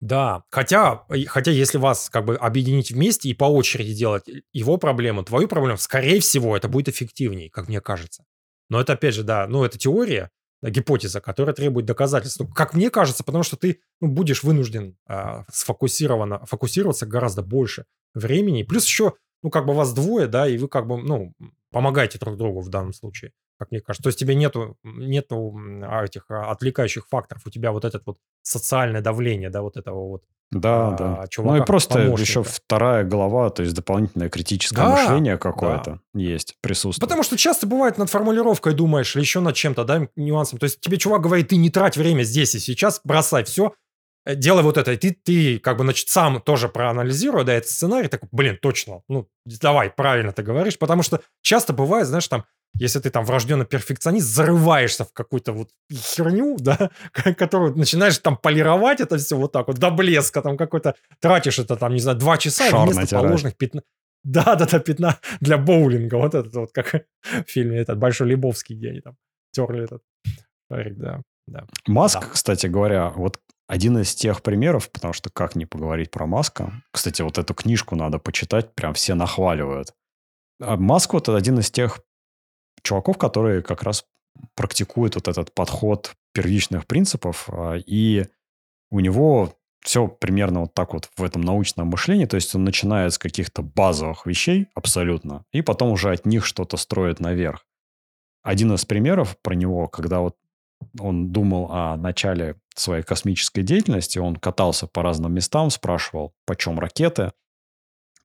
Да. 0.00 0.38
да, 0.38 0.44
хотя, 0.50 1.04
хотя 1.26 1.50
если 1.50 1.78
вас 1.78 2.10
как 2.10 2.24
бы 2.24 2.36
объединить 2.36 2.90
вместе 2.90 3.28
и 3.28 3.34
по 3.34 3.44
очереди 3.44 3.94
делать 3.94 4.24
его 4.52 4.76
проблему, 4.76 5.24
твою 5.24 5.48
проблему, 5.48 5.78
скорее 5.78 6.20
всего, 6.20 6.56
это 6.56 6.68
будет 6.68 6.88
эффективнее, 6.88 7.50
как 7.50 7.68
мне 7.68 7.80
кажется. 7.80 8.24
Но 8.68 8.80
это 8.80 8.94
опять 8.94 9.14
же, 9.14 9.22
да, 9.22 9.46
ну 9.46 9.64
это 9.64 9.78
теория, 9.78 10.30
да, 10.64 10.70
гипотеза, 10.70 11.20
которая 11.20 11.54
требует 11.54 11.84
доказательств. 11.84 12.40
Ну, 12.40 12.48
как 12.48 12.72
мне 12.72 12.88
кажется, 12.88 13.22
потому 13.22 13.44
что 13.44 13.56
ты 13.56 13.82
ну, 14.00 14.08
будешь 14.08 14.42
вынужден 14.42 14.96
э, 15.06 15.44
сфокусированно, 15.52 16.46
фокусироваться 16.46 17.04
гораздо 17.04 17.42
больше 17.42 17.84
времени. 18.14 18.62
Плюс 18.62 18.86
еще, 18.86 19.12
ну, 19.42 19.50
как 19.50 19.66
бы 19.66 19.74
вас 19.74 19.92
двое, 19.92 20.26
да, 20.26 20.48
и 20.48 20.56
вы 20.56 20.68
как 20.68 20.86
бы, 20.86 20.96
ну, 21.02 21.34
помогаете 21.70 22.18
друг 22.18 22.38
другу 22.38 22.62
в 22.62 22.70
данном 22.70 22.94
случае, 22.94 23.32
как 23.58 23.72
мне 23.72 23.82
кажется. 23.82 24.04
То 24.04 24.08
есть 24.08 24.18
тебе 24.18 24.34
нету, 24.34 24.78
нету 24.84 25.54
этих 26.02 26.30
а, 26.30 26.50
отвлекающих 26.50 27.08
факторов, 27.08 27.42
у 27.44 27.50
тебя 27.50 27.70
вот 27.70 27.84
этот 27.84 28.06
вот 28.06 28.16
социальное 28.40 29.02
давление, 29.02 29.50
да, 29.50 29.60
вот 29.60 29.76
этого 29.76 30.08
вот 30.08 30.24
да, 30.50 30.88
а, 30.88 30.92
да. 30.92 31.26
Чувака, 31.28 31.56
ну 31.56 31.62
и 31.62 31.66
просто 31.66 31.94
помощника. 31.94 32.20
еще 32.20 32.42
вторая 32.42 33.04
голова, 33.04 33.50
то 33.50 33.62
есть 33.62 33.74
дополнительное 33.74 34.28
критическое 34.28 34.82
да, 34.82 34.88
мышление 34.90 35.36
какое-то 35.36 36.00
да. 36.12 36.20
есть, 36.20 36.56
присутствует. 36.60 37.08
Потому 37.08 37.22
что 37.22 37.36
часто 37.36 37.66
бывает 37.66 37.98
над 37.98 38.08
формулировкой 38.10 38.74
думаешь 38.74 39.14
или 39.16 39.22
еще 39.22 39.40
над 39.40 39.54
чем-то, 39.54 39.84
да, 39.84 40.08
нюансом. 40.16 40.58
То 40.58 40.64
есть 40.64 40.80
тебе 40.80 40.96
чувак 40.96 41.22
говорит, 41.22 41.48
ты 41.48 41.56
не 41.56 41.70
трать 41.70 41.96
время 41.96 42.22
здесь 42.22 42.54
и 42.54 42.58
сейчас, 42.58 43.00
бросай 43.04 43.44
все, 43.44 43.72
Э, 44.24 44.34
делай 44.34 44.62
вот 44.62 44.76
это, 44.76 44.92
и 44.92 44.96
ты, 44.96 45.12
ты 45.12 45.58
как 45.58 45.76
бы, 45.76 45.84
значит, 45.84 46.08
сам 46.08 46.40
тоже 46.40 46.68
проанализируя, 46.68 47.44
да, 47.44 47.54
этот 47.54 47.70
сценарий, 47.70 48.08
такой, 48.08 48.28
блин, 48.32 48.58
точно, 48.60 49.02
ну, 49.08 49.28
давай, 49.44 49.90
правильно 49.90 50.32
ты 50.32 50.42
говоришь, 50.42 50.78
потому 50.78 51.02
что 51.02 51.20
часто 51.42 51.72
бывает, 51.72 52.06
знаешь, 52.06 52.28
там, 52.28 52.44
если 52.74 52.98
ты 52.98 53.10
там 53.10 53.24
врожденный 53.24 53.66
перфекционист, 53.66 54.26
зарываешься 54.26 55.04
в 55.04 55.12
какую-то 55.12 55.52
вот 55.52 55.70
херню, 55.92 56.56
да, 56.60 56.90
которую 57.36 57.76
начинаешь 57.76 58.18
там 58.18 58.36
полировать 58.36 59.00
это 59.00 59.16
все 59.18 59.36
вот 59.36 59.52
так 59.52 59.68
вот 59.68 59.78
до 59.78 59.90
блеска, 59.90 60.42
там 60.42 60.56
какой-то, 60.56 60.94
тратишь 61.20 61.58
это 61.58 61.76
там, 61.76 61.92
не 61.94 62.00
знаю, 62.00 62.18
два 62.18 62.38
часа 62.38 62.68
Шар 62.68 62.84
вместо 62.84 63.02
натирать. 63.02 63.24
положенных 63.24 63.56
15... 63.56 63.88
Да, 64.24 64.54
да, 64.56 64.66
да, 64.66 64.80
15 64.80 65.20
для 65.40 65.58
боулинга, 65.58 66.14
вот 66.14 66.34
этот 66.34 66.54
вот, 66.54 66.72
как 66.72 67.04
в 67.22 67.44
фильме 67.46 67.78
этот 67.78 67.98
Большой 67.98 68.28
Лебовский, 68.28 68.74
где 68.74 68.90
они 68.90 69.00
там 69.00 69.16
терли 69.52 69.84
этот 69.84 70.02
шарик, 70.70 70.96
да. 70.96 71.20
Да. 71.46 71.66
Маск, 71.86 72.20
да. 72.20 72.26
кстати 72.26 72.66
говоря, 72.66 73.10
вот 73.10 73.38
один 73.66 73.98
из 73.98 74.14
тех 74.14 74.42
примеров, 74.42 74.90
потому 74.90 75.12
что 75.12 75.30
как 75.30 75.56
не 75.56 75.66
поговорить 75.66 76.10
про 76.10 76.26
Маска. 76.26 76.72
Кстати, 76.90 77.22
вот 77.22 77.38
эту 77.38 77.54
книжку 77.54 77.96
надо 77.96 78.18
почитать, 78.18 78.74
прям 78.74 78.94
все 78.94 79.14
нахваливают. 79.14 79.94
А 80.60 80.76
Маск 80.76 81.12
вот 81.12 81.28
один 81.28 81.58
из 81.58 81.70
тех 81.70 82.00
чуваков, 82.84 83.18
которые 83.18 83.62
как 83.62 83.82
раз 83.82 84.04
практикуют 84.54 85.16
вот 85.16 85.26
этот 85.26 85.52
подход 85.52 86.14
первичных 86.32 86.86
принципов, 86.86 87.48
а, 87.48 87.74
и 87.74 88.26
у 88.90 89.00
него 89.00 89.56
все 89.80 90.08
примерно 90.08 90.60
вот 90.60 90.74
так 90.74 90.94
вот 90.94 91.10
в 91.16 91.22
этом 91.22 91.42
научном 91.42 91.88
мышлении, 91.88 92.26
то 92.26 92.36
есть 92.36 92.54
он 92.54 92.64
начинает 92.64 93.12
с 93.12 93.18
каких-то 93.18 93.62
базовых 93.62 94.26
вещей 94.26 94.68
абсолютно, 94.74 95.44
и 95.52 95.62
потом 95.62 95.90
уже 95.90 96.12
от 96.12 96.26
них 96.26 96.46
что-то 96.46 96.76
строит 96.76 97.20
наверх. 97.20 97.66
Один 98.42 98.72
из 98.74 98.84
примеров 98.84 99.36
про 99.40 99.54
него, 99.54 99.88
когда 99.88 100.20
вот 100.20 100.36
он 100.98 101.32
думал 101.32 101.70
о 101.70 101.96
начале 101.96 102.56
своей 102.74 103.02
космической 103.02 103.62
деятельности, 103.62 104.18
он 104.18 104.36
катался 104.36 104.86
по 104.86 105.02
разным 105.02 105.32
местам, 105.32 105.70
спрашивал, 105.70 106.34
почем 106.44 106.78
ракеты, 106.78 107.32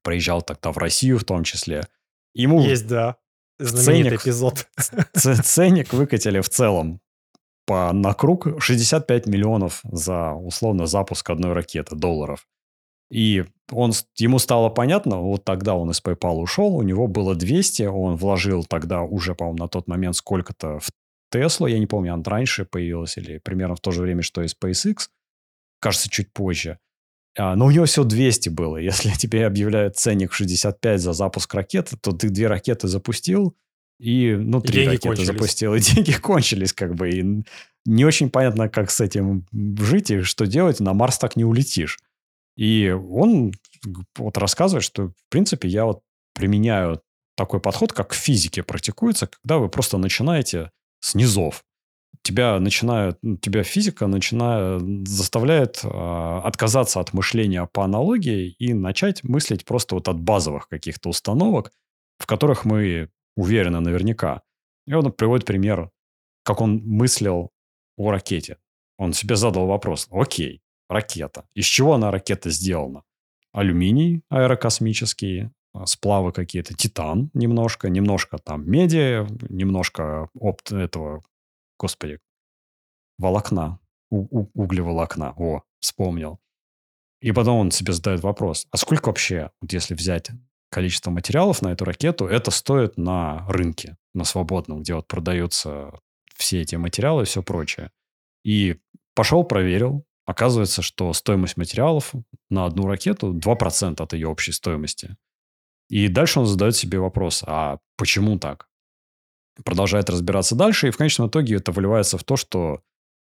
проезжал 0.02 0.42
тогда 0.42 0.72
в 0.72 0.78
Россию 0.78 1.20
в 1.20 1.24
том 1.24 1.44
числе. 1.44 1.88
Ему 2.34 2.62
Есть, 2.62 2.88
да, 2.88 3.18
знаменитый 3.60 4.18
ценник, 4.18 4.22
эпизод. 4.22 4.68
Ценник 5.44 5.94
выкатили 5.94 6.40
в 6.42 6.50
целом 6.50 7.02
по, 7.66 7.92
на 7.94 8.14
круг 8.14 8.48
65 8.62 9.28
миллионов 9.28 9.82
за, 9.84 10.34
условно, 10.34 10.88
запуск 10.88 11.30
одной 11.30 11.54
ракеты 11.54 11.96
долларов. 11.96 12.48
И 13.12 13.46
он, 13.72 13.92
ему 14.18 14.40
стало 14.40 14.70
понятно, 14.70 15.18
вот 15.18 15.44
тогда 15.44 15.76
он 15.76 15.92
из 15.92 16.02
PayPal 16.02 16.38
ушел, 16.38 16.76
у 16.76 16.84
него 16.84 17.08
было 17.08 17.36
200, 17.36 17.84
он 17.84 18.16
вложил 18.16 18.64
тогда 18.64 19.02
уже, 19.02 19.36
по-моему, 19.36 19.60
на 19.60 19.68
тот 19.68 19.88
момент 19.88 20.16
сколько-то 20.16 20.80
в 20.80 20.90
Tesla, 21.34 21.70
я 21.70 21.80
не 21.80 21.88
помню, 21.88 22.14
она 22.14 22.24
раньше 22.26 22.66
появилась 22.66 23.18
или 23.18 23.40
примерно 23.40 23.76
в 23.76 23.82
то 23.82 23.92
же 23.92 24.02
время, 24.02 24.22
что 24.22 24.42
и 24.42 24.48
SpaceX, 24.48 25.10
кажется, 25.80 26.10
чуть 26.10 26.34
позже. 26.34 26.80
А, 27.40 27.56
но 27.56 27.68
у 27.68 27.72
него 27.72 27.86
все 27.86 28.04
200 28.04 28.50
было. 28.50 28.78
Если 28.78 29.12
тебе 29.12 29.46
объявляют 29.46 29.98
ценник 29.98 30.34
65 30.34 31.02
за 31.02 31.14
запуск 31.14 31.54
ракеты, 31.54 31.96
то 31.98 32.12
ты 32.12 32.30
две 32.30 32.48
ракеты 32.48 32.88
запустил, 32.88 33.56
и, 33.98 34.36
ну, 34.38 34.62
три 34.62 34.74
деньги 34.74 34.88
ракеты 34.88 35.08
кончились. 35.08 35.28
запустил, 35.28 35.76
и 35.76 35.80
деньги 35.96 36.12
кончились, 36.12 36.74
как 36.74 36.96
бы. 36.96 37.10
И 37.10 37.44
не 37.86 38.06
очень 38.06 38.30
понятно, 38.30 38.70
как 38.70 38.92
с 38.92 39.02
этим 39.02 39.46
жить 39.52 40.12
и 40.12 40.22
что 40.22 40.46
делать. 40.46 40.80
На 40.80 40.94
Марс 40.94 41.18
так 41.18 41.36
не 41.36 41.46
улетишь. 41.46 41.98
И 42.58 42.90
он 42.90 43.54
вот 44.18 44.38
рассказывает, 44.38 44.84
что, 44.84 45.10
в 45.10 45.30
принципе, 45.30 45.70
я 45.70 45.86
вот 45.86 46.02
применяю 46.34 47.02
такой 47.36 47.62
подход, 47.62 47.94
как 47.94 48.12
в 48.12 48.18
физике 48.18 48.64
практикуется, 48.64 49.28
когда 49.28 49.60
вы 49.60 49.70
просто 49.70 49.98
начинаете 49.98 50.72
с 51.00 51.16
низов. 51.16 51.64
Тебя 52.22 52.60
начинают, 52.60 53.18
ну, 53.22 53.38
тебя 53.38 53.64
физика 53.64 54.08
начинает, 54.08 55.08
заставляет 55.08 55.82
э, 55.84 55.88
отказаться 56.44 57.00
от 57.00 57.14
мышления 57.14 57.66
по 57.66 57.86
аналогии 57.86 58.56
и 58.60 58.74
начать 58.74 59.24
мыслить 59.24 59.66
просто 59.66 59.96
вот 59.96 60.08
от 60.08 60.20
базовых 60.20 60.68
каких-то 60.68 61.10
установок, 61.10 61.72
в 62.18 62.26
которых 62.26 62.66
мы 62.66 63.10
уверены 63.36 63.80
наверняка. 63.80 64.42
И 64.86 64.94
он 64.94 65.12
приводит 65.12 65.46
пример, 65.46 65.92
как 66.44 66.62
он 66.62 66.82
мыслил 66.84 67.52
о 67.98 68.12
ракете. 68.12 68.58
Он 68.98 69.14
себе 69.14 69.36
задал 69.36 69.66
вопрос. 69.68 70.08
Окей, 70.12 70.62
ракета. 70.90 71.46
Из 71.54 71.66
чего 71.66 71.94
она 71.94 72.12
ракета 72.12 72.50
сделана? 72.50 73.04
Алюминий 73.54 74.24
аэрокосмический, 74.30 75.50
а, 75.74 75.86
сплавы 75.86 76.32
какие-то, 76.32 76.74
титан 76.74 77.30
немножко, 77.34 77.90
немножко 77.90 78.38
там 78.38 78.70
меди, 78.70 79.26
немножко 79.50 80.30
опт 80.34 80.72
этого, 80.72 81.24
господи, 81.80 82.20
волокна, 83.18 83.80
у, 84.10 84.42
у, 84.42 84.52
углеволокна. 84.54 85.34
О, 85.38 85.64
вспомнил. 85.80 86.40
И 87.22 87.32
потом 87.32 87.58
он 87.58 87.72
себе 87.72 87.94
задает 87.94 88.22
вопрос, 88.22 88.68
а 88.72 88.78
сколько 88.78 89.08
вообще, 89.08 89.52
вот 89.62 89.74
если 89.74 89.94
взять 89.94 90.30
количество 90.70 91.12
материалов 91.12 91.62
на 91.62 91.70
эту 91.70 91.86
ракету, 91.86 92.28
это 92.28 92.52
стоит 92.52 92.98
на 92.98 93.46
рынке, 93.50 93.98
на 94.14 94.24
свободном, 94.24 94.82
где 94.82 94.96
вот 94.96 95.08
продаются 95.08 95.92
все 96.36 96.62
эти 96.62 96.76
материалы 96.76 97.24
и 97.24 97.26
все 97.26 97.44
прочее. 97.44 97.92
И 98.46 98.78
пошел, 99.16 99.44
проверил. 99.44 100.06
Оказывается, 100.26 100.82
что 100.82 101.12
стоимость 101.14 101.58
материалов 101.58 102.14
на 102.50 102.66
одну 102.66 102.86
ракету 102.86 103.34
2% 103.34 104.02
от 104.02 104.14
ее 104.14 104.28
общей 104.28 104.52
стоимости. 104.52 105.18
И 105.90 106.08
дальше 106.08 106.40
он 106.40 106.46
задает 106.46 106.76
себе 106.76 107.00
вопрос, 107.00 107.44
а 107.46 107.80
почему 107.98 108.38
так? 108.38 108.69
Продолжает 109.64 110.10
разбираться 110.10 110.56
дальше, 110.56 110.88
и 110.88 110.92
в 110.92 110.98
конечном 110.98 111.30
итоге 111.30 111.56
это 111.56 111.72
выливается 111.72 112.18
в 112.18 112.24
то, 112.24 112.36
что 112.38 112.82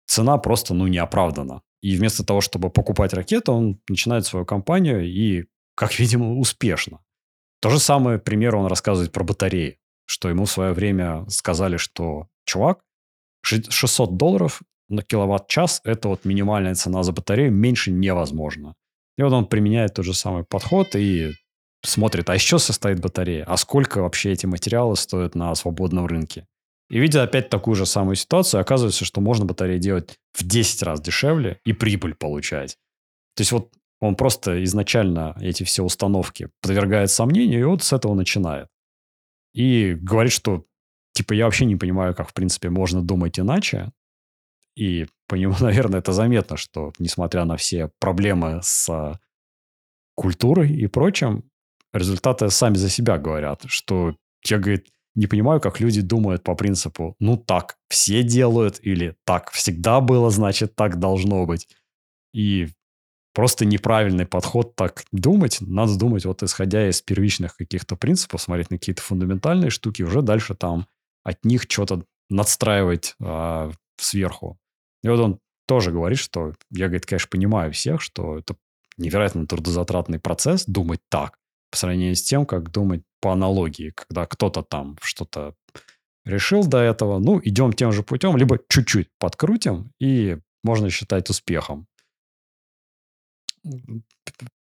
цена 0.06 0.38
просто, 0.38 0.74
ну, 0.74 0.86
не 0.86 0.98
оправдана. 0.98 1.62
И 1.82 1.96
вместо 1.96 2.24
того, 2.24 2.40
чтобы 2.40 2.70
покупать 2.70 3.14
ракету, 3.14 3.52
он 3.52 3.80
начинает 3.88 4.26
свою 4.26 4.44
компанию 4.44 5.04
и, 5.04 5.46
как 5.74 5.98
видимо, 5.98 6.38
успешно. 6.38 7.00
То 7.60 7.70
же 7.70 7.78
самое 7.78 8.18
пример 8.18 8.56
он 8.56 8.66
рассказывает 8.66 9.12
про 9.12 9.24
батареи, 9.24 9.78
что 10.06 10.28
ему 10.28 10.44
в 10.44 10.50
свое 10.50 10.72
время 10.72 11.24
сказали, 11.28 11.76
что, 11.76 12.28
чувак, 12.44 12.80
600 13.42 14.16
долларов 14.16 14.62
на 14.88 15.02
киловатт-час 15.02 15.80
это 15.84 16.08
вот 16.08 16.24
минимальная 16.24 16.74
цена 16.74 17.02
за 17.02 17.12
батарею, 17.12 17.52
меньше 17.52 17.90
невозможно. 17.90 18.74
И 19.16 19.22
вот 19.22 19.32
он 19.32 19.46
применяет 19.46 19.94
тот 19.94 20.04
же 20.04 20.14
самый 20.14 20.44
подход 20.44 20.96
и 20.96 21.32
смотрит, 21.82 22.28
а 22.30 22.38
чего 22.38 22.58
состоит 22.58 23.00
батарея, 23.00 23.44
а 23.44 23.56
сколько 23.56 24.02
вообще 24.02 24.32
эти 24.32 24.46
материалы 24.46 24.96
стоят 24.96 25.34
на 25.34 25.54
свободном 25.54 26.06
рынке. 26.06 26.46
И 26.90 26.98
видя 26.98 27.22
опять 27.22 27.50
такую 27.50 27.76
же 27.76 27.86
самую 27.86 28.16
ситуацию, 28.16 28.60
оказывается, 28.60 29.04
что 29.04 29.20
можно 29.20 29.44
батареи 29.44 29.78
делать 29.78 30.18
в 30.32 30.42
10 30.42 30.82
раз 30.82 31.00
дешевле 31.00 31.60
и 31.64 31.72
прибыль 31.72 32.14
получать. 32.14 32.76
То 33.36 33.42
есть 33.42 33.52
вот 33.52 33.72
он 34.00 34.16
просто 34.16 34.64
изначально 34.64 35.36
эти 35.40 35.62
все 35.62 35.84
установки 35.84 36.50
подвергает 36.62 37.10
сомнению, 37.10 37.60
и 37.60 37.64
вот 37.64 37.82
с 37.82 37.92
этого 37.92 38.14
начинает. 38.14 38.68
И 39.52 39.94
говорит, 39.94 40.32
что 40.32 40.64
типа 41.12 41.32
я 41.32 41.44
вообще 41.44 41.64
не 41.64 41.76
понимаю, 41.76 42.14
как 42.14 42.30
в 42.30 42.34
принципе 42.34 42.70
можно 42.70 43.02
думать 43.02 43.38
иначе. 43.38 43.92
И 44.74 45.06
по 45.28 45.36
нему, 45.36 45.54
наверное, 45.60 46.00
это 46.00 46.12
заметно, 46.12 46.56
что 46.56 46.92
несмотря 46.98 47.44
на 47.44 47.56
все 47.56 47.90
проблемы 48.00 48.60
с 48.62 49.18
культурой 50.14 50.72
и 50.72 50.86
прочим, 50.86 51.49
результаты 51.92 52.50
сами 52.50 52.76
за 52.76 52.88
себя 52.88 53.18
говорят, 53.18 53.62
что 53.66 54.14
я, 54.44 54.58
говорит, 54.58 54.86
не 55.14 55.26
понимаю, 55.26 55.60
как 55.60 55.80
люди 55.80 56.00
думают 56.00 56.42
по 56.42 56.54
принципу, 56.54 57.16
ну 57.18 57.36
так 57.36 57.76
все 57.88 58.22
делают, 58.22 58.78
или 58.82 59.16
так 59.24 59.50
всегда 59.50 60.00
было, 60.00 60.30
значит 60.30 60.76
так 60.76 60.98
должно 60.98 61.46
быть. 61.46 61.68
И 62.32 62.68
просто 63.34 63.64
неправильный 63.64 64.26
подход 64.26 64.76
так 64.76 65.04
думать. 65.12 65.58
Надо 65.60 65.98
думать 65.98 66.24
вот 66.24 66.42
исходя 66.42 66.88
из 66.88 67.02
первичных 67.02 67.56
каких-то 67.56 67.96
принципов, 67.96 68.42
смотреть 68.42 68.70
на 68.70 68.78
какие-то 68.78 69.02
фундаментальные 69.02 69.70
штуки, 69.70 70.02
уже 70.02 70.22
дальше 70.22 70.54
там 70.54 70.86
от 71.24 71.44
них 71.44 71.62
что-то 71.68 72.04
надстраивать 72.28 73.16
э, 73.20 73.72
сверху. 73.98 74.58
И 75.02 75.08
вот 75.08 75.20
он 75.20 75.40
тоже 75.66 75.90
говорит, 75.90 76.18
что 76.18 76.54
я, 76.70 76.86
говорит, 76.86 77.06
конечно, 77.06 77.28
понимаю 77.30 77.72
всех, 77.72 78.00
что 78.00 78.38
это 78.38 78.56
невероятно 78.96 79.46
трудозатратный 79.46 80.18
процесс 80.18 80.64
думать 80.66 81.00
так, 81.08 81.36
по 81.70 81.76
сравнению 81.76 82.16
с 82.16 82.22
тем, 82.22 82.46
как 82.46 82.70
думать 82.70 83.02
по 83.20 83.32
аналогии, 83.32 83.90
когда 83.90 84.26
кто-то 84.26 84.62
там 84.62 84.96
что-то 85.02 85.54
решил 86.24 86.66
до 86.66 86.78
этого, 86.78 87.18
ну, 87.18 87.40
идем 87.42 87.72
тем 87.72 87.92
же 87.92 88.02
путем, 88.02 88.36
либо 88.36 88.58
чуть-чуть 88.68 89.08
подкрутим, 89.18 89.92
и 89.98 90.38
можно 90.62 90.90
считать 90.90 91.30
успехом. 91.30 91.86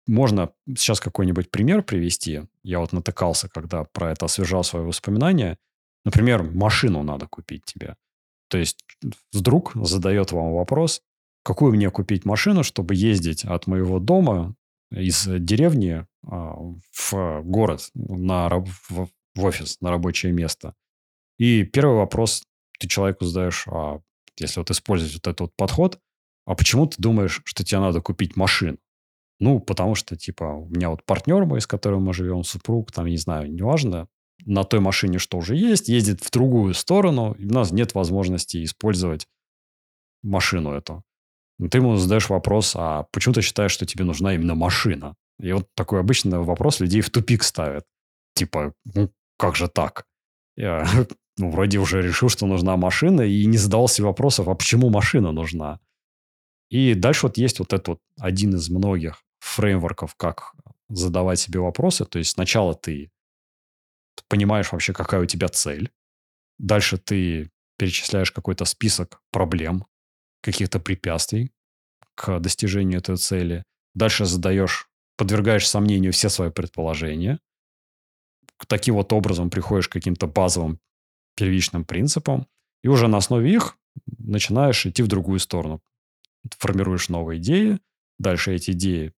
Можно 0.07 0.53
сейчас 0.77 1.01
какой-нибудь 1.01 1.51
пример 1.51 1.83
привести. 1.83 2.43
Я 2.63 2.81
вот 2.81 2.93
натыкался, 2.93 3.49
когда 3.49 3.85
про 3.85 4.13
это 4.13 4.27
освежал 4.27 4.63
свои 4.63 4.83
воспоминания. 4.83 5.59
Например, 6.05 6.43
машину 6.43 7.03
надо 7.03 7.27
купить 7.27 7.65
тебе. 7.65 7.97
То 8.49 8.59
есть 8.59 8.85
вдруг 9.33 9.73
задает 9.75 10.33
вам 10.33 10.53
вопрос, 10.53 11.03
какую 11.43 11.73
мне 11.73 11.91
купить 11.91 12.27
машину, 12.27 12.63
чтобы 12.63 12.95
ездить 12.95 13.45
от 13.45 13.67
моего 13.67 13.99
дома 13.99 14.55
из 14.91 15.27
деревни 15.27 16.07
в 16.27 17.43
город, 17.43 17.91
на, 17.95 18.49
в, 18.49 19.09
в 19.35 19.45
офис, 19.45 19.81
на 19.81 19.91
рабочее 19.91 20.33
место. 20.33 20.75
И 21.39 21.65
первый 21.65 21.97
вопрос 21.97 22.43
ты 22.79 22.89
человеку 22.89 23.25
задаешь, 23.25 23.67
а 23.69 24.01
если 24.39 24.61
вот 24.61 24.71
использовать 24.71 25.15
вот 25.15 25.27
этот 25.27 25.41
вот 25.41 25.57
подход, 25.57 25.99
а 26.47 26.55
почему 26.55 26.87
ты 26.87 26.97
думаешь, 27.01 27.41
что 27.45 27.65
тебе 27.65 27.81
надо 27.81 28.01
купить 28.01 28.37
машину? 28.37 28.79
Ну, 29.41 29.61
потому 29.61 29.95
что, 29.95 30.17
типа, 30.17 30.45
у 30.45 30.69
меня 30.69 30.91
вот 30.91 31.05
партнер 31.05 31.45
мой, 31.45 31.61
с 31.61 31.67
которым 31.67 32.05
мы 32.05 32.15
живем, 32.15 32.45
супруг, 32.45 32.93
там, 32.93 33.07
не 33.07 33.17
знаю, 33.17 33.53
неважно, 33.53 34.09
на 34.47 34.65
той 34.65 34.81
машине, 34.81 35.19
что 35.19 35.39
уже 35.39 35.57
есть, 35.57 35.89
ездит 35.89 36.23
в 36.23 36.31
другую 36.31 36.75
сторону, 36.75 37.33
и 37.33 37.47
у 37.47 37.53
нас 37.53 37.73
нет 37.73 37.95
возможности 37.95 38.63
использовать 38.65 39.27
машину 40.23 40.73
эту. 40.73 41.03
Ты 41.71 41.79
ему 41.79 41.97
задаешь 41.97 42.29
вопрос, 42.29 42.75
а 42.77 43.05
почему 43.13 43.35
ты 43.35 43.43
считаешь, 43.43 43.73
что 43.73 43.87
тебе 43.87 44.05
нужна 44.05 44.35
именно 44.35 44.55
машина? 44.55 45.15
И 45.41 45.53
вот 45.53 45.69
такой 45.75 46.01
обычный 46.01 46.39
вопрос 46.39 46.81
людей 46.81 47.01
в 47.01 47.11
тупик 47.11 47.43
ставит. 47.43 47.85
Типа, 48.35 48.75
ну, 48.85 49.13
как 49.39 49.57
же 49.57 49.69
так? 49.69 50.07
Я 50.57 50.87
ну, 51.37 51.51
вроде 51.51 51.79
уже 51.79 52.03
решил, 52.03 52.29
что 52.29 52.47
нужна 52.47 52.77
машина, 52.77 53.23
и 53.23 53.47
не 53.47 53.59
задавался 53.59 54.03
вопросов, 54.03 54.49
а 54.49 54.55
почему 54.55 54.91
машина 54.91 55.33
нужна? 55.33 55.81
И 56.71 56.95
дальше 56.95 57.27
вот 57.27 57.37
есть 57.37 57.59
вот 57.59 57.73
этот 57.73 57.89
вот 57.89 58.01
один 58.19 58.55
из 58.55 58.71
многих 58.71 59.23
фреймворков, 59.41 60.15
как 60.15 60.55
задавать 60.89 61.39
себе 61.39 61.61
вопросы. 61.61 62.05
То 62.05 62.19
есть 62.19 62.33
сначала 62.33 62.75
ты 62.75 63.11
понимаешь 64.29 64.73
вообще, 64.73 64.93
какая 64.93 65.21
у 65.21 65.27
тебя 65.27 65.49
цель. 65.49 65.91
Дальше 66.59 66.99
ты 66.99 67.51
перечисляешь 67.77 68.31
какой-то 68.31 68.65
список 68.65 69.21
проблем, 69.31 69.87
каких-то 70.41 70.79
препятствий 70.79 71.53
к 72.15 72.39
достижению 72.39 73.01
этой 73.01 73.17
цели. 73.17 73.65
Дальше 73.95 74.25
задаешь, 74.25 74.89
подвергаешь 75.17 75.69
сомнению 75.69 76.13
все 76.13 76.29
свои 76.29 76.51
предположения. 76.51 77.41
Таким 78.67 78.95
вот 78.95 79.13
образом 79.13 79.51
приходишь 79.51 79.89
к 79.89 79.93
каким-то 79.93 80.27
базовым 80.27 80.81
первичным 81.37 81.85
принципам. 81.85 82.47
И 82.83 82.89
уже 82.89 83.09
на 83.09 83.19
основе 83.19 83.53
их 83.53 83.79
начинаешь 84.19 84.87
идти 84.87 85.03
в 85.03 85.09
другую 85.09 85.39
сторону. 85.39 85.81
Формируешь 86.59 87.09
новые 87.09 87.41
идеи. 87.41 87.81
Дальше 88.19 88.55
эти 88.55 88.73
идеи 88.73 89.13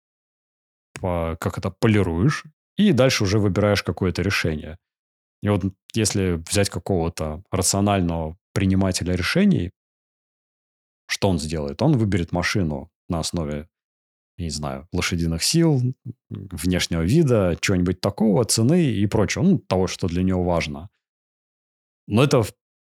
по, 0.93 1.37
как 1.39 1.57
это 1.57 1.69
полируешь. 1.69 2.43
И 2.77 2.91
дальше 2.91 3.23
уже 3.23 3.39
выбираешь 3.39 3.83
какое-то 3.83 4.21
решение. 4.21 4.77
И 5.41 5.49
вот 5.49 5.63
если 5.93 6.43
взять 6.49 6.69
какого-то 6.69 7.43
рационального 7.51 8.37
принимателя 8.53 9.15
решений, 9.15 9.71
что 11.07 11.29
он 11.29 11.39
сделает? 11.39 11.81
Он 11.81 11.97
выберет 11.97 12.31
машину 12.31 12.89
на 13.09 13.19
основе, 13.19 13.69
не 14.37 14.49
знаю, 14.49 14.87
лошадиных 14.91 15.43
сил, 15.43 15.81
внешнего 16.29 17.01
вида, 17.01 17.57
чего-нибудь 17.61 18.01
такого, 18.01 18.43
цены 18.45 18.85
и 18.85 19.05
прочего. 19.07 19.43
Ну, 19.43 19.59
того, 19.59 19.87
что 19.87 20.07
для 20.07 20.23
него 20.23 20.43
важно. 20.43 20.89
Но 22.07 22.23
это 22.23 22.43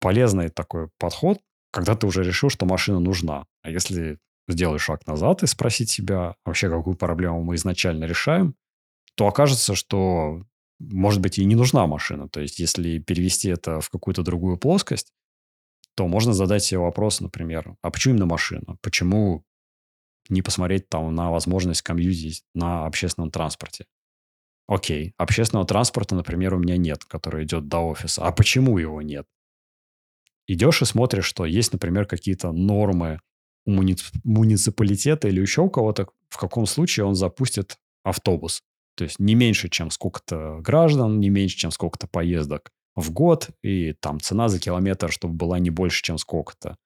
полезный 0.00 0.48
такой 0.48 0.88
подход, 0.98 1.40
когда 1.70 1.94
ты 1.94 2.06
уже 2.06 2.24
решил, 2.24 2.48
что 2.48 2.66
машина 2.66 3.00
нужна. 3.00 3.46
А 3.62 3.70
если 3.70 4.18
сделать 4.48 4.80
шаг 4.80 5.06
назад 5.06 5.42
и 5.42 5.46
спросить 5.46 5.90
себя, 5.90 6.36
вообще 6.44 6.70
какую 6.70 6.96
проблему 6.96 7.42
мы 7.42 7.56
изначально 7.56 8.04
решаем, 8.04 8.54
то 9.16 9.26
окажется, 9.26 9.74
что, 9.74 10.42
может 10.78 11.20
быть, 11.20 11.38
и 11.38 11.44
не 11.44 11.54
нужна 11.54 11.86
машина. 11.86 12.28
То 12.28 12.40
есть, 12.40 12.58
если 12.58 12.98
перевести 12.98 13.48
это 13.48 13.80
в 13.80 13.90
какую-то 13.90 14.22
другую 14.22 14.56
плоскость, 14.56 15.12
то 15.96 16.06
можно 16.06 16.34
задать 16.34 16.62
себе 16.62 16.78
вопрос, 16.78 17.20
например, 17.20 17.76
а 17.82 17.90
почему 17.90 18.14
именно 18.14 18.26
машина? 18.26 18.76
Почему 18.82 19.44
не 20.30 20.42
посмотреть 20.42 20.88
там 20.88 21.14
на 21.14 21.30
возможность 21.30 21.82
комьюзить 21.82 22.42
на 22.54 22.86
общественном 22.86 23.30
транспорте? 23.30 23.86
Окей, 24.68 25.12
общественного 25.16 25.66
транспорта, 25.66 26.14
например, 26.16 26.54
у 26.54 26.58
меня 26.58 26.76
нет, 26.76 27.04
который 27.04 27.44
идет 27.44 27.68
до 27.68 27.78
офиса. 27.78 28.26
А 28.26 28.32
почему 28.32 28.78
его 28.78 29.00
нет? 29.00 29.26
Идешь 30.48 30.82
и 30.82 30.84
смотришь, 30.84 31.26
что 31.26 31.44
есть, 31.44 31.72
например, 31.72 32.06
какие-то 32.06 32.52
нормы 32.52 33.20
у 33.64 33.72
муниципалитета 33.72 35.28
или 35.28 35.40
еще 35.40 35.62
у 35.62 35.70
кого-то, 35.70 36.08
в 36.28 36.38
каком 36.38 36.66
случае 36.66 37.06
он 37.06 37.14
запустит 37.14 37.78
автобус. 38.04 38.62
То 38.96 39.04
есть 39.04 39.18
не 39.18 39.34
меньше, 39.34 39.68
чем 39.68 39.90
сколько-то 39.90 40.60
граждан, 40.60 41.20
не 41.20 41.28
меньше, 41.28 41.56
чем 41.56 41.70
сколько-то 41.70 42.06
поездок 42.06 42.70
в 42.94 43.10
год, 43.12 43.50
и 43.62 43.92
там 43.92 44.20
цена 44.20 44.48
за 44.48 44.58
километр, 44.58 45.12
чтобы 45.12 45.34
была 45.34 45.58
не 45.58 45.70
больше, 45.70 46.02
чем 46.02 46.16
сколько-то. 46.16 46.76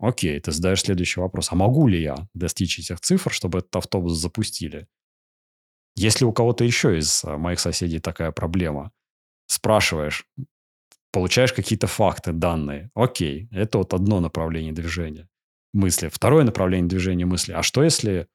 Окей, 0.00 0.40
ты 0.40 0.50
задаешь 0.50 0.80
следующий 0.80 1.20
вопрос. 1.20 1.52
А 1.52 1.54
могу 1.54 1.86
ли 1.86 2.00
я 2.00 2.26
достичь 2.34 2.78
этих 2.78 3.00
цифр, 3.00 3.32
чтобы 3.32 3.58
этот 3.58 3.76
автобус 3.76 4.14
запустили? 4.18 4.88
Если 5.94 6.24
у 6.24 6.32
кого-то 6.32 6.64
еще 6.64 6.98
из 6.98 7.22
а, 7.24 7.36
моих 7.36 7.60
соседей 7.60 7.98
такая 7.98 8.32
проблема, 8.32 8.92
спрашиваешь, 9.46 10.26
получаешь 11.12 11.52
какие-то 11.52 11.86
факты, 11.86 12.32
данные. 12.32 12.90
Окей, 12.94 13.48
это 13.50 13.78
вот 13.78 13.92
одно 13.92 14.20
направление 14.20 14.72
движения 14.72 15.28
мысли. 15.74 16.08
Второе 16.08 16.44
направление 16.44 16.88
движения 16.88 17.26
мысли. 17.26 17.52
А 17.52 17.62
что 17.62 17.82
если 17.82 18.26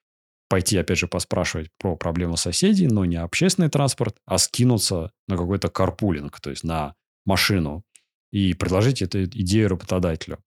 пойти, 0.47 0.77
опять 0.77 0.99
же, 0.99 1.07
поспрашивать 1.07 1.69
про 1.79 1.95
проблему 1.95 2.37
соседей, 2.37 2.87
но 2.87 3.05
не 3.05 3.15
общественный 3.15 3.69
транспорт, 3.69 4.17
а 4.25 4.37
скинуться 4.37 5.11
на 5.27 5.37
какой-то 5.37 5.69
карпулинг, 5.69 6.39
то 6.39 6.51
есть 6.51 6.63
на 6.63 6.93
машину 7.25 7.83
и 8.31 8.53
предложить 8.53 9.01
эту 9.01 9.23
идею 9.23 9.69
работодателю. 9.69 10.37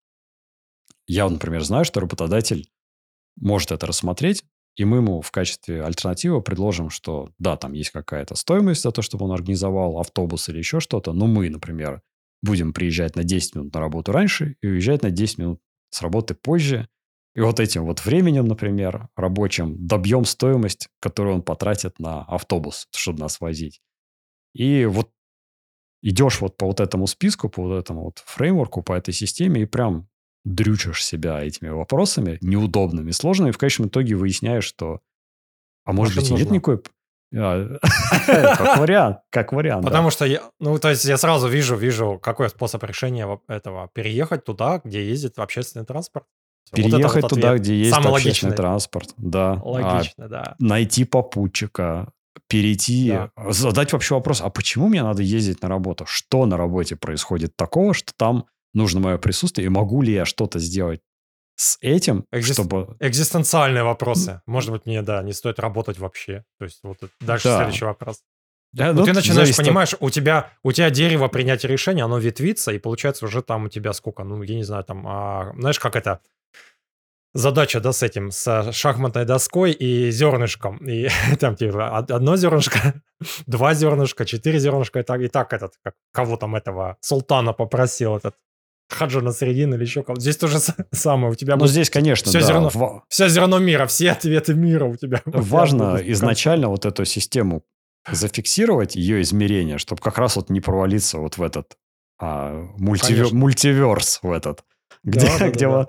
Я, 1.08 1.28
например, 1.28 1.64
знаю, 1.64 1.84
что 1.84 2.00
работодатель 2.00 2.68
может 3.36 3.72
это 3.72 3.86
рассмотреть, 3.86 4.44
и 4.76 4.84
мы 4.84 4.98
ему 4.98 5.22
в 5.22 5.30
качестве 5.30 5.82
альтернативы 5.82 6.42
предложим, 6.42 6.90
что 6.90 7.32
да, 7.38 7.56
там 7.56 7.72
есть 7.72 7.90
какая-то 7.90 8.36
стоимость 8.36 8.82
за 8.82 8.92
то, 8.92 9.02
чтобы 9.02 9.24
он 9.24 9.32
организовал 9.32 9.98
автобус 9.98 10.48
или 10.48 10.58
еще 10.58 10.80
что-то, 10.80 11.12
но 11.12 11.26
мы, 11.26 11.50
например, 11.50 12.02
будем 12.42 12.72
приезжать 12.72 13.16
на 13.16 13.24
10 13.24 13.56
минут 13.56 13.74
на 13.74 13.80
работу 13.80 14.12
раньше 14.12 14.56
и 14.62 14.68
уезжать 14.68 15.02
на 15.02 15.10
10 15.10 15.38
минут 15.38 15.60
с 15.90 16.02
работы 16.02 16.34
позже. 16.34 16.88
И 17.34 17.40
вот 17.40 17.58
этим 17.58 17.86
вот 17.86 18.04
временем, 18.04 18.44
например, 18.44 19.08
рабочим 19.16 19.86
добьем 19.86 20.24
стоимость, 20.24 20.88
которую 21.00 21.36
он 21.36 21.42
потратит 21.42 21.98
на 21.98 22.22
автобус, 22.22 22.86
чтобы 22.94 23.20
нас 23.20 23.40
возить. 23.40 23.80
И 24.54 24.84
вот 24.84 25.10
идешь 26.02 26.40
вот 26.40 26.56
по 26.56 26.66
вот 26.66 26.80
этому 26.80 27.06
списку, 27.06 27.48
по 27.48 27.62
вот 27.62 27.78
этому 27.78 28.04
вот 28.04 28.22
фреймворку, 28.24 28.82
по 28.82 28.92
этой 28.92 29.14
системе, 29.14 29.62
и 29.62 29.66
прям 29.66 30.08
дрючишь 30.44 31.04
себя 31.04 31.42
этими 31.42 31.68
вопросами 31.68 32.38
неудобными, 32.40 33.10
сложными, 33.10 33.50
и 33.50 33.52
в 33.52 33.58
конечном 33.58 33.88
итоге 33.88 34.14
выясняешь, 34.14 34.64
что... 34.64 35.00
А 35.84 35.92
может 35.92 36.14
быть, 36.14 36.30
нет 36.30 36.50
никакой... 36.50 36.82
А, 37.34 37.78
как 38.26 38.78
вариант, 38.78 39.18
как 39.30 39.52
вариант. 39.52 39.84
Потому 39.84 40.10
что 40.10 40.24
я, 40.24 40.40
ну, 40.60 40.78
то 40.78 40.88
есть 40.88 41.04
я 41.04 41.18
сразу 41.18 41.48
вижу, 41.48 41.76
вижу, 41.76 42.18
какой 42.22 42.48
способ 42.48 42.82
решения 42.84 43.38
этого. 43.48 43.90
Переехать 43.92 44.44
туда, 44.44 44.80
где 44.82 45.06
ездит 45.06 45.38
общественный 45.38 45.84
транспорт. 45.84 46.26
Переехать 46.72 47.22
вот 47.22 47.30
туда, 47.30 47.56
где 47.56 47.74
есть 47.74 47.90
Самый 47.90 48.12
общественный 48.12 48.50
логичный. 48.50 48.56
транспорт, 48.56 49.14
да. 49.16 49.60
Логично, 49.62 50.24
а, 50.24 50.28
да. 50.28 50.56
Найти 50.58 51.04
попутчика, 51.04 52.12
перейти, 52.46 53.10
да. 53.10 53.30
задать 53.50 53.92
вообще 53.92 54.14
вопрос, 54.14 54.40
а 54.40 54.50
почему 54.50 54.88
мне 54.88 55.02
надо 55.02 55.22
ездить 55.22 55.62
на 55.62 55.68
работу? 55.68 56.04
Что 56.06 56.46
на 56.46 56.56
работе 56.56 56.96
происходит 56.96 57.56
такого, 57.56 57.94
что 57.94 58.12
там 58.16 58.46
нужно 58.74 59.00
мое 59.00 59.18
присутствие, 59.18 59.66
и 59.66 59.68
могу 59.68 60.02
ли 60.02 60.12
я 60.12 60.24
что-то 60.24 60.58
сделать 60.58 61.00
с 61.56 61.76
этим, 61.80 62.24
Экзист... 62.30 62.60
чтобы... 62.60 62.96
Экзистенциальные 63.00 63.82
вопросы. 63.82 64.40
Может 64.46 64.70
быть, 64.70 64.86
мне, 64.86 65.02
да, 65.02 65.22
не 65.22 65.32
стоит 65.32 65.58
работать 65.58 65.98
вообще. 65.98 66.44
То 66.58 66.64
есть 66.64 66.78
вот 66.84 66.98
дальше 67.20 67.48
да. 67.48 67.58
следующий 67.58 67.84
вопрос. 67.84 68.22
Да, 68.72 68.92
ну, 68.92 69.04
ты 69.04 69.12
начинаешь, 69.12 69.56
понимаешь, 69.56 69.94
от... 69.94 70.02
у 70.02 70.10
тебя, 70.10 70.52
у 70.62 70.72
тебя 70.72 70.90
дерево 70.90 71.28
принятия 71.28 71.68
решения, 71.68 72.04
оно 72.04 72.18
ветвится, 72.18 72.70
и 72.70 72.78
получается 72.78 73.24
уже 73.24 73.42
там 73.42 73.64
у 73.64 73.68
тебя 73.68 73.92
сколько, 73.92 74.24
ну, 74.24 74.42
я 74.42 74.54
не 74.54 74.62
знаю, 74.62 74.84
там, 74.84 75.04
а, 75.08 75.52
знаешь, 75.58 75.80
как 75.80 75.96
это, 75.96 76.20
задача, 77.34 77.80
да, 77.80 77.92
с 77.92 78.02
этим, 78.02 78.30
с 78.30 78.72
шахматной 78.72 79.24
доской 79.24 79.72
и 79.72 80.10
зернышком. 80.10 80.76
И 80.86 81.08
там, 81.40 81.56
типа, 81.56 81.96
одно 81.96 82.36
зернышко, 82.36 83.02
два 83.46 83.74
зернышка, 83.74 84.24
четыре 84.24 84.58
зернышка, 84.58 85.00
и 85.00 85.02
так, 85.02 85.20
и 85.20 85.28
так 85.28 85.52
этот, 85.52 85.74
как, 85.82 85.94
кого 86.12 86.36
там 86.36 86.54
этого, 86.54 86.98
султана 87.00 87.52
попросил 87.52 88.16
этот 88.16 88.36
Хаджа 88.88 89.20
на 89.20 89.32
середину 89.32 89.76
или 89.76 89.82
еще 89.82 90.02
кого-то. 90.02 90.20
Здесь 90.20 90.36
то 90.36 90.48
же 90.48 90.58
самое. 90.92 91.32
У 91.32 91.34
тебя 91.34 91.56
Ну, 91.56 91.66
здесь, 91.66 91.90
конечно, 91.90 92.30
все 92.30 92.40
да. 92.40 92.46
Зерно, 92.46 92.70
в... 92.70 93.04
Все 93.08 93.28
зерно 93.28 93.58
мира, 93.58 93.86
все 93.86 94.12
ответы 94.12 94.54
мира 94.54 94.86
у 94.86 94.96
тебя. 94.96 95.22
Важно 95.26 96.00
изначально 96.02 96.68
вот 96.68 96.86
эту 96.86 97.04
систему 97.04 97.64
зафиксировать, 98.10 98.96
ее 98.96 99.20
измерение, 99.22 99.78
чтобы 99.78 100.00
как 100.00 100.18
раз 100.18 100.36
вот 100.36 100.50
не 100.50 100.60
провалиться 100.60 101.18
вот 101.18 101.36
в 101.36 101.42
этот 101.42 101.76
а, 102.18 102.66
мультивер... 102.76 103.32
мультиверс 103.32 104.20
в 104.22 104.32
этот, 104.32 104.64
где, 105.04 105.26
да, 105.26 105.38
да, 105.38 105.50
где 105.50 105.68
да, 105.68 105.88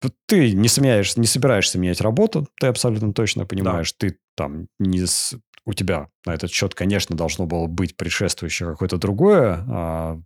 да. 0.00 0.10
ты 0.26 0.52
не, 0.52 0.68
смеешь, 0.68 1.16
не 1.16 1.26
собираешься 1.26 1.78
менять 1.78 2.00
работу, 2.00 2.48
ты 2.58 2.68
абсолютно 2.68 3.12
точно 3.12 3.46
понимаешь, 3.46 3.92
да. 3.98 4.08
ты 4.08 4.18
там 4.34 4.68
не 4.78 5.06
с... 5.06 5.36
у 5.64 5.72
тебя 5.72 6.08
на 6.24 6.34
этот 6.34 6.50
счет, 6.50 6.74
конечно, 6.74 7.16
должно 7.16 7.46
было 7.46 7.66
быть 7.66 7.96
предшествующее 7.96 8.70
какое-то 8.70 8.96
другое 8.96 9.64
а, 9.68 10.20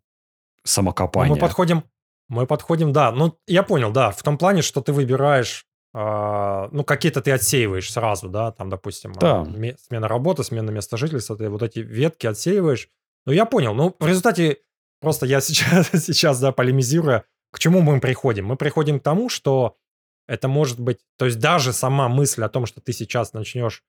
самокопание. 0.64 1.34
Мы 1.34 1.40
подходим, 1.40 1.84
мы 2.28 2.46
подходим, 2.46 2.92
да. 2.92 3.12
Ну, 3.12 3.38
я 3.46 3.62
понял, 3.62 3.90
да, 3.90 4.10
в 4.10 4.22
том 4.22 4.38
плане, 4.38 4.62
что 4.62 4.80
ты 4.80 4.92
выбираешь, 4.92 5.66
э, 5.94 6.68
ну, 6.70 6.84
какие-то 6.84 7.20
ты 7.20 7.32
отсеиваешь 7.32 7.90
сразу, 7.92 8.28
да, 8.28 8.52
там, 8.52 8.70
допустим, 8.70 9.12
да. 9.14 9.46
э, 9.46 9.74
смена 9.88 10.08
работы, 10.08 10.44
смена 10.44 10.70
места 10.70 10.96
жительства, 10.96 11.36
ты 11.36 11.48
вот 11.48 11.62
эти 11.62 11.80
ветки 11.80 12.26
отсеиваешь. 12.26 12.88
Ну, 13.26 13.32
я 13.32 13.46
понял. 13.46 13.74
Ну, 13.74 13.94
в 13.98 14.06
результате, 14.06 14.58
просто 15.00 15.26
я 15.26 15.40
сейчас, 15.40 15.88
сейчас, 15.90 16.40
да, 16.40 16.52
полемизируя, 16.52 17.24
к 17.52 17.58
чему 17.58 17.80
мы 17.80 18.00
приходим? 18.00 18.46
Мы 18.46 18.56
приходим 18.56 19.00
к 19.00 19.02
тому, 19.02 19.28
что 19.28 19.76
это 20.28 20.46
может 20.46 20.78
быть, 20.78 20.98
то 21.18 21.24
есть 21.24 21.40
даже 21.40 21.72
сама 21.72 22.08
мысль 22.08 22.44
о 22.44 22.48
том, 22.48 22.64
что 22.66 22.80
ты 22.80 22.92
сейчас 22.92 23.32
начнешь 23.32 23.82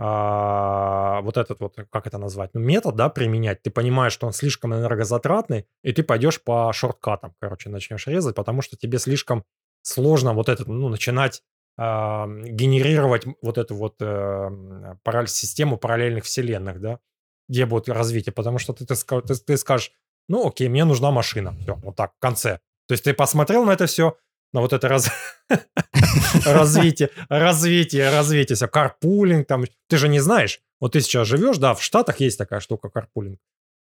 а, 0.00 1.20
вот 1.22 1.36
этот 1.36 1.58
вот, 1.58 1.76
как 1.90 2.06
это 2.06 2.18
назвать, 2.18 2.50
ну, 2.54 2.60
метод, 2.60 2.94
да, 2.94 3.08
применять, 3.08 3.62
ты 3.62 3.70
понимаешь, 3.70 4.12
что 4.12 4.28
он 4.28 4.32
слишком 4.32 4.72
энергозатратный, 4.72 5.66
и 5.82 5.92
ты 5.92 6.04
пойдешь 6.04 6.40
по 6.40 6.72
шорткатам, 6.72 7.34
короче, 7.40 7.68
начнешь 7.68 8.06
резать, 8.06 8.36
потому 8.36 8.62
что 8.62 8.76
тебе 8.76 8.98
слишком 9.00 9.44
сложно 9.82 10.34
вот 10.34 10.48
этот, 10.48 10.68
ну, 10.68 10.88
начинать 10.88 11.42
э, 11.76 11.82
генерировать 11.82 13.24
вот 13.42 13.58
эту 13.58 13.74
вот 13.74 13.96
э, 14.00 14.96
параллель, 15.02 15.28
систему 15.28 15.76
параллельных 15.76 16.22
вселенных, 16.22 16.80
да, 16.80 17.00
где 17.48 17.66
будет 17.66 17.88
развитие, 17.88 18.32
потому 18.32 18.60
что 18.60 18.74
ты, 18.74 18.86
ты, 18.86 18.94
ты, 18.94 19.34
ты 19.34 19.56
скажешь, 19.56 19.90
ну, 20.28 20.46
окей, 20.46 20.68
мне 20.68 20.84
нужна 20.84 21.10
машина, 21.10 21.56
все, 21.60 21.74
вот 21.74 21.96
так, 21.96 22.12
в 22.14 22.20
конце. 22.20 22.60
То 22.86 22.92
есть 22.92 23.02
ты 23.02 23.14
посмотрел 23.14 23.64
на 23.64 23.72
это 23.72 23.86
все, 23.86 24.16
на 24.52 24.60
вот 24.60 24.72
это 24.72 24.88
раз... 24.88 25.10
развитие, 26.44 27.10
развитие, 27.28 28.10
развитие, 28.10 28.68
карпулинг 28.68 29.46
там. 29.46 29.64
Ты 29.88 29.96
же 29.96 30.08
не 30.08 30.20
знаешь, 30.20 30.60
вот 30.80 30.92
ты 30.92 31.00
сейчас 31.00 31.26
живешь, 31.26 31.58
да, 31.58 31.74
в 31.74 31.82
Штатах 31.82 32.20
есть 32.20 32.38
такая 32.38 32.60
штука 32.60 32.88
карпулинг, 32.88 33.38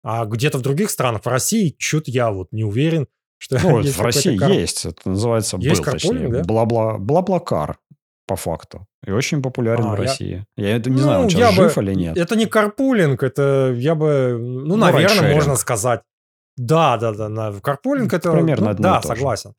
а 0.05 0.25
где-то 0.25 0.59
в 0.59 0.63
других 0.63 0.91
странах, 0.91 1.25
в 1.25 1.29
России, 1.29 1.75
чуть 1.79 2.09
я 2.09 2.31
вот 2.31 2.49
не 2.53 2.65
уверен, 2.65 3.07
что 3.39 3.59
ну, 3.63 3.81
есть 3.83 3.97
в 3.97 4.03
России 4.03 4.37
кар... 4.37 4.51
есть, 4.51 4.87
это 4.87 5.09
называется 5.09 5.57
есть 5.59 5.85
был, 5.85 5.93
точнее, 5.93 6.29
да? 6.29 6.43
бла-бла, 6.43 6.99
бла-бла-кар 6.99 7.79
по 8.27 8.37
факту. 8.37 8.87
И 9.05 9.11
очень 9.11 9.43
популярен 9.43 9.85
а, 9.87 9.91
в 9.91 9.95
России. 9.95 10.47
Я, 10.57 10.69
я 10.69 10.77
это 10.77 10.91
не 10.91 10.97
ну, 10.97 11.03
знаю, 11.03 11.23
он 11.23 11.31
сейчас 11.31 11.55
жив 11.55 11.75
бы... 11.75 11.83
или 11.83 11.95
нет. 11.95 12.17
Это 12.17 12.37
не 12.37 12.47
карпулинг, 12.47 13.23
это 13.23 13.75
я 13.77 13.95
бы, 13.95 14.37
ну, 14.39 14.65
ну 14.65 14.77
наверное, 14.77 15.35
можно 15.35 15.57
сказать. 15.57 16.03
Да, 16.57 16.99
да, 16.99 17.13
да, 17.13 17.29
на 17.29 17.53
карпулинг 17.61 18.13
это... 18.13 18.33
Примерно 18.33 18.75
ну, 18.75 18.79
Да, 18.79 19.03
согласен. 19.03 19.55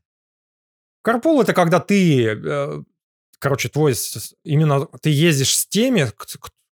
Карпул 1.03 1.41
это 1.41 1.53
когда 1.53 1.79
ты, 1.79 2.25
э, 2.27 2.81
короче, 3.37 3.69
твой, 3.69 3.93
именно 4.43 4.87
ты 5.01 5.09
ездишь 5.09 5.55
с 5.55 5.67
теми, 5.67 6.09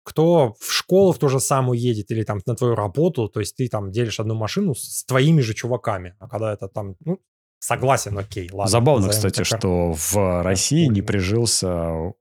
кто 0.03 0.55
в 0.59 0.71
школу 0.71 1.11
в 1.11 1.19
ту 1.19 1.29
же 1.29 1.39
самую 1.39 1.79
едет 1.79 2.09
или 2.11 2.23
там 2.23 2.41
на 2.45 2.55
твою 2.55 2.75
работу, 2.75 3.27
то 3.27 3.39
есть 3.39 3.55
ты 3.55 3.67
там 3.67 3.91
делишь 3.91 4.19
одну 4.19 4.33
машину 4.35 4.73
с 4.73 5.03
твоими 5.05 5.41
же 5.41 5.53
чуваками, 5.53 6.15
а 6.19 6.27
когда 6.27 6.53
это 6.53 6.67
там, 6.67 6.95
ну, 7.05 7.19
согласен, 7.59 8.17
окей, 8.17 8.49
ладно. 8.51 8.71
Забавно, 8.71 9.09
кстати, 9.09 9.43
что 9.43 9.93
в 9.93 10.43
России 10.43 10.85
не 10.87 11.01
прижился 11.01 11.67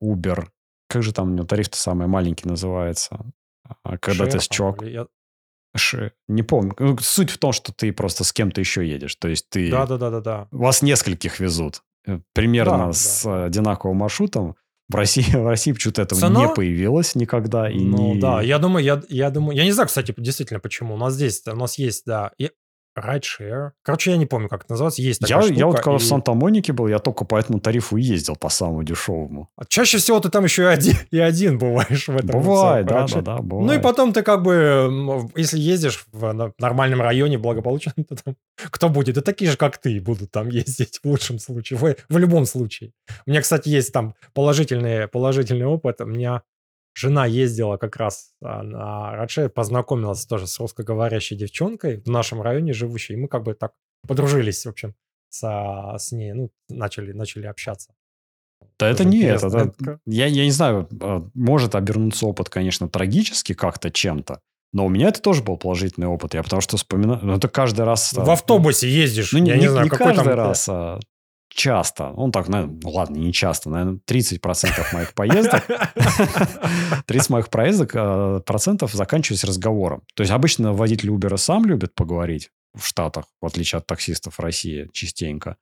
Uber. 0.02 0.48
Как 0.88 1.02
же 1.02 1.12
там 1.12 1.30
у 1.30 1.34
него 1.34 1.46
тариф-то 1.46 1.78
самый 1.78 2.08
маленький 2.08 2.48
называется? 2.48 3.32
А 3.84 3.98
когда 3.98 4.24
Шер, 4.24 4.32
ты 4.32 4.40
с 4.40 4.48
чувак... 4.48 4.82
Я... 4.82 5.06
Ш... 5.76 6.10
Не 6.26 6.42
помню. 6.42 6.74
Ну, 6.78 6.98
суть 6.98 7.30
в 7.30 7.38
том, 7.38 7.52
что 7.52 7.72
ты 7.72 7.92
просто 7.92 8.24
с 8.24 8.32
кем-то 8.32 8.60
еще 8.60 8.86
едешь. 8.86 9.14
То 9.14 9.28
есть 9.28 9.48
ты... 9.48 9.70
Да-да-да-да-да. 9.70 10.48
Вас 10.50 10.82
нескольких 10.82 11.38
везут. 11.38 11.82
Э, 12.06 12.20
примерно 12.32 12.86
да, 12.86 12.92
с 12.92 13.24
да. 13.24 13.44
одинаковым 13.44 13.98
маршрутом. 13.98 14.56
В 14.88 14.94
России, 14.94 15.22
в 15.36 15.46
России 15.46 15.72
почему-то 15.72 16.02
этого 16.02 16.20
Цена? 16.20 16.40
не 16.40 16.54
появилось 16.54 17.14
никогда. 17.14 17.70
И 17.70 17.78
ну 17.78 18.14
не... 18.14 18.20
да, 18.20 18.42
я 18.42 18.58
думаю, 18.58 18.84
я, 18.84 19.02
я 19.08 19.30
думаю, 19.30 19.56
я 19.56 19.64
не 19.64 19.72
знаю, 19.72 19.88
кстати, 19.88 20.14
действительно, 20.16 20.60
почему. 20.60 20.94
У 20.94 20.98
нас 20.98 21.14
здесь, 21.14 21.42
у 21.46 21.56
нас 21.56 21.78
есть, 21.78 22.04
да, 22.06 22.32
Rideshare. 22.98 23.70
Короче, 23.82 24.10
я 24.10 24.16
не 24.16 24.26
помню, 24.26 24.48
как 24.48 24.64
это 24.64 24.72
называется. 24.72 25.02
Есть 25.02 25.20
такая 25.20 25.38
я, 25.38 25.42
штука. 25.42 25.58
Я 25.58 25.66
вот 25.66 25.76
когда 25.76 25.96
и... 25.96 25.98
в 25.98 26.04
Санта-Монике 26.04 26.72
был, 26.72 26.88
я 26.88 26.98
только 26.98 27.24
по 27.24 27.36
этому 27.36 27.60
тарифу 27.60 27.96
и 27.96 28.02
ездил 28.02 28.36
по 28.36 28.48
самому 28.48 28.82
дешевому. 28.82 29.48
А 29.56 29.64
чаще 29.64 29.98
всего 29.98 30.20
ты 30.20 30.28
там 30.28 30.44
еще 30.44 30.62
и 30.62 30.66
один, 30.66 30.96
и 31.10 31.18
один 31.18 31.58
бываешь 31.58 32.08
в 32.08 32.16
этом. 32.16 32.30
Бывает, 32.30 32.86
да, 32.86 33.06
да, 33.06 33.20
да, 33.20 33.38
бывает. 33.38 33.66
Ну 33.68 33.78
и 33.78 33.82
потом 33.82 34.12
ты 34.12 34.22
как 34.22 34.42
бы, 34.42 35.30
если 35.36 35.58
ездишь 35.58 36.04
в 36.12 36.52
нормальном 36.58 37.00
районе, 37.00 37.38
благополучно, 37.38 37.92
то 38.08 38.16
там 38.16 38.36
кто 38.56 38.88
будет? 38.88 39.14
Да 39.14 39.20
такие 39.22 39.50
же, 39.50 39.56
как 39.56 39.78
ты, 39.78 40.00
будут 40.00 40.30
там 40.30 40.48
ездить 40.48 41.00
в 41.02 41.08
лучшем 41.08 41.38
случае, 41.38 41.78
в, 41.78 41.96
в 42.08 42.18
любом 42.18 42.46
случае. 42.46 42.92
У 43.26 43.30
меня, 43.30 43.40
кстати, 43.40 43.68
есть 43.68 43.92
там 43.92 44.14
положительный, 44.34 45.08
положительный 45.08 45.66
опыт. 45.66 46.00
У 46.00 46.06
меня 46.06 46.42
жена 46.94 47.26
ездила 47.26 47.76
как 47.76 47.96
раз 47.96 48.32
а, 48.42 48.62
на 48.62 49.16
Радше, 49.16 49.48
познакомилась 49.48 50.26
тоже 50.26 50.46
с 50.46 50.58
русскоговорящей 50.58 51.36
девчонкой 51.36 52.02
в 52.02 52.08
нашем 52.08 52.42
районе 52.42 52.72
живущей, 52.72 53.14
и 53.14 53.18
мы 53.18 53.28
как 53.28 53.42
бы 53.42 53.54
так 53.54 53.72
подружились, 54.06 54.64
в 54.64 54.68
общем, 54.68 54.94
со, 55.28 55.94
с 55.98 56.12
ней, 56.12 56.32
ну, 56.32 56.50
начали, 56.68 57.12
начали 57.12 57.46
общаться. 57.46 57.92
Да 58.78 58.88
это 58.88 59.04
не 59.04 59.22
это. 59.22 59.46
это 59.46 60.00
я, 60.06 60.26
я 60.26 60.44
не 60.44 60.50
знаю, 60.50 60.88
а, 61.00 61.22
может 61.34 61.74
обернуться 61.74 62.26
опыт, 62.26 62.48
конечно, 62.48 62.88
трагически 62.88 63.54
как-то 63.54 63.90
чем-то, 63.90 64.40
но 64.72 64.86
у 64.86 64.88
меня 64.88 65.08
это 65.08 65.20
тоже 65.20 65.42
был 65.42 65.56
положительный 65.56 66.06
опыт. 66.06 66.34
Я 66.34 66.42
потому 66.42 66.62
что 66.62 66.76
вспоминаю... 66.76 67.20
Ну, 67.22 67.34
это 67.34 67.48
каждый 67.48 67.84
раз... 67.84 68.12
В 68.12 68.30
автобусе 68.30 68.88
ездишь. 68.88 69.32
Ну, 69.32 69.44
я 69.44 69.56
не, 69.56 69.62
не 69.62 69.68
знаю, 69.68 69.84
не 69.84 69.90
каждый 69.90 70.24
там... 70.24 70.34
раз, 70.34 70.68
а 70.68 71.00
часто, 71.50 72.12
он 72.12 72.32
так, 72.32 72.48
наверное, 72.48 72.78
ну 72.82 72.90
ладно, 72.90 73.16
не 73.16 73.32
часто, 73.32 73.68
наверное, 73.68 74.00
30% 74.06 74.94
моих 74.94 75.14
поездок, 75.14 75.64
30 77.06 77.30
моих 77.30 77.50
поездок 77.50 77.90
э, 77.94 78.40
процентов 78.46 78.92
заканчиваются 78.92 79.46
разговором. 79.46 80.02
То 80.14 80.22
есть 80.22 80.32
обычно 80.32 80.72
водитель 80.72 81.10
Uber 81.10 81.36
сам 81.36 81.66
любит 81.66 81.94
поговорить 81.94 82.50
в 82.74 82.86
Штатах, 82.86 83.24
в 83.40 83.46
отличие 83.46 83.78
от 83.78 83.86
таксистов 83.86 84.38
России 84.38 84.88
частенько. 84.92 85.56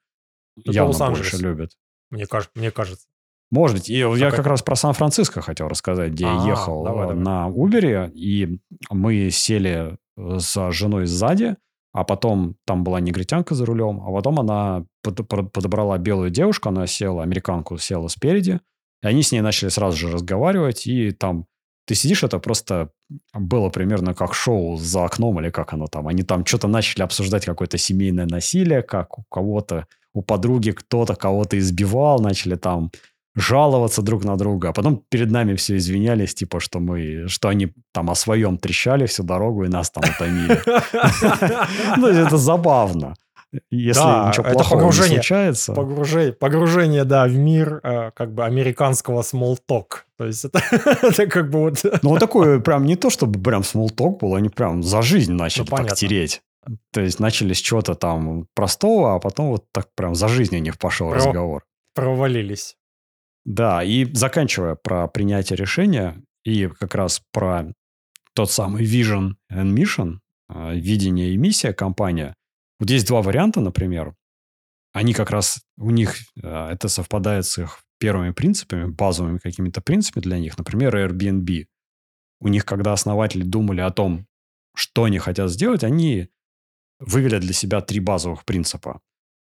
Это 0.59 0.73
Явно 0.73 1.11
больше 1.11 1.37
любят. 1.39 1.73
Мне, 2.11 2.27
кажется, 2.27 2.53
мне 2.55 2.71
кажется. 2.71 3.07
Может 3.51 3.79
быть. 3.79 3.89
И 3.89 3.95
я 3.95 4.31
как 4.31 4.47
раз 4.47 4.63
про 4.63 4.77
Сан-Франциско 4.77 5.41
хотел 5.41 5.69
рассказать, 5.69 6.13
где 6.13 6.25
я 6.25 6.47
ехал 6.47 6.87
э, 6.87 7.15
на 7.15 7.49
Uber, 7.49 8.11
и 8.13 8.61
мы 8.91 9.31
сели 9.31 9.97
с 10.17 10.71
женой 10.73 11.07
сзади, 11.07 11.57
а 11.93 12.05
потом 12.05 12.57
там 12.67 12.85
была 12.85 13.01
негритянка 13.01 13.55
за 13.55 13.65
рулем, 13.65 14.03
а 14.07 14.13
потом 14.13 14.41
она 14.41 14.85
подобрала 15.03 15.99
белую 15.99 16.31
девушку, 16.31 16.69
она 16.69 16.87
села, 16.87 17.23
американку 17.23 17.79
села 17.79 18.09
спереди, 18.09 18.61
и 19.03 19.07
они 19.07 19.23
с 19.23 19.33
ней 19.33 19.41
начали 19.41 19.69
сразу 19.69 19.97
же 19.97 20.11
разговаривать, 20.11 20.87
и 20.87 21.13
там 21.13 21.47
ты 21.87 21.95
сидишь, 21.95 22.23
это 22.23 22.39
просто 22.39 22.91
было 23.33 23.71
примерно 23.71 24.13
как 24.13 24.35
шоу 24.35 24.77
за 24.77 25.07
окном 25.07 25.41
или 25.41 25.49
как 25.49 25.73
оно 25.73 25.87
там. 25.87 26.07
Они 26.07 26.23
там 26.23 26.45
что-то 26.45 26.69
начали 26.69 27.03
обсуждать 27.03 27.47
какое-то 27.47 27.79
семейное 27.79 28.27
насилие, 28.27 28.83
как 28.83 29.19
у 29.19 29.23
кого-то 29.31 29.87
у 30.13 30.23
подруги 30.23 30.73
кто-то 30.73 31.15
кого-то 31.15 31.59
избивал, 31.59 32.21
начали 32.21 32.57
там 32.57 32.91
жаловаться 33.35 34.03
друг 34.03 34.25
на 34.25 34.37
друга, 34.37 34.69
а 34.69 34.73
потом 34.73 35.03
перед 35.11 35.31
нами 35.31 35.55
все 35.55 35.77
извинялись, 35.77 36.35
типа, 36.35 36.61
что 36.61 36.81
мы, 36.81 37.29
что 37.29 37.49
они 37.49 37.73
там 37.93 38.11
о 38.11 38.15
своем 38.15 38.59
трещали 38.59 39.07
всю 39.07 39.23
дорогу 39.23 39.65
и 39.65 39.69
нас 39.69 39.91
там 39.91 40.05
утомили. 40.05 40.61
Ну, 41.97 42.07
это 42.09 42.37
забавно. 42.37 43.15
Если 43.71 44.03
Да, 44.03 44.29
ничего 44.29 44.45
это 44.47 44.55
плохого 44.55 44.81
не 44.81 44.81
погружение. 44.87 45.15
случается. 45.17 45.73
Погружение, 45.73 46.33
погружение, 46.33 47.05
да, 47.05 47.27
в 47.27 47.33
мир 47.35 47.81
э, 47.83 48.11
как 48.15 48.35
бы 48.35 48.45
американского 48.45 49.23
talk. 49.23 49.87
То 50.19 50.27
есть 50.27 50.45
это, 50.45 50.61
это 51.03 51.27
как 51.27 51.51
бы 51.51 51.61
вот... 51.61 51.83
Ну, 52.03 52.11
вот 52.11 52.21
такое 52.21 52.59
прям 52.61 52.85
не 52.85 52.97
то, 52.97 53.09
чтобы 53.09 53.41
прям 53.41 53.65
смолток 53.65 54.21
был, 54.21 54.35
они 54.35 54.51
прям 54.51 54.83
за 54.83 55.01
жизнь 55.01 55.33
начали 55.33 55.65
так 55.65 55.71
понятно. 55.79 55.97
тереть. 55.97 56.43
То 56.93 57.01
есть 57.01 57.21
начали 57.21 57.55
с 57.55 57.59
чего-то 57.59 57.95
там 57.95 58.47
простого, 58.55 59.15
а 59.15 59.19
потом 59.19 59.49
вот 59.53 59.65
так 59.73 59.87
прям 59.97 60.15
за 60.15 60.29
жизнь 60.29 60.55
у 60.57 60.61
них 60.61 60.77
пошел 60.77 61.09
Про- 61.09 61.17
разговор. 61.17 61.65
провалились. 61.95 62.77
Да, 63.49 63.83
и 63.83 64.05
заканчивая 64.13 64.75
про 64.75 65.09
принятие 65.09 65.57
решения 65.57 66.23
и 66.45 66.69
как 66.69 66.95
раз 66.95 67.23
про 67.33 67.73
тот 68.35 68.51
самый 68.51 68.85
vision 68.85 69.37
and 69.51 69.73
mission, 69.73 70.19
э, 70.51 70.75
видение 70.75 71.33
и 71.33 71.39
миссия 71.39 71.73
компания. 71.73 72.35
Вот 72.79 72.91
есть 72.91 73.07
два 73.07 73.23
варианта, 73.23 73.61
например. 73.61 74.15
Они 74.93 75.15
как 75.15 75.31
раз, 75.31 75.63
у 75.79 75.91
них 75.91 76.17
э, 76.43 76.69
это 76.73 76.89
совпадает 76.89 77.47
с 77.47 77.57
их 77.57 77.83
первыми 77.99 78.33
принципами, 78.33 78.85
базовыми 78.85 79.39
какими-то 79.39 79.81
принципами 79.81 80.25
для 80.25 80.39
них. 80.39 80.59
Например, 80.59 80.95
Airbnb. 80.95 81.69
У 82.41 82.49
них, 82.49 82.67
когда 82.67 82.93
основатели 82.93 83.45
думали 83.45 83.81
о 83.81 83.91
том, 83.91 84.27
что 84.77 85.05
они 85.05 85.19
хотят 85.19 85.51
сделать, 85.51 85.85
они 85.85 86.29
вывели 87.01 87.39
для 87.39 87.55
себя 87.55 87.81
три 87.81 88.01
базовых 88.01 88.45
принципа. 88.45 89.01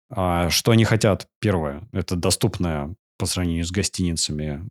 А, 0.09 0.51
Что 0.51 0.71
они 0.71 0.85
хотят? 0.85 1.27
Первое– 1.41 1.89
это 1.93 2.15
доступная 2.15 2.95
по 3.19 3.27
сравнению 3.27 3.65
с 3.65 3.71
гостиницами, 3.71 4.69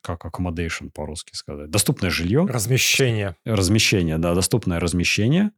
как 0.00 0.24
accommodation 0.24 0.90
по-русски 0.90 1.34
сказать, 1.34 1.70
доступное 1.70 2.10
жилье, 2.10 2.46
Размещение. 2.46 3.36
размещение, 3.44 4.18
да, 4.18 4.34
доступное 4.34 4.80
размещение, 4.80 5.52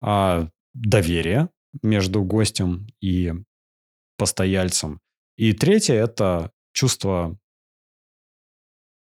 а, 0.00 0.48
доверие 0.74 1.50
между 1.82 2.22
гостем 2.22 2.86
и 3.00 3.32
постояльцем. 4.16 5.00
И 5.36 5.52
третье– 5.52 5.94
это 5.94 6.50
чувство 6.72 7.38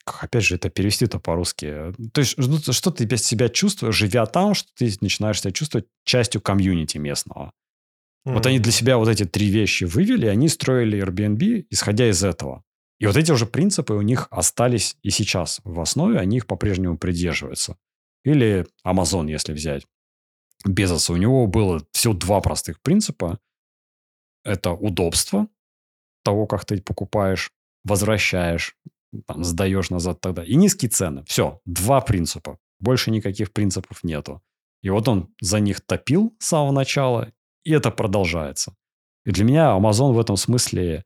как, 0.03 0.23
опять 0.23 0.43
же, 0.43 0.55
это 0.55 0.69
перевести-то 0.69 1.19
по-русски. 1.19 1.93
То 2.13 2.21
есть, 2.21 2.37
ну, 2.37 2.57
что 2.59 2.91
ты 2.91 3.05
без 3.05 3.23
себя 3.23 3.49
чувствуешь, 3.49 3.95
живя 3.95 4.25
там, 4.25 4.53
что 4.53 4.69
ты 4.75 4.91
начинаешь 5.01 5.41
себя 5.41 5.51
чувствовать 5.51 5.85
частью 6.05 6.41
комьюнити 6.41 6.97
местного. 6.97 7.53
Вот 8.23 8.45
они 8.45 8.59
для 8.59 8.71
себя 8.71 8.97
вот 8.97 9.07
эти 9.07 9.25
три 9.25 9.49
вещи 9.49 9.85
вывели, 9.85 10.27
и 10.27 10.29
они 10.29 10.47
строили 10.47 11.03
Airbnb, 11.03 11.65
исходя 11.69 12.09
из 12.09 12.23
этого. 12.23 12.63
И 12.99 13.07
вот 13.07 13.17
эти 13.17 13.31
уже 13.31 13.47
принципы 13.47 13.93
у 13.93 14.01
них 14.01 14.27
остались 14.29 14.95
и 15.01 15.09
сейчас 15.09 15.59
в 15.63 15.79
основе, 15.79 16.19
они 16.19 16.37
их 16.37 16.45
по-прежнему 16.45 16.97
придерживаются. 16.97 17.77
Или 18.23 18.67
Amazon, 18.85 19.27
если 19.27 19.53
взять. 19.53 19.87
Безоса, 20.65 21.13
у 21.13 21.17
него 21.17 21.47
было 21.47 21.83
всего 21.91 22.13
два 22.13 22.41
простых 22.41 22.79
принципа. 22.81 23.39
Это 24.43 24.71
удобство 24.71 25.47
того, 26.23 26.45
как 26.45 26.65
ты 26.65 26.79
покупаешь, 26.79 27.51
возвращаешь, 27.83 28.75
там, 29.25 29.43
сдаешь 29.43 29.89
назад 29.89 30.21
тогда. 30.21 30.43
И 30.43 30.53
низкие 30.55 30.91
цены. 30.91 31.23
Все, 31.25 31.59
два 31.65 32.01
принципа. 32.01 32.59
Больше 32.79 33.09
никаких 33.09 33.51
принципов 33.51 34.03
нету. 34.03 34.43
И 34.83 34.89
вот 34.91 35.07
он 35.07 35.33
за 35.41 35.59
них 35.59 35.81
топил 35.81 36.35
с 36.39 36.47
самого 36.47 36.71
начала, 36.71 37.31
и 37.63 37.71
это 37.71 37.91
продолжается. 37.91 38.75
И 39.25 39.31
для 39.31 39.43
меня 39.45 39.77
Amazon 39.77 40.13
в 40.13 40.19
этом 40.19 40.37
смысле 40.37 41.03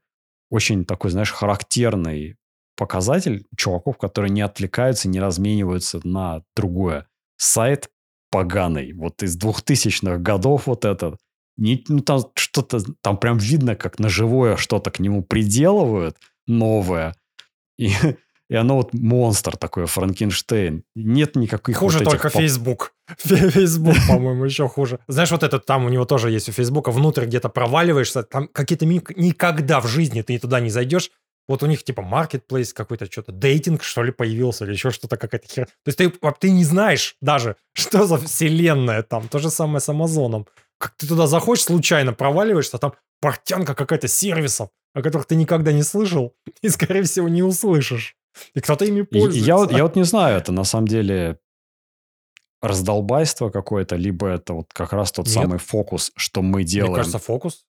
очень 0.49 0.85
такой, 0.85 1.11
знаешь, 1.11 1.31
характерный 1.31 2.37
показатель 2.75 3.45
чуваков, 3.57 3.97
которые 3.97 4.31
не 4.31 4.41
отвлекаются, 4.41 5.07
не 5.09 5.19
размениваются 5.19 5.99
на 6.03 6.43
другое. 6.55 7.07
Сайт 7.37 7.89
поганый. 8.29 8.93
Вот 8.93 9.23
из 9.23 9.37
2000-х 9.37 10.17
годов 10.17 10.67
вот 10.67 10.85
этот. 10.85 11.17
Не, 11.57 11.83
ну, 11.87 11.99
там 11.99 12.21
что-то, 12.35 12.81
там 13.01 13.17
прям 13.17 13.37
видно, 13.37 13.75
как 13.75 13.97
на 13.99 14.09
живое 14.09 14.57
что-то 14.57 14.91
к 14.91 14.99
нему 14.99 15.23
приделывают 15.23 16.17
новое. 16.47 17.15
И, 17.77 17.91
и 18.49 18.55
оно 18.55 18.77
вот 18.77 18.93
монстр 18.93 19.57
такой, 19.57 19.85
Франкенштейн. 19.85 20.83
Нет 20.95 21.35
никаких 21.35 21.75
Хуже 21.75 21.99
вот 21.99 22.07
этих 22.07 22.11
только 22.11 22.29
поп- 22.29 22.41
Facebook. 22.41 22.93
Facebook, 23.17 23.95
по-моему, 24.07 24.45
еще 24.45 24.67
хуже. 24.67 24.99
Знаешь, 25.07 25.31
вот 25.31 25.43
этот 25.43 25.65
там 25.65 25.85
у 25.85 25.89
него 25.89 26.05
тоже 26.05 26.31
есть 26.31 26.49
у 26.49 26.51
Фейсбука, 26.51 26.91
внутрь 26.91 27.25
где-то 27.25 27.49
проваливаешься, 27.49 28.23
там 28.23 28.47
какие-то 28.47 28.85
ми- 28.85 29.01
никогда 29.15 29.79
в 29.79 29.87
жизни 29.87 30.21
ты 30.21 30.37
туда 30.39 30.59
не 30.59 30.69
зайдешь. 30.69 31.11
Вот 31.47 31.61
у 31.61 31.67
них 31.67 31.83
типа 31.83 32.01
маркетплейс 32.01 32.73
какой-то, 32.73 33.05
что-то, 33.05 33.31
дейтинг, 33.31 33.83
что 33.83 34.01
ли, 34.01 34.11
появился, 34.11 34.65
или 34.65 34.71
еще 34.73 34.89
что-то 34.89 35.17
какая-то 35.17 35.47
хер. 35.47 35.65
То 35.67 35.71
есть 35.87 35.97
ты, 35.99 36.11
ты 36.39 36.49
не 36.49 36.63
знаешь 36.63 37.15
даже, 37.21 37.55
что 37.73 38.05
за 38.07 38.17
вселенная 38.17 39.03
там. 39.03 39.27
То 39.27 39.37
же 39.39 39.49
самое 39.51 39.79
с 39.79 39.87
Амазоном. 39.89 40.47
Как 40.79 40.93
ты 40.97 41.07
туда 41.07 41.27
заходишь, 41.27 41.63
случайно 41.63 42.13
проваливаешься, 42.13 42.77
а 42.77 42.79
там 42.79 42.93
портянка 43.21 43.75
какая-то 43.75 44.07
сервисов, 44.07 44.69
о 44.95 45.01
которых 45.03 45.27
ты 45.27 45.35
никогда 45.35 45.71
не 45.71 45.83
слышал 45.83 46.33
и, 46.63 46.69
скорее 46.69 47.03
всего, 47.03 47.29
не 47.29 47.43
услышишь. 47.43 48.15
И 48.55 48.59
кто-то 48.59 48.83
ими 48.85 48.99
И- 48.99 49.03
и 49.03 49.19
пользуется. 49.19 49.47
я, 49.71 49.77
я 49.77 49.83
вот 49.83 49.95
не 49.95 50.03
знаю, 50.03 50.37
это 50.37 50.51
на 50.51 50.63
самом 50.63 50.87
деле 50.87 51.37
раздолбайство 52.65 53.49
какое-то, 53.49 53.95
либо 53.95 54.27
это 54.27 54.53
вот 54.53 54.73
как 54.73 54.93
раз 54.93 55.11
тот 55.11 55.25
Нет. 55.25 55.33
самый 55.33 55.59
фокус, 55.59 56.11
что 56.15 56.41
мы 56.41 56.63
делаем. 56.63 56.93
Мне 56.93 56.97
кажется, 56.97 57.19
фокус. 57.19 57.65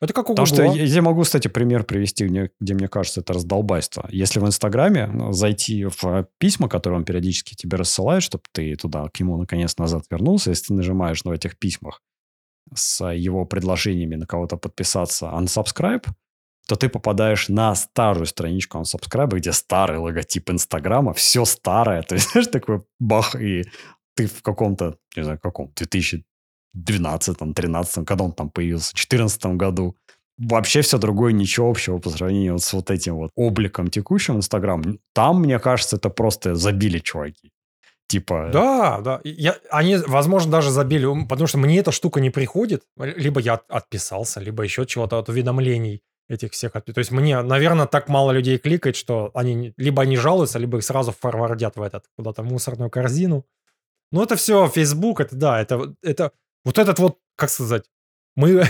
Это 0.00 0.12
как 0.12 0.30
у 0.30 0.34
Потому 0.34 0.46
что 0.46 0.64
я, 0.64 0.82
я 0.82 1.02
могу, 1.02 1.22
кстати, 1.22 1.46
пример 1.46 1.84
привести, 1.84 2.26
где, 2.26 2.50
где 2.60 2.74
мне 2.74 2.88
кажется, 2.88 3.20
это 3.20 3.34
раздолбайство. 3.34 4.08
Если 4.10 4.40
в 4.40 4.46
Инстаграме 4.46 5.06
ну, 5.06 5.32
зайти 5.32 5.84
в 5.84 6.04
э, 6.04 6.26
письма, 6.38 6.68
которые 6.68 6.98
он 6.98 7.04
периодически 7.04 7.54
тебе 7.54 7.76
рассылает, 7.76 8.24
чтобы 8.24 8.42
ты 8.52 8.74
туда 8.74 9.08
к 9.08 9.20
нему 9.20 9.36
наконец 9.36 9.78
назад 9.78 10.04
вернулся, 10.10 10.50
если 10.50 10.66
ты 10.66 10.74
нажимаешь 10.74 11.22
на 11.22 11.32
этих 11.32 11.56
письмах 11.56 12.02
с 12.74 13.06
его 13.12 13.44
предложениями 13.44 14.16
на 14.16 14.26
кого-то 14.26 14.56
подписаться 14.56 15.26
unsubscribe, 15.26 16.06
то 16.66 16.76
ты 16.76 16.88
попадаешь 16.88 17.48
на 17.48 17.74
старую 17.74 18.26
страничку 18.26 18.78
unsubscribe, 18.78 19.36
где 19.36 19.52
старый 19.52 19.98
логотип 19.98 20.50
Инстаграма, 20.50 21.12
все 21.12 21.44
старое. 21.44 22.02
То 22.08 22.14
есть, 22.14 22.30
знаешь, 22.32 22.48
такой 22.48 22.82
бах, 22.98 23.36
и 23.36 23.64
ты 24.14 24.26
в 24.26 24.42
каком-то, 24.42 24.96
не 25.16 25.22
знаю, 25.24 25.38
каком, 25.42 25.72
2012 25.76 27.54
13 27.54 28.06
когда 28.06 28.24
он 28.24 28.32
там 28.32 28.50
появился, 28.50 28.90
в 28.90 28.94
2014 28.94 29.44
году, 29.56 29.96
вообще 30.38 30.80
все 30.80 30.98
другое, 30.98 31.32
ничего 31.32 31.70
общего 31.70 31.98
по 31.98 32.10
сравнению 32.10 32.58
с 32.58 32.72
вот 32.72 32.90
этим 32.90 33.16
вот 33.16 33.30
обликом 33.36 33.88
текущим 33.88 34.36
Инстаграм. 34.36 34.98
Там, 35.14 35.40
мне 35.40 35.58
кажется, 35.58 35.96
это 35.96 36.10
просто 36.10 36.54
забили 36.54 36.98
чуваки. 36.98 37.50
Типа, 38.08 38.50
Да, 38.52 39.00
да. 39.00 39.20
Я, 39.24 39.56
они, 39.70 39.96
возможно, 39.96 40.50
даже 40.52 40.70
забили, 40.70 41.06
потому 41.26 41.46
что 41.46 41.58
мне 41.58 41.78
эта 41.78 41.92
штука 41.92 42.20
не 42.20 42.30
приходит. 42.30 42.82
Либо 42.98 43.40
я 43.40 43.54
от- 43.54 43.70
отписался, 43.70 44.40
либо 44.40 44.62
еще 44.62 44.84
чего-то 44.84 45.18
от 45.18 45.28
уведомлений 45.28 46.02
этих 46.28 46.52
всех. 46.52 46.72
То 46.72 46.82
есть 46.96 47.10
мне, 47.10 47.40
наверное, 47.42 47.86
так 47.86 48.08
мало 48.08 48.32
людей 48.32 48.58
кликает, 48.58 48.96
что 48.96 49.30
они 49.34 49.72
либо 49.76 50.02
они 50.02 50.16
жалуются, 50.16 50.58
либо 50.58 50.78
их 50.78 50.84
сразу 50.84 51.12
форвардят 51.12 51.76
в 51.76 51.82
этот, 51.82 52.04
куда-то 52.16 52.42
в 52.42 52.46
мусорную 52.46 52.90
корзину. 52.90 53.44
Ну, 54.12 54.22
это 54.22 54.36
все 54.36 54.68
Facebook, 54.68 55.20
это 55.20 55.34
да, 55.36 55.60
это, 55.60 55.94
это 56.02 56.32
вот 56.64 56.78
этот 56.78 56.98
вот, 56.98 57.18
как 57.36 57.50
сказать, 57.50 57.84
мы 58.36 58.64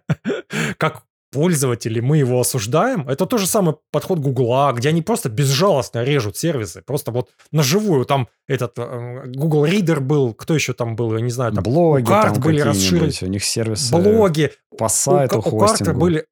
как 0.78 1.02
пользователи, 1.32 2.00
мы 2.00 2.18
его 2.18 2.40
осуждаем. 2.40 3.08
Это 3.08 3.26
тот 3.26 3.40
же 3.40 3.46
самый 3.46 3.76
подход 3.92 4.18
Гугла, 4.18 4.72
где 4.72 4.88
они 4.88 5.02
просто 5.02 5.28
безжалостно 5.28 6.02
режут 6.02 6.36
сервисы. 6.36 6.82
Просто 6.82 7.12
вот 7.12 7.30
на 7.52 7.62
живую. 7.62 8.04
Там 8.04 8.28
этот 8.48 8.72
э, 8.78 9.26
Google 9.26 9.64
Reader 9.66 10.00
был, 10.00 10.34
кто 10.34 10.54
еще 10.54 10.72
там 10.72 10.96
был, 10.96 11.14
я 11.16 11.20
не 11.20 11.30
знаю, 11.30 11.52
там 11.52 11.62
блоги 11.62 12.02
у 12.02 12.06
карт 12.06 12.34
там 12.34 12.42
были 12.42 12.60
расширены, 12.60 13.12
у 13.22 13.26
них 13.26 13.44
сервисы 13.44 13.94
блоги, 13.94 14.52
по 14.76 14.84
у, 14.84 14.88
сайту, 14.88 15.40
ка- 15.40 15.48
у 15.48 15.58
карты 15.58 15.92
были... 15.92 16.26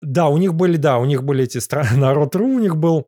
Да, 0.00 0.28
у 0.28 0.36
них 0.36 0.54
были, 0.54 0.76
да, 0.78 0.98
у 0.98 1.04
них 1.04 1.22
были 1.22 1.44
эти 1.44 1.58
страны, 1.58 1.90
народ.ру 1.96 2.44
у 2.44 2.58
них 2.58 2.76
был. 2.76 3.06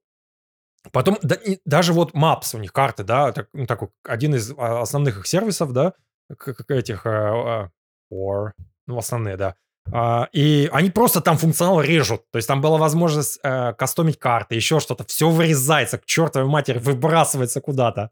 Потом 0.93 1.19
да, 1.23 1.35
и 1.35 1.59
даже 1.65 1.93
вот 1.93 2.13
Maps 2.15 2.55
у 2.55 2.59
них 2.59 2.73
карты, 2.73 3.05
да, 3.05 3.33
так- 3.33 3.49
ну, 3.53 3.67
такой 3.67 3.89
один 4.05 4.35
из 4.35 4.53
а, 4.57 4.83
основных 4.83 5.19
их 5.19 5.27
сервисов, 5.27 5.73
да, 5.73 5.95
к- 6.37 6.55
к- 6.55 6.71
этих, 6.71 7.07
а, 7.07 7.71
or, 8.13 8.53
ну, 8.87 8.99
основные, 8.99 9.37
да. 9.37 9.55
А, 9.93 10.29
и 10.33 10.69
они 10.73 10.91
просто 10.91 11.21
там 11.21 11.37
функционал 11.37 11.81
режут. 11.83 12.23
То 12.31 12.37
есть 12.39 12.49
там 12.49 12.61
была 12.63 12.79
возможность 12.79 13.39
э, 13.43 13.75
кастомить 13.75 14.19
карты, 14.19 14.55
еще 14.55 14.81
что-то. 14.81 15.05
Все 15.05 15.29
вырезается 15.29 15.99
к 15.99 16.07
чертовой 16.07 16.49
матери, 16.49 16.79
выбрасывается 16.79 17.61
куда-то. 17.61 18.11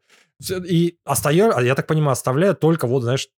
И 0.51 0.99
остается, 1.05 1.61
я 1.61 1.75
так 1.75 1.87
понимаю, 1.87 2.13
оставляют 2.13 2.61
только 2.61 2.87
вот, 2.87 3.03
знаешь, 3.03 3.29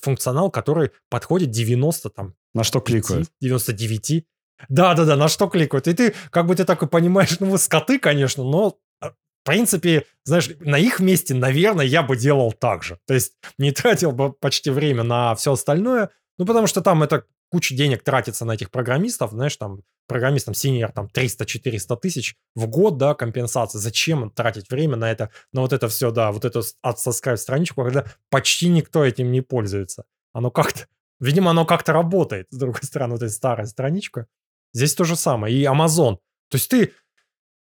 функционал, 0.00 0.50
который 0.50 0.90
подходит 1.08 1.50
90 1.50 2.10
там 2.10 2.34
На 2.54 2.64
что 2.64 2.80
кликают? 2.80 3.30
99. 3.40 4.26
Да-да-да, 4.68 5.16
на 5.16 5.28
что 5.28 5.48
кликают. 5.48 5.88
И 5.88 5.94
ты, 5.94 6.14
как 6.30 6.46
бы 6.46 6.54
ты 6.54 6.64
такой 6.64 6.88
понимаешь, 6.88 7.38
ну 7.40 7.50
вы 7.50 7.58
скоты, 7.58 7.98
конечно, 7.98 8.44
но 8.44 8.78
а, 9.00 9.10
в 9.10 9.14
принципе, 9.44 10.06
знаешь, 10.24 10.50
на 10.60 10.78
их 10.78 11.00
месте, 11.00 11.34
наверное, 11.34 11.86
я 11.86 12.02
бы 12.02 12.16
делал 12.16 12.52
так 12.52 12.82
же. 12.82 12.98
То 13.06 13.14
есть 13.14 13.34
не 13.58 13.72
тратил 13.72 14.12
бы 14.12 14.32
почти 14.32 14.70
время 14.70 15.02
на 15.02 15.34
все 15.34 15.52
остальное, 15.52 16.10
ну 16.38 16.46
потому 16.46 16.66
что 16.66 16.80
там 16.80 17.02
это 17.02 17.24
куча 17.50 17.74
денег 17.74 18.02
тратится 18.02 18.44
на 18.44 18.52
этих 18.52 18.70
программистов, 18.70 19.32
знаешь, 19.32 19.56
там, 19.56 19.82
программистам 20.06 20.54
синьор 20.54 20.92
там 20.92 21.08
300-400 21.12 21.96
тысяч 22.00 22.36
в 22.54 22.66
год, 22.66 22.96
да, 22.96 23.14
компенсации. 23.14 23.78
Зачем 23.78 24.30
тратить 24.30 24.70
время 24.70 24.96
на 24.96 25.10
это, 25.10 25.30
на 25.52 25.60
вот 25.60 25.72
это 25.72 25.88
все, 25.88 26.10
да, 26.10 26.32
вот 26.32 26.44
эту 26.44 26.62
отсоскать 26.82 27.40
страничку, 27.40 27.82
когда 27.84 28.06
почти 28.30 28.68
никто 28.68 29.04
этим 29.04 29.30
не 29.30 29.40
пользуется. 29.40 30.04
Оно 30.32 30.50
как-то, 30.50 30.86
видимо, 31.20 31.50
оно 31.50 31.64
как-то 31.66 31.92
работает, 31.92 32.46
с 32.50 32.56
другой 32.56 32.80
стороны, 32.82 33.12
вот 33.12 33.22
эта 33.22 33.32
старая 33.32 33.66
страничка. 33.66 34.26
Здесь 34.72 34.94
то 34.94 35.04
же 35.04 35.16
самое. 35.16 35.54
И 35.54 35.64
Amazon. 35.64 36.16
То 36.48 36.56
есть 36.56 36.68
ты 36.70 36.92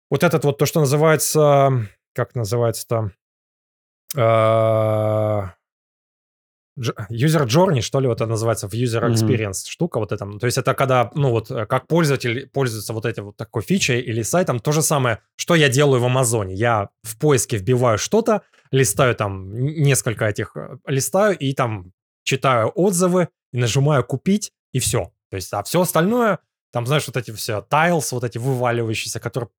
вот 0.09 0.23
этот 0.23 0.43
вот 0.45 0.57
то, 0.57 0.65
что 0.65 0.79
называется, 0.79 1.87
как 2.13 2.35
называется-то, 2.35 3.11
а, 4.15 5.53
User 6.77 7.45
Journey, 7.45 7.81
что 7.81 7.99
ли, 7.99 8.07
вот 8.07 8.21
это 8.21 8.25
называется, 8.25 8.67
в 8.67 8.73
User 8.73 9.07
Experience 9.07 9.51
mm-hmm. 9.51 9.69
штука 9.69 9.99
вот 9.99 10.11
это. 10.11 10.25
То 10.39 10.45
есть 10.45 10.57
это 10.57 10.73
когда, 10.73 11.11
ну 11.13 11.29
вот, 11.29 11.51
э, 11.51 11.65
как 11.67 11.87
пользователь 11.87 12.47
пользуется 12.47 12.93
вот 12.93 13.05
этим 13.05 13.25
вот 13.25 13.37
такой 13.37 13.61
фичей 13.61 14.01
или 14.01 14.23
сайтом, 14.23 14.59
то 14.59 14.71
же 14.71 14.81
самое, 14.81 15.19
что 15.35 15.53
я 15.53 15.69
делаю 15.69 16.01
в 16.01 16.05
Амазоне. 16.05 16.55
Я 16.55 16.89
в 17.03 17.17
поиске 17.19 17.57
вбиваю 17.57 17.99
что-то, 17.99 18.41
листаю 18.71 19.15
там 19.15 19.53
несколько 19.53 20.25
этих, 20.25 20.55
э, 20.55 20.77
листаю 20.87 21.37
и 21.37 21.53
там 21.53 21.91
читаю 22.23 22.71
отзывы 22.73 23.29
и 23.51 23.57
нажимаю 23.57 24.03
«Купить» 24.03 24.51
и 24.71 24.79
все. 24.79 25.11
То 25.29 25.35
есть, 25.35 25.53
а 25.53 25.61
все 25.63 25.81
остальное, 25.81 26.39
там, 26.73 26.87
знаешь, 26.87 27.05
вот 27.07 27.15
эти 27.17 27.31
все 27.31 27.65
tiles, 27.69 28.07
вот 28.11 28.23
эти 28.23 28.39
вываливающиеся, 28.39 29.19
которые 29.19 29.49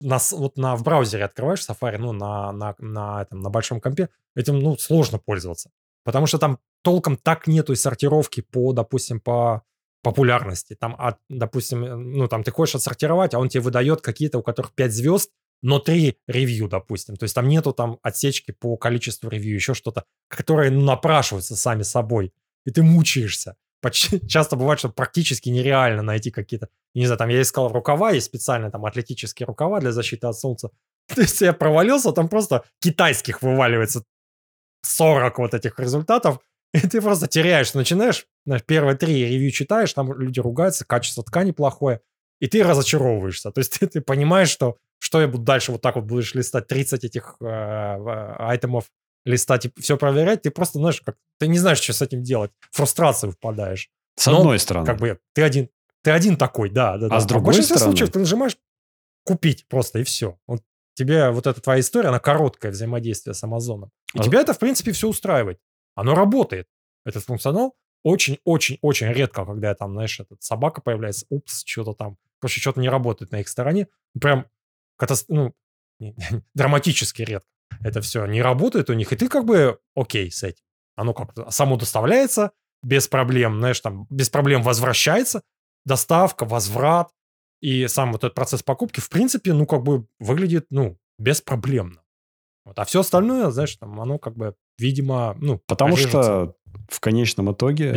на, 0.00 0.18
вот 0.32 0.58
на, 0.58 0.76
в 0.76 0.82
браузере 0.82 1.24
открываешь 1.24 1.66
Safari, 1.66 1.96
ну, 1.98 2.12
на, 2.12 2.52
на, 2.52 2.74
на, 2.78 3.22
этом, 3.22 3.40
на 3.40 3.48
большом 3.48 3.80
компе, 3.80 4.10
этим, 4.36 4.58
ну, 4.60 4.76
сложно 4.76 5.18
пользоваться. 5.18 5.70
Потому 6.04 6.26
что 6.26 6.38
там 6.38 6.58
толком 6.82 7.16
так 7.16 7.46
нету 7.46 7.74
сортировки 7.74 8.42
по, 8.42 8.74
допустим, 8.74 9.18
по 9.18 9.62
популярности. 10.02 10.76
Там, 10.78 10.94
от, 10.98 11.18
допустим, 11.30 11.84
э, 11.84 11.96
ну, 11.96 12.28
там 12.28 12.44
ты 12.44 12.50
хочешь 12.50 12.76
отсортировать, 12.76 13.34
а 13.34 13.38
он 13.38 13.48
тебе 13.48 13.62
выдает 13.62 14.02
какие-то, 14.02 14.38
у 14.38 14.42
которых 14.42 14.72
5 14.74 14.92
звезд, 14.92 15.32
но 15.62 15.78
3 15.78 16.18
ревью, 16.26 16.68
допустим. 16.68 17.16
То 17.16 17.24
есть 17.24 17.34
там 17.34 17.48
нету 17.48 17.72
там 17.72 17.98
отсечки 18.02 18.52
по 18.52 18.76
количеству 18.76 19.30
ревью, 19.30 19.54
еще 19.54 19.72
что-то, 19.72 20.04
которые 20.28 20.70
ну, 20.70 20.82
напрашиваются 20.82 21.56
сами 21.56 21.82
собой. 21.82 22.32
И 22.64 22.70
ты 22.70 22.82
мучаешься. 22.82 23.56
Почти, 23.80 24.20
часто 24.28 24.56
бывает, 24.56 24.78
что 24.78 24.88
практически 24.88 25.48
нереально 25.48 26.02
найти 26.02 26.30
какие-то... 26.30 26.68
Не 26.94 27.06
знаю, 27.06 27.18
там 27.18 27.28
я 27.28 27.42
искал 27.42 27.72
рукава, 27.72 28.12
есть 28.12 28.26
специальные 28.26 28.70
там 28.70 28.84
атлетические 28.84 29.46
рукава 29.46 29.80
для 29.80 29.92
защиты 29.92 30.26
от 30.26 30.36
солнца. 30.36 30.70
То 31.14 31.20
есть 31.20 31.40
я 31.40 31.52
провалился, 31.52 32.12
там 32.12 32.28
просто 32.28 32.64
китайских 32.80 33.42
вываливается 33.42 34.04
40 34.82 35.38
вот 35.38 35.54
этих 35.54 35.78
результатов, 35.78 36.40
и 36.74 36.80
ты 36.80 37.00
просто 37.00 37.26
теряешь, 37.26 37.74
начинаешь, 37.74 38.26
знаешь, 38.44 38.64
первые 38.64 38.96
три 38.96 39.26
ревью 39.26 39.50
читаешь, 39.50 39.92
там 39.92 40.12
люди 40.18 40.40
ругаются, 40.40 40.84
качество 40.84 41.24
ткани 41.24 41.52
плохое, 41.52 42.00
и 42.40 42.46
ты 42.46 42.62
разочаровываешься. 42.62 43.50
То 43.50 43.60
есть 43.60 43.78
ты, 43.78 43.86
ты 43.86 44.00
понимаешь, 44.00 44.50
что 44.50 44.76
что 45.00 45.20
я 45.20 45.28
буду 45.28 45.44
дальше 45.44 45.72
вот 45.72 45.80
так 45.80 45.96
вот 45.96 46.04
будешь 46.04 46.34
листать 46.34 46.66
30 46.66 47.04
этих 47.04 47.36
э, 47.40 47.46
э, 47.46 48.34
айтемов, 48.38 48.86
листать 49.24 49.66
и 49.66 49.72
все 49.78 49.96
проверять, 49.96 50.42
ты 50.42 50.50
просто, 50.50 50.78
знаешь, 50.78 51.00
как 51.00 51.16
ты 51.38 51.48
не 51.48 51.58
знаешь, 51.58 51.80
что 51.80 51.92
с 51.92 52.02
этим 52.02 52.22
делать. 52.22 52.50
В 52.70 52.76
фрустрацию 52.76 53.32
впадаешь. 53.32 53.90
С 54.16 54.26
Но, 54.26 54.38
одной 54.38 54.58
стороны. 54.58 54.86
Как 54.86 54.98
бы 54.98 55.18
ты 55.32 55.42
один, 55.42 55.68
ты 56.02 56.10
один 56.10 56.36
такой, 56.36 56.70
да, 56.70 56.96
да. 56.96 57.06
А 57.06 57.10
да. 57.10 57.20
с 57.20 57.26
другой 57.26 57.54
а 57.54 57.60
в 57.60 57.64
стороны. 57.64 57.84
случаев 57.84 58.10
ты 58.10 58.18
нажимаешь 58.18 58.56
купить 59.24 59.66
просто 59.68 60.00
и 60.00 60.04
все. 60.04 60.38
Вот 60.46 60.62
тебе 60.94 61.30
вот 61.30 61.46
эта 61.46 61.60
твоя 61.60 61.80
история, 61.80 62.08
она 62.08 62.18
короткое 62.18 62.72
взаимодействие 62.72 63.34
с 63.34 63.42
Амазоном. 63.44 63.90
И 64.14 64.18
а... 64.18 64.22
тебя 64.22 64.40
это, 64.40 64.54
в 64.54 64.58
принципе, 64.58 64.92
все 64.92 65.08
устраивает. 65.08 65.60
Оно 65.94 66.14
работает. 66.14 66.68
Этот 67.04 67.24
функционал 67.24 67.76
очень-очень-очень 68.02 69.08
редко, 69.08 69.44
когда 69.44 69.74
там, 69.74 69.92
знаешь, 69.92 70.18
этот 70.20 70.42
собака 70.42 70.80
появляется, 70.80 71.26
упс, 71.28 71.64
что-то 71.66 71.92
там, 71.92 72.16
короче, 72.40 72.60
что-то 72.60 72.80
не 72.80 72.88
работает 72.88 73.32
на 73.32 73.40
их 73.40 73.48
стороне. 73.48 73.88
Прям 74.18 74.46
катаст... 74.96 75.26
ну, 75.28 75.54
драматически 76.54 77.22
редко. 77.22 77.48
Это 77.82 78.00
все 78.00 78.26
не 78.26 78.42
работает 78.42 78.90
у 78.90 78.94
них, 78.94 79.12
и 79.12 79.16
ты 79.16 79.28
как 79.28 79.44
бы 79.44 79.78
окей 79.94 80.30
с 80.30 80.42
этим. 80.42 80.64
Оно 80.96 81.14
как-то 81.14 81.50
само 81.50 81.76
доставляется 81.76 82.52
без 82.82 83.08
проблем, 83.08 83.58
знаешь, 83.58 83.80
там, 83.80 84.06
без 84.10 84.30
проблем 84.30 84.62
возвращается, 84.62 85.42
доставка, 85.84 86.44
возврат, 86.44 87.10
и 87.60 87.86
сам 87.88 88.12
вот 88.12 88.24
этот 88.24 88.34
процесс 88.34 88.62
покупки, 88.62 89.00
в 89.00 89.08
принципе, 89.08 89.52
ну, 89.52 89.66
как 89.66 89.82
бы 89.82 90.06
выглядит, 90.20 90.66
ну, 90.70 90.96
беспроблемно. 91.18 92.02
Вот. 92.64 92.78
А 92.78 92.84
все 92.84 93.00
остальное, 93.00 93.50
знаешь, 93.50 93.74
там, 93.76 94.00
оно 94.00 94.18
как 94.18 94.36
бы, 94.36 94.54
видимо, 94.78 95.34
ну, 95.40 95.60
Потому 95.66 95.96
что 95.96 96.54
в 96.88 97.00
конечном 97.00 97.52
итоге 97.52 97.92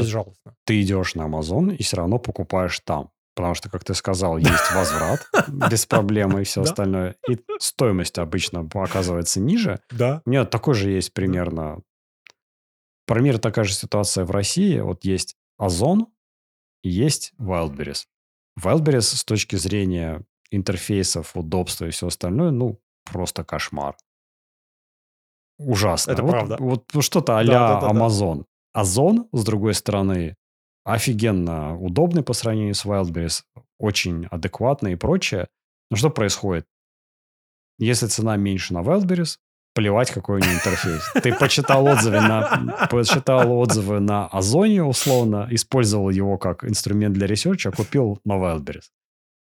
ты 0.66 0.82
идешь 0.82 1.16
на 1.16 1.24
Amazon 1.24 1.76
и 1.76 1.84
все 1.84 1.98
равно 1.98 2.20
покупаешь 2.20 2.80
там. 2.80 3.12
Потому 3.34 3.54
что, 3.54 3.70
как 3.70 3.84
ты 3.84 3.94
сказал, 3.94 4.38
есть 4.38 4.72
возврат 4.74 5.26
без 5.48 5.86
проблем 5.86 6.38
и 6.38 6.44
все 6.44 6.62
остальное. 6.64 7.16
И 7.30 7.38
стоимость 7.60 8.18
обычно 8.18 8.68
оказывается 8.74 9.40
ниже. 9.40 9.80
Да. 9.90 10.22
У 10.26 10.30
меня 10.30 10.46
такой 10.46 10.74
же 10.74 10.90
есть 10.90 11.14
примерно... 11.14 11.82
Примерно 13.08 13.40
такая 13.40 13.66
же 13.66 13.74
ситуация 13.74 14.26
в 14.26 14.32
России. 14.32 14.80
Вот 14.80 15.06
есть 15.06 15.36
Озон 15.58 16.08
и 16.84 16.90
есть 16.90 17.34
Wildberries. 17.40 18.06
Wildberries 18.60 19.02
с 19.02 19.24
точки 19.24 19.56
зрения 19.56 20.24
интерфейсов, 20.52 21.36
удобства 21.36 21.86
и 21.86 21.92
все 21.92 22.08
остальное, 22.08 22.52
ну, 22.52 22.82
просто 23.06 23.44
кошмар. 23.44 23.96
Ужасно. 25.58 26.12
Это 26.12 26.24
вот, 26.24 26.32
правда. 26.32 26.58
Вот 26.60 26.86
что-то 27.00 27.38
а-ля 27.38 27.54
да, 27.54 27.82
да, 27.82 27.88
да, 27.88 28.00
Amazon. 28.00 28.46
Озон, 28.74 29.28
с 29.32 29.44
другой 29.44 29.74
стороны, 29.74 30.36
офигенно 30.84 31.78
удобный 31.78 32.24
по 32.24 32.34
сравнению 32.34 32.76
с 32.76 32.86
Wildberries, 32.86 33.42
очень 33.78 34.26
адекватный 34.32 34.94
и 34.94 34.96
прочее. 34.96 35.48
Но 35.90 35.98
что 35.98 36.10
происходит? 36.10 36.66
Если 37.78 38.08
цена 38.08 38.38
меньше 38.38 38.74
на 38.74 38.80
Wildberries, 38.80 39.38
плевать, 39.74 40.12
какой 40.12 40.38
у 40.38 40.40
него 40.40 40.54
интерфейс. 40.54 41.02
Ты 41.24 41.34
почитал 41.34 41.86
отзывы 41.88 42.22
на, 42.22 42.88
почитал 42.90 43.52
отзывы 43.54 44.00
на 44.00 44.28
Озоне, 44.28 44.84
условно, 44.84 45.48
использовал 45.50 46.10
его 46.10 46.38
как 46.38 46.64
инструмент 46.64 47.14
для 47.14 47.28
research 47.28 47.63
а, 47.63 47.72
купил 47.72 48.20
на 48.26 48.34
Wildberries. 48.34 48.90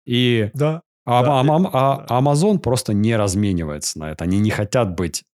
И 0.04 0.50
да, 0.54 0.82
а, 1.04 1.22
да, 1.22 1.40
а, 1.40 1.44
а, 1.72 2.06
а 2.08 2.20
Amazon 2.20 2.58
просто 2.58 2.92
не 2.92 3.16
разменивается 3.16 3.98
на 3.98 4.10
это. 4.10 4.24
Они 4.24 4.38
не 4.38 4.50
хотят 4.50 4.94
быть 4.94 5.24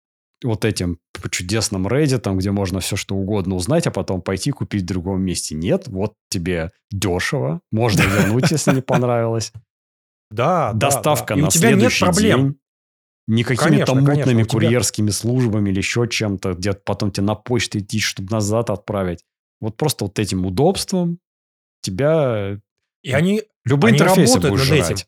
вот 0.43 0.65
этим 0.65 0.99
чудесным 1.31 1.87
Reddit, 1.87 2.33
где 2.37 2.51
можно 2.51 2.81
все 2.81 2.97
что 2.97 3.17
угодно 3.17 3.57
узнать, 3.57 3.87
а 3.87 3.91
потом 3.91 4.23
пойти 4.23 4.51
купить 4.51 4.83
в 4.83 4.87
другом 4.87 5.23
месте. 5.23 5.55
Нет, 5.55 5.89
вот 5.89 6.15
тебе 6.31 6.71
дешево, 6.91 7.61
можно 7.73 8.03
вернуть, 8.03 8.51
если 8.51 8.75
не 8.75 8.83
понравилось. 8.83 9.53
Да, 10.31 10.73
Доставка 10.75 11.35
да, 11.35 11.43
на 11.43 11.51
следующий 11.51 12.05
нет 12.05 12.15
проблем. 12.15 12.43
день. 12.43 12.59
Не 13.27 13.45
какими-то 13.45 13.95
мутными 13.95 14.25
конечно, 14.25 14.45
курьерскими 14.47 15.11
службами 15.11 15.71
или 15.71 15.79
еще 15.79 16.09
чем-то, 16.09 16.55
где 16.55 16.73
потом 16.73 17.11
тебе 17.11 17.27
на 17.27 17.35
почту 17.35 17.79
идти, 17.79 18.01
чтобы 18.01 18.31
назад 18.31 18.71
отправить. 18.71 19.25
Вот 19.61 19.77
просто 19.77 20.05
вот 20.05 20.19
этим 20.19 20.47
удобством 20.47 21.19
тебя... 21.83 22.59
И 23.03 23.13
они, 23.13 23.43
Любые 23.65 23.91
они 23.91 23.99
интерфейсы 23.99 24.35
работают 24.35 24.55
будешь 24.55 24.69
над 24.71 24.79
жрать. 24.79 24.91
этим. 24.93 25.07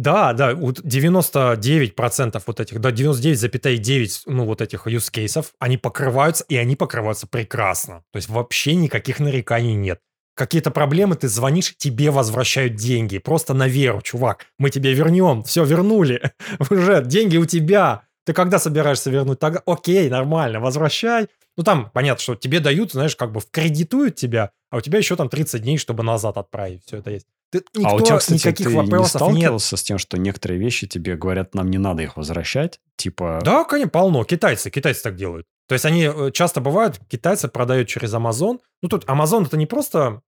Да, 0.00 0.32
да, 0.32 0.54
вот 0.54 0.80
99% 0.80 2.42
вот 2.46 2.60
этих, 2.60 2.80
да, 2.80 2.90
99,9, 2.90 4.22
ну, 4.24 4.46
вот 4.46 4.62
этих 4.62 4.86
use 4.86 5.10
кейсов, 5.10 5.52
они 5.58 5.76
покрываются, 5.76 6.42
и 6.48 6.56
они 6.56 6.74
покрываются 6.74 7.26
прекрасно. 7.26 8.02
То 8.10 8.16
есть 8.16 8.30
вообще 8.30 8.76
никаких 8.76 9.20
нареканий 9.20 9.74
нет 9.74 10.00
какие-то 10.36 10.70
проблемы, 10.70 11.16
ты 11.16 11.28
звонишь, 11.28 11.74
тебе 11.76 12.10
возвращают 12.10 12.74
деньги. 12.74 13.18
Просто 13.18 13.52
на 13.52 13.68
веру, 13.68 14.00
чувак. 14.00 14.46
Мы 14.58 14.70
тебе 14.70 14.94
вернем. 14.94 15.42
Все, 15.42 15.64
вернули. 15.64 16.32
Уже 16.70 17.04
деньги 17.04 17.36
у 17.36 17.44
тебя. 17.44 18.04
Ты 18.24 18.32
когда 18.32 18.58
собираешься 18.58 19.10
вернуть? 19.10 19.38
Тогда 19.38 19.60
окей, 19.66 20.08
нормально, 20.08 20.60
возвращай. 20.60 21.26
Ну, 21.60 21.64
там 21.64 21.90
понятно, 21.92 22.22
что 22.22 22.36
тебе 22.36 22.58
дают, 22.58 22.92
знаешь, 22.92 23.14
как 23.14 23.32
бы 23.32 23.40
вкредитуют 23.40 24.16
тебя, 24.16 24.50
а 24.70 24.78
у 24.78 24.80
тебя 24.80 24.96
еще 24.96 25.14
там 25.14 25.28
30 25.28 25.60
дней, 25.60 25.76
чтобы 25.76 26.02
назад 26.02 26.38
отправить. 26.38 26.86
Все 26.86 26.96
это 26.96 27.10
есть. 27.10 27.26
Ты, 27.50 27.62
никто, 27.74 27.90
а 27.90 27.94
у 27.96 28.00
тебя, 28.00 28.16
кстати, 28.16 28.38
никаких 28.38 28.68
ты 28.68 28.74
вопросов 28.74 29.20
не 29.20 29.26
сталкивался 29.26 29.74
нет. 29.74 29.80
с 29.80 29.82
тем, 29.82 29.98
что 29.98 30.16
некоторые 30.16 30.58
вещи 30.58 30.86
тебе 30.86 31.16
говорят, 31.16 31.54
нам 31.54 31.68
не 31.68 31.76
надо 31.76 32.02
их 32.02 32.16
возвращать? 32.16 32.80
Типа... 32.96 33.40
Да, 33.44 33.64
конечно, 33.64 33.90
полно. 33.90 34.24
Китайцы, 34.24 34.70
китайцы 34.70 35.02
так 35.02 35.16
делают. 35.16 35.46
То 35.68 35.74
есть 35.74 35.84
они 35.84 36.04
э, 36.04 36.30
часто 36.32 36.62
бывают, 36.62 36.98
китайцы 37.08 37.46
продают 37.48 37.88
через 37.88 38.14
Amazon. 38.14 38.60
Ну, 38.80 38.88
тут 38.88 39.04
Amazon 39.04 39.44
это 39.44 39.58
не 39.58 39.66
просто 39.66 40.22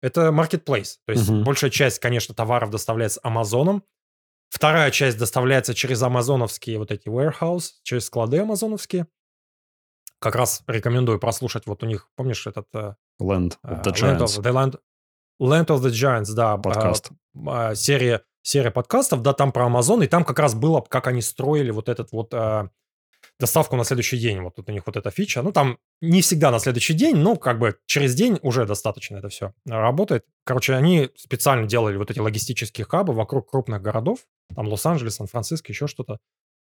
это 0.00 0.28
marketplace. 0.28 0.94
То 1.04 1.12
есть 1.12 1.28
угу. 1.28 1.42
большая 1.42 1.70
часть, 1.70 1.98
конечно, 1.98 2.34
товаров 2.34 2.70
доставляется 2.70 3.20
Амазоном. 3.22 3.84
Вторая 4.48 4.90
часть 4.90 5.18
доставляется 5.18 5.74
через 5.74 6.00
амазоновские 6.00 6.78
вот 6.78 6.90
эти 6.90 7.08
warehouse, 7.08 7.72
через 7.82 8.06
склады 8.06 8.38
амазоновские. 8.38 9.06
Как 10.20 10.34
раз 10.34 10.62
рекомендую 10.66 11.18
прослушать 11.18 11.66
вот 11.66 11.82
у 11.82 11.86
них, 11.86 12.08
помнишь 12.16 12.46
этот... 12.46 12.66
Э, 12.74 12.94
Land 13.22 13.56
of 13.64 13.82
the 13.84 13.92
Giants. 13.92 14.18
Land 14.18 14.24
of 14.24 14.42
the, 14.42 14.52
Land, 14.52 14.78
Land 15.40 15.66
of 15.66 15.80
the 15.80 15.90
Giants, 15.90 16.34
да. 16.34 16.56
Подкаст. 16.56 17.10
Э, 17.34 17.74
серия, 17.74 18.22
серия 18.42 18.70
подкастов, 18.70 19.22
да, 19.22 19.32
там 19.32 19.52
про 19.52 19.66
Амазон, 19.66 20.02
и 20.02 20.06
там 20.06 20.24
как 20.24 20.38
раз 20.38 20.54
было, 20.54 20.80
как 20.80 21.06
они 21.06 21.22
строили 21.22 21.70
вот 21.70 21.88
этот 21.88 22.12
вот 22.12 22.32
доставку 23.38 23.76
на 23.76 23.84
следующий 23.84 24.18
день. 24.18 24.40
Вот 24.40 24.56
тут 24.56 24.68
у 24.68 24.72
них 24.72 24.82
вот 24.86 24.96
эта 24.96 25.10
фича. 25.10 25.42
Ну, 25.42 25.52
там 25.52 25.78
не 26.00 26.22
всегда 26.22 26.50
на 26.50 26.58
следующий 26.58 26.94
день, 26.94 27.16
но 27.16 27.36
как 27.36 27.58
бы 27.58 27.76
через 27.86 28.14
день 28.14 28.38
уже 28.42 28.66
достаточно 28.66 29.16
это 29.16 29.28
все 29.28 29.52
работает. 29.66 30.24
Короче, 30.44 30.74
они 30.74 31.10
специально 31.16 31.66
делали 31.66 31.96
вот 31.96 32.10
эти 32.10 32.18
логистические 32.18 32.84
хабы 32.86 33.12
вокруг 33.12 33.50
крупных 33.50 33.82
городов. 33.82 34.20
Там 34.54 34.68
Лос-Анджелес, 34.68 35.16
Сан-Франциско, 35.16 35.72
еще 35.72 35.86
что-то. 35.86 36.18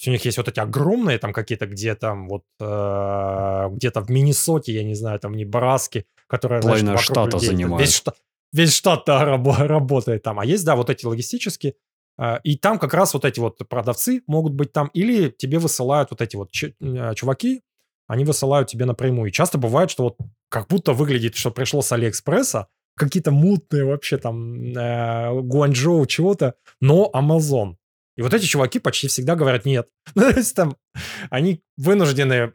У 0.05 0.09
них 0.09 0.25
есть 0.25 0.37
вот 0.37 0.47
эти 0.47 0.59
огромные 0.59 1.17
там 1.17 1.33
какие-то, 1.33 1.65
где 1.65 1.95
там 1.95 2.27
вот 2.27 2.43
э, 2.59 3.69
где-то 3.71 4.01
в 4.01 4.09
Миннесоте, 4.09 4.73
я 4.73 4.83
не 4.83 4.95
знаю, 4.95 5.19
там 5.19 5.33
не 5.33 5.45
Бараски, 5.45 6.05
которые... 6.27 6.61
Половина 6.61 6.97
штата 6.97 7.37
людей, 7.37 7.49
занимает. 7.49 7.85
Весь, 7.85 7.95
штат, 7.95 8.15
весь 8.51 8.73
штат 8.73 9.03
да, 9.05 9.23
работает 9.25 10.23
там. 10.23 10.39
А 10.39 10.45
есть, 10.45 10.65
да, 10.65 10.75
вот 10.75 10.89
эти 10.89 11.05
логистические. 11.05 11.75
Э, 12.19 12.39
и 12.43 12.57
там 12.57 12.79
как 12.79 12.93
раз 12.93 13.13
вот 13.13 13.25
эти 13.25 13.39
вот 13.39 13.59
продавцы 13.69 14.23
могут 14.27 14.53
быть 14.53 14.73
там. 14.73 14.89
Или 14.93 15.29
тебе 15.29 15.59
высылают 15.59 16.11
вот 16.11 16.21
эти 16.21 16.35
вот 16.35 16.49
э, 16.61 17.15
чуваки, 17.15 17.61
они 18.07 18.25
высылают 18.25 18.67
тебе 18.69 18.85
напрямую. 18.85 19.29
И 19.29 19.33
часто 19.33 19.57
бывает, 19.57 19.89
что 19.89 20.03
вот 20.03 20.17
как 20.49 20.67
будто 20.67 20.93
выглядит, 20.93 21.35
что 21.35 21.51
пришло 21.51 21.81
с 21.81 21.91
Алиэкспресса, 21.91 22.67
какие-то 22.95 23.31
мутные 23.31 23.85
вообще 23.85 24.17
там 24.17 24.55
э, 24.55 25.41
Гуанчжоу 25.41 26.05
чего-то, 26.05 26.55
но 26.81 27.09
Amazon. 27.13 27.75
И 28.16 28.22
вот 28.22 28.34
эти 28.34 28.45
чуваки 28.45 28.80
почти 28.80 29.07
всегда 29.07 29.36
говорят 29.36 29.66
нет. 29.66 29.89
То 30.14 30.30
есть 30.30 30.55
там 30.55 30.76
они 31.30 31.61
вынуждены 31.78 32.53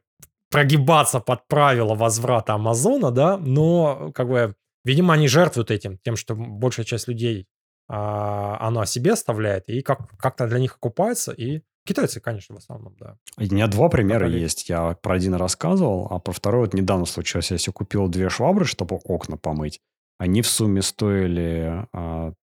прогибаться 0.51 1.21
под 1.21 1.47
правила 1.47 1.95
возврата 1.95 2.55
Амазона, 2.55 3.11
да, 3.11 3.37
но 3.37 4.13
как 4.15 4.29
бы, 4.29 4.55
видимо, 4.85 5.15
они 5.15 5.29
жертвуют 5.29 5.71
этим, 5.71 5.99
тем, 5.99 6.17
что 6.17 6.35
большая 6.35 6.87
часть 6.87 7.09
людей 7.09 7.47
а, 7.89 8.59
оно 8.61 8.81
о 8.81 8.87
себе 8.87 9.13
оставляет 9.13 9.69
и 9.69 9.83
как, 9.83 10.17
как-то 10.19 10.47
для 10.47 10.59
них 10.59 10.77
окупается, 10.77 11.33
и 11.33 11.63
китайцы, 11.87 12.21
конечно, 12.21 12.55
в 12.55 12.59
основном, 12.59 12.95
да. 12.99 13.17
У 13.37 13.43
меня 13.43 13.67
два 13.67 13.89
примера 13.89 14.21
Поколение. 14.21 14.43
есть. 14.43 14.69
Я 14.69 14.93
про 14.95 15.15
один 15.15 15.35
рассказывал, 15.35 16.07
а 16.11 16.19
про 16.19 16.33
второй 16.33 16.63
вот 16.63 16.75
недавно 16.75 17.07
случилось. 17.07 17.51
Я 17.51 17.59
себе 17.59 17.73
купил 17.73 18.09
две 18.09 18.29
швабры, 18.29 18.67
чтобы 18.67 18.97
окна 18.97 19.39
помыть. 19.39 19.81
Они 20.19 20.43
в 20.43 20.47
сумме 20.49 20.83
стоили 20.83 21.87
а, 21.93 22.35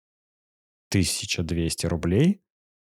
1200 0.89 1.85
рублей. 1.85 2.41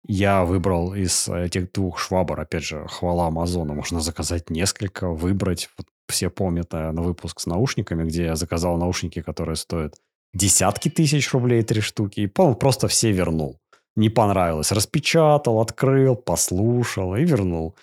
Я 0.08 0.44
выбрал 0.44 0.94
из 0.94 1.28
этих 1.28 1.72
двух 1.72 1.98
швабр, 1.98 2.38
опять 2.38 2.62
же, 2.62 2.86
хвала 2.86 3.26
Амазона, 3.26 3.74
можно 3.74 4.00
заказать 4.00 4.50
несколько, 4.50 5.08
выбрать. 5.08 5.68
Вот 5.76 5.88
все 6.08 6.30
помнят, 6.30 6.72
наверное, 6.72 7.02
выпуск 7.02 7.40
с 7.40 7.46
наушниками, 7.46 8.04
где 8.04 8.26
я 8.26 8.36
заказал 8.36 8.76
наушники, 8.76 9.20
которые 9.20 9.56
стоят 9.56 9.96
десятки 10.32 10.88
тысяч 10.88 11.32
рублей, 11.32 11.62
три 11.62 11.80
штуки, 11.80 12.20
и 12.20 12.26
просто 12.28 12.86
все 12.86 13.10
вернул. 13.10 13.58
Не 13.96 14.08
понравилось. 14.08 14.70
Распечатал, 14.70 15.60
открыл, 15.60 16.14
послушал 16.14 17.16
и 17.16 17.24
вернул. 17.24 17.74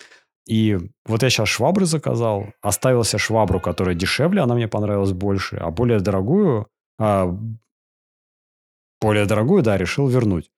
И 0.46 0.78
вот 1.04 1.22
я 1.22 1.28
сейчас 1.28 1.48
швабры 1.48 1.84
заказал, 1.84 2.46
оставил 2.62 3.04
себе 3.04 3.18
швабру, 3.18 3.60
которая 3.60 3.94
дешевле, 3.94 4.40
она 4.40 4.54
мне 4.54 4.68
понравилась 4.68 5.12
больше, 5.12 5.56
а 5.56 5.70
более 5.70 6.00
дорогую, 6.00 6.68
а, 6.98 7.36
более 9.00 9.26
дорогую, 9.26 9.62
да, 9.62 9.76
решил 9.76 10.08
вернуть 10.08 10.50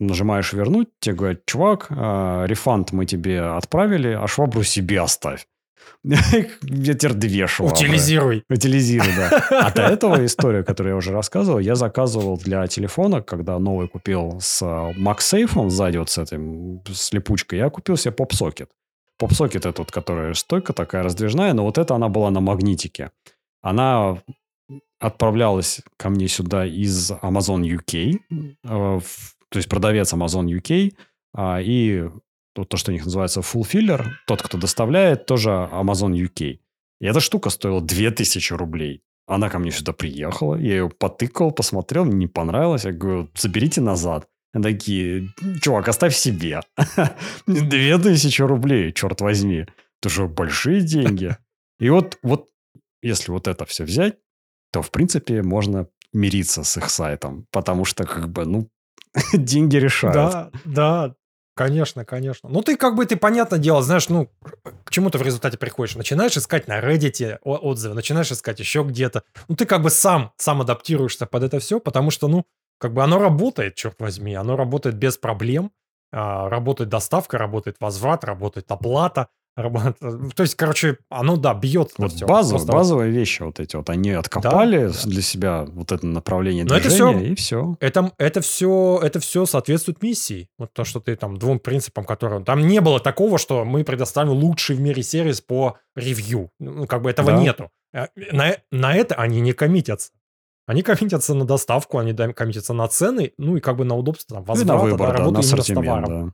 нажимаешь 0.00 0.52
вернуть, 0.52 0.88
тебе 0.98 1.14
говорят, 1.14 1.46
чувак, 1.46 1.86
э, 1.90 2.44
рефанд 2.46 2.92
мы 2.92 3.06
тебе 3.06 3.40
отправили, 3.40 4.08
а 4.08 4.26
швабру 4.26 4.62
себе 4.62 5.00
оставь. 5.00 5.46
Я 6.02 6.94
теперь 6.94 7.12
две 7.14 7.46
швабры. 7.46 7.76
Утилизируй. 7.76 8.44
Утилизируй, 8.48 9.12
да. 9.16 9.46
А 9.50 9.70
до 9.70 9.82
этого 9.82 10.24
история, 10.24 10.62
которую 10.62 10.92
я 10.92 10.96
уже 10.96 11.12
рассказывал, 11.12 11.58
я 11.58 11.74
заказывал 11.74 12.38
для 12.38 12.66
телефона, 12.66 13.22
когда 13.22 13.58
новый 13.58 13.88
купил 13.88 14.38
с 14.40 14.62
MagSafe 14.62 15.68
сзади 15.68 15.98
вот 15.98 16.10
с 16.10 16.18
этой 16.18 16.38
с 16.86 17.12
липучкой, 17.12 17.58
я 17.58 17.70
купил 17.70 17.96
себе 17.96 18.14
PopSocket. 18.14 18.68
PopSocket 19.20 19.68
это 19.68 19.74
вот, 19.82 19.90
которая 19.90 20.34
стойка 20.34 20.72
такая 20.72 21.02
раздвижная, 21.02 21.52
но 21.52 21.64
вот 21.64 21.76
эта 21.76 21.94
она 21.94 22.08
была 22.08 22.30
на 22.30 22.40
магнитике. 22.40 23.10
Она 23.62 24.18
отправлялась 24.98 25.80
ко 25.96 26.08
мне 26.10 26.28
сюда 26.28 26.66
из 26.66 27.10
Amazon 27.10 27.62
UK 27.62 28.20
э, 28.64 29.00
то 29.50 29.58
есть 29.58 29.68
продавец 29.68 30.12
Amazon 30.14 30.46
UK 30.46 30.94
а, 31.34 31.60
и 31.60 32.08
то, 32.54 32.76
что 32.76 32.90
у 32.90 32.94
них 32.94 33.04
называется 33.04 33.40
fulfiller, 33.40 34.04
тот, 34.26 34.42
кто 34.42 34.58
доставляет, 34.58 35.26
тоже 35.26 35.50
Amazon 35.50 36.12
UK. 36.12 36.58
И 37.00 37.06
эта 37.06 37.20
штука 37.20 37.50
стоила 37.50 37.80
2000 37.80 38.52
рублей. 38.54 39.02
Она 39.26 39.48
ко 39.48 39.58
мне 39.58 39.70
сюда 39.70 39.92
приехала, 39.92 40.56
я 40.56 40.70
ее 40.72 40.90
потыкал, 40.90 41.52
посмотрел, 41.52 42.04
мне 42.04 42.16
не 42.16 42.26
понравилось. 42.26 42.84
Я 42.84 42.92
говорю, 42.92 43.30
заберите 43.34 43.80
назад. 43.80 44.28
Они 44.52 44.64
такие, 44.64 45.28
чувак, 45.62 45.88
оставь 45.88 46.16
себе. 46.16 46.60
2000 47.46 48.42
рублей, 48.42 48.92
черт 48.92 49.20
возьми. 49.20 49.66
Это 50.00 50.08
же 50.08 50.26
большие 50.26 50.80
деньги. 50.80 51.36
И 51.78 51.88
вот, 51.90 52.18
вот 52.22 52.48
если 53.02 53.30
вот 53.30 53.46
это 53.46 53.64
все 53.64 53.84
взять, 53.84 54.16
то, 54.72 54.82
в 54.82 54.90
принципе, 54.90 55.42
можно 55.42 55.86
мириться 56.12 56.64
с 56.64 56.76
их 56.76 56.90
сайтом. 56.90 57.46
Потому 57.52 57.84
что, 57.84 58.04
как 58.04 58.28
бы, 58.28 58.44
ну, 58.44 58.68
деньги 59.32 59.76
решают. 59.76 60.14
Да, 60.14 60.50
да, 60.64 61.14
Конечно, 61.56 62.06
конечно. 62.06 62.48
Ну, 62.48 62.62
ты 62.62 62.74
как 62.74 62.94
бы, 62.94 63.04
ты, 63.04 63.16
понятное 63.16 63.58
дело, 63.58 63.82
знаешь, 63.82 64.08
ну, 64.08 64.30
к 64.84 64.90
чему 64.90 65.10
ты 65.10 65.18
в 65.18 65.22
результате 65.22 65.58
приходишь? 65.58 65.94
Начинаешь 65.94 66.34
искать 66.34 66.68
на 66.68 66.80
Reddit 66.80 67.38
отзывы, 67.42 67.94
начинаешь 67.94 68.32
искать 68.32 68.60
еще 68.60 68.82
где-то. 68.82 69.24
Ну, 69.46 69.56
ты 69.56 69.66
как 69.66 69.82
бы 69.82 69.90
сам, 69.90 70.32
сам 70.38 70.62
адаптируешься 70.62 71.26
под 71.26 71.42
это 71.42 71.58
все, 71.58 71.78
потому 71.78 72.10
что, 72.10 72.28
ну, 72.28 72.46
как 72.78 72.94
бы 72.94 73.02
оно 73.02 73.18
работает, 73.18 73.74
черт 73.74 73.96
возьми, 73.98 74.34
оно 74.34 74.56
работает 74.56 74.96
без 74.96 75.18
проблем. 75.18 75.70
А, 76.12 76.48
работает 76.48 76.88
доставка, 76.88 77.36
работает 77.36 77.76
возврат, 77.78 78.24
работает 78.24 78.70
оплата. 78.70 79.28
То 79.56 80.42
есть, 80.42 80.54
короче, 80.54 80.98
оно, 81.08 81.36
да, 81.36 81.54
бьет. 81.54 81.92
Вот 81.98 82.12
все. 82.12 82.26
Базовые, 82.26 82.66
базовые 82.66 83.10
вещи 83.10 83.42
вот 83.42 83.60
эти 83.60 83.76
вот, 83.76 83.90
они 83.90 84.12
откопали 84.12 84.86
да, 84.88 84.94
для 85.04 85.22
себя 85.22 85.66
вот 85.68 85.92
это 85.92 86.06
направление 86.06 86.64
Но 86.64 86.78
движения, 86.78 87.10
это 87.10 87.18
все, 87.18 87.32
и 87.32 87.34
все. 87.34 87.76
Это, 87.80 88.12
это, 88.18 88.40
все, 88.40 89.00
это 89.02 89.20
все 89.20 89.46
соответствует 89.46 90.02
миссии. 90.02 90.48
Вот 90.58 90.72
то, 90.72 90.84
что 90.84 91.00
ты 91.00 91.16
там, 91.16 91.36
двум 91.36 91.58
принципам, 91.58 92.04
которые... 92.04 92.42
Там 92.44 92.66
не 92.66 92.80
было 92.80 93.00
такого, 93.00 93.38
что 93.38 93.64
мы 93.64 93.84
предоставим 93.84 94.30
лучший 94.30 94.76
в 94.76 94.80
мире 94.80 95.02
сервис 95.02 95.40
по 95.40 95.78
ревью. 95.94 96.50
Ну, 96.58 96.86
как 96.86 97.02
бы 97.02 97.10
этого 97.10 97.32
да. 97.32 97.38
нету. 97.38 97.70
Э, 97.92 98.06
на, 98.32 98.56
на 98.70 98.94
это 98.94 99.16
они 99.16 99.40
не 99.40 99.52
коммитятся. 99.52 100.12
Они 100.66 100.82
коммитятся 100.82 101.34
на 101.34 101.44
доставку, 101.44 101.98
они 101.98 102.14
коммитятся 102.14 102.72
на 102.72 102.86
цены, 102.86 103.32
ну 103.38 103.56
и 103.56 103.60
как 103.60 103.76
бы 103.76 103.84
на 103.84 103.96
удобство, 103.96 104.36
там, 104.36 104.44
возврата, 104.44 104.72
на 104.72 104.78
выбор, 104.78 105.16
да, 105.16 105.24
да, 105.24 105.30
на 105.32 105.38
ассортимент, 105.40 106.06
да. 106.06 106.32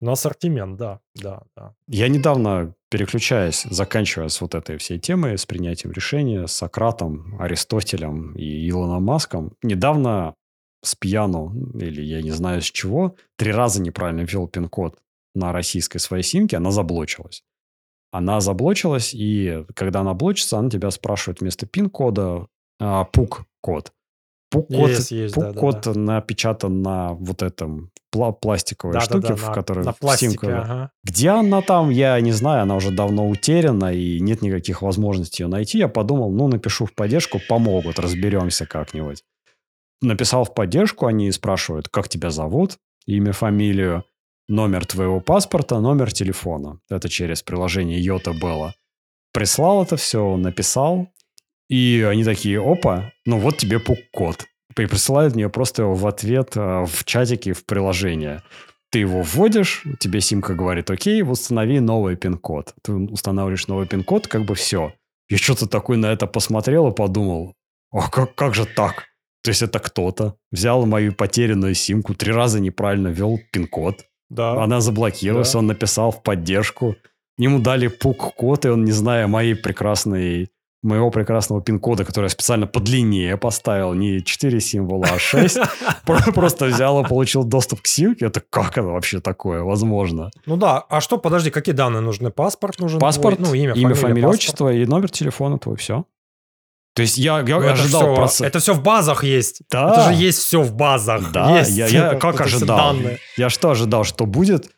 На 0.00 0.12
ассортимент, 0.12 0.76
да, 0.76 1.00
да, 1.16 1.42
да. 1.56 1.74
Я 1.88 2.08
недавно, 2.08 2.74
переключаясь, 2.88 3.64
заканчивая 3.68 4.28
с 4.28 4.40
вот 4.40 4.54
этой 4.54 4.78
всей 4.78 4.98
темой, 4.98 5.36
с 5.36 5.44
принятием 5.44 5.92
решения, 5.92 6.46
с 6.46 6.52
Сократом, 6.52 7.36
Аристотелем 7.40 8.32
и 8.36 8.68
Илоном 8.68 9.04
Маском, 9.04 9.54
недавно 9.62 10.34
с 10.84 10.94
пьяну, 10.94 11.52
или 11.74 12.02
я 12.02 12.22
не 12.22 12.30
знаю 12.30 12.62
с 12.62 12.66
чего, 12.66 13.16
три 13.36 13.50
раза 13.50 13.82
неправильно 13.82 14.20
ввел 14.20 14.46
пин-код 14.46 14.96
на 15.34 15.52
российской 15.52 15.98
своей 15.98 16.22
симке, 16.22 16.58
она 16.58 16.70
заблочилась. 16.70 17.42
Она 18.12 18.40
заблочилась, 18.40 19.12
и 19.12 19.64
когда 19.74 20.00
она 20.00 20.14
блочится, 20.14 20.58
она 20.58 20.70
тебя 20.70 20.90
спрашивает 20.90 21.40
вместо 21.40 21.66
пин-кода 21.66 22.46
а, 22.80 23.04
пук-код. 23.04 23.92
Пук-код, 24.50 24.90
есть, 24.90 25.10
есть, 25.10 25.34
пук-код 25.34 25.74
да, 25.74 25.80
да, 25.82 25.92
да. 25.92 26.00
напечатан 26.00 26.82
на 26.82 27.12
вот 27.14 27.42
этом 27.42 27.90
пла- 28.14 28.32
пластиковой 28.32 28.94
да, 28.94 29.00
штуке, 29.00 29.28
да, 29.28 29.34
да, 29.34 29.36
в 29.36 29.52
которой 29.52 29.84
на, 29.84 29.92
пластике, 29.92 30.30
симка. 30.30 30.62
Ага. 30.62 30.90
Где 31.04 31.30
она 31.30 31.62
там, 31.62 31.90
я 31.90 32.20
не 32.20 32.32
знаю, 32.32 32.62
она 32.62 32.76
уже 32.76 32.90
давно 32.90 33.28
утеряна, 33.28 33.92
и 33.94 34.20
нет 34.20 34.42
никаких 34.42 34.82
возможностей 34.82 35.42
ее 35.42 35.48
найти. 35.48 35.78
Я 35.78 35.88
подумал, 35.88 36.30
ну, 36.30 36.48
напишу 36.48 36.86
в 36.86 36.94
поддержку, 36.94 37.40
помогут, 37.48 37.98
разберемся 37.98 38.66
как-нибудь. 38.66 39.24
Написал 40.00 40.44
в 40.44 40.54
поддержку, 40.54 41.06
они 41.06 41.30
спрашивают, 41.32 41.88
как 41.88 42.08
тебя 42.08 42.30
зовут, 42.30 42.78
имя, 43.06 43.32
фамилию, 43.32 44.04
номер 44.48 44.86
твоего 44.86 45.20
паспорта, 45.20 45.80
номер 45.80 46.12
телефона. 46.12 46.80
Это 46.88 47.08
через 47.08 47.42
приложение 47.42 48.00
Йота 48.00 48.32
было. 48.32 48.74
Прислал 49.32 49.82
это 49.82 49.96
все, 49.96 50.36
написал, 50.36 51.08
и 51.68 52.06
они 52.08 52.24
такие, 52.24 52.60
опа, 52.60 53.12
ну 53.26 53.38
вот 53.38 53.58
тебе 53.58 53.78
пук-код 53.78 54.46
и 54.82 54.86
присылают 54.86 55.34
мне 55.34 55.48
просто 55.48 55.82
его 55.82 55.94
в 55.94 56.06
ответ 56.06 56.52
а, 56.56 56.84
в 56.84 57.04
чатике 57.04 57.52
в 57.52 57.64
приложение. 57.64 58.42
Ты 58.90 59.00
его 59.00 59.22
вводишь, 59.22 59.84
тебе 60.00 60.20
симка 60.20 60.54
говорит, 60.54 60.90
окей, 60.90 61.22
установи 61.22 61.80
новый 61.80 62.16
пин-код. 62.16 62.74
Ты 62.82 62.92
устанавливаешь 62.92 63.68
новый 63.68 63.86
пин-код, 63.86 64.26
как 64.28 64.44
бы 64.44 64.54
все. 64.54 64.94
Я 65.28 65.36
что-то 65.36 65.66
такой 65.66 65.98
на 65.98 66.06
это 66.06 66.26
посмотрел 66.26 66.88
и 66.88 66.94
подумал, 66.94 67.54
о, 67.90 68.08
как, 68.08 68.34
как 68.34 68.54
же 68.54 68.64
так? 68.64 69.04
То 69.42 69.50
есть 69.50 69.62
это 69.62 69.78
кто-то 69.78 70.36
взял 70.50 70.84
мою 70.86 71.12
потерянную 71.12 71.74
симку, 71.74 72.14
три 72.14 72.32
раза 72.32 72.60
неправильно 72.60 73.08
ввел 73.08 73.38
пин-код. 73.52 74.06
Да. 74.30 74.62
Она 74.62 74.80
заблокировалась, 74.80 75.52
да. 75.52 75.58
он 75.58 75.66
написал 75.66 76.10
в 76.10 76.22
поддержку. 76.22 76.96
Ему 77.38 77.60
дали 77.60 77.88
пук-код, 77.88 78.64
и 78.64 78.68
он, 78.68 78.84
не 78.84 78.92
зная 78.92 79.26
моей 79.26 79.54
прекрасной 79.54 80.50
моего 80.88 81.10
прекрасного 81.10 81.62
пин-кода, 81.62 82.04
который 82.04 82.26
я 82.26 82.30
специально 82.30 82.66
подлиннее 82.66 83.36
поставил, 83.36 83.94
не 83.94 84.24
4 84.24 84.60
символа, 84.60 85.06
а 85.12 85.18
6, 85.18 85.58
просто 86.34 86.66
взял 86.66 87.04
и 87.04 87.08
получил 87.08 87.44
доступ 87.44 87.82
к 87.82 87.86
симке. 87.86 88.26
Это 88.26 88.40
как 88.40 88.72
это 88.72 88.88
вообще 88.88 89.20
такое 89.20 89.62
возможно? 89.62 90.30
Ну 90.46 90.56
да, 90.56 90.78
а 90.78 91.00
что, 91.00 91.18
подожди, 91.18 91.50
какие 91.50 91.74
данные 91.74 92.00
нужны? 92.00 92.30
Паспорт 92.30 92.80
нужен? 92.80 92.98
Паспорт, 92.98 93.38
ну, 93.38 93.54
имя, 93.54 93.74
имя 93.74 93.94
фамилия, 93.94 94.26
отчество 94.26 94.72
и 94.72 94.84
номер 94.86 95.10
телефона 95.10 95.58
твой, 95.58 95.76
все. 95.76 96.04
То 96.94 97.02
есть 97.02 97.16
я, 97.16 97.38
я 97.46 97.60
ну, 97.60 97.68
ожидал 97.68 98.02
это 98.02 98.10
все, 98.10 98.16
процесс. 98.16 98.40
Это 98.40 98.58
все 98.58 98.74
в 98.74 98.82
базах 98.82 99.22
есть. 99.22 99.62
Да. 99.70 99.92
Это 99.92 100.02
же 100.08 100.14
есть 100.14 100.38
все 100.38 100.62
в 100.62 100.74
базах. 100.74 101.30
Да, 101.30 101.58
есть 101.58 101.70
я, 101.70 101.86
я 101.86 102.14
как 102.16 102.40
ожидал. 102.40 102.96
Я 103.36 103.50
что 103.50 103.70
ожидал, 103.70 104.02
что 104.02 104.26
будет 104.26 104.70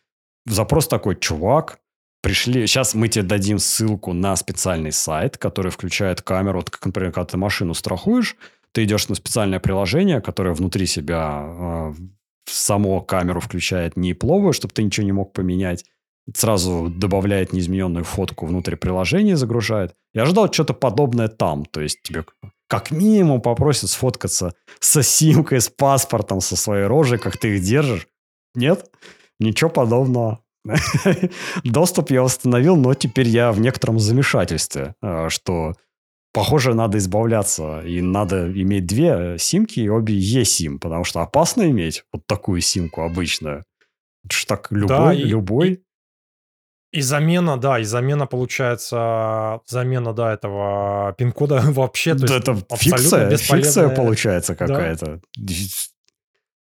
запрос 0.45 0.87
такой, 0.87 1.17
чувак, 1.17 1.79
пришли, 2.21 2.67
сейчас 2.67 2.95
мы 2.95 3.09
тебе 3.09 3.25
дадим 3.25 3.59
ссылку 3.59 4.13
на 4.13 4.37
специальный 4.37 4.93
сайт, 4.93 5.39
который 5.39 5.71
включает 5.71 6.23
камеру, 6.23 6.59
вот 6.59 6.71
как, 6.71 6.85
например, 6.87 7.13
когда 7.13 7.27
ты 7.27 7.37
машину 7.37 7.75
страхуешь, 7.75 8.37
ты 8.73 8.85
идешь 8.85 9.09
на 9.09 9.15
специальное 9.15 9.61
приложение, 9.61 10.21
которое 10.21 10.55
внутри 10.55 10.87
себя 10.87 11.43
э, 11.43 11.95
само 12.47 13.01
камеру 13.01 13.41
включает 13.41 13.97
не 13.97 14.15
пловую, 14.15 14.53
чтобы 14.53 14.73
ты 14.73 14.83
ничего 14.83 15.05
не 15.05 15.13
мог 15.13 15.33
поменять, 15.33 15.85
сразу 16.35 16.89
добавляет 16.89 17.53
неизмененную 17.53 18.05
фотку 18.05 18.47
внутрь 18.47 18.77
приложения, 18.77 19.37
загружает. 19.37 19.95
Я 20.15 20.23
ожидал 20.23 20.53
что-то 20.53 20.75
подобное 20.75 21.29
там, 21.29 21.65
то 21.65 21.81
есть 21.81 22.03
тебе 22.03 22.25
как 22.69 22.93
минимум 22.93 23.41
попросят 23.41 23.91
сфоткаться 23.91 24.55
со 24.79 25.03
симкой, 25.03 25.61
с 25.61 25.69
паспортом, 25.69 26.41
со 26.41 26.55
своей 26.55 26.85
рожей, 26.85 27.19
как 27.19 27.37
ты 27.37 27.57
их 27.57 27.63
держишь. 27.63 28.07
Нет, 28.55 28.89
ничего 29.41 29.71
подобного. 29.71 30.41
Доступ 31.65 32.11
я 32.11 32.23
восстановил, 32.23 32.77
но 32.77 32.95
теперь 32.95 33.29
я 33.29 33.53
в 33.53 33.61
некотором 33.61 33.99
замешательстве, 33.99 34.95
э, 35.03 35.29
что, 35.29 35.75
похоже, 36.33 36.75
надо 36.75 36.99
избавляться, 36.99 37.81
и 37.81 38.01
надо 38.01 38.51
иметь 38.53 38.87
две 38.87 39.37
симки, 39.39 39.81
и 39.81 39.89
обе 39.89 40.19
eSIM, 40.19 40.79
потому 40.79 41.05
что 41.05 41.21
опасно 41.21 41.71
иметь 41.71 42.05
вот 42.13 42.27
такую 42.27 42.61
симку 42.61 43.03
обычную. 43.03 43.65
Это 44.25 44.35
ж 44.35 44.45
так 44.45 44.71
любой, 44.71 44.89
да, 44.89 45.15
и, 45.15 45.23
любой. 45.25 45.69
И, 46.93 46.99
и 46.99 47.01
замена, 47.01 47.57
да, 47.57 47.79
и 47.79 47.85
замена 47.85 48.27
получается, 48.27 49.61
замена, 49.67 50.13
да, 50.13 50.35
этого 50.35 51.15
пин-кода 51.17 51.61
вообще, 51.69 52.15
то 52.15 52.27
да 52.27 52.35
есть 52.35 52.49
это 52.49 52.77
фикция, 52.77 53.37
фикция 53.37 53.89
получается 53.89 54.55
какая-то. 54.55 55.21
Да. 55.37 55.55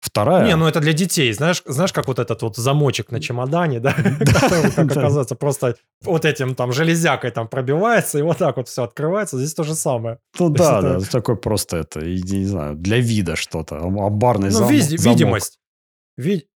Вторая... 0.07 0.47
Не, 0.47 0.55
ну 0.55 0.69
это 0.69 0.79
для 0.79 0.93
детей. 0.93 1.33
Знаешь, 1.33 1.63
знаешь, 1.67 1.93
как 1.93 2.07
вот 2.07 2.21
этот 2.21 2.41
вот 2.43 2.57
замочек 2.57 3.11
на 3.11 3.21
чемодане, 3.21 3.81
да? 3.81 3.93
Как 4.77 4.91
оказывается, 4.91 5.35
просто 5.35 5.75
вот 6.05 6.25
этим 6.25 6.55
там 6.55 6.73
железякой 6.73 7.33
там 7.33 7.49
пробивается, 7.49 8.19
и 8.19 8.23
вот 8.23 8.39
так 8.39 8.57
вот 8.57 8.69
все 8.69 8.85
открывается. 8.85 9.37
Здесь 9.37 9.55
то 9.55 9.65
же 9.65 9.75
самое. 9.75 10.19
Ну 10.39 10.49
да, 10.51 10.81
да, 10.81 11.01
такой 11.01 11.37
просто 11.37 11.79
это, 11.79 12.01
не 12.01 12.45
знаю, 12.45 12.77
для 12.77 12.99
вида 12.99 13.35
что-то. 13.35 13.79
Амбарный 13.79 14.51
Ну, 14.51 14.69
видимость. 14.69 15.59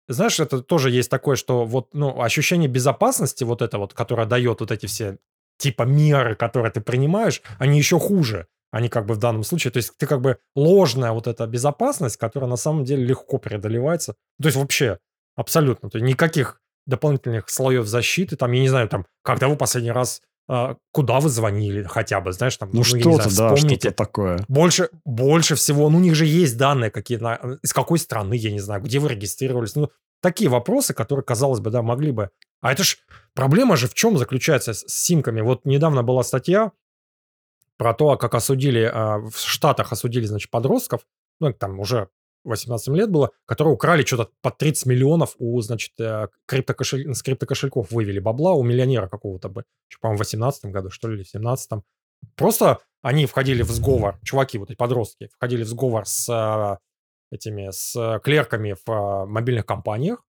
Знаешь, 0.08 0.38
это 0.38 0.62
тоже 0.62 0.90
есть 0.90 1.10
такое, 1.10 1.34
что 1.34 1.64
вот, 1.64 1.88
ну, 1.92 2.22
ощущение 2.22 2.68
безопасности 2.68 3.42
вот 3.42 3.62
это 3.62 3.78
вот, 3.78 3.94
которое 3.94 4.26
дает 4.26 4.60
вот 4.60 4.70
эти 4.70 4.86
все 4.86 5.18
типа 5.58 5.82
меры, 5.82 6.36
которые 6.36 6.70
ты 6.70 6.80
принимаешь, 6.80 7.42
они 7.58 7.78
еще 7.78 7.98
хуже 7.98 8.46
они 8.70 8.88
как 8.88 9.06
бы 9.06 9.14
в 9.14 9.18
данном 9.18 9.42
случае, 9.42 9.72
то 9.72 9.78
есть 9.78 9.96
ты 9.96 10.06
как 10.06 10.20
бы 10.20 10.38
ложная 10.54 11.12
вот 11.12 11.26
эта 11.26 11.46
безопасность, 11.46 12.16
которая 12.16 12.48
на 12.48 12.56
самом 12.56 12.84
деле 12.84 13.04
легко 13.04 13.38
преодолевается. 13.38 14.14
То 14.40 14.48
есть 14.48 14.56
вообще 14.56 14.98
абсолютно, 15.36 15.90
то 15.90 15.98
есть 15.98 16.08
никаких 16.08 16.60
дополнительных 16.86 17.48
слоев 17.48 17.86
защиты, 17.86 18.36
там, 18.36 18.52
я 18.52 18.60
не 18.60 18.68
знаю, 18.68 18.88
там, 18.88 19.06
когда 19.22 19.48
вы 19.48 19.56
последний 19.56 19.92
раз 19.92 20.22
а, 20.52 20.76
куда 20.90 21.20
вы 21.20 21.28
звонили 21.28 21.84
хотя 21.84 22.20
бы, 22.20 22.32
знаешь, 22.32 22.56
там, 22.56 22.70
ну, 22.72 22.78
ну 22.78 22.84
что-то, 22.84 23.36
да, 23.36 23.56
что-то 23.56 23.92
такое. 23.92 24.44
Больше, 24.48 24.88
больше 25.04 25.54
всего, 25.54 25.88
ну, 25.88 25.98
у 25.98 26.00
них 26.00 26.16
же 26.16 26.26
есть 26.26 26.56
данные 26.56 26.90
какие, 26.90 27.18
на, 27.18 27.36
из 27.62 27.72
какой 27.72 28.00
страны, 28.00 28.34
я 28.34 28.50
не 28.50 28.58
знаю, 28.58 28.82
где 28.82 28.98
вы 28.98 29.10
регистрировались, 29.10 29.76
ну, 29.76 29.90
такие 30.20 30.50
вопросы, 30.50 30.92
которые, 30.92 31.24
казалось 31.24 31.60
бы, 31.60 31.70
да, 31.70 31.82
могли 31.82 32.10
бы... 32.10 32.30
А 32.62 32.72
это 32.72 32.82
ж, 32.82 32.98
проблема 33.32 33.76
же 33.76 33.86
в 33.86 33.94
чем 33.94 34.18
заключается 34.18 34.74
с 34.74 34.84
симками? 34.88 35.40
Вот 35.40 35.64
недавно 35.64 36.02
была 36.02 36.24
статья, 36.24 36.72
про 37.80 37.94
то, 37.94 38.18
как 38.18 38.34
осудили, 38.34 38.82
а, 38.92 39.20
в 39.20 39.38
Штатах 39.38 39.90
осудили, 39.90 40.26
значит, 40.26 40.50
подростков, 40.50 41.00
ну, 41.40 41.50
там 41.54 41.80
уже 41.80 42.10
18 42.44 42.88
лет 42.88 43.10
было, 43.10 43.30
которые 43.46 43.72
украли 43.72 44.04
что-то 44.04 44.28
под 44.42 44.58
30 44.58 44.84
миллионов 44.84 45.34
у, 45.38 45.58
значит, 45.62 45.92
э, 45.98 46.28
криптокошель... 46.44 47.14
с 47.14 47.22
криптокошельков 47.22 47.90
вывели 47.90 48.18
бабла 48.18 48.52
у 48.52 48.62
миллионера 48.62 49.08
какого-то 49.08 49.48
бы, 49.48 49.64
по-моему, 49.98 50.18
в 50.18 50.20
18 50.20 50.66
году, 50.66 50.90
что 50.90 51.08
ли, 51.08 51.14
или 51.14 51.22
в 51.22 51.28
17 51.28 51.72
-м. 51.72 51.80
Просто 52.36 52.80
они 53.00 53.24
входили 53.24 53.62
в 53.62 53.70
сговор, 53.70 54.18
чуваки, 54.22 54.58
вот 54.58 54.70
эти 54.70 54.76
подростки, 54.76 55.30
входили 55.32 55.62
в 55.62 55.68
сговор 55.68 56.04
с 56.04 56.28
а, 56.28 56.80
этими, 57.32 57.70
с 57.70 58.20
клерками 58.22 58.74
в 58.74 58.90
а, 58.90 59.24
мобильных 59.24 59.64
компаниях, 59.64 60.22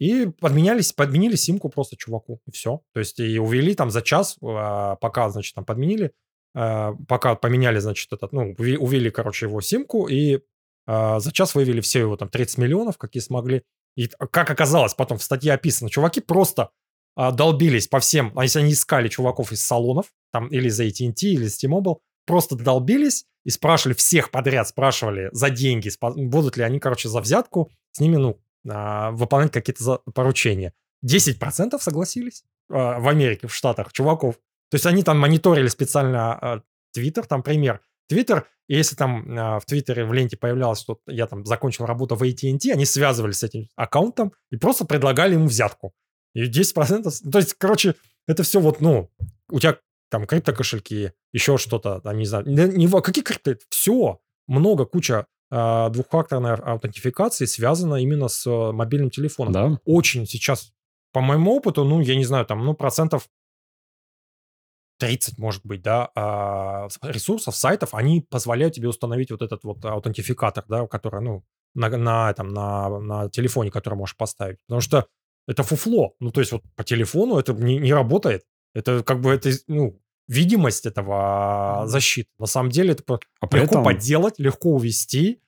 и 0.00 0.26
подменялись, 0.40 0.92
подменили 0.92 1.36
симку 1.36 1.68
просто 1.68 1.96
чуваку, 1.96 2.40
и 2.46 2.50
все. 2.50 2.80
То 2.92 2.98
есть 2.98 3.20
и 3.20 3.38
увели 3.38 3.76
там 3.76 3.92
за 3.92 4.02
час, 4.02 4.38
пока, 4.40 5.30
значит, 5.30 5.54
там 5.54 5.64
подменили, 5.64 6.12
пока 6.56 7.34
поменяли, 7.34 7.78
значит, 7.80 8.12
этот, 8.12 8.32
ну, 8.32 8.54
увели, 8.58 9.10
короче, 9.10 9.46
его 9.46 9.60
симку, 9.60 10.06
и 10.06 10.40
э, 10.86 11.18
за 11.18 11.32
час 11.32 11.54
вывели 11.54 11.80
все 11.80 12.00
его 12.00 12.16
там 12.16 12.28
30 12.28 12.58
миллионов, 12.58 12.96
какие 12.96 13.20
смогли. 13.20 13.62
И 13.96 14.08
как 14.30 14.50
оказалось, 14.50 14.94
потом 14.94 15.18
в 15.18 15.22
статье 15.22 15.52
описано, 15.52 15.90
чуваки 15.90 16.20
просто 16.20 16.70
э, 17.16 17.30
долбились 17.32 17.88
по 17.88 18.00
всем, 18.00 18.32
а 18.36 18.44
если 18.44 18.60
они 18.60 18.72
искали 18.72 19.08
чуваков 19.08 19.52
из 19.52 19.64
салонов, 19.64 20.06
там, 20.32 20.48
или 20.48 20.68
за 20.68 20.84
AT&T, 20.84 21.26
или 21.26 21.46
с 21.46 21.58
T-Mobile, 21.58 21.98
просто 22.26 22.56
долбились 22.56 23.26
и 23.44 23.50
спрашивали 23.50 23.94
всех 23.94 24.30
подряд, 24.30 24.68
спрашивали 24.68 25.28
за 25.32 25.50
деньги, 25.50 25.90
будут 26.00 26.56
ли 26.56 26.64
они, 26.64 26.78
короче, 26.80 27.08
за 27.08 27.20
взятку 27.20 27.70
с 27.92 28.00
ними, 28.00 28.16
ну, 28.16 28.40
э, 28.68 29.10
выполнять 29.12 29.52
какие-то 29.52 29.98
поручения. 30.14 30.72
10% 31.06 31.78
согласились 31.80 32.44
э, 32.70 32.74
в 32.74 33.08
Америке, 33.08 33.46
в 33.46 33.54
Штатах, 33.54 33.92
чуваков. 33.92 34.36
То 34.70 34.76
есть 34.76 34.86
они 34.86 35.02
там 35.02 35.18
мониторили 35.18 35.68
специально 35.68 36.34
а, 36.34 36.62
Твиттер, 36.92 37.26
там 37.26 37.42
пример. 37.42 37.80
Твиттер, 38.08 38.46
и 38.68 38.74
если 38.74 38.96
там 38.96 39.30
э, 39.30 39.60
в 39.60 39.64
Твиттере 39.64 40.04
в 40.04 40.12
ленте 40.12 40.36
появлялось, 40.36 40.80
что 40.80 40.98
я 41.06 41.26
там 41.26 41.44
закончил 41.44 41.86
работу 41.86 42.16
в 42.16 42.22
AT&T, 42.22 42.72
они 42.72 42.84
связывались 42.84 43.38
с 43.38 43.42
этим 43.42 43.68
аккаунтом 43.76 44.32
и 44.50 44.56
просто 44.56 44.84
предлагали 44.84 45.34
ему 45.34 45.46
взятку. 45.46 45.92
И 46.34 46.48
10%... 46.48 47.30
То 47.30 47.38
есть, 47.38 47.54
короче, 47.54 47.94
это 48.26 48.42
все 48.42 48.60
вот, 48.60 48.80
ну, 48.80 49.10
у 49.50 49.60
тебя 49.60 49.78
там 50.10 50.26
криптокошельки, 50.26 51.12
еще 51.32 51.58
что-то, 51.58 52.00
там, 52.00 52.18
не 52.18 52.26
знаю, 52.26 52.46
не, 52.46 52.86
не, 52.86 53.00
какие 53.00 53.24
крипто... 53.24 53.56
Все, 53.70 54.20
много, 54.46 54.84
куча 54.84 55.26
э, 55.50 55.88
двухфакторной 55.90 56.54
аутентификации 56.54 57.46
связана 57.46 57.96
именно 57.96 58.28
с 58.28 58.46
э, 58.46 58.72
мобильным 58.72 59.10
телефоном. 59.10 59.52
Да. 59.52 59.80
Очень 59.84 60.26
сейчас, 60.26 60.72
по 61.12 61.20
моему 61.20 61.56
опыту, 61.56 61.84
ну, 61.84 62.00
я 62.00 62.16
не 62.16 62.24
знаю, 62.24 62.46
там, 62.46 62.64
ну, 62.64 62.74
процентов 62.74 63.28
30, 64.98 65.38
может 65.38 65.64
быть, 65.64 65.82
да, 65.82 66.10
а, 66.14 66.88
ресурсов, 67.02 67.56
сайтов, 67.56 67.94
они 67.94 68.20
позволяют 68.22 68.74
тебе 68.74 68.88
установить 68.88 69.30
вот 69.30 69.42
этот 69.42 69.64
вот 69.64 69.84
аутентификатор, 69.84 70.64
да, 70.68 70.86
который, 70.86 71.20
ну, 71.20 71.44
на, 71.74 71.88
на, 71.90 72.32
там, 72.32 72.48
на, 72.48 73.00
на 73.00 73.30
телефоне, 73.30 73.70
который 73.70 73.94
можешь 73.94 74.16
поставить. 74.16 74.58
Потому 74.66 74.80
что 74.80 75.06
это 75.46 75.62
фуфло. 75.62 76.14
Ну, 76.20 76.30
то 76.30 76.40
есть 76.40 76.52
вот 76.52 76.62
по 76.74 76.84
телефону 76.84 77.38
это 77.38 77.52
не, 77.52 77.78
не 77.78 77.92
работает. 77.92 78.44
Это 78.74 79.02
как 79.02 79.20
бы, 79.20 79.32
это, 79.32 79.50
ну, 79.68 80.00
видимость 80.28 80.86
этого 80.86 81.84
защиты. 81.86 82.30
На 82.38 82.46
самом 82.46 82.70
деле 82.70 82.92
это 82.92 83.18
а 83.40 83.56
легко 83.56 83.64
этом... 83.64 83.84
подделать, 83.84 84.38
легко 84.38 84.70
увести, 84.70 85.40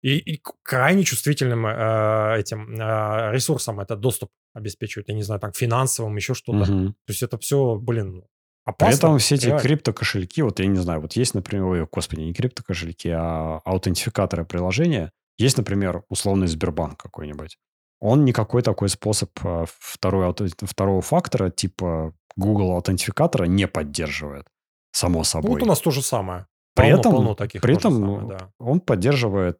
и, 0.00 0.16
и 0.18 0.42
крайне 0.62 1.02
чувствительным 1.02 1.66
э, 1.66 2.38
этим 2.38 2.80
э, 2.80 3.32
ресурсом 3.32 3.80
это 3.80 3.96
доступ 3.96 4.30
обеспечивает, 4.54 5.08
я 5.08 5.14
не 5.14 5.22
знаю, 5.22 5.40
там, 5.40 5.52
финансовым, 5.52 6.14
еще 6.16 6.34
что-то. 6.34 6.70
Угу. 6.70 6.88
То 6.88 7.08
есть 7.08 7.22
это 7.22 7.36
все, 7.38 7.76
блин, 7.76 8.22
Опасно, 8.68 8.86
При 8.86 8.96
этом 8.98 9.18
все 9.18 9.34
эти 9.36 9.46
реально. 9.46 9.62
крипто-кошельки, 9.62 10.42
вот 10.42 10.60
я 10.60 10.66
не 10.66 10.78
знаю, 10.78 11.00
вот 11.00 11.14
есть, 11.14 11.32
например, 11.32 11.64
ой, 11.64 11.88
господи, 11.90 12.20
не 12.20 12.34
крипто-кошельки, 12.34 13.08
а 13.08 13.62
аутентификаторы 13.64 14.44
приложения. 14.44 15.10
Есть, 15.38 15.56
например, 15.56 16.02
условный 16.10 16.48
Сбербанк 16.48 17.00
какой-нибудь. 17.00 17.56
Он 17.98 18.26
никакой 18.26 18.60
такой 18.60 18.90
способ 18.90 19.30
а, 19.42 19.64
второй, 19.66 20.34
второго 20.60 21.00
фактора, 21.00 21.48
типа 21.48 22.12
Google 22.36 22.72
аутентификатора, 22.72 23.44
не 23.44 23.66
поддерживает, 23.66 24.44
само 24.92 25.24
собой. 25.24 25.48
Ну, 25.48 25.54
вот 25.54 25.62
у 25.62 25.66
нас 25.66 25.80
то 25.80 25.90
же 25.90 26.02
самое. 26.02 26.46
При 26.74 26.90
полно, 26.90 27.00
этом, 27.00 27.12
полно 27.12 27.34
таких 27.34 27.62
при 27.62 27.74
этом 27.74 27.94
самое, 27.94 28.28
да. 28.28 28.52
он 28.58 28.80
поддерживает 28.80 29.58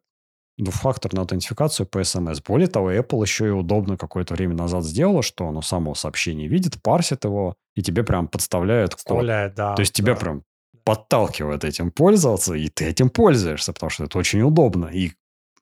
двухфакторную 0.63 1.23
аутентификацию 1.23 1.87
по 1.87 1.99
SMS. 1.99 2.41
Более 2.45 2.67
того, 2.67 2.91
Apple 2.91 3.21
еще 3.21 3.47
и 3.47 3.51
удобно 3.51 3.97
какое-то 3.97 4.33
время 4.33 4.55
назад 4.55 4.83
сделала, 4.83 5.23
что 5.23 5.47
оно 5.47 5.61
само 5.61 5.95
сообщение 5.95 6.47
видит, 6.47 6.81
парсит 6.81 7.23
его, 7.23 7.55
и 7.75 7.81
тебе 7.81 8.03
прям 8.03 8.27
подставляет 8.27 8.93
Вставляет, 8.93 9.51
код. 9.51 9.57
да. 9.57 9.75
То 9.75 9.81
есть 9.81 9.93
тебя 9.93 10.13
да. 10.13 10.19
прям 10.19 10.43
подталкивает 10.83 11.63
этим 11.63 11.91
пользоваться, 11.91 12.53
и 12.55 12.67
ты 12.67 12.85
этим 12.85 13.09
пользуешься, 13.09 13.73
потому 13.73 13.89
что 13.89 14.03
это 14.05 14.17
очень 14.17 14.41
удобно. 14.41 14.87
И 14.87 15.11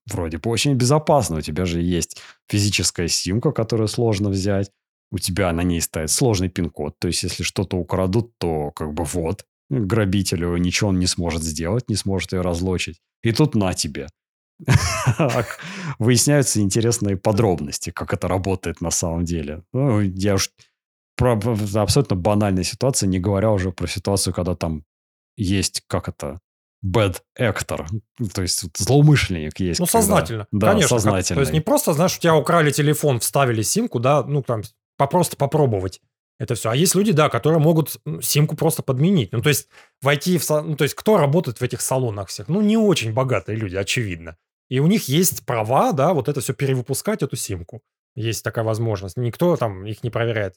вроде 0.07 0.37
бы 0.37 0.49
очень 0.49 0.73
безопасно. 0.73 1.37
У 1.37 1.41
тебя 1.41 1.65
же 1.65 1.81
есть 1.81 2.21
физическая 2.49 3.07
симка, 3.07 3.51
которую 3.51 3.87
сложно 3.87 4.29
взять. 4.29 4.71
У 5.11 5.19
тебя 5.19 5.51
на 5.53 5.61
ней 5.61 5.81
стоит 5.81 6.09
сложный 6.09 6.49
пин-код. 6.49 6.95
То 6.99 7.07
есть, 7.07 7.23
если 7.23 7.43
что-то 7.43 7.77
украдут, 7.77 8.31
то 8.39 8.71
как 8.71 8.93
бы 8.93 9.03
вот, 9.03 9.45
грабителю, 9.69 10.57
ничего 10.57 10.89
он 10.89 10.99
не 10.99 11.07
сможет 11.07 11.43
сделать, 11.43 11.89
не 11.89 11.95
сможет 11.95 12.33
ее 12.33 12.41
разлочить. 12.41 12.99
И 13.23 13.31
тут 13.31 13.55
на 13.55 13.73
тебе. 13.73 14.07
Выясняются 15.99 16.61
интересные 16.61 17.17
подробности, 17.17 17.91
как 17.91 18.13
это 18.13 18.27
работает 18.27 18.81
на 18.81 18.91
самом 18.91 19.25
деле. 19.25 19.63
Ну, 19.73 20.01
я 20.01 20.35
уж 20.35 20.51
про 21.15 21.39
абсолютно 21.75 22.15
банальная 22.15 22.63
ситуация, 22.63 23.07
не 23.07 23.19
говоря 23.19 23.51
уже 23.51 23.71
про 23.71 23.87
ситуацию, 23.87 24.33
когда 24.33 24.55
там 24.55 24.83
есть, 25.35 25.83
как 25.87 26.09
это, 26.09 26.39
bad 26.85 27.21
actor, 27.39 27.87
то 28.33 28.41
есть 28.41 28.65
злоумышленник 28.77 29.59
есть. 29.59 29.79
Ну, 29.79 29.85
сознательно. 29.85 30.47
Да, 30.51 30.71
Конечно. 30.71 30.89
сознательно. 30.89 31.37
То 31.37 31.41
есть 31.41 31.53
не 31.53 31.61
просто, 31.61 31.93
знаешь, 31.93 32.17
у 32.17 32.19
тебя 32.19 32.35
украли 32.35 32.71
телефон, 32.71 33.19
вставили 33.19 33.61
симку, 33.63 33.99
да, 33.99 34.23
ну, 34.23 34.43
там, 34.43 34.61
просто 34.97 35.37
попробовать 35.37 36.01
это 36.39 36.55
все. 36.55 36.69
А 36.69 36.75
есть 36.75 36.95
люди, 36.95 37.11
да, 37.11 37.29
которые 37.29 37.59
могут 37.59 37.99
симку 38.21 38.55
просто 38.55 38.83
подменить. 38.83 39.31
Ну, 39.31 39.41
то 39.41 39.49
есть 39.49 39.67
войти 40.01 40.37
в... 40.37 40.47
Ну, 40.49 40.75
то 40.75 40.83
есть 40.83 40.93
кто 40.93 41.17
работает 41.17 41.59
в 41.59 41.63
этих 41.63 41.81
салонах 41.81 42.29
всех? 42.29 42.47
Ну, 42.47 42.61
не 42.61 42.77
очень 42.77 43.13
богатые 43.13 43.57
люди, 43.57 43.75
очевидно. 43.75 44.37
И 44.69 44.79
у 44.79 44.87
них 44.87 45.07
есть 45.07 45.45
права, 45.45 45.93
да, 45.93 46.13
вот 46.13 46.27
это 46.27 46.41
все 46.41 46.53
перевыпускать, 46.53 47.23
эту 47.23 47.35
симку. 47.35 47.81
Есть 48.15 48.43
такая 48.43 48.65
возможность. 48.65 49.17
Никто 49.17 49.55
там 49.55 49.85
их 49.85 50.03
не 50.03 50.09
проверяет. 50.09 50.55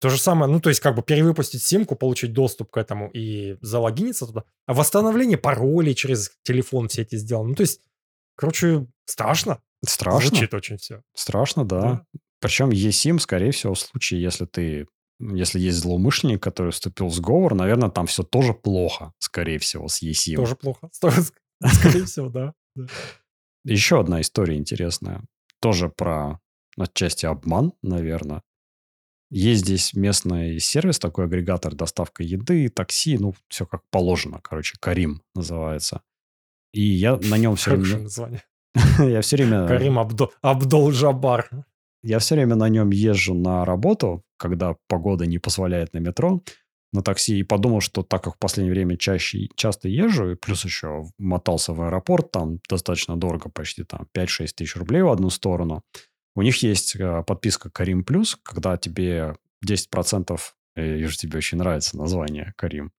То 0.00 0.08
же 0.08 0.18
самое, 0.18 0.50
ну, 0.50 0.60
то 0.60 0.68
есть 0.68 0.80
как 0.80 0.96
бы 0.96 1.02
перевыпустить 1.02 1.62
симку, 1.62 1.94
получить 1.94 2.32
доступ 2.32 2.70
к 2.70 2.76
этому 2.76 3.08
и 3.10 3.56
залогиниться 3.60 4.26
туда. 4.26 4.44
А 4.66 4.74
восстановление 4.74 5.38
паролей 5.38 5.94
через 5.94 6.32
телефон 6.42 6.88
все 6.88 7.02
эти 7.02 7.16
сделаны. 7.16 7.50
Ну, 7.50 7.54
то 7.54 7.60
есть, 7.60 7.80
короче, 8.34 8.86
страшно. 9.04 9.60
Страшно. 9.84 10.28
Звучит 10.28 10.54
очень 10.54 10.78
все. 10.78 11.02
Страшно, 11.14 11.64
да. 11.64 11.80
да. 11.82 12.06
Причем 12.40 12.70
eSIM, 12.70 13.20
скорее 13.20 13.52
всего, 13.52 13.74
в 13.74 13.78
случае, 13.78 14.22
если 14.22 14.46
ты 14.46 14.86
если 15.20 15.60
есть 15.60 15.78
злоумышленник, 15.78 16.42
который 16.42 16.72
вступил 16.72 17.06
в 17.06 17.14
сговор, 17.14 17.54
наверное, 17.54 17.90
там 17.90 18.06
все 18.06 18.24
тоже 18.24 18.54
плохо, 18.54 19.12
скорее 19.20 19.58
всего, 19.58 19.86
с 19.86 20.02
eSIM. 20.02 20.34
Тоже 20.34 20.56
плохо. 20.56 20.88
Скорее 20.92 22.06
всего, 22.06 22.28
да. 22.28 22.54
Еще 23.64 24.00
одна 24.00 24.20
история 24.20 24.56
интересная. 24.56 25.22
Тоже 25.60 25.88
про 25.88 26.40
отчасти 26.76 27.26
обман, 27.26 27.72
наверное. 27.82 28.42
Есть 29.30 29.62
здесь 29.62 29.94
местный 29.94 30.58
сервис, 30.58 30.98
такой 30.98 31.24
агрегатор 31.24 31.74
доставка 31.74 32.22
еды, 32.22 32.68
такси, 32.68 33.16
ну, 33.16 33.34
все 33.48 33.64
как 33.64 33.82
положено, 33.90 34.40
короче, 34.42 34.76
Карим 34.78 35.22
называется. 35.34 36.02
И 36.72 36.82
я 36.82 37.16
на 37.16 37.38
нем 37.38 37.56
все 37.56 37.76
время... 37.76 38.02
название. 38.02 38.42
Я 38.98 39.20
все 39.20 39.36
время... 39.36 39.66
Карим 39.66 39.98
Абдул-Джабар. 39.98 41.48
Я 42.02 42.18
все 42.18 42.34
время 42.34 42.56
на 42.56 42.68
нем 42.68 42.90
езжу 42.90 43.34
на 43.34 43.64
работу, 43.64 44.24
когда 44.38 44.76
погода 44.88 45.26
не 45.26 45.38
позволяет 45.38 45.92
на 45.92 45.98
метро, 45.98 46.42
на 46.92 47.02
такси, 47.02 47.38
и 47.38 47.42
подумал, 47.42 47.80
что 47.80 48.02
так 48.02 48.22
как 48.22 48.34
в 48.34 48.38
последнее 48.38 48.72
время 48.72 48.96
чаще, 48.96 49.48
часто 49.56 49.88
езжу, 49.88 50.32
и 50.32 50.34
плюс 50.34 50.64
еще 50.64 51.04
мотался 51.18 51.72
в 51.72 51.80
аэропорт, 51.82 52.30
там 52.30 52.58
достаточно 52.68 53.16
дорого, 53.16 53.48
почти 53.48 53.84
там 53.84 54.06
5-6 54.14 54.48
тысяч 54.54 54.76
рублей 54.76 55.02
в 55.02 55.08
одну 55.08 55.30
сторону, 55.30 55.82
у 56.34 56.42
них 56.42 56.62
есть 56.62 56.96
э, 56.96 57.22
подписка 57.26 57.70
Карим 57.70 58.04
Плюс, 58.04 58.38
когда 58.42 58.76
тебе 58.76 59.36
10%, 59.66 60.40
я 60.76 60.82
вижу, 60.82 61.16
тебе 61.16 61.38
очень 61.38 61.58
нравится 61.58 61.96
название 61.96 62.54
Карим. 62.56 62.92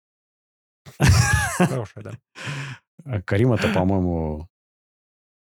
Хорошее, 1.58 2.04
да. 2.04 2.20
Э, 3.06 3.22
Карим 3.22 3.54
это, 3.54 3.72
по-моему, 3.74 4.48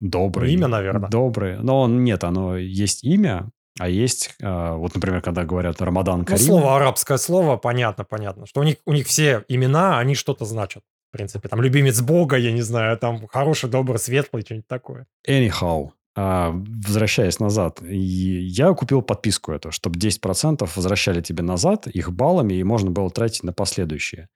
добрый. 0.01 0.53
Имя, 0.53 0.69
наверное. 0.69 1.11
Добрый. 1.11 1.59
Но 1.59 1.89
нет, 1.89 2.25
оно 2.25 2.57
есть 2.57 3.05
имя, 3.05 3.51
а 3.79 3.89
есть, 3.89 4.35
э, 4.41 4.75
вот, 4.75 4.95
например, 4.95 5.23
когда 5.23 5.45
говорят 5.45 5.81
Рамадан 5.81 6.25
Карим. 6.25 6.41
Ну, 6.41 6.47
слово 6.47 6.77
арабское 6.77 7.19
слово, 7.19 7.57
понятно, 7.57 8.05
понятно. 8.05 8.47
Что 8.47 8.61
у 8.61 8.65
них, 8.65 8.77
у 8.85 8.93
них 8.93 9.07
все 9.07 9.45
имена, 9.49 9.99
они 9.99 10.15
что-то 10.15 10.45
значат. 10.45 10.83
В 11.11 11.17
принципе, 11.17 11.49
там 11.49 11.61
любимец 11.61 12.01
Бога, 12.01 12.37
я 12.37 12.53
не 12.53 12.63
знаю, 12.63 12.97
там 12.99 13.27
хороший, 13.29 13.69
добрый, 13.71 13.99
светлый, 13.99 14.43
что-нибудь 14.43 14.69
такое. 14.69 15.07
Anyhow, 15.29 15.91
а, 16.17 16.53
возвращаясь 16.53 17.41
назад, 17.41 17.81
я 17.83 18.73
купил 18.75 19.03
подписку 19.03 19.53
эту, 19.53 19.71
чтобы 19.71 19.99
10% 19.99 20.71
возвращали 20.75 21.21
тебе 21.21 21.43
назад 21.43 21.87
их 21.87 22.13
баллами, 22.13 22.55
и 22.55 22.65
можно 22.65 22.91
было 22.91 23.11
тратить 23.11 23.45
на 23.45 23.53
последующие. 23.53 24.29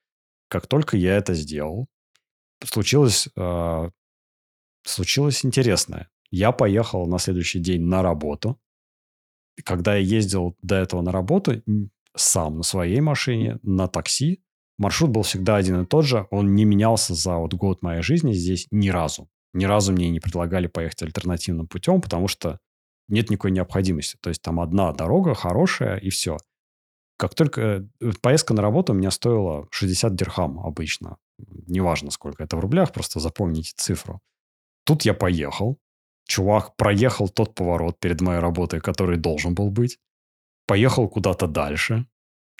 Как 0.49 0.67
только 0.67 0.97
я 0.97 1.17
это 1.17 1.35
сделал, 1.35 1.87
случилось, 2.65 3.29
э, 3.37 3.91
случилось 4.85 5.45
интересное. 5.45 6.09
Я 6.31 6.53
поехал 6.53 7.07
на 7.07 7.19
следующий 7.19 7.59
день 7.59 7.83
на 7.83 8.03
работу. 8.03 8.59
Когда 9.63 9.95
я 9.95 10.01
ездил 10.01 10.57
до 10.63 10.77
этого 10.77 11.01
на 11.03 11.13
работу 11.13 11.63
сам 12.17 12.59
на 12.59 12.63
своей 12.63 13.01
машине, 13.01 13.59
на 13.63 13.89
такси, 13.89 14.43
маршрут 14.79 15.11
был 15.11 15.23
всегда 15.23 15.57
один 15.57 15.83
и 15.83 15.87
тот 15.87 16.05
же. 16.05 16.27
Он 16.31 16.55
не 16.55 16.65
менялся 16.65 17.15
за 17.15 17.37
вот 17.37 17.55
год 17.55 17.83
моей 17.83 18.03
жизни 18.03 18.33
здесь 18.33 18.67
ни 18.71 18.89
разу 18.89 19.29
ни 19.55 19.65
разу 19.65 19.93
мне 19.93 20.11
не 20.11 20.21
предлагали 20.21 20.67
поехать 20.67 21.03
альтернативным 21.03 21.67
путем, 21.67 22.01
потому 22.01 22.29
что 22.29 22.59
нет 23.09 23.31
никакой 23.31 23.53
необходимости. 23.53 24.19
То 24.21 24.29
есть 24.29 24.43
там 24.43 24.61
одна 24.61 24.93
дорога 24.93 25.35
хорошая 25.35 25.97
и 25.97 26.11
все. 26.11 26.37
Как 27.17 27.35
только 27.35 27.89
э, 28.01 28.13
поездка 28.21 28.53
на 28.55 28.63
работу 28.63 28.93
у 28.93 28.97
меня 28.97 29.11
стоила 29.13 29.69
60 29.71 30.15
дирхам 30.17 30.59
обычно. 30.59 31.17
Неважно, 31.39 32.11
сколько 32.11 32.43
это 32.43 32.57
в 32.57 32.61
рублях, 32.61 32.93
просто 32.93 33.21
запомните 33.21 33.73
цифру. 33.77 34.21
Тут 34.85 35.03
я 35.03 35.15
поехал. 35.15 35.79
Чувак 36.27 36.77
проехал 36.77 37.29
тот 37.29 37.55
поворот 37.55 37.99
перед 38.01 38.21
моей 38.21 38.41
работой, 38.41 38.81
который 38.81 39.17
должен 39.19 39.55
был 39.55 39.71
быть. 39.71 39.99
Поехал 40.67 41.09
куда-то 41.09 41.47
дальше. 41.47 42.07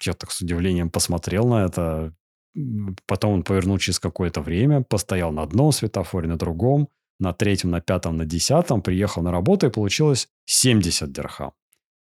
Я 0.01 0.13
так 0.13 0.31
с 0.31 0.41
удивлением 0.41 0.89
посмотрел 0.89 1.47
на 1.47 1.65
это. 1.65 2.13
Потом 3.07 3.33
он 3.33 3.43
повернул 3.43 3.77
через 3.79 3.99
какое-то 3.99 4.41
время, 4.41 4.81
постоял 4.81 5.31
на 5.31 5.41
одном 5.41 5.71
светофоре, 5.71 6.27
на 6.27 6.37
другом, 6.37 6.89
на 7.19 7.33
третьем, 7.33 7.71
на 7.71 7.81
пятом, 7.81 8.17
на 8.17 8.25
десятом, 8.25 8.81
приехал 8.81 9.23
на 9.23 9.31
работу 9.31 9.67
и 9.67 9.71
получилось 9.71 10.29
70 10.45 11.11
дирхам. 11.11 11.51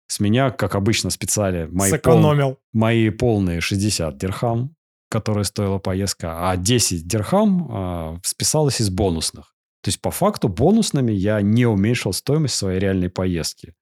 С 0.08 0.20
меня, 0.20 0.50
как 0.50 0.74
обычно, 0.74 1.10
специально 1.10 1.68
мои, 1.70 1.96
пол... 1.98 2.58
мои 2.72 3.10
полные 3.10 3.60
60 3.60 4.18
дирхам, 4.18 4.74
которые 5.08 5.44
стоила 5.44 5.78
поездка, 5.78 6.50
а 6.50 6.56
10 6.56 7.06
дирхам 7.06 7.68
э, 7.70 8.18
списалось 8.22 8.80
из 8.80 8.90
бонусных. 8.90 9.51
То 9.82 9.88
есть, 9.88 10.00
по 10.00 10.10
факту, 10.10 10.48
бонусными 10.48 11.12
я 11.12 11.42
не 11.42 11.66
уменьшил 11.66 12.12
стоимость 12.12 12.54
своей 12.54 12.78
реальной 12.78 13.10
поездки. 13.10 13.74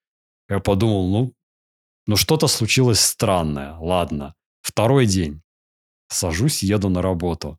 Я 0.49 0.61
подумал, 0.61 1.09
ну, 1.11 1.35
ну 2.07 2.17
что-то 2.17 2.49
случилось 2.49 3.01
странное. 3.01 3.77
Ладно. 3.79 4.35
Второй 4.63 5.07
день. 5.07 5.43
Сажусь, 6.09 6.63
еду 6.63 6.89
на 6.89 7.03
работу. 7.03 7.59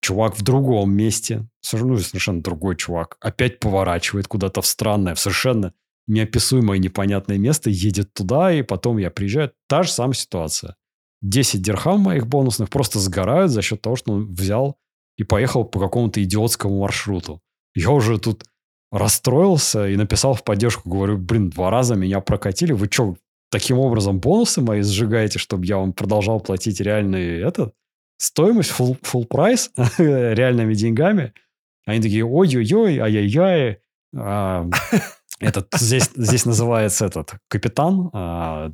Чувак 0.00 0.38
в 0.38 0.42
другом 0.42 0.92
месте, 0.92 1.48
ну, 1.72 1.98
совершенно 1.98 2.42
другой 2.42 2.76
чувак, 2.76 3.18
опять 3.20 3.60
поворачивает 3.60 4.28
куда-то 4.28 4.62
в 4.62 4.66
странное, 4.66 5.14
в 5.14 5.20
совершенно 5.20 5.74
неописуемое 6.06 6.78
непонятное 6.78 7.36
место, 7.38 7.68
едет 7.68 8.14
туда, 8.14 8.52
и 8.52 8.62
потом 8.62 8.96
я 8.98 9.10
приезжаю. 9.10 9.52
Та 9.68 9.82
же 9.82 9.90
самая 9.90 10.14
ситуация. 10.14 10.76
10 11.22 11.60
дирхам 11.60 12.00
моих 12.00 12.26
бонусных 12.26 12.70
просто 12.70 12.98
сгорают 12.98 13.50
за 13.50 13.60
счет 13.60 13.82
того, 13.82 13.96
что 13.96 14.12
он 14.12 14.32
взял 14.32 14.78
и 15.18 15.24
поехал 15.24 15.64
по 15.64 15.78
какому-то 15.78 16.22
идиотскому 16.22 16.80
маршруту. 16.80 17.42
Я 17.74 17.90
уже 17.90 18.18
тут 18.18 18.44
расстроился 18.92 19.88
и 19.88 19.96
написал 19.96 20.34
в 20.34 20.42
поддержку, 20.42 20.88
говорю, 20.88 21.18
блин, 21.18 21.50
два 21.50 21.70
раза 21.70 21.94
меня 21.94 22.20
прокатили, 22.20 22.72
вы 22.72 22.88
что, 22.90 23.16
таким 23.50 23.78
образом 23.78 24.18
бонусы 24.18 24.60
мои 24.60 24.82
сжигаете, 24.82 25.38
чтобы 25.38 25.66
я 25.66 25.78
вам 25.78 25.92
продолжал 25.92 26.40
платить 26.40 26.80
реальный 26.80 27.40
этот? 27.40 27.74
стоимость, 28.20 28.70
full, 28.70 29.00
full 29.00 29.24
прайс 29.24 29.72
реальными 29.98 30.74
деньгами. 30.74 31.32
Они 31.86 32.00
такие, 32.00 32.24
ой-ой-ой, 32.24 32.98
ай-яй-яй. 32.98 33.78
А, 34.14 34.66
этот, 35.40 35.68
здесь, 35.76 36.10
здесь 36.14 36.44
называется 36.44 37.06
этот 37.06 37.34
капитан, 37.48 38.10
а, 38.12 38.70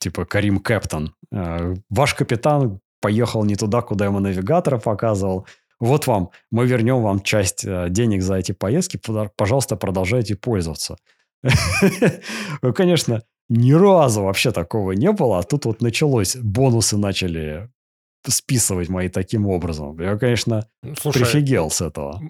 типа 0.00 0.24
Карим 0.24 0.58
Кэптон. 0.58 1.14
А, 1.32 1.74
ваш 1.90 2.14
капитан 2.14 2.80
поехал 3.00 3.44
не 3.44 3.56
туда, 3.56 3.82
куда 3.82 4.06
ему 4.06 4.18
навигатора 4.18 4.78
показывал. 4.78 5.46
Вот 5.80 6.06
вам, 6.06 6.30
мы 6.50 6.66
вернем 6.66 7.02
вам 7.02 7.20
часть 7.20 7.64
а, 7.66 7.88
денег 7.88 8.22
за 8.22 8.36
эти 8.36 8.52
поездки, 8.52 9.00
пожалуйста, 9.36 9.76
продолжайте 9.76 10.36
пользоваться. 10.36 10.96
Ну, 12.62 12.74
конечно, 12.74 13.22
ни 13.48 13.72
разу 13.72 14.22
вообще 14.22 14.52
такого 14.52 14.92
не 14.92 15.10
было, 15.10 15.38
а 15.38 15.42
тут 15.42 15.64
вот 15.64 15.80
началось, 15.80 16.36
бонусы 16.36 16.98
начали 16.98 17.70
списывать 18.26 18.90
мои 18.90 19.08
таким 19.08 19.46
образом. 19.46 19.98
Я, 19.98 20.18
конечно, 20.18 20.68
Слушай, 20.98 21.22
прифигел 21.22 21.70
с 21.70 21.80
этого. 21.80 22.20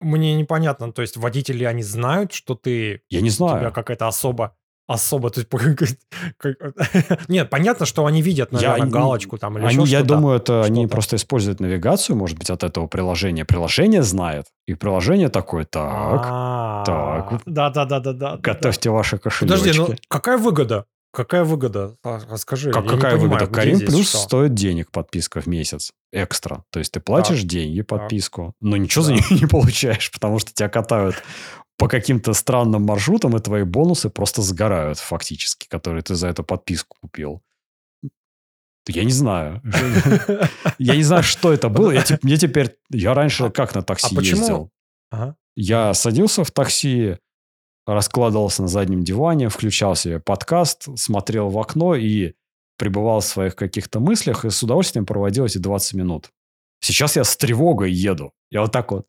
Мне 0.00 0.34
непонятно, 0.36 0.92
то 0.92 1.02
есть 1.02 1.16
водители, 1.16 1.64
они 1.64 1.82
знают, 1.82 2.32
что 2.32 2.54
ты... 2.54 3.02
Я 3.10 3.20
не 3.20 3.30
знаю. 3.30 3.56
У 3.56 3.60
тебя 3.60 3.70
какая-то 3.72 4.06
особо 4.06 4.56
особо, 4.86 5.30
то 5.30 5.40
есть, 5.40 5.98
нет, 7.28 7.50
понятно, 7.50 7.86
что 7.86 8.06
они 8.06 8.22
видят, 8.22 8.52
наверное, 8.52 8.86
я, 8.86 8.86
галочку 8.86 9.38
там 9.38 9.56
или 9.58 9.64
они, 9.64 9.84
еще 9.84 9.90
Я 9.90 10.02
думаю, 10.02 10.36
это 10.36 10.62
они 10.62 10.86
просто 10.86 11.16
используют 11.16 11.60
навигацию, 11.60 12.16
может 12.16 12.38
быть, 12.38 12.50
от 12.50 12.62
этого 12.62 12.86
приложения. 12.86 13.44
Приложение 13.44 14.02
знает, 14.02 14.46
и 14.66 14.74
приложение 14.74 15.28
такое, 15.28 15.64
так, 15.64 16.86
так. 16.86 17.42
Да-да-да-да-да. 17.46 18.36
Готовьте 18.38 18.90
ваши 18.90 19.18
кошелечки. 19.18 19.58
Подожди, 19.58 19.80
ну 19.80 19.96
какая 20.08 20.38
выгода? 20.38 20.86
Какая 21.14 21.44
выгода? 21.44 21.96
А, 22.02 22.20
Расскажи. 22.28 22.70
Как, 22.72 22.84
какая 22.84 23.12
понимаю, 23.12 23.20
выгода? 23.20 23.46
Карим 23.46 23.78
Плюс 23.78 24.08
что? 24.08 24.18
стоит 24.18 24.54
денег 24.54 24.90
подписка 24.90 25.40
в 25.40 25.46
месяц 25.46 25.92
экстра. 26.12 26.64
То 26.70 26.78
есть 26.80 26.92
ты 26.92 27.00
платишь 27.00 27.42
деньги, 27.42 27.82
подписку, 27.82 28.54
но 28.60 28.76
ничего 28.76 29.04
за 29.04 29.12
Да. 29.12 29.16
нее 29.16 29.24
не 29.42 29.46
получаешь, 29.46 30.10
потому 30.12 30.38
что 30.38 30.52
тебя 30.52 30.68
катают 30.68 31.16
по 31.76 31.88
каким-то 31.88 32.34
странным 32.34 32.82
маршрутам, 32.82 33.36
и 33.36 33.40
твои 33.40 33.64
бонусы 33.64 34.10
просто 34.10 34.42
сгорают 34.42 34.98
фактически, 34.98 35.66
которые 35.66 36.02
ты 36.02 36.14
за 36.14 36.28
эту 36.28 36.44
подписку 36.44 36.96
купил. 37.00 37.42
Я 38.86 39.04
не 39.04 39.12
знаю. 39.12 39.62
Я 40.78 40.94
не 40.94 41.02
знаю, 41.02 41.22
что 41.22 41.52
это 41.54 41.70
было. 41.70 41.90
Я, 41.90 42.02
теперь... 42.02 42.76
Я 42.90 43.14
раньше 43.14 43.44
А- 43.44 43.50
как 43.50 43.74
на 43.74 43.82
такси 43.82 44.14
а 44.16 44.20
ездил? 44.20 44.70
Я 45.56 45.94
садился 45.94 46.44
в 46.44 46.50
такси, 46.50 47.16
раскладывался 47.86 48.62
на 48.62 48.68
заднем 48.68 49.02
диване, 49.04 49.48
включал 49.48 49.94
себе 49.96 50.18
подкаст, 50.20 50.86
смотрел 50.98 51.48
в 51.48 51.58
окно 51.58 51.94
и 51.94 52.32
пребывал 52.78 53.20
в 53.20 53.24
своих 53.24 53.54
каких-то 53.56 54.00
мыслях 54.00 54.44
и 54.44 54.50
с 54.50 54.62
удовольствием 54.62 55.06
проводил 55.06 55.44
эти 55.44 55.58
20 55.58 55.94
минут. 55.94 56.30
Сейчас 56.80 57.16
я 57.16 57.24
с 57.24 57.36
тревогой 57.36 57.92
еду. 57.92 58.32
Я 58.50 58.62
вот 58.62 58.72
так 58.72 58.90
вот 58.92 59.06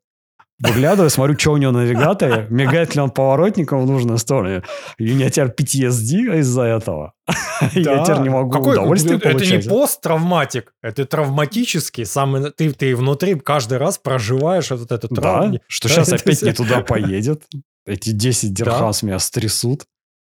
выглядываю, 0.59 1.09
смотрю, 1.09 1.37
что 1.37 1.51
у 1.51 1.57
него 1.57 1.73
на 1.73 1.79
навигаторе, 1.79 2.47
мигает 2.49 2.95
ли 2.95 3.01
он 3.01 3.11
поворотником 3.11 3.81
в 3.81 3.85
нужную 3.91 4.17
сторону. 4.17 4.61
И 4.97 5.11
у 5.11 5.15
меня 5.15 5.29
теперь 5.29 5.47
PTSD 5.49 6.39
из-за 6.39 6.61
этого. 6.63 7.13
Я 7.73 7.83
Да. 7.97 8.03
теперь 8.05 8.21
не 8.21 8.29
могу 8.29 8.49
Какой- 8.51 8.73
удовольствие 8.73 9.17
Это 9.17 9.33
не 9.33 9.33
получать. 9.33 9.67
посттравматик, 9.69 10.73
это 10.81 11.05
травматический. 11.05 12.05
Самый, 12.05 12.51
ты, 12.51 12.71
ты 12.71 12.95
внутри 12.95 13.35
каждый 13.35 13.77
раз 13.79 13.97
проживаешь 13.97 14.69
вот 14.71 14.89
эту 14.91 15.07
Да, 15.13 15.51
что 15.67 15.89
сейчас 15.89 16.07
Это 16.13 16.21
опять 16.23 16.41
не 16.43 16.53
туда 16.53 16.81
поедет. 16.81 17.43
Эти 17.85 18.11
10 18.11 18.53
дирхам 18.53 18.93
с 18.93 19.03
меня 19.03 19.19
стрясут. 19.19 19.85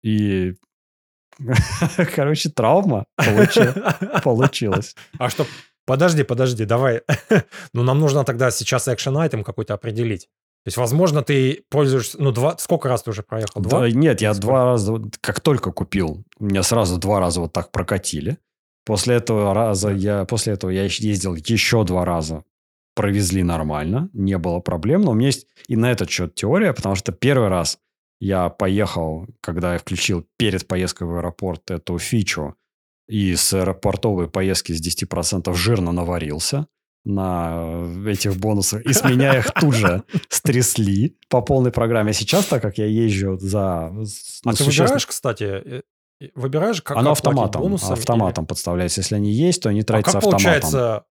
И, 0.02 0.54
короче, 2.14 2.50
травма 2.50 3.06
получи- 3.18 4.22
получилась. 4.22 4.94
А 5.18 5.30
что? 5.30 5.46
Подожди, 5.86 6.24
подожди, 6.24 6.64
давай. 6.64 7.02
ну, 7.72 7.82
нам 7.82 8.00
нужно 8.00 8.24
тогда 8.24 8.50
сейчас 8.50 8.88
экшен 8.88 9.16
айтем 9.16 9.44
какой-то 9.44 9.74
определить. 9.74 10.28
То 10.64 10.68
есть, 10.68 10.76
возможно, 10.78 11.22
ты 11.22 11.64
пользуешься... 11.70 12.20
Ну, 12.20 12.32
два... 12.32 12.58
Сколько 12.58 12.88
раз 12.88 13.04
ты 13.04 13.10
уже 13.10 13.22
проехал? 13.22 13.60
Два? 13.60 13.80
Да, 13.80 13.90
нет, 13.90 14.20
я 14.20 14.34
Сколько? 14.34 14.46
два 14.46 14.64
раза, 14.64 15.00
как 15.20 15.38
только 15.38 15.70
купил, 15.70 16.24
меня 16.40 16.64
сразу 16.64 16.98
два 16.98 17.20
раза 17.20 17.40
вот 17.40 17.52
так 17.52 17.70
прокатили. 17.70 18.38
После 18.84 19.14
этого 19.16 19.54
раза 19.54 19.90
я, 19.90 20.24
после 20.24 20.54
этого 20.54 20.70
я 20.70 20.82
ездил 20.82 21.36
еще 21.36 21.84
два 21.84 22.04
раза. 22.04 22.42
Провезли 22.96 23.44
нормально, 23.44 24.10
не 24.12 24.36
было 24.38 24.58
проблем. 24.58 25.02
Но 25.02 25.12
у 25.12 25.14
меня 25.14 25.28
есть 25.28 25.46
и 25.68 25.76
на 25.76 25.92
этот 25.92 26.10
счет 26.10 26.34
теория, 26.34 26.72
потому 26.72 26.96
что 26.96 27.12
первый 27.12 27.48
раз 27.48 27.78
я 28.20 28.48
поехал, 28.48 29.26
когда 29.40 29.74
я 29.74 29.78
включил 29.78 30.26
перед 30.38 30.66
поездкой 30.66 31.06
в 31.06 31.16
аэропорт 31.16 31.70
эту 31.70 31.98
фичу, 31.98 32.56
и 33.08 33.36
с 33.36 33.52
аэропортовой 33.52 34.28
поездки 34.28 34.72
с 34.72 34.80
10% 34.80 35.54
жирно 35.54 35.92
наварился 35.92 36.66
на 37.04 37.86
этих 38.08 38.36
бонусах, 38.36 38.82
и 38.82 38.92
с 38.92 39.04
меня 39.04 39.38
их 39.38 39.52
тут 39.52 39.74
же 39.74 40.02
стрясли 40.28 41.16
по 41.28 41.40
полной 41.40 41.70
программе. 41.70 42.10
А 42.10 42.14
сейчас, 42.14 42.46
так 42.46 42.62
как 42.62 42.78
я 42.78 42.86
езжу 42.86 43.38
за... 43.38 43.92
А 44.44 44.52
ты 44.52 44.64
выбираешь, 44.64 45.06
кстати, 45.06 45.44
э, 45.44 45.82
э, 46.20 46.28
выбираешь, 46.34 46.82
как 46.82 46.96
Оно 46.96 47.12
автоматом, 47.12 47.62
бонусом 47.62 47.92
автоматом 47.92 48.46
подставляется. 48.46 49.02
Если 49.02 49.14
они 49.14 49.30
есть, 49.30 49.62
то 49.62 49.68
они 49.68 49.82
А 49.82 49.84
тратятся 49.84 50.14
как 50.14 50.24
автоматом. 50.24 50.44
получается, 50.44 51.04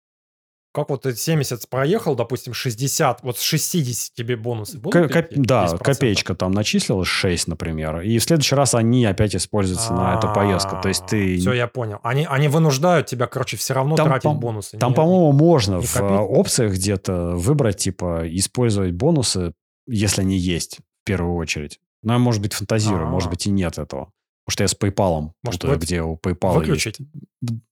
как 0.75 0.89
вот 0.89 1.03
ты 1.03 1.15
70 1.15 1.67
проехал, 1.69 2.15
допустим, 2.15 2.53
60, 2.53 3.23
вот 3.23 3.37
с 3.37 3.41
60 3.41 4.13
тебе 4.13 4.35
бонусы 4.35 4.77
будут 4.77 4.93
Ко- 4.93 5.21
коп- 5.23 5.31
да, 5.35 5.65
10%? 5.67 5.77
копеечка 5.83 6.35
там 6.35 6.51
начислилась 6.51 7.07
6, 7.07 7.47
например. 7.47 8.01
И 8.01 8.19
в 8.19 8.23
следующий 8.23 8.55
раз 8.55 8.75
они 8.75 9.05
опять 9.05 9.35
используются 9.35 9.93
на 9.93 10.17
эту 10.17 10.31
поездку. 10.33 10.77
То 10.81 10.89
есть 10.89 11.05
ты... 11.07 11.37
Все, 11.37 11.51
А, 11.51 11.55
я 11.55 11.67
понял. 11.67 11.99
Они, 12.03 12.25
они 12.29 12.47
вынуждают 12.49 13.07
тебя, 13.07 13.25
короче, 13.27 13.57
все 13.57 13.73
равно 13.73 13.95
Там, 13.95 14.07
тратить 14.07 14.23
по- 14.23 14.33
бонусы. 14.33 14.77
Там, 14.77 14.91
Не- 14.91 14.95
по-моему, 14.95 15.31
можно 15.31 15.79
в 15.81 16.01
опциях 16.01 16.73
где-то 16.73 17.35
выбрать, 17.35 17.77
типа, 17.77 18.23
использовать 18.25 18.91
бонусы, 18.93 19.53
если 19.87 20.21
они 20.21 20.37
есть, 20.37 20.79
в 21.03 21.05
первую 21.05 21.35
очередь. 21.35 21.79
Но 22.03 22.13
я, 22.13 22.19
может 22.19 22.41
быть, 22.41 22.53
фантазирую, 22.53 23.07
А. 23.07 23.09
может 23.09 23.29
быть, 23.29 23.47
и 23.47 23.49
нет 23.49 23.77
этого. 23.77 24.11
Потому 24.45 24.53
что 24.53 24.63
я 24.63 24.67
с 24.67 24.75
PayPal, 24.75 25.31
Может, 25.43 25.61
путаю, 25.61 25.73
вы- 25.73 25.79
где 25.79 26.01
у 26.03 26.17
PayPal 26.17 26.53
выключить? 26.53 26.99
есть. 26.99 27.09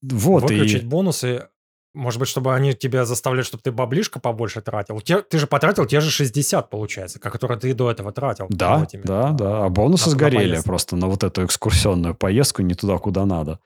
Вот, 0.02 0.42
выключить 0.42 0.82
и... 0.82 0.86
бонусы, 0.86 1.46
может 1.94 2.18
быть, 2.20 2.28
чтобы 2.28 2.54
они 2.54 2.74
тебя 2.74 3.04
заставляли, 3.04 3.44
чтобы 3.44 3.62
ты 3.62 3.72
баблишко 3.72 4.20
побольше 4.20 4.60
тратил. 4.60 5.00
Те- 5.00 5.22
ты 5.22 5.38
же 5.38 5.46
потратил 5.46 5.86
те 5.86 6.00
же 6.00 6.10
60, 6.10 6.68
получается, 6.68 7.18
которые 7.20 7.58
ты 7.58 7.72
до 7.72 7.90
этого 7.90 8.12
тратил. 8.12 8.46
Да, 8.50 8.86
да, 9.04 9.30
да. 9.30 9.64
А 9.64 9.68
бонусы 9.68 10.10
сгорели 10.10 10.48
поездку. 10.50 10.66
просто 10.66 10.96
на 10.96 11.06
вот 11.08 11.22
эту 11.24 11.44
экскурсионную 11.44 12.14
поездку 12.14 12.62
не 12.62 12.74
туда, 12.74 12.98
куда 12.98 13.24
надо. 13.24 13.60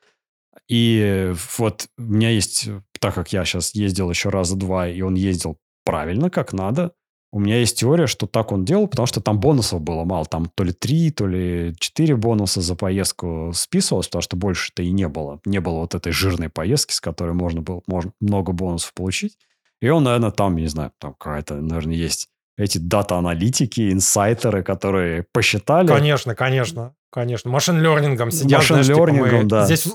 И 0.69 1.33
вот 1.57 1.87
у 1.97 2.03
меня 2.03 2.31
есть, 2.31 2.69
так 3.01 3.15
как 3.15 3.33
я 3.33 3.45
сейчас 3.45 3.75
ездил 3.75 4.11
еще 4.11 4.29
раза 4.29 4.57
два, 4.57 4.87
и 4.89 5.01
он 5.01 5.15
ездил 5.15 5.57
правильно, 5.85 6.29
как 6.31 6.53
надо, 6.53 6.93
у 7.31 7.41
меня 7.41 7.59
есть 7.59 7.79
теория, 7.79 8.07
что 8.07 8.27
так 8.27 8.53
он 8.53 8.65
делал, 8.65 8.89
потому 8.89 9.07
что 9.07 9.21
там 9.21 9.39
бонусов 9.39 9.81
было 9.83 10.05
мало. 10.05 10.25
Там 10.25 10.51
то 10.55 10.65
ли 10.65 10.73
три, 10.73 11.11
то 11.11 11.27
ли 11.27 11.75
четыре 11.79 12.17
бонуса 12.17 12.61
за 12.61 12.75
поездку 12.75 13.53
списывалось, 13.55 14.07
потому 14.09 14.23
что 14.23 14.37
больше-то 14.37 14.83
и 14.83 14.91
не 14.91 15.09
было. 15.09 15.41
Не 15.45 15.61
было 15.61 15.81
вот 15.81 15.95
этой 15.95 16.13
жирной 16.13 16.49
поездки, 16.49 16.93
с 16.93 17.01
которой 17.01 17.35
можно 17.35 17.61
было 17.61 17.83
можно 17.87 18.13
много 18.21 18.53
бонусов 18.53 18.95
получить. 18.95 19.37
И 19.81 19.89
он, 19.89 20.05
наверное, 20.05 20.31
там, 20.31 20.57
не 20.57 20.67
знаю, 20.67 20.93
там 20.99 21.15
какая-то, 21.15 21.57
наверное, 21.57 21.95
есть 21.95 22.29
эти 22.57 22.79
дата-аналитики, 22.79 23.93
инсайтеры, 23.93 24.63
которые 24.63 25.25
посчитали. 25.33 25.87
Конечно, 25.87 26.35
конечно, 26.35 26.95
конечно. 27.11 27.51
Машин-лернингом 27.51 28.31
сидят, 28.31 28.61
Машин 28.61 28.83
знаешь, 28.83 29.31
типа, 29.31 29.45
да. 29.45 29.65
Здесь, 29.67 29.89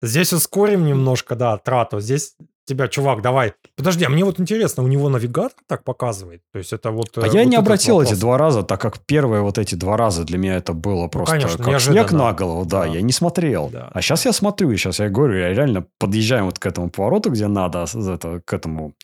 здесь 0.00 0.32
ускорим 0.32 0.86
немножко, 0.86 1.36
да, 1.36 1.58
трату. 1.58 2.00
Здесь 2.00 2.34
тебя, 2.68 2.88
чувак, 2.88 3.22
давай. 3.22 3.54
Подожди, 3.76 4.04
а 4.04 4.08
мне 4.08 4.24
вот 4.24 4.38
интересно, 4.40 4.82
у 4.84 4.86
него 4.88 5.08
навигатор 5.08 5.58
так 5.66 5.82
показывает? 5.84 6.42
То 6.52 6.58
есть 6.58 6.72
это 6.72 6.90
вот... 6.90 7.16
А 7.18 7.22
э, 7.22 7.24
я 7.24 7.28
вот 7.30 7.34
не 7.34 7.40
этот 7.56 7.58
обратил 7.58 8.00
эти 8.00 8.08
вопрос. 8.10 8.20
два 8.20 8.38
раза, 8.38 8.62
так 8.62 8.80
как 8.80 8.98
первые 9.06 9.42
вот 9.42 9.58
эти 9.58 9.74
два 9.74 9.96
раза 9.96 10.24
для 10.24 10.38
меня 10.38 10.56
это 10.56 10.72
было 10.72 11.08
просто 11.08 11.36
конечно, 11.36 11.58
как 11.58 11.66
неожиданно. 11.66 12.00
снег 12.08 12.12
на 12.12 12.32
голову, 12.32 12.64
да, 12.64 12.82
Да. 12.82 12.86
я 12.86 13.00
не 13.00 13.12
смотрел. 13.12 13.70
Да. 13.72 13.90
А 13.92 14.00
сейчас 14.02 14.24
я 14.26 14.32
смотрю, 14.32 14.70
и 14.70 14.76
сейчас 14.76 15.00
я 15.00 15.08
говорю, 15.08 15.38
я 15.38 15.52
реально 15.52 15.86
подъезжаем 15.98 16.44
вот 16.46 16.58
к 16.58 16.66
этому 16.66 16.90
повороту, 16.90 17.30
где 17.30 17.46
надо, 17.48 17.86
это, 17.94 18.40
к 18.44 18.52
этому, 18.52 18.94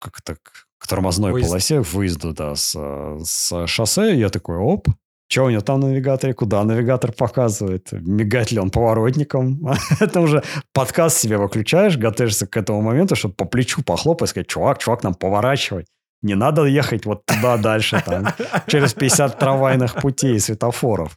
как 0.00 0.18
это, 0.20 0.36
к 0.78 0.86
тормозной 0.86 1.32
Выезд. 1.32 1.48
полосе, 1.48 1.82
к 1.82 1.92
выезду, 1.92 2.32
да, 2.32 2.54
с, 2.56 2.74
э, 2.76 3.18
с 3.22 3.66
шоссе, 3.66 4.16
я 4.18 4.28
такой, 4.30 4.56
оп, 4.56 4.88
что 5.30 5.44
у 5.44 5.50
него 5.50 5.60
там 5.60 5.80
на 5.80 5.88
навигаторе, 5.88 6.34
куда 6.34 6.64
навигатор 6.64 7.12
показывает, 7.12 7.92
мигает 7.92 8.50
ли 8.50 8.58
он 8.58 8.70
поворотником. 8.70 9.60
Это 10.00 10.20
уже 10.20 10.42
подкаст 10.72 11.18
себе 11.18 11.36
выключаешь, 11.36 11.96
готовишься 11.96 12.46
к 12.46 12.56
этому 12.56 12.82
моменту, 12.82 13.14
чтобы 13.14 13.34
по 13.34 13.44
плечу 13.44 13.82
похлопать, 13.82 14.30
сказать, 14.30 14.48
чувак, 14.48 14.78
чувак, 14.78 15.04
нам 15.04 15.14
поворачивать. 15.14 15.86
Не 16.22 16.34
надо 16.34 16.64
ехать 16.64 17.06
вот 17.06 17.24
туда 17.24 17.56
дальше, 17.56 18.02
там, 18.04 18.26
через 18.66 18.92
50 18.92 19.38
трамвайных 19.38 19.94
путей 19.94 20.34
и 20.34 20.40
светофоров. 20.40 21.16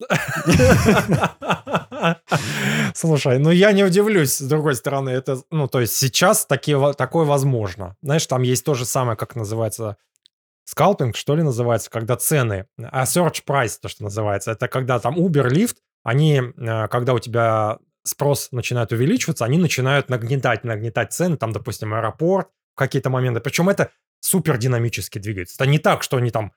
Слушай, 2.94 3.38
ну 3.38 3.50
я 3.50 3.72
не 3.72 3.84
удивлюсь, 3.84 4.36
с 4.36 4.42
другой 4.42 4.74
стороны, 4.74 5.10
это, 5.10 5.40
ну, 5.50 5.66
то 5.66 5.80
есть 5.80 5.94
сейчас 5.94 6.44
такие, 6.46 6.92
такое 6.94 7.24
возможно. 7.24 7.96
Знаешь, 8.02 8.26
там 8.26 8.42
есть 8.42 8.64
то 8.64 8.74
же 8.74 8.84
самое, 8.84 9.16
как 9.16 9.34
называется, 9.34 9.96
скалпинг, 10.68 11.16
что 11.16 11.34
ли, 11.34 11.42
называется, 11.42 11.90
когда 11.90 12.16
цены, 12.16 12.66
а 12.78 13.04
search 13.04 13.42
price, 13.46 13.78
то, 13.80 13.88
что 13.88 14.04
называется, 14.04 14.52
это 14.52 14.68
когда 14.68 14.98
там 14.98 15.18
Uber, 15.18 15.48
Lyft, 15.48 15.76
они, 16.04 16.42
э, 16.42 16.88
когда 16.88 17.14
у 17.14 17.18
тебя 17.18 17.78
спрос 18.04 18.48
начинает 18.52 18.92
увеличиваться, 18.92 19.46
они 19.46 19.56
начинают 19.56 20.10
нагнетать, 20.10 20.64
нагнетать 20.64 21.12
цены, 21.12 21.38
там, 21.38 21.52
допустим, 21.52 21.94
аэропорт, 21.94 22.48
какие-то 22.74 23.08
моменты. 23.08 23.40
Причем 23.40 23.70
это 23.70 23.90
супер 24.20 24.58
динамически 24.58 25.18
двигается. 25.18 25.56
Это 25.56 25.70
не 25.70 25.78
так, 25.78 26.02
что 26.02 26.18
они 26.18 26.30
там 26.30 26.52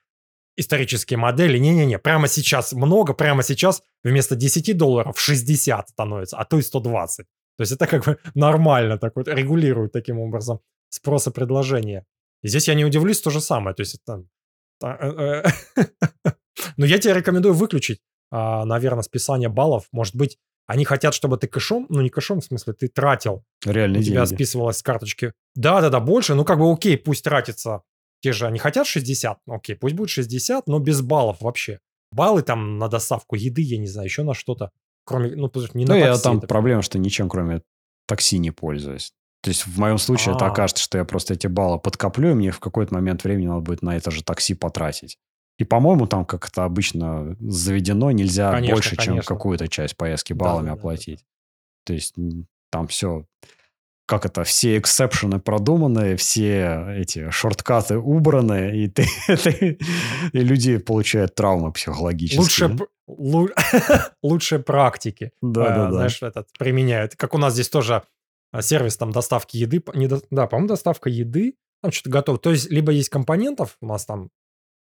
исторические 0.58 1.18
модели. 1.18 1.58
Не-не-не, 1.58 1.98
прямо 1.98 2.28
сейчас 2.28 2.74
много, 2.74 3.14
прямо 3.14 3.44
сейчас 3.44 3.82
вместо 4.04 4.36
10 4.36 4.78
долларов 4.78 5.20
60 5.20 5.90
становится, 5.90 6.38
а 6.38 6.44
то 6.44 6.60
и 6.60 6.62
120. 6.62 7.26
То 7.26 7.62
есть 7.62 7.72
это 7.72 7.88
как 7.88 8.04
бы 8.06 8.18
нормально 8.36 8.98
так 8.98 9.14
вот 9.16 9.30
регулируют 9.30 9.94
таким 9.94 10.20
образом 10.20 10.60
спрос 10.90 11.28
и 11.28 11.32
предложение. 11.32 12.06
И 12.44 12.48
здесь 12.48 12.68
я 12.68 12.74
не 12.74 12.86
удивлюсь, 12.86 13.22
то 13.22 13.30
же 13.30 13.42
самое. 13.42 13.76
То 13.76 13.82
есть 13.82 13.96
это... 13.96 14.26
та- 14.80 14.98
э, 15.00 15.44
э, 15.76 15.84
Но 16.78 16.86
я 16.86 16.98
тебе 17.00 17.14
рекомендую 17.14 17.54
выключить, 17.54 18.00
а, 18.32 18.66
наверное, 18.66 19.04
списание 19.04 19.50
баллов. 19.50 19.86
Может 19.92 20.16
быть, 20.16 20.38
они 20.68 20.86
хотят, 20.86 21.14
чтобы 21.14 21.38
ты 21.38 21.48
кэшом, 21.48 21.86
ну 21.90 22.02
не 22.02 22.10
кэшом, 22.10 22.40
в 22.40 22.46
смысле, 22.46 22.74
ты 22.74 22.88
тратил 22.88 23.44
Реальные 23.66 24.00
у 24.02 24.04
тебя 24.04 24.26
деньги. 24.26 24.36
списывалось 24.36 24.78
с 24.78 24.84
карточки. 24.84 25.34
Да-да-да, 25.56 26.00
больше. 26.00 26.34
Ну, 26.34 26.46
как 26.46 26.60
бы 26.60 26.72
окей, 26.72 26.98
пусть 26.98 27.24
тратится. 27.24 27.82
Те 28.22 28.32
же 28.34 28.46
они 28.46 28.60
хотят 28.60 28.88
60, 28.88 29.40
ну, 29.48 29.56
окей, 29.56 29.76
пусть 29.76 29.96
будет 29.96 30.10
60, 30.10 30.68
но 30.68 30.80
без 30.80 31.02
баллов 31.02 31.42
вообще. 31.42 31.80
Баллы 32.12 32.44
там 32.44 32.78
на 32.78 32.88
доставку 32.88 33.36
еды, 33.36 33.62
я 33.62 33.78
не 33.78 33.88
знаю, 33.88 34.08
еще 34.08 34.24
на 34.24 34.34
что-то. 34.34 34.72
Кроме, 35.06 35.36
ну, 35.36 35.52
не 35.74 35.86
Ну, 35.86 35.94
на 35.94 35.98
я 35.98 36.08
такси 36.12 36.24
там 36.24 36.38
это. 36.38 36.48
проблема, 36.48 36.82
что 36.84 37.00
ничем, 37.00 37.30
кроме 37.30 37.64
такси, 38.08 38.38
не 38.38 38.52
пользуюсь. 38.52 39.14
То 39.42 39.50
есть 39.50 39.66
в 39.66 39.80
моем 39.80 39.98
случае 39.98 40.36
это 40.36 40.46
А. 40.46 40.50
окажется, 40.52 40.84
что 40.84 40.98
я 40.98 41.06
просто 41.06 41.34
эти 41.34 41.48
баллы 41.48 41.80
подкоплю, 41.80 42.32
и 42.32 42.34
мне 42.34 42.52
в 42.52 42.60
какой-то 42.60 42.94
момент 42.94 43.24
времени 43.24 43.48
надо 43.48 43.62
будет 43.62 43.82
на 43.82 43.96
это 43.98 44.12
же 44.12 44.24
такси 44.24 44.54
потратить. 44.54 45.18
И, 45.58 45.64
по-моему, 45.64 46.08
там, 46.08 46.26
как 46.26 46.48
это 46.48 46.64
обычно 46.64 47.36
заведено, 47.40 48.12
нельзя 48.12 48.52
Конечно, 48.52 48.76
больше, 48.76 48.96
чем 48.98 49.14
конечно. 49.16 49.36
какую-то 49.36 49.68
часть 49.68 49.98
поездки 49.98 50.34
Да, 50.34 50.40
баллами 50.46 50.66
да, 50.66 50.72
да, 50.72 50.76
да, 50.76 50.80
оплатить. 50.80 51.26
То 51.86 51.94
есть 51.94 52.16
там 52.72 52.88
все, 52.88 53.26
как 54.08 54.26
это, 54.26 54.44
все 54.44 54.78
эксепшены 54.78 55.40
продуманы, 55.40 56.16
все 56.16 56.96
эти 56.98 57.30
шорткаты 57.32 57.98
убраны, 57.98 58.76
и, 58.78 58.88
ты, 58.88 59.06
ты- 59.28 59.78
и 60.34 60.40
люди 60.40 60.78
получают 60.78 61.34
травмы 61.36 61.72
психологические. 61.72 62.42
Лучше, 62.42 62.70
п- 62.70 62.86
лу- 63.08 63.50
лучшие 64.24 64.60
практики. 64.60 65.32
Да, 65.42 65.64
э, 65.64 65.68
да, 65.70 65.86
да. 65.86 65.92
Знаешь, 65.92 66.22
этот 66.22 66.48
применяют. 66.58 67.16
Как 67.16 67.34
у 67.34 67.38
нас 67.38 67.54
здесь 67.54 67.70
тоже 67.70 68.04
сервис 68.60 68.98
там 68.98 69.12
доставки 69.12 69.58
еды. 69.58 69.84
Не 69.94 70.08
до- 70.08 70.22
да, 70.30 70.48
по-моему, 70.48 70.68
доставка 70.68 71.10
еды. 71.10 71.56
Там 71.82 71.92
что-то 71.92 72.10
готово. 72.10 72.38
То 72.38 72.52
есть, 72.52 72.70
либо 72.70 72.92
есть 72.92 73.10
компонентов, 73.10 73.78
у 73.82 73.88
нас 73.88 74.06
там 74.06 74.30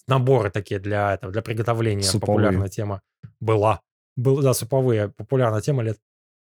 наборы 0.07 0.49
такие 0.49 0.79
для 0.79 1.13
этого, 1.13 1.31
для 1.31 1.41
приготовления. 1.41 2.03
Суповые. 2.03 2.45
Популярная 2.47 2.69
тема 2.69 3.01
была. 3.39 3.81
Был, 4.15 4.41
да, 4.41 4.53
суповые. 4.53 5.09
Популярная 5.09 5.61
тема 5.61 5.83
лет 5.83 5.99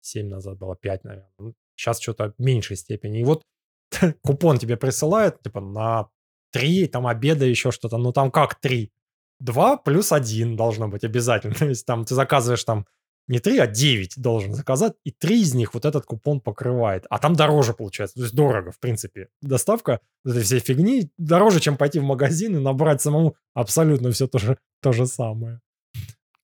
7 0.02 0.28
назад 0.28 0.58
была, 0.58 0.76
5, 0.76 1.04
наверное. 1.04 1.54
Сейчас 1.74 2.00
что-то 2.00 2.34
в 2.36 2.42
меньшей 2.42 2.76
степени. 2.76 3.20
И 3.20 3.24
вот 3.24 3.42
купон 4.22 4.58
тебе 4.58 4.76
присылают, 4.76 5.42
типа, 5.42 5.60
на 5.60 6.08
3, 6.52 6.86
там, 6.88 7.06
обеда, 7.06 7.44
еще 7.44 7.70
что-то. 7.70 7.98
Ну, 7.98 8.12
там 8.12 8.30
как 8.30 8.54
3? 8.60 8.92
2 9.40 9.76
плюс 9.78 10.12
1 10.12 10.56
должно 10.56 10.88
быть 10.88 11.04
обязательно. 11.04 11.54
То 11.58 11.66
есть 11.66 11.86
там 11.86 12.04
ты 12.04 12.14
заказываешь 12.14 12.64
там 12.64 12.86
не 13.28 13.38
3, 13.40 13.58
а 13.58 13.66
9 13.66 14.14
должен 14.20 14.54
заказать, 14.54 14.94
и 15.04 15.10
3 15.10 15.40
из 15.42 15.54
них 15.54 15.74
вот 15.74 15.84
этот 15.84 16.04
купон 16.06 16.40
покрывает. 16.40 17.06
А 17.10 17.18
там 17.18 17.34
дороже 17.34 17.72
получается, 17.74 18.16
то 18.16 18.22
есть 18.22 18.34
дорого, 18.34 18.70
в 18.72 18.78
принципе. 18.78 19.28
Доставка 19.42 20.00
этой 20.24 20.42
всей 20.42 20.60
фигни 20.60 21.10
дороже, 21.18 21.60
чем 21.60 21.76
пойти 21.76 21.98
в 21.98 22.04
магазин 22.04 22.56
и 22.56 22.60
набрать 22.60 23.02
самому 23.02 23.34
абсолютно 23.54 24.10
все 24.12 24.26
то 24.28 24.38
же, 24.38 24.58
то 24.80 24.92
же 24.92 25.06
самое. 25.06 25.60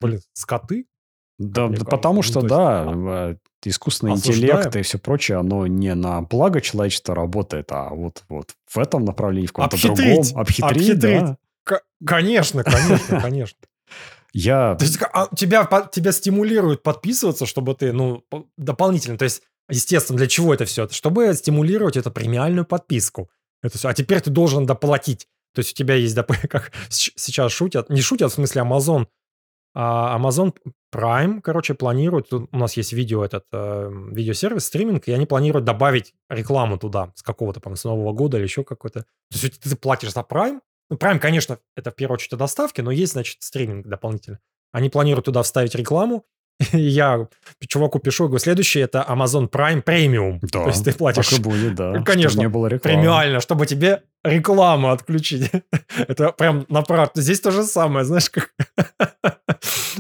Блин, 0.01 0.21
скоты? 0.33 0.87
Да, 1.39 1.69
да 1.69 1.85
потому 1.85 2.17
Ну, 2.17 2.23
что, 2.23 2.41
то 2.41 2.47
есть, 2.47 2.49
да, 2.55 2.83
а- 2.83 3.31
э, 3.33 3.37
искусственный 3.65 4.13
осуждаем. 4.15 4.57
интеллект 4.59 4.77
и 4.77 4.83
все 4.83 4.99
прочее, 4.99 5.39
оно 5.39 5.67
не 5.67 5.95
на 5.95 6.21
благо 6.23 6.61
человечества 6.61 7.15
работает, 7.15 7.71
а 7.73 7.91
вот, 7.91 8.23
вот 8.29 8.55
в 8.69 8.79
этом 8.79 9.05
направлении, 9.05 9.47
в 9.47 9.53
каком-то 9.53 9.77
другом. 9.83 10.19
Обхитрить, 10.37 10.61
обхитрить. 10.63 10.99
да. 10.99 11.37
К- 11.65 11.83
конечно, 12.05 12.65
конечно, 12.65 13.21
конечно. 13.23 13.57
Я... 14.33 14.77
То 14.77 14.85
есть 14.85 14.99
а 15.13 15.29
тебя, 15.35 15.69
тебя 15.93 16.13
стимулируют 16.13 16.83
подписываться, 16.83 17.47
чтобы 17.47 17.75
ты, 17.75 17.93
ну, 17.93 18.25
по- 18.29 18.47
дополнительно, 18.57 19.19
то 19.19 19.25
есть, 19.25 19.43
естественно, 19.69 20.17
для 20.17 20.27
чего 20.27 20.55
это 20.55 20.65
все? 20.65 20.89
Чтобы 20.89 21.35
стимулировать 21.35 21.97
эту 21.97 22.11
премиальную 22.11 22.65
подписку. 22.65 23.31
Это 23.63 23.79
всё. 23.79 23.89
А 23.89 23.95
теперь 23.95 24.21
ты 24.21 24.31
должен 24.31 24.67
доплатить. 24.67 25.29
То 25.55 25.61
есть 25.61 25.73
у 25.73 25.75
тебя 25.75 25.95
есть, 25.95 26.17
как 26.49 26.73
сейчас 26.89 27.53
шутят, 27.53 27.91
не 27.91 28.01
шутят, 28.01 28.33
в 28.33 28.35
смысле 28.35 28.63
Amazon, 28.63 29.07
а 29.75 30.19
Amazon 30.19 30.55
Prime, 30.95 31.41
короче, 31.41 31.75
планирует, 31.75 32.33
у 32.33 32.49
нас 32.53 32.77
есть 32.77 32.93
видео 32.93 33.25
этот, 33.25 33.45
э, 33.53 33.91
видеосервис, 34.11 34.67
стриминг, 34.67 35.09
и 35.09 35.13
они 35.13 35.25
планируют 35.25 35.65
добавить 35.65 36.15
рекламу 36.29 36.77
туда 36.79 37.13
с 37.15 37.23
какого-то, 37.23 37.61
по 37.61 37.75
с 37.75 37.85
Нового 37.85 38.13
года 38.13 38.37
или 38.37 38.45
еще 38.45 38.65
какой-то. 38.65 39.01
То 39.01 39.07
есть 39.31 39.61
ты 39.61 39.75
платишь 39.77 40.13
за 40.13 40.21
Prime, 40.21 40.61
ну, 40.93 40.99
Prime, 40.99 41.19
конечно, 41.19 41.59
это 41.75 41.91
в 41.91 41.95
первую 41.95 42.17
очередь 42.17 42.35
о 42.35 42.37
доставке, 42.37 42.83
но 42.83 42.91
есть, 42.91 43.13
значит, 43.13 43.43
стриминг 43.43 43.87
дополнительно. 43.87 44.41
Они 44.73 44.91
планируют 44.91 45.25
туда 45.25 45.43
вставить 45.43 45.75
рекламу, 45.75 46.27
я 46.73 47.27
чуваку 47.67 47.99
пишу, 47.99 48.25
говорю, 48.25 48.39
следующий 48.39 48.81
это 48.81 49.05
Amazon 49.09 49.49
Prime 49.51 49.83
Premium. 49.83 50.39
Да, 50.43 50.65
То 50.65 50.69
есть 50.69 50.85
ты 50.85 50.93
платишь 50.93 51.29
так 51.29 51.39
и 51.39 51.43
будет, 51.43 51.75
да. 51.75 51.91
чтобы 51.91 52.05
Конечно, 52.05 52.41
не 52.41 52.49
было 52.49 52.67
рекламы. 52.67 52.99
премиально, 52.99 53.41
чтобы 53.41 53.67
тебе 53.67 54.03
рекламу 54.25 54.91
отключить. 54.91 55.51
Это 56.09 56.33
прям 56.33 56.65
на 56.69 56.83
правду. 56.83 57.21
Здесь 57.21 57.41
то 57.41 57.51
же 57.51 57.65
самое, 57.65 58.05
знаешь, 58.05 58.31
как 58.31 58.51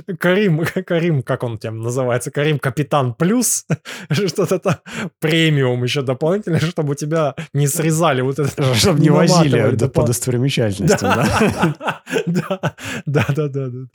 Карим, 0.18 0.64
Карим, 0.86 1.22
как 1.22 1.42
он 1.42 1.58
там 1.58 1.80
называется, 1.80 2.30
Карим 2.30 2.58
Капитан 2.58 3.14
Плюс, 3.14 3.66
что-то 4.10 4.58
там, 4.58 4.76
премиум 5.20 5.82
еще 5.82 6.02
дополнительно, 6.02 6.60
чтобы 6.60 6.94
тебя 6.94 7.34
не 7.52 7.66
срезали 7.66 8.20
вот 8.22 8.38
это. 8.38 8.74
Чтобы 8.74 9.00
не 9.00 9.10
возили 9.10 9.60
по 9.60 9.84
допол- 9.84 10.06
достопримечательностям, 10.06 11.10
да. 11.16 12.04
Да, 12.26 12.74
да, 13.06 13.26
да, 13.28 13.48
да, 13.48 13.66
да. 13.68 13.86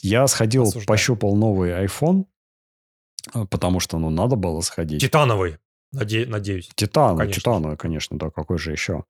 Я 0.00 0.26
сходил, 0.26 0.62
Осуждаю. 0.64 0.86
пощупал 0.86 1.36
новый 1.36 1.70
iPhone, 1.84 2.24
э, 3.34 3.44
потому 3.46 3.80
что, 3.80 3.98
ну, 3.98 4.10
надо 4.10 4.36
было 4.36 4.60
сходить. 4.60 5.00
Титановый, 5.00 5.58
наде- 5.94 6.26
надеюсь. 6.26 6.70
Титана, 6.74 7.18
Конечно. 7.18 7.40
Титана, 7.40 7.76
конечно, 7.76 8.18
да, 8.18 8.30
какой 8.30 8.58
же 8.58 8.72
еще. 8.72 9.04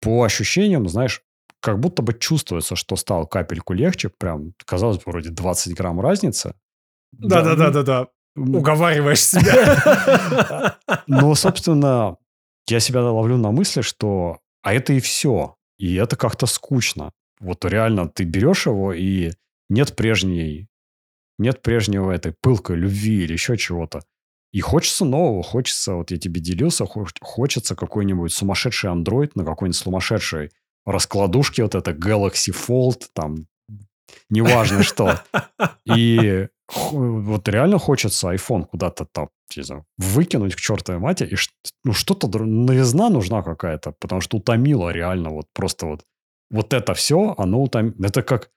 По 0.00 0.22
ощущениям, 0.24 0.88
знаешь, 0.88 1.22
как 1.60 1.78
будто 1.78 2.02
бы 2.02 2.12
чувствуется, 2.14 2.74
что 2.76 2.96
стал 2.96 3.26
капельку 3.26 3.72
легче, 3.72 4.08
прям, 4.08 4.52
казалось 4.66 4.96
бы, 4.98 5.04
вроде 5.06 5.30
20 5.30 5.74
грамм 5.74 6.00
разница. 6.00 6.54
Да, 7.12 7.42
да, 7.42 7.54
да, 7.54 7.70
да, 7.70 7.82
да. 7.82 8.06
м, 8.36 8.54
Уговариваешь 8.56 9.20
себя. 9.22 10.76
Но, 11.06 11.34
собственно, 11.34 12.16
я 12.68 12.80
себя 12.80 13.02
ловлю 13.02 13.36
на 13.36 13.50
мысли, 13.52 13.82
что 13.82 14.38
а 14.62 14.72
это 14.74 14.92
и 14.92 15.00
все. 15.00 15.56
И 15.78 15.94
это 15.96 16.16
как-то 16.16 16.46
скучно. 16.46 17.12
Вот 17.40 17.64
реально 17.64 18.08
ты 18.08 18.24
берешь 18.24 18.66
его, 18.66 18.92
и 18.92 19.32
нет 19.72 19.96
прежней, 19.96 20.68
нет 21.38 21.62
прежнего 21.62 22.12
этой 22.12 22.34
пылкой 22.40 22.76
любви 22.76 23.24
или 23.24 23.32
еще 23.32 23.56
чего-то. 23.56 24.02
И 24.52 24.60
хочется 24.60 25.04
нового, 25.04 25.42
хочется, 25.42 25.94
вот 25.94 26.10
я 26.10 26.18
тебе 26.18 26.40
делился, 26.40 26.84
хоч- 26.84 27.18
хочется 27.22 27.74
какой-нибудь 27.74 28.32
сумасшедший 28.32 28.90
Android 28.90 29.30
на 29.34 29.44
какой-нибудь 29.44 29.76
сумасшедшей 29.76 30.50
раскладушке, 30.84 31.62
вот 31.62 31.74
это 31.74 31.92
Galaxy 31.92 32.52
Fold, 32.52 33.06
там, 33.14 33.46
неважно 34.28 34.82
что. 34.82 35.22
И 35.86 36.48
вот 36.90 37.48
реально 37.48 37.78
хочется 37.78 38.32
iPhone 38.34 38.66
куда-то 38.66 39.06
там, 39.06 39.28
не 39.56 39.62
знаю, 39.62 39.86
выкинуть 39.96 40.54
к 40.54 40.60
чертовой 40.60 41.00
матери. 41.00 41.34
И 41.34 41.36
ну, 41.84 41.92
что-то, 41.92 42.26
новизна 42.38 43.08
нужна 43.08 43.42
какая-то, 43.42 43.92
потому 43.92 44.20
что 44.20 44.36
утомило 44.36 44.90
реально 44.90 45.30
вот 45.30 45.46
просто 45.54 45.86
вот. 45.86 46.04
Вот 46.50 46.74
это 46.74 46.92
все, 46.92 47.34
оно 47.38 47.62
утомило. 47.62 47.94
Это 48.04 48.22
как, 48.22 48.50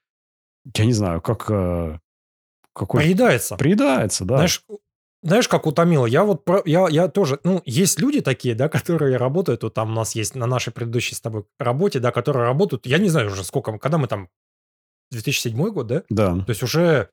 я 0.74 0.84
не 0.84 0.92
знаю, 0.92 1.20
как 1.20 1.46
э, 1.50 1.98
какой... 2.72 3.02
Приедается. 3.02 3.56
Приедается, 3.56 4.24
да. 4.24 4.36
Знаешь, 4.36 4.64
знаешь, 5.22 5.48
как 5.48 5.66
утомило? 5.66 6.06
Я 6.06 6.24
вот, 6.24 6.44
про- 6.44 6.62
я, 6.64 6.86
я 6.88 7.08
тоже, 7.08 7.40
ну, 7.42 7.62
есть 7.64 8.00
люди 8.00 8.20
такие, 8.20 8.54
да, 8.54 8.68
которые 8.68 9.16
работают, 9.16 9.62
вот 9.62 9.74
там 9.74 9.90
у 9.90 9.94
нас 9.94 10.14
есть 10.14 10.34
на 10.34 10.46
нашей 10.46 10.72
предыдущей 10.72 11.14
с 11.14 11.20
тобой 11.20 11.44
работе, 11.58 11.98
да, 11.98 12.12
которые 12.12 12.44
работают, 12.44 12.86
я 12.86 12.98
не 12.98 13.08
знаю 13.08 13.28
уже 13.28 13.44
сколько, 13.44 13.76
когда 13.78 13.98
мы 13.98 14.06
там, 14.08 14.28
2007 15.10 15.56
год, 15.70 15.86
да? 15.86 16.02
да. 16.10 16.38
То 16.40 16.50
есть 16.50 16.62
уже 16.62 17.10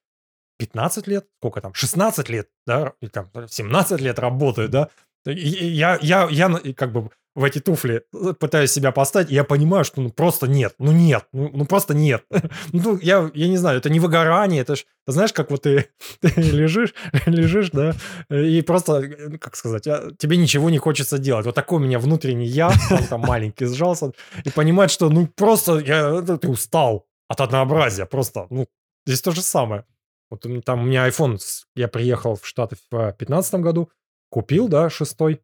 15 0.57 1.07
лет, 1.07 1.27
сколько 1.39 1.61
там, 1.61 1.73
16 1.73 2.29
лет, 2.29 2.49
да, 2.65 2.93
или 3.01 3.09
там 3.09 3.29
17 3.47 4.01
лет 4.01 4.19
работают, 4.19 4.71
да? 4.71 4.89
И- 5.25 5.67
я, 5.67 5.97
я, 6.01 6.27
я 6.29 6.49
как 6.75 6.91
бы 6.91 7.09
в 7.35 7.43
эти 7.43 7.59
туфли 7.59 8.03
пытаюсь 8.39 8.71
себя 8.71 8.91
поставить, 8.91 9.31
и 9.31 9.35
я 9.35 9.43
понимаю, 9.43 9.83
что 9.83 10.01
ну 10.01 10.11
просто 10.11 10.47
нет, 10.47 10.75
ну 10.77 10.91
нет, 10.91 11.25
ну, 11.33 11.49
ну 11.53 11.65
просто 11.65 11.93
нет. 11.93 12.23
Ну, 12.71 12.97
я, 13.01 13.31
я 13.33 13.47
не 13.47 13.57
знаю, 13.57 13.77
это 13.77 13.89
не 13.89 13.99
выгорание, 13.99 14.61
это 14.61 14.75
ж, 14.75 14.85
ты 15.05 15.11
знаешь, 15.11 15.33
как 15.33 15.51
вот 15.51 15.63
ты, 15.63 15.89
ты 16.21 16.29
лежишь, 16.41 16.93
лежишь, 17.25 17.71
да, 17.71 17.95
и 18.29 18.61
просто, 18.61 19.01
э, 19.01 19.37
как 19.37 19.55
сказать, 19.55 19.87
а, 19.87 20.11
тебе 20.17 20.37
ничего 20.37 20.69
не 20.69 20.77
хочется 20.77 21.17
делать. 21.17 21.45
Вот 21.45 21.55
такой 21.55 21.79
у 21.79 21.83
меня 21.83 21.99
внутренний 21.99 22.45
я, 22.45 22.71
он 22.91 23.05
там 23.05 23.21
маленький 23.21 23.65
сжался, 23.65 24.11
и 24.43 24.49
понимает, 24.49 24.91
что 24.91 25.09
ну 25.09 25.27
просто 25.27 25.79
я, 25.79 26.21
ты 26.21 26.47
устал 26.47 27.07
от 27.27 27.41
однообразия, 27.41 28.05
просто, 28.05 28.47
ну, 28.49 28.67
здесь 29.05 29.21
то 29.21 29.31
же 29.31 29.41
самое. 29.41 29.85
Вот 30.29 30.45
там 30.65 30.81
у 30.81 30.85
меня 30.85 31.07
iPhone, 31.07 31.37
я 31.75 31.87
приехал 31.87 32.35
в 32.35 32.47
Штаты 32.47 32.75
в 32.75 32.89
2015 32.89 33.55
году, 33.55 33.89
купил, 34.29 34.67
да, 34.67 34.89
шестой, 34.89 35.41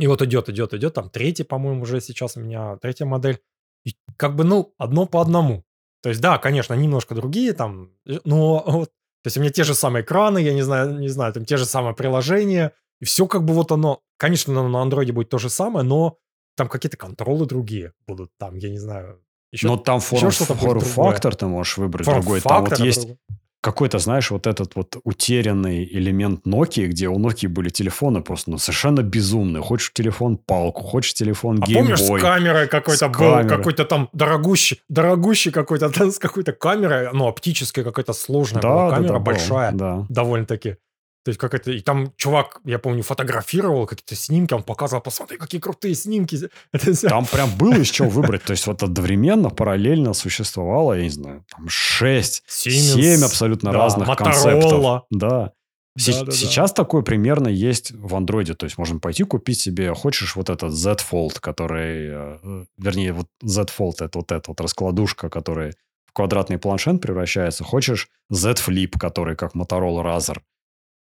и 0.00 0.06
вот 0.06 0.22
идет, 0.22 0.48
идет, 0.48 0.72
идет, 0.74 0.94
там 0.94 1.10
третий, 1.10 1.44
по-моему, 1.44 1.82
уже 1.82 2.00
сейчас 2.00 2.36
у 2.36 2.40
меня 2.40 2.76
третья 2.78 3.04
модель. 3.04 3.38
И 3.84 3.94
как 4.16 4.34
бы, 4.34 4.44
ну, 4.44 4.74
одно 4.78 5.06
по 5.06 5.20
одному. 5.20 5.64
То 6.02 6.08
есть, 6.08 6.20
да, 6.20 6.38
конечно, 6.38 6.74
немножко 6.74 7.14
другие 7.14 7.52
там, 7.52 7.90
э, 8.06 8.18
но 8.24 8.64
вот, 8.66 8.88
то 9.22 9.26
есть 9.26 9.36
у 9.36 9.40
меня 9.40 9.50
те 9.50 9.64
же 9.64 9.74
самые 9.74 10.02
экраны, 10.02 10.38
я 10.38 10.54
не 10.54 10.62
знаю, 10.62 10.98
не 10.98 11.08
знаю, 11.08 11.32
там 11.34 11.44
те 11.44 11.58
же 11.58 11.66
самые 11.66 11.94
приложения, 11.94 12.72
и 13.00 13.04
все 13.04 13.26
как 13.26 13.44
бы 13.44 13.52
вот 13.52 13.72
оно, 13.72 14.00
конечно, 14.16 14.68
на, 14.68 14.82
андроиде 14.82 15.12
будет 15.12 15.28
то 15.28 15.38
же 15.38 15.50
самое, 15.50 15.84
но 15.84 16.16
там 16.56 16.68
какие-то 16.68 16.96
контролы 16.96 17.46
другие 17.46 17.92
будут, 18.06 18.30
там, 18.38 18.56
я 18.56 18.70
не 18.70 18.78
знаю, 18.78 19.22
еще 19.52 19.66
Но 19.66 19.76
там 19.76 20.00
форм, 20.00 20.30
что-то 20.30 20.54
будет 20.54 20.82
фактор 20.82 21.34
ты 21.34 21.46
можешь 21.46 21.76
выбрать 21.76 22.06
другой. 22.06 22.40
Там 22.40 22.64
вот 22.64 22.78
есть 22.78 23.00
другой. 23.00 23.18
Какой-то, 23.60 23.98
знаешь, 23.98 24.30
вот 24.30 24.46
этот 24.46 24.74
вот 24.74 24.96
утерянный 25.04 25.84
элемент 25.84 26.46
Nokia, 26.46 26.86
где 26.86 27.08
у 27.08 27.18
Nokia 27.18 27.48
были 27.48 27.68
телефоны 27.68 28.22
просто 28.22 28.50
ну, 28.50 28.58
совершенно 28.58 29.02
безумные. 29.02 29.62
Хочешь 29.62 29.92
телефон 29.92 30.38
палку, 30.38 30.82
хочешь 30.82 31.14
телефон 31.14 31.58
А 31.62 31.66
помнишь, 31.66 31.98
с 31.98 32.00
геймбой. 32.00 32.20
камерой 32.20 32.68
какой-то 32.68 33.06
С 33.06 33.08
был, 33.08 33.18
камерой. 33.18 33.48
какой-то 33.48 33.84
там 33.84 34.08
дорогущий, 34.12 34.80
дорогущий 34.88 35.50
какой-то, 35.50 35.88
с 36.10 36.18
какой-то 36.18 36.52
камерой, 36.52 37.10
ну, 37.12 37.26
оптической 37.26 37.84
какой-то 37.84 38.12
сложная 38.14 38.62
была 38.62 38.90
да, 38.90 38.96
камера, 38.96 39.08
да, 39.12 39.18
был, 39.18 39.24
большая, 39.24 39.72
Да. 39.72 40.06
довольно-таки. 40.08 40.76
То 41.24 41.28
есть 41.30 41.38
как 41.38 41.54
это... 41.54 41.70
И 41.70 41.80
там 41.80 42.12
чувак, 42.16 42.60
я 42.64 42.78
помню, 42.78 43.02
фотографировал 43.02 43.86
какие-то 43.86 44.14
снимки, 44.14 44.54
он 44.54 44.62
показывал, 44.62 45.02
посмотри, 45.02 45.36
какие 45.36 45.60
крутые 45.60 45.94
снимки. 45.94 46.38
Это 46.72 46.92
все... 46.94 47.08
Там 47.08 47.26
прям 47.26 47.50
было 47.56 47.74
из 47.74 47.88
чего 47.88 48.08
выбрать. 48.08 48.44
То 48.44 48.52
есть 48.52 48.66
вот 48.66 48.82
одновременно, 48.82 49.50
параллельно 49.50 50.14
существовало, 50.14 50.94
я 50.94 51.02
не 51.02 51.10
знаю, 51.10 51.44
там 51.50 51.68
6, 51.68 52.44
Siemens, 52.48 53.16
7 53.16 53.24
абсолютно 53.24 53.72
да, 53.72 53.78
разных 53.78 54.08
Motorola. 54.08 54.16
концептов. 54.16 55.02
Да. 55.10 55.52
С- 55.98 56.22
да, 56.22 56.32
сейчас 56.32 56.70
да. 56.70 56.76
такое 56.76 57.02
примерно 57.02 57.48
есть 57.48 57.92
в 57.92 58.14
андроиде. 58.14 58.54
То 58.54 58.64
есть 58.64 58.78
можно 58.78 58.98
пойти 58.98 59.24
купить 59.24 59.60
себе, 59.60 59.92
хочешь 59.94 60.36
вот 60.36 60.48
этот 60.48 60.72
Z 60.72 60.96
Fold, 61.10 61.40
который, 61.40 62.08
э, 62.10 62.64
вернее, 62.78 63.12
вот 63.12 63.26
Z 63.42 63.66
Fold, 63.76 63.96
это 64.04 64.18
вот 64.18 64.32
эта 64.32 64.50
вот 64.50 64.60
раскладушка, 64.60 65.28
которая 65.28 65.74
в 66.06 66.12
квадратный 66.12 66.58
планшет 66.58 67.00
превращается. 67.00 67.64
Хочешь 67.64 68.08
Z 68.30 68.52
Flip, 68.52 68.98
который 68.98 69.36
как 69.36 69.54
Motorola 69.54 70.02
Razer. 70.02 70.38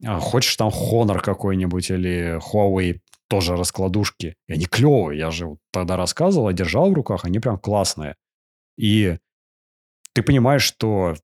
А, 0.05 0.21
хочешь 0.21 0.57
там 0.57 0.69
Honor 0.69 1.21
какой-нибудь 1.21 1.91
или 1.91 2.39
Huawei, 2.39 3.01
тоже 3.29 3.57
раскладушки. 3.57 4.37
И 4.47 4.53
они 4.53 4.67
клевые. 4.67 5.19
Я 5.19 5.31
же 5.31 5.47
вот 5.47 5.59
тогда 5.71 5.97
рассказывал, 5.97 6.53
держал 6.53 6.91
в 6.91 6.95
руках, 6.95 7.25
они 7.25 7.39
прям 7.41 7.59
классные. 7.59 8.17
И 8.77 9.19
ты 10.15 10.23
понимаешь, 10.23 10.63
что 10.63 11.15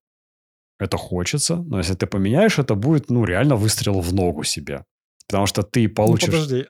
это 0.78 0.96
хочется, 0.96 1.56
но 1.56 1.78
если 1.78 1.94
ты 1.94 2.06
поменяешь, 2.06 2.58
это 2.58 2.74
будет, 2.74 3.10
ну, 3.10 3.24
реально 3.24 3.56
выстрел 3.56 4.00
в 4.00 4.12
ногу 4.12 4.44
себе. 4.44 4.84
Потому 5.26 5.46
что 5.46 5.62
ты 5.62 5.88
ну, 5.88 5.94
получишь... 5.94 6.28
Ну, 6.28 6.32
подожди. 6.32 6.66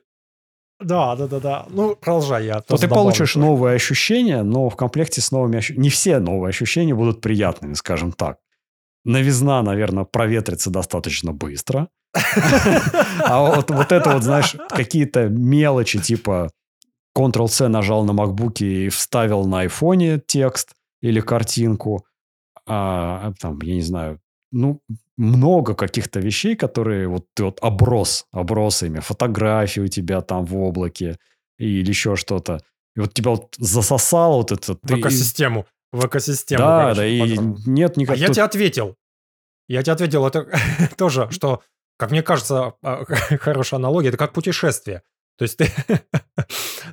Да, 0.79 1.15
да, 1.15 1.27
да, 1.27 1.39
да. 1.39 1.65
Ну, 1.69 1.95
продолжай 1.95 2.45
я. 2.45 2.61
То 2.61 2.77
ты 2.77 2.87
получишь 2.87 3.35
новые 3.35 3.75
ощущения, 3.75 4.43
но 4.43 4.69
в 4.69 4.75
комплекте 4.75 5.21
с 5.21 5.31
новыми 5.31 5.57
ощущениями... 5.57 5.83
Не 5.83 5.89
все 5.89 6.19
новые 6.19 6.49
ощущения 6.49 6.93
будут 6.93 7.21
приятными, 7.21 7.73
скажем 7.73 8.11
так. 8.11 8.39
Новизна, 9.05 9.61
наверное, 9.61 10.03
проветрится 10.03 10.69
достаточно 10.69 11.31
быстро. 11.31 11.89
А 13.19 13.39
вот, 13.41 13.71
вот 13.71 13.91
это 13.91 14.11
вот, 14.11 14.23
знаешь, 14.23 14.55
какие-то 14.69 15.29
мелочи, 15.29 15.99
типа 15.99 16.49
Ctrl-C 17.17 17.67
нажал 17.67 18.05
на 18.05 18.11
MacBook 18.11 18.59
и 18.59 18.89
вставил 18.89 19.45
на 19.45 19.61
айфоне 19.61 20.19
текст 20.19 20.73
или 21.01 21.21
картинку, 21.21 22.05
а, 22.67 23.33
там, 23.39 23.59
я 23.61 23.75
не 23.75 23.81
знаю, 23.81 24.19
ну, 24.51 24.81
много 25.17 25.75
каких-то 25.75 26.19
вещей, 26.19 26.55
которые 26.55 27.07
вот 27.07 27.25
ты 27.33 27.43
вот 27.43 27.59
оброс, 27.61 28.25
оброс 28.31 28.83
ими, 28.83 28.99
фотографии 28.99 29.81
у 29.81 29.87
тебя 29.87 30.21
там 30.21 30.45
в 30.45 30.57
облаке 30.57 31.17
или 31.57 31.87
еще 31.87 32.15
что-то. 32.15 32.59
И 32.95 32.99
вот 33.01 33.13
тебя 33.13 33.31
вот 33.31 33.55
засосало 33.57 34.37
вот 34.37 34.51
это. 34.51 34.77
В 34.81 34.99
экосистему. 34.99 35.65
В 35.95 36.07
экосистему. 36.07 36.59
Да, 36.59 36.81
короче, 36.81 36.99
да, 36.99 37.07
и 37.07 37.37
нет 37.65 37.95
никакого... 37.97 38.23
А 38.23 38.27
я 38.27 38.33
тебе 38.33 38.43
ответил. 38.43 38.95
Я 39.67 39.81
тебе 39.81 39.93
ответил, 39.93 40.25
это 40.25 40.47
тоже, 40.97 41.29
что, 41.31 41.61
как 41.97 42.11
мне 42.11 42.21
кажется, 42.21 42.73
а, 42.83 43.05
хорошая 43.39 43.79
аналогия, 43.79 44.09
это 44.09 44.17
как 44.17 44.33
путешествие. 44.33 45.03
То 45.37 45.43
есть 45.43 45.57
ты, 45.57 45.69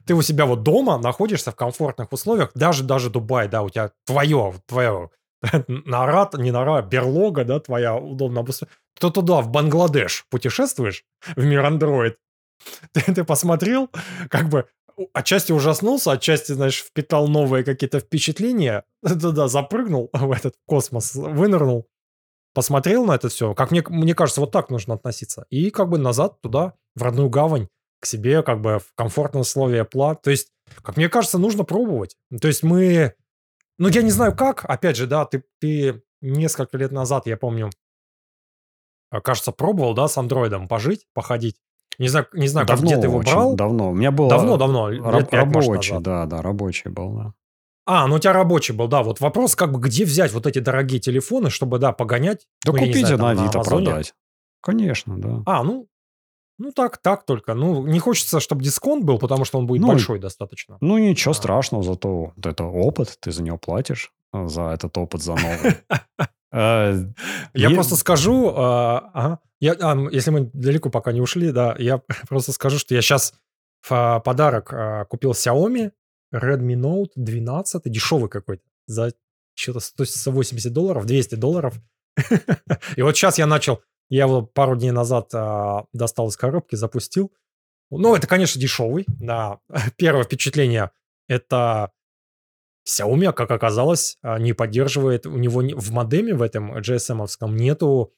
ты 0.06 0.14
у 0.14 0.22
себя 0.22 0.46
вот 0.46 0.62
дома 0.62 0.98
находишься 0.98 1.50
в 1.50 1.56
комфортных 1.56 2.12
условиях, 2.12 2.52
даже, 2.54 2.84
даже 2.84 3.10
Дубай, 3.10 3.48
да, 3.48 3.62
у 3.62 3.70
тебя 3.70 3.90
твое, 4.06 4.54
твое 4.66 5.10
нора, 5.66 6.30
не 6.34 6.50
нора, 6.50 6.82
берлога, 6.82 7.44
да, 7.44 7.60
твоя 7.60 7.96
удобно 7.96 8.40
обустроена. 8.40 8.72
Ты 8.98 9.10
туда, 9.10 9.40
в 9.40 9.48
Бангладеш, 9.48 10.26
путешествуешь, 10.30 11.04
в 11.34 11.44
мир 11.44 11.64
андроид. 11.64 12.18
Ты, 12.92 13.00
ты 13.12 13.24
посмотрел, 13.24 13.90
как 14.28 14.48
бы 14.48 14.66
отчасти 15.12 15.52
ужаснулся, 15.52 16.12
отчасти, 16.12 16.52
знаешь, 16.52 16.82
впитал 16.82 17.28
новые 17.28 17.64
какие-то 17.64 18.01
впечатления, 18.01 18.85
туда 19.02 19.48
запрыгнул 19.48 20.10
в 20.12 20.32
этот 20.32 20.55
космос, 20.66 21.14
вынырнул, 21.14 21.89
посмотрел 22.55 23.05
на 23.05 23.14
это 23.14 23.28
все. 23.28 23.55
Как 23.55 23.70
мне, 23.70 23.82
мне 23.89 24.14
кажется, 24.14 24.40
вот 24.40 24.52
так 24.52 24.70
нужно 24.70 24.94
относиться. 24.94 25.47
И 25.51 25.70
как 25.70 25.89
бы 25.89 25.98
назад 25.98 26.40
туда, 26.40 26.74
в 26.94 27.02
родную 27.02 27.28
гавань, 27.28 27.69
к 28.01 28.06
себе, 28.06 28.43
как 28.43 28.60
бы 28.60 28.78
в 28.78 28.93
комфортные 28.94 29.43
условия 29.43 29.85
пла. 29.85 30.14
То 30.16 30.31
есть, 30.31 30.48
как 30.82 30.97
мне 30.97 31.09
кажется, 31.09 31.39
нужно 31.39 31.64
пробовать. 31.64 32.16
То 32.40 32.48
есть 32.48 32.62
мы 32.62 33.14
ну, 33.78 33.89
я 33.89 34.02
не 34.02 34.10
знаю 34.10 34.36
как. 34.36 34.64
Опять 34.64 34.97
же, 34.97 35.06
да, 35.06 35.24
ты, 35.24 35.44
ты 35.60 36.02
несколько 36.20 36.77
лет 36.77 36.93
назад, 36.93 37.27
я 37.27 37.36
помню, 37.36 37.70
а, 39.10 39.20
кажется, 39.20 39.52
пробовал, 39.52 39.94
да, 39.94 40.09
с 40.09 40.16
андроидом 40.16 40.69
пожить, 40.69 41.06
походить. 41.14 41.56
Не 42.02 42.08
знаю, 42.08 42.26
не 42.32 42.48
знаю 42.48 42.66
давно, 42.66 42.82
как, 42.82 42.90
где 42.90 43.00
ты 43.00 43.06
его 43.06 43.20
брал. 43.20 43.54
давно. 43.54 43.92
У 43.92 43.94
меня 43.94 44.10
было... 44.10 44.28
Давно, 44.28 44.56
давно. 44.56 44.88
Раб- 44.88 45.32
рабочий, 45.32 46.00
да, 46.00 46.26
да, 46.26 46.42
рабочий 46.42 46.90
был, 46.90 47.12
да. 47.12 47.32
А, 47.86 48.08
ну 48.08 48.16
у 48.16 48.18
тебя 48.18 48.32
рабочий 48.32 48.74
был, 48.74 48.88
да. 48.88 49.04
Вот 49.04 49.20
вопрос, 49.20 49.54
как 49.54 49.70
бы, 49.70 49.78
где 49.78 50.04
взять 50.04 50.32
вот 50.32 50.48
эти 50.48 50.58
дорогие 50.58 50.98
телефоны, 50.98 51.48
чтобы, 51.48 51.78
да, 51.78 51.92
погонять. 51.92 52.48
Да 52.64 52.72
ну, 52.72 52.78
купите 52.78 53.06
знаю, 53.06 53.18
на 53.18 53.30
Авито 53.30 53.58
на 53.58 53.64
продать. 53.64 54.14
Конечно, 54.60 55.16
да. 55.16 55.42
А, 55.46 55.62
ну, 55.62 55.86
ну, 56.58 56.72
так, 56.72 56.98
так 56.98 57.24
только. 57.24 57.54
Ну, 57.54 57.86
не 57.86 58.00
хочется, 58.00 58.40
чтобы 58.40 58.64
дисконт 58.64 59.04
был, 59.04 59.20
потому 59.20 59.44
что 59.44 59.58
он 59.58 59.68
будет 59.68 59.82
ну, 59.82 59.88
большой 59.88 60.18
достаточно. 60.18 60.78
Ну, 60.80 60.98
ничего 60.98 61.30
а. 61.30 61.34
страшного, 61.34 61.84
зато 61.84 62.32
вот 62.34 62.44
это 62.46 62.64
опыт, 62.64 63.16
ты 63.20 63.30
за 63.30 63.44
него 63.44 63.58
платишь, 63.58 64.12
а, 64.32 64.48
за 64.48 64.62
этот 64.70 64.98
опыт, 64.98 65.22
за 65.22 65.36
новый. 65.36 65.76
Э, 66.52 67.04
я 67.54 67.70
просто 67.70 67.96
скажу, 67.96 68.52
а, 68.56 69.38
если 69.60 70.30
мы 70.30 70.50
далеко 70.52 70.90
пока 70.90 71.12
не 71.12 71.20
ушли, 71.20 71.52
да, 71.52 71.74
я 71.78 71.98
просто 72.28 72.52
скажу, 72.52 72.78
что 72.78 72.94
я 72.94 73.02
сейчас 73.02 73.34
в 73.88 74.22
подарок 74.24 75.08
купил 75.08 75.32
Xiaomi 75.32 75.90
Redmi 76.32 76.74
Note 76.74 77.10
12, 77.16 77.82
дешевый 77.86 78.28
какой-то, 78.28 78.62
за 78.86 79.12
что-то 79.54 79.80
180 79.80 80.72
долларов, 80.72 81.04
200 81.04 81.34
долларов. 81.34 81.74
И 82.96 83.02
вот 83.02 83.16
сейчас 83.16 83.38
я 83.38 83.46
начал 83.46 83.80
я 84.12 84.24
его 84.24 84.42
пару 84.42 84.76
дней 84.76 84.90
назад 84.90 85.30
а, 85.32 85.86
достал 85.94 86.28
из 86.28 86.36
коробки, 86.36 86.74
запустил. 86.74 87.32
Ну, 87.90 88.14
это, 88.14 88.26
конечно, 88.26 88.60
дешевый. 88.60 89.06
Да. 89.08 89.60
Первое 89.96 90.24
впечатление– 90.24 90.90
это 91.28 91.92
Xiaomi, 92.88 93.32
как 93.32 93.50
оказалось, 93.50 94.18
а, 94.22 94.38
не 94.38 94.52
поддерживает, 94.52 95.26
у 95.26 95.36
него 95.36 95.60
в 95.60 95.92
модеме 95.92 96.34
в 96.34 96.42
этом 96.42 96.76
GSM-овском 96.78 97.54
нету 97.54 98.12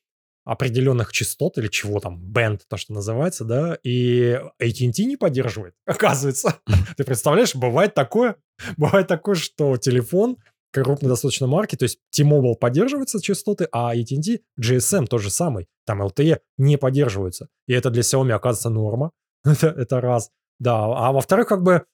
определенных 0.45 1.13
частот 1.13 1.57
или 1.59 1.69
чего 1.69 2.01
там, 2.01 2.21
band, 2.33 2.61
то, 2.69 2.77
что 2.77 2.93
называется, 2.93 3.45
да, 3.45 3.79
и 3.83 4.39
AT&T 4.63 5.05
не 5.05 5.17
поддерживает, 5.17 5.75
оказывается. 5.87 6.57
Ты 6.97 7.05
представляешь, 7.05 7.55
бывает 7.55 7.95
такое, 7.95 8.37
бывает 8.77 9.07
такое, 9.07 9.35
что 9.35 9.77
телефон 9.77 10.37
крупной 10.73 11.09
достаточно 11.09 11.47
марки, 11.47 11.77
то 11.77 11.85
есть 11.85 11.99
T-Mobile 12.11 12.57
поддерживается 12.57 13.23
частоты, 13.23 13.69
а 13.71 13.95
AT&T, 13.95 14.41
GSM 14.61 15.07
тот 15.07 15.23
же 15.23 15.31
самый, 15.31 15.69
там 15.87 16.03
LTE 16.03 16.41
не 16.59 16.77
поддерживаются. 16.77 17.49
И 17.69 17.73
это 17.73 17.91
для 17.91 18.03
Xiaomi 18.03 18.33
оказывается 18.33 18.71
норма, 18.71 19.13
это, 19.45 19.69
это 19.69 20.01
раз. 20.01 20.31
Да, 20.59 20.85
а 20.85 21.13
во-вторых, 21.13 21.49
как 21.49 21.63
бы 21.63 21.85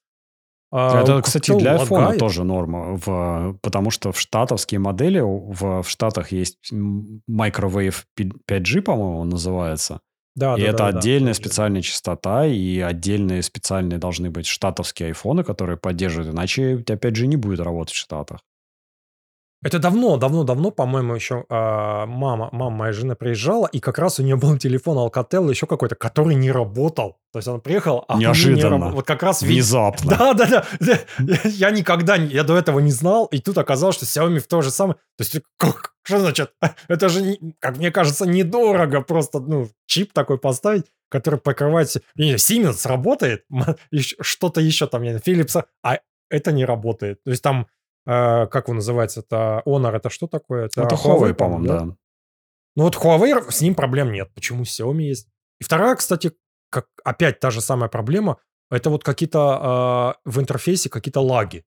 а, 0.71 1.01
это, 1.01 1.21
кстати, 1.21 1.57
для 1.57 1.75
iPhone 1.75 1.99
лагает. 1.99 2.19
тоже 2.19 2.43
норма, 2.43 2.97
в, 2.97 3.57
потому 3.61 3.91
что 3.91 4.11
в 4.11 4.19
штатовские 4.19 4.79
модели, 4.79 5.19
в, 5.19 5.83
в 5.83 5.89
Штатах 5.89 6.31
есть 6.31 6.71
Microwave 6.71 8.03
5G, 8.17 8.81
по-моему, 8.81 9.19
он 9.19 9.29
называется. 9.29 9.99
Да, 10.33 10.55
и 10.55 10.61
да, 10.61 10.67
это 10.67 10.77
да, 10.77 10.87
отдельная 10.87 11.33
да, 11.33 11.37
специальная 11.37 11.81
частота, 11.81 12.45
и 12.45 12.79
отдельные 12.79 13.43
специальные 13.43 13.99
должны 13.99 14.29
быть 14.29 14.45
штатовские 14.45 15.07
айфоны, 15.07 15.43
которые 15.43 15.77
поддерживают, 15.77 16.33
иначе 16.33 16.75
у 16.75 16.81
тебя 16.81 16.97
5G 16.97 17.25
не 17.25 17.35
будет 17.35 17.59
работать 17.59 17.93
в 17.93 17.97
Штатах. 17.97 18.39
Это 19.63 19.77
давно, 19.77 20.17
давно, 20.17 20.43
давно, 20.43 20.71
по-моему, 20.71 21.13
еще 21.13 21.45
а, 21.47 22.07
мама, 22.07 22.49
мама 22.51 22.77
моей 22.77 22.93
жены 22.93 23.15
приезжала, 23.15 23.67
и 23.67 23.79
как 23.79 23.99
раз 23.99 24.19
у 24.19 24.23
нее 24.23 24.35
был 24.35 24.57
телефон 24.57 24.97
Alcatel 24.97 25.47
еще 25.51 25.67
какой-то, 25.67 25.93
который 25.95 26.33
не 26.33 26.51
работал. 26.51 27.19
То 27.31 27.37
есть 27.37 27.47
он 27.47 27.61
приехал, 27.61 28.03
а 28.07 28.17
Неожиданно. 28.17 28.75
Не 28.75 28.83
раб... 28.85 28.93
Вот 28.93 29.05
как 29.05 29.21
раз 29.21 29.43
внезапно. 29.43 30.17
Да, 30.17 30.33
да, 30.33 30.65
да. 30.79 30.99
Я 31.43 31.69
никогда, 31.69 32.15
я 32.15 32.43
до 32.43 32.57
этого 32.57 32.79
не 32.79 32.91
знал, 32.91 33.25
и 33.27 33.39
тут 33.39 33.57
оказалось, 33.57 33.95
что 33.95 34.05
Xiaomi 34.05 34.39
в 34.39 34.47
то 34.47 34.61
же 34.61 34.71
самое. 34.71 34.95
То 35.17 35.23
есть 35.23 35.39
как, 35.57 35.93
что 36.03 36.19
значит? 36.19 36.53
Это 36.87 37.09
же, 37.09 37.37
как 37.59 37.77
мне 37.77 37.91
кажется, 37.91 38.25
недорого 38.25 39.01
просто, 39.01 39.39
ну, 39.39 39.69
чип 39.85 40.11
такой 40.11 40.39
поставить, 40.39 40.85
который 41.09 41.39
покрывает... 41.39 41.89
Не, 42.15 42.33
Siemens 42.35 42.87
работает, 42.87 43.45
что-то 44.21 44.59
еще 44.59 44.87
там, 44.87 45.03
Philips, 45.03 45.63
а 45.83 45.99
это 46.31 46.51
не 46.51 46.65
работает. 46.65 47.21
То 47.23 47.31
есть 47.31 47.43
там 47.43 47.67
э, 48.05 48.47
как 48.47 48.69
он 48.69 48.75
называется, 48.75 49.21
это 49.21 49.61
Honor, 49.65 49.95
это 49.95 50.09
что 50.09 50.27
такое? 50.27 50.65
Это, 50.65 50.83
это 50.83 50.95
Huawei, 50.95 51.33
по-моему, 51.33 51.65
да? 51.65 51.79
да. 51.79 51.95
Ну 52.75 52.83
вот 52.83 52.95
Huawei, 52.95 53.51
с 53.51 53.61
ним 53.61 53.75
проблем 53.75 54.11
нет. 54.11 54.29
Почему 54.33 54.63
Xiaomi 54.63 55.03
есть? 55.03 55.27
И 55.59 55.63
вторая, 55.63 55.95
кстати, 55.95 56.31
как 56.69 56.87
опять 57.03 57.39
та 57.39 57.51
же 57.51 57.61
самая 57.61 57.89
проблема, 57.89 58.37
это 58.69 58.89
вот 58.89 59.03
какие-то 59.03 60.15
э, 60.25 60.29
в 60.29 60.39
интерфейсе 60.39 60.89
какие-то 60.89 61.19
лаги. 61.19 61.65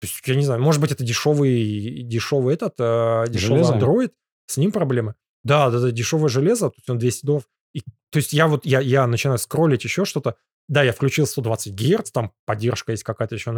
То 0.00 0.06
есть, 0.06 0.20
я 0.26 0.34
не 0.34 0.44
знаю, 0.44 0.60
может 0.60 0.80
быть, 0.80 0.92
это 0.92 1.04
дешевый, 1.04 2.02
дешевый 2.02 2.54
этот, 2.54 2.74
э, 2.78 3.24
дешевый 3.28 3.64
Железо? 3.64 3.74
Android, 3.74 4.12
с 4.46 4.56
ним 4.56 4.72
проблемы. 4.72 5.14
Да, 5.44 5.70
да, 5.70 5.80
да, 5.80 5.90
дешевое 5.90 6.28
железо, 6.28 6.70
тут 6.70 6.88
он 6.88 6.98
200 6.98 7.26
долларов. 7.26 7.46
И, 7.72 7.80
то 8.10 8.16
есть 8.16 8.32
я 8.32 8.48
вот, 8.48 8.66
я, 8.66 8.80
я 8.80 9.06
начинаю 9.06 9.38
скроллить 9.38 9.84
еще 9.84 10.04
что-то, 10.04 10.36
да, 10.68 10.82
я 10.82 10.92
включил 10.92 11.26
120 11.26 11.72
Гц, 11.74 12.10
там 12.10 12.32
поддержка 12.44 12.92
есть 12.92 13.04
какая-то 13.04 13.36
еще. 13.36 13.52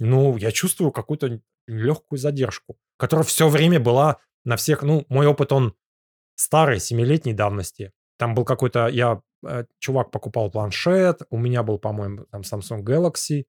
Ну, 0.00 0.36
я 0.36 0.52
чувствую 0.52 0.92
какую-то 0.92 1.40
легкую 1.66 2.18
задержку, 2.18 2.78
которая 2.96 3.24
все 3.24 3.48
время 3.48 3.80
была 3.80 4.18
на 4.44 4.56
всех... 4.56 4.82
Ну, 4.82 5.04
мой 5.08 5.26
опыт, 5.26 5.52
он 5.52 5.74
старый, 6.34 6.80
семилетней 6.80 7.32
давности. 7.32 7.92
там 8.18 8.34
был 8.34 8.44
какой-то, 8.44 8.88
я, 8.88 9.22
э, 9.46 9.64
чувак 9.78 10.10
покупал 10.10 10.50
планшет, 10.50 11.22
у 11.30 11.38
меня 11.38 11.62
был, 11.62 11.78
по-моему, 11.78 12.26
там 12.30 12.42
Samsung 12.42 12.82
Galaxy, 12.82 13.44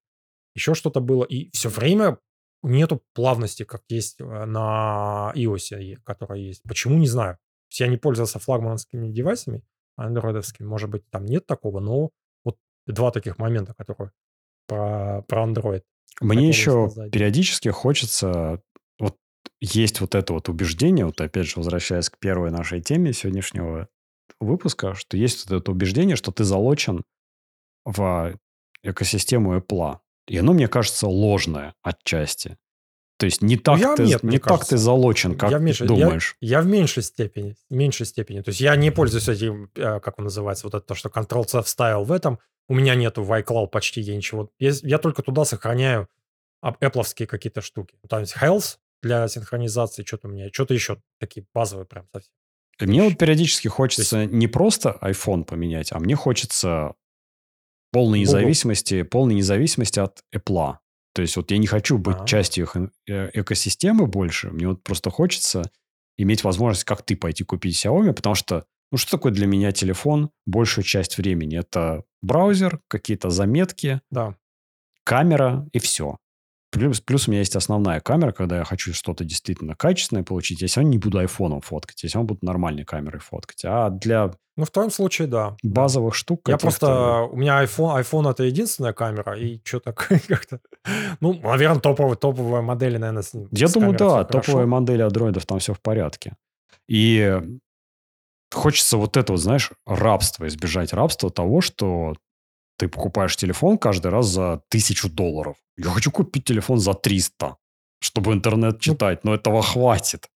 еще 0.55 0.73
что-то 0.73 1.01
было, 1.01 1.23
и 1.23 1.49
все 1.51 1.69
время 1.69 2.17
нету 2.63 3.01
плавности, 3.13 3.63
как 3.63 3.83
есть 3.89 4.19
э, 4.19 4.45
на 4.45 5.31
iOS, 5.35 5.97
которая 6.03 6.39
есть. 6.39 6.63
Почему, 6.63 6.97
не 6.97 7.07
знаю. 7.07 7.37
Я 7.71 7.87
не 7.87 7.97
пользовался 7.97 8.39
флагманскими 8.39 9.09
девайсами 9.09 9.63
андроидовскими, 9.97 10.65
может 10.65 10.89
быть, 10.89 11.09
там 11.09 11.25
нет 11.25 11.45
такого, 11.45 11.79
но 11.79 12.11
вот 12.43 12.57
два 12.85 13.11
таких 13.11 13.37
момента, 13.37 13.73
которые 13.73 14.11
про, 14.67 15.23
про 15.27 15.45
Android. 15.45 15.83
Мне 16.19 16.47
еще 16.47 16.89
сказать. 16.89 17.11
периодически 17.11 17.69
хочется... 17.69 18.61
Вот 18.99 19.17
есть 19.59 20.01
вот 20.01 20.15
это 20.15 20.33
вот 20.33 20.49
убеждение, 20.49 21.05
вот 21.05 21.19
опять 21.21 21.47
же, 21.47 21.53
возвращаясь 21.57 22.09
к 22.09 22.19
первой 22.19 22.51
нашей 22.51 22.81
теме 22.81 23.13
сегодняшнего 23.13 23.87
выпуска, 24.39 24.93
что 24.95 25.17
есть 25.17 25.49
вот 25.49 25.61
это 25.61 25.71
убеждение, 25.71 26.15
что 26.15 26.31
ты 26.31 26.43
залочен 26.43 27.03
в 27.85 28.37
экосистему 28.83 29.57
Apple. 29.57 29.99
И 30.27 30.37
оно, 30.37 30.53
мне 30.53 30.67
кажется, 30.67 31.07
ложное 31.07 31.75
отчасти. 31.81 32.57
То 33.21 33.25
есть 33.25 33.43
не 33.43 33.55
так, 33.55 33.77
я, 33.77 33.95
ты, 33.95 34.03
нет, 34.03 34.23
не 34.23 34.39
так 34.39 34.65
ты 34.65 34.77
залочен, 34.77 35.37
как 35.37 35.51
я 35.51 35.59
в 35.59 35.61
меньшей, 35.61 35.85
думаешь. 35.85 36.37
Я, 36.41 36.57
я 36.57 36.61
в 36.63 36.65
меньшей 36.65 37.03
степени. 37.03 37.55
В 37.69 37.75
меньшей 37.75 38.07
степени. 38.07 38.41
То 38.41 38.49
есть 38.49 38.59
я 38.59 38.75
не 38.75 38.89
пользуюсь 38.89 39.29
этим, 39.29 39.69
э, 39.75 39.99
как 39.99 40.17
он 40.17 40.25
называется, 40.25 40.65
вот 40.65 40.73
это 40.73 40.83
то, 40.83 40.95
что 40.95 41.09
Ctrl-C 41.09 41.61
вставил 41.61 42.03
в 42.03 42.11
этом. 42.11 42.39
У 42.67 42.73
меня 42.73 42.95
нету 42.95 43.21
в 43.21 43.31
iCloud 43.31 43.67
почти 43.67 44.01
я 44.01 44.15
ничего. 44.15 44.49
Я, 44.57 44.71
я 44.81 44.97
только 44.97 45.21
туда 45.21 45.45
сохраняю 45.45 46.07
Apple 46.65 47.27
какие-то 47.27 47.61
штуки. 47.61 47.93
Там 48.09 48.21
есть 48.21 48.35
Health 48.35 48.77
для 49.03 49.27
синхронизации, 49.27 50.03
что-то 50.03 50.27
у 50.27 50.31
меня, 50.31 50.49
что-то 50.51 50.73
еще 50.73 50.99
такие 51.19 51.45
базовые 51.53 51.85
прям 51.85 52.07
совсем. 52.11 52.33
Мне 52.79 53.03
вот 53.03 53.19
периодически 53.19 53.67
хочется 53.67 54.21
есть... 54.21 54.33
не 54.33 54.47
просто 54.47 54.97
iPhone 54.99 55.43
поменять, 55.43 55.91
а 55.91 55.99
мне 55.99 56.15
хочется 56.15 56.95
полной 57.91 58.21
независимости, 58.21 59.03
полной 59.03 59.35
независимости 59.35 59.99
от 59.99 60.23
Apple. 60.33 60.77
То 61.13 61.21
есть 61.21 61.35
вот 61.35 61.51
я 61.51 61.57
не 61.57 61.67
хочу 61.67 61.97
быть 61.97 62.17
А-а-а. 62.17 62.27
частью 62.27 62.65
их 62.65 62.75
э, 62.75 63.29
экосистемы 63.33 64.07
больше. 64.07 64.49
Мне 64.49 64.69
вот 64.69 64.83
просто 64.83 65.09
хочется 65.09 65.69
иметь 66.17 66.43
возможность, 66.43 66.85
как 66.85 67.03
ты, 67.03 67.15
пойти 67.15 67.43
купить 67.43 67.83
Xiaomi, 67.83 68.13
потому 68.13 68.35
что, 68.35 68.65
ну, 68.91 68.97
что 68.97 69.17
такое 69.17 69.31
для 69.31 69.47
меня 69.47 69.71
телефон 69.71 70.31
большую 70.45 70.85
часть 70.85 71.17
времени? 71.17 71.59
Это 71.59 72.03
браузер, 72.21 72.79
какие-то 72.87 73.29
заметки, 73.29 74.01
да. 74.09 74.37
камера 75.03 75.67
и 75.73 75.79
все. 75.79 76.17
Плюс, 76.71 77.01
плюс 77.01 77.27
у 77.27 77.31
меня 77.31 77.39
есть 77.39 77.55
основная 77.55 77.99
камера, 77.99 78.31
когда 78.31 78.59
я 78.59 78.63
хочу 78.63 78.93
что-то 78.93 79.25
действительно 79.25 79.75
качественное 79.75 80.23
получить. 80.23 80.61
Я 80.61 80.67
все 80.67 80.79
равно 80.79 80.91
не 80.91 80.97
буду 80.97 81.19
айфоном 81.19 81.59
фоткать, 81.61 82.01
я 82.03 82.09
все 82.09 82.17
равно 82.17 82.29
буду 82.29 82.39
нормальной 82.43 82.85
камерой 82.85 83.19
фоткать. 83.19 83.65
А 83.65 83.89
для 83.89 84.31
ну, 84.57 84.65
в 84.65 84.69
твоем 84.69 84.91
случае, 84.91 85.27
да. 85.27 85.55
базовых 85.63 86.13
штук 86.13 86.47
Я 86.47 86.57
просто... 86.57 87.27
У 87.31 87.35
меня 87.37 87.63
iPhone, 87.63 88.01
iPhone 88.01 88.29
это 88.29 88.43
единственная 88.43 88.93
камера, 88.93 89.37
и 89.37 89.61
что-то 89.63 89.93
как-то... 90.27 90.59
Ну, 91.19 91.33
наверное, 91.33 91.79
топовые, 91.79 92.17
топовые 92.17 92.61
модели, 92.61 92.97
наверное, 92.97 93.23
с 93.23 93.33
Я 93.51 93.67
с 93.67 93.73
думаю, 93.73 93.97
да, 93.97 94.23
топовые 94.23 94.65
модели 94.65 95.01
андроидов, 95.01 95.45
там 95.45 95.59
все 95.59 95.73
в 95.73 95.81
порядке. 95.81 96.35
И 96.87 97.41
хочется 98.53 98.97
вот 98.97 99.15
этого, 99.17 99.37
знаешь, 99.37 99.71
рабства, 99.85 100.47
избежать 100.47 100.93
рабства 100.93 101.29
того, 101.29 101.61
что 101.61 102.15
ты 102.81 102.87
покупаешь 102.87 103.35
телефон 103.35 103.77
каждый 103.77 104.09
раз 104.09 104.25
за 104.25 104.63
тысячу 104.69 105.07
долларов. 105.07 105.55
Я 105.77 105.91
хочу 105.91 106.09
купить 106.09 106.45
телефон 106.45 106.79
за 106.79 106.95
300, 106.95 107.55
чтобы 107.99 108.33
интернет 108.33 108.73
ну, 108.73 108.79
читать, 108.79 109.23
но 109.23 109.35
этого 109.35 109.61
хватит. 109.61 110.29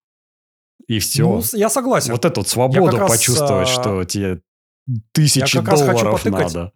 И 0.86 1.00
все. 1.00 1.22
Ну, 1.24 1.42
я 1.54 1.68
согласен. 1.68 2.12
Вот 2.12 2.24
эту 2.24 2.40
вот 2.40 2.48
свободу 2.48 2.98
почувствовать, 2.98 3.66
раз, 3.66 3.70
что 3.70 4.04
тебе 4.04 4.42
тысячи 5.12 5.60
долларов 5.60 6.24
надо. 6.24 6.72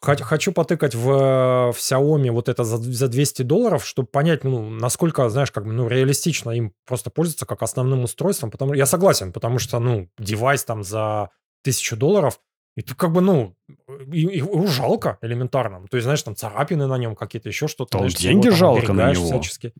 Хочу 0.00 0.52
потыкать 0.52 0.94
в, 0.94 1.72
в 1.72 1.76
Xiaomi 1.76 2.30
вот 2.30 2.48
это 2.48 2.62
за, 2.62 2.76
за 2.76 3.08
200 3.08 3.42
долларов, 3.42 3.84
чтобы 3.84 4.06
понять, 4.06 4.44
ну, 4.44 4.70
насколько, 4.70 5.28
знаешь, 5.30 5.50
как 5.50 5.66
бы, 5.66 5.72
ну, 5.72 5.88
реалистично 5.88 6.52
им 6.52 6.72
просто 6.86 7.10
пользоваться 7.10 7.44
как 7.44 7.62
основным 7.62 8.04
устройством. 8.04 8.52
Потому, 8.52 8.74
я 8.74 8.86
согласен, 8.86 9.32
потому 9.32 9.58
что, 9.58 9.80
ну, 9.80 10.08
девайс 10.16 10.64
там 10.64 10.84
за 10.84 11.30
тысячу 11.62 11.96
долларов, 11.96 12.40
и 12.76 12.82
ты 12.82 12.94
как 12.94 13.12
бы, 13.12 13.20
ну, 13.20 13.56
его 14.12 14.66
жалко 14.66 15.18
элементарно. 15.22 15.86
То 15.88 15.96
есть, 15.96 16.04
знаешь, 16.04 16.22
там 16.22 16.36
царапины 16.36 16.86
на 16.86 16.98
нем 16.98 17.14
какие-то, 17.16 17.48
еще 17.48 17.68
что-то. 17.68 17.98
Да, 17.98 18.08
деньги 18.08 18.48
жалко 18.48 18.92
на 18.92 19.12
него. 19.12 19.26
Всячески. 19.26 19.72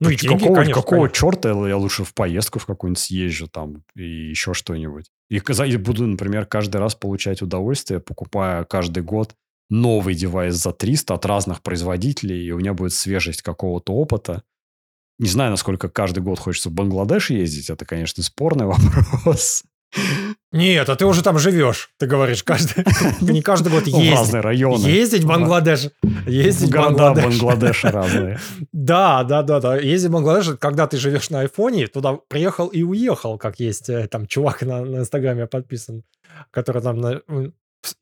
Ну, 0.00 0.10
и 0.10 0.16
деньги, 0.16 0.38
какого, 0.38 0.56
конечно, 0.56 0.74
какого 0.74 1.00
конечно. 1.06 1.16
черта 1.16 1.48
я 1.68 1.76
лучше 1.76 2.04
в 2.04 2.14
поездку 2.14 2.58
в 2.58 2.66
какую-нибудь 2.66 2.98
съезжу 2.98 3.48
там 3.48 3.84
и 3.94 4.02
еще 4.02 4.52
что-нибудь. 4.52 5.10
И, 5.30 5.36
и 5.36 5.76
буду, 5.76 6.06
например, 6.06 6.46
каждый 6.46 6.78
раз 6.78 6.94
получать 6.94 7.42
удовольствие, 7.42 8.00
покупая 8.00 8.64
каждый 8.64 9.02
год 9.02 9.34
новый 9.70 10.14
девайс 10.14 10.54
за 10.54 10.72
300 10.72 11.14
от 11.14 11.26
разных 11.26 11.62
производителей, 11.62 12.44
и 12.44 12.50
у 12.50 12.58
меня 12.58 12.74
будет 12.74 12.92
свежесть 12.92 13.42
какого-то 13.42 13.92
опыта. 13.94 14.42
Не 15.18 15.28
знаю, 15.28 15.52
насколько 15.52 15.88
каждый 15.88 16.22
год 16.22 16.38
хочется 16.38 16.70
в 16.70 16.72
Бангладеш 16.72 17.30
ездить, 17.30 17.70
это, 17.70 17.84
конечно, 17.84 18.22
спорный 18.22 18.66
вопрос. 19.24 19.64
Нет, 20.52 20.88
а 20.88 20.94
ты 20.94 21.04
уже 21.04 21.22
там 21.22 21.38
живешь, 21.38 21.90
ты 21.98 22.06
говоришь, 22.06 22.44
каждый, 22.44 22.84
не 23.20 23.42
каждый 23.42 23.72
год 23.72 23.86
ездить. 23.86 24.10
В 24.10 24.14
разные 24.14 24.40
районы. 24.40 24.86
Ездить 24.86 25.24
в 25.24 25.26
Бангладеш. 25.26 25.90
Ездить 26.26 26.70
в 26.70 26.72
Бангладеш. 26.72 27.24
Бангладеша 27.24 27.90
разные. 27.90 28.38
Да, 28.72 29.24
да, 29.24 29.42
да, 29.42 29.60
да. 29.60 29.76
Ездить 29.76 30.10
в 30.10 30.12
Бангладеш, 30.12 30.56
когда 30.60 30.86
ты 30.86 30.96
живешь 30.96 31.30
на 31.30 31.40
айфоне, 31.40 31.86
туда 31.86 32.18
приехал 32.28 32.68
и 32.68 32.82
уехал, 32.82 33.38
как 33.38 33.58
есть 33.58 33.88
э, 33.88 34.06
там 34.08 34.26
чувак 34.26 34.62
на, 34.62 34.84
на 34.84 34.98
Инстаграме 34.98 35.46
подписан, 35.46 36.04
который 36.50 36.82
там 36.82 37.00
на, 37.00 37.20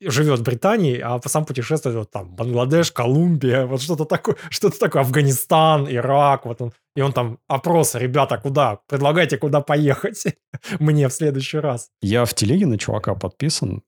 живет 0.01 0.39
в 0.39 0.43
Британии, 0.43 0.99
а 0.99 1.19
сам 1.25 1.45
путешествует 1.45 1.95
вот 1.95 2.11
там 2.11 2.35
Бангладеш, 2.35 2.91
Колумбия, 2.91 3.65
вот 3.65 3.81
что-то 3.81 4.05
такое, 4.05 4.35
что-то 4.49 4.79
такое, 4.79 5.01
Афганистан, 5.01 5.87
Ирак, 5.89 6.45
вот 6.45 6.61
он, 6.61 6.73
и 6.95 7.01
он 7.01 7.13
там 7.13 7.39
опрос, 7.47 7.95
ребята, 7.95 8.37
куда, 8.37 8.79
предлагайте, 8.87 9.37
куда 9.37 9.61
поехать 9.61 10.23
мне 10.79 11.07
в 11.07 11.13
следующий 11.13 11.57
раз. 11.57 11.89
Я 12.01 12.25
в 12.25 12.33
телеге 12.33 12.65
на 12.65 12.77
чувака 12.77 13.15
подписан, 13.15 13.83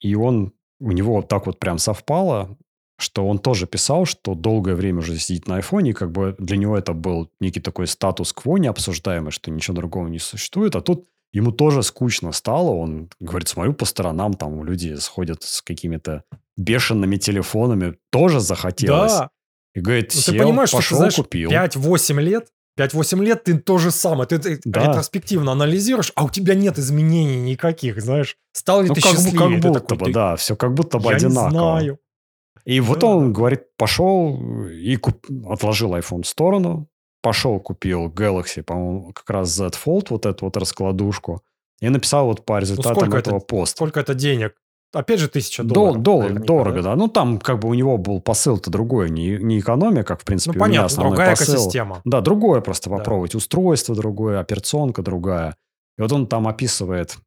и 0.00 0.14
он, 0.14 0.52
у 0.80 0.92
него 0.92 1.16
вот 1.16 1.28
так 1.28 1.46
вот 1.46 1.58
прям 1.58 1.78
совпало, 1.78 2.56
что 2.98 3.26
он 3.28 3.38
тоже 3.38 3.66
писал, 3.66 4.06
что 4.06 4.34
долгое 4.34 4.74
время 4.74 4.98
уже 4.98 5.16
сидит 5.18 5.46
на 5.46 5.56
айфоне, 5.56 5.90
и 5.90 5.94
как 5.94 6.10
бы 6.10 6.34
для 6.38 6.56
него 6.56 6.76
это 6.76 6.92
был 6.92 7.30
некий 7.40 7.60
такой 7.60 7.86
статус-кво 7.86 8.56
необсуждаемый, 8.56 9.30
что 9.30 9.50
ничего 9.50 9.76
другого 9.76 10.08
не 10.08 10.18
существует, 10.18 10.74
а 10.74 10.80
тут 10.80 11.06
ему 11.32 11.52
тоже 11.52 11.82
скучно 11.82 12.32
стало. 12.32 12.70
Он 12.70 13.10
говорит, 13.20 13.48
смотрю 13.48 13.74
по 13.74 13.84
сторонам, 13.84 14.34
там 14.34 14.64
люди 14.64 14.94
сходят 14.96 15.42
с 15.42 15.62
какими-то 15.62 16.24
бешеными 16.56 17.16
телефонами. 17.16 17.96
Тоже 18.10 18.40
захотелось. 18.40 19.12
Да. 19.12 19.30
И 19.74 19.80
говорит, 19.80 20.12
ну, 20.14 20.20
сел, 20.20 20.34
ты 20.34 20.40
понимаешь, 20.40 20.70
пошел, 20.70 20.82
что 20.82 20.94
ты, 20.94 20.96
знаешь, 20.96 21.16
купил. 21.16 21.50
5-8 21.50 22.20
лет 22.20 22.48
5-8 22.78 23.24
лет 23.24 23.44
ты 23.44 23.58
то 23.58 23.78
же 23.78 23.90
самое, 23.90 24.26
ты, 24.28 24.38
ты 24.38 24.60
да. 24.64 24.86
ретроспективно 24.86 25.52
анализируешь, 25.52 26.12
а 26.14 26.24
у 26.24 26.30
тебя 26.30 26.54
нет 26.54 26.78
изменений 26.78 27.36
никаких, 27.36 28.00
знаешь. 28.00 28.36
Стал 28.52 28.82
ли 28.82 28.88
ну, 28.88 28.94
ты 28.94 29.00
как, 29.00 29.12
счастливее? 29.12 29.38
Как 29.38 29.60
будто 29.60 29.80
такой, 29.80 29.98
бы, 29.98 30.04
ты... 30.06 30.12
да, 30.12 30.36
все 30.36 30.56
как 30.56 30.74
будто 30.74 30.98
бы 30.98 31.10
Я 31.10 31.16
одинаково. 31.16 31.48
Не 31.48 31.50
знаю. 31.50 31.98
И 32.64 32.80
да, 32.80 32.86
вот 32.86 33.04
он, 33.04 33.32
говорит, 33.32 33.64
пошел 33.76 34.38
и 34.68 34.96
куп... 34.96 35.26
отложил 35.48 35.96
iPhone 35.96 36.22
в 36.22 36.28
сторону, 36.28 36.88
пошел, 37.22 37.60
купил 37.60 38.08
Galaxy, 38.08 38.62
по-моему, 38.62 39.12
как 39.12 39.28
раз 39.30 39.48
Z 39.50 39.70
Fold, 39.84 40.06
вот 40.10 40.26
эту 40.26 40.44
вот 40.44 40.56
раскладушку, 40.56 41.42
и 41.80 41.88
написал 41.88 42.26
вот 42.26 42.44
по 42.44 42.54
ну, 42.54 42.60
результатам 42.60 43.10
ну, 43.10 43.16
этого 43.16 43.36
это, 43.38 43.46
поста. 43.46 43.76
Сколько 43.76 44.00
это 44.00 44.14
денег? 44.14 44.54
Опять 44.92 45.20
же, 45.20 45.28
тысяча 45.28 45.62
долларов. 45.62 46.02
Дол- 46.02 46.22
доллар, 46.22 46.42
дорого, 46.42 46.76
да? 46.76 46.90
да. 46.90 46.96
Ну, 46.96 47.08
там 47.08 47.38
как 47.38 47.58
бы 47.58 47.68
у 47.68 47.74
него 47.74 47.98
был 47.98 48.20
посыл-то 48.20 48.70
другой, 48.70 49.10
не, 49.10 49.36
не 49.36 49.60
экономия, 49.60 50.02
как, 50.02 50.22
в 50.22 50.24
принципе, 50.24 50.52
ну, 50.54 50.60
понятно, 50.60 50.70
у 50.70 50.70
меня 50.70 50.86
основной 50.86 51.10
другая 51.16 51.36
посыл. 51.36 51.54
экосистема. 51.54 52.00
Да, 52.04 52.20
другое 52.20 52.60
просто 52.62 52.88
попробовать. 52.88 53.32
Да. 53.32 53.38
Устройство 53.38 53.94
другое, 53.94 54.40
операционка 54.40 55.02
другая. 55.02 55.56
И 55.98 56.02
вот 56.02 56.10
он 56.12 56.26
там 56.26 56.48
описывает 56.48 57.18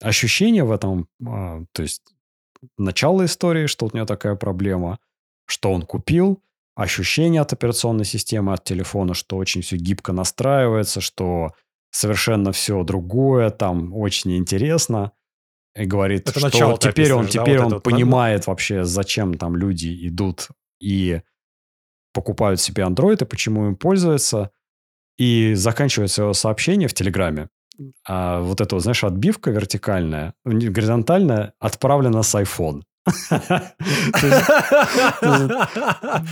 ощущения 0.00 0.64
в 0.64 0.72
этом, 0.72 1.06
а, 1.26 1.62
то 1.72 1.82
есть 1.82 2.02
начало 2.78 3.26
истории, 3.26 3.66
что 3.66 3.86
у 3.86 3.90
него 3.94 4.06
такая 4.06 4.34
проблема, 4.36 4.98
что 5.46 5.72
он 5.72 5.82
купил, 5.82 6.40
ощущение 6.80 7.42
от 7.42 7.52
операционной 7.52 8.04
системы, 8.04 8.52
от 8.52 8.64
телефона, 8.64 9.14
что 9.14 9.36
очень 9.36 9.62
все 9.62 9.76
гибко 9.76 10.12
настраивается, 10.12 11.00
что 11.00 11.52
совершенно 11.90 12.52
все 12.52 12.82
другое, 12.84 13.50
там 13.50 13.92
очень 13.94 14.36
интересно. 14.36 15.12
И 15.76 15.84
говорит, 15.84 16.28
Это 16.28 16.40
что 16.40 16.76
теперь 16.78 17.12
он, 17.12 17.28
теперь 17.28 17.58
да, 17.58 17.66
он 17.66 17.72
вот 17.74 17.82
понимает 17.82 18.40
вот, 18.40 18.52
вообще, 18.52 18.84
зачем 18.84 19.34
там 19.34 19.56
люди 19.56 20.08
идут 20.08 20.48
и 20.80 21.20
покупают 22.12 22.60
себе 22.60 22.82
Android 22.82 23.22
и 23.22 23.26
почему 23.26 23.66
им 23.66 23.76
пользуются. 23.76 24.50
И 25.18 25.52
заканчивает 25.54 26.10
свое 26.10 26.32
сообщение 26.32 26.88
в 26.88 26.94
Телеграме. 26.94 27.50
А 28.08 28.40
вот 28.40 28.60
эта, 28.60 28.78
знаешь, 28.78 29.04
отбивка 29.04 29.50
вертикальная, 29.50 30.34
горизонтальная 30.44 31.52
отправлена 31.58 32.22
с 32.22 32.34
iPhone. 32.34 32.82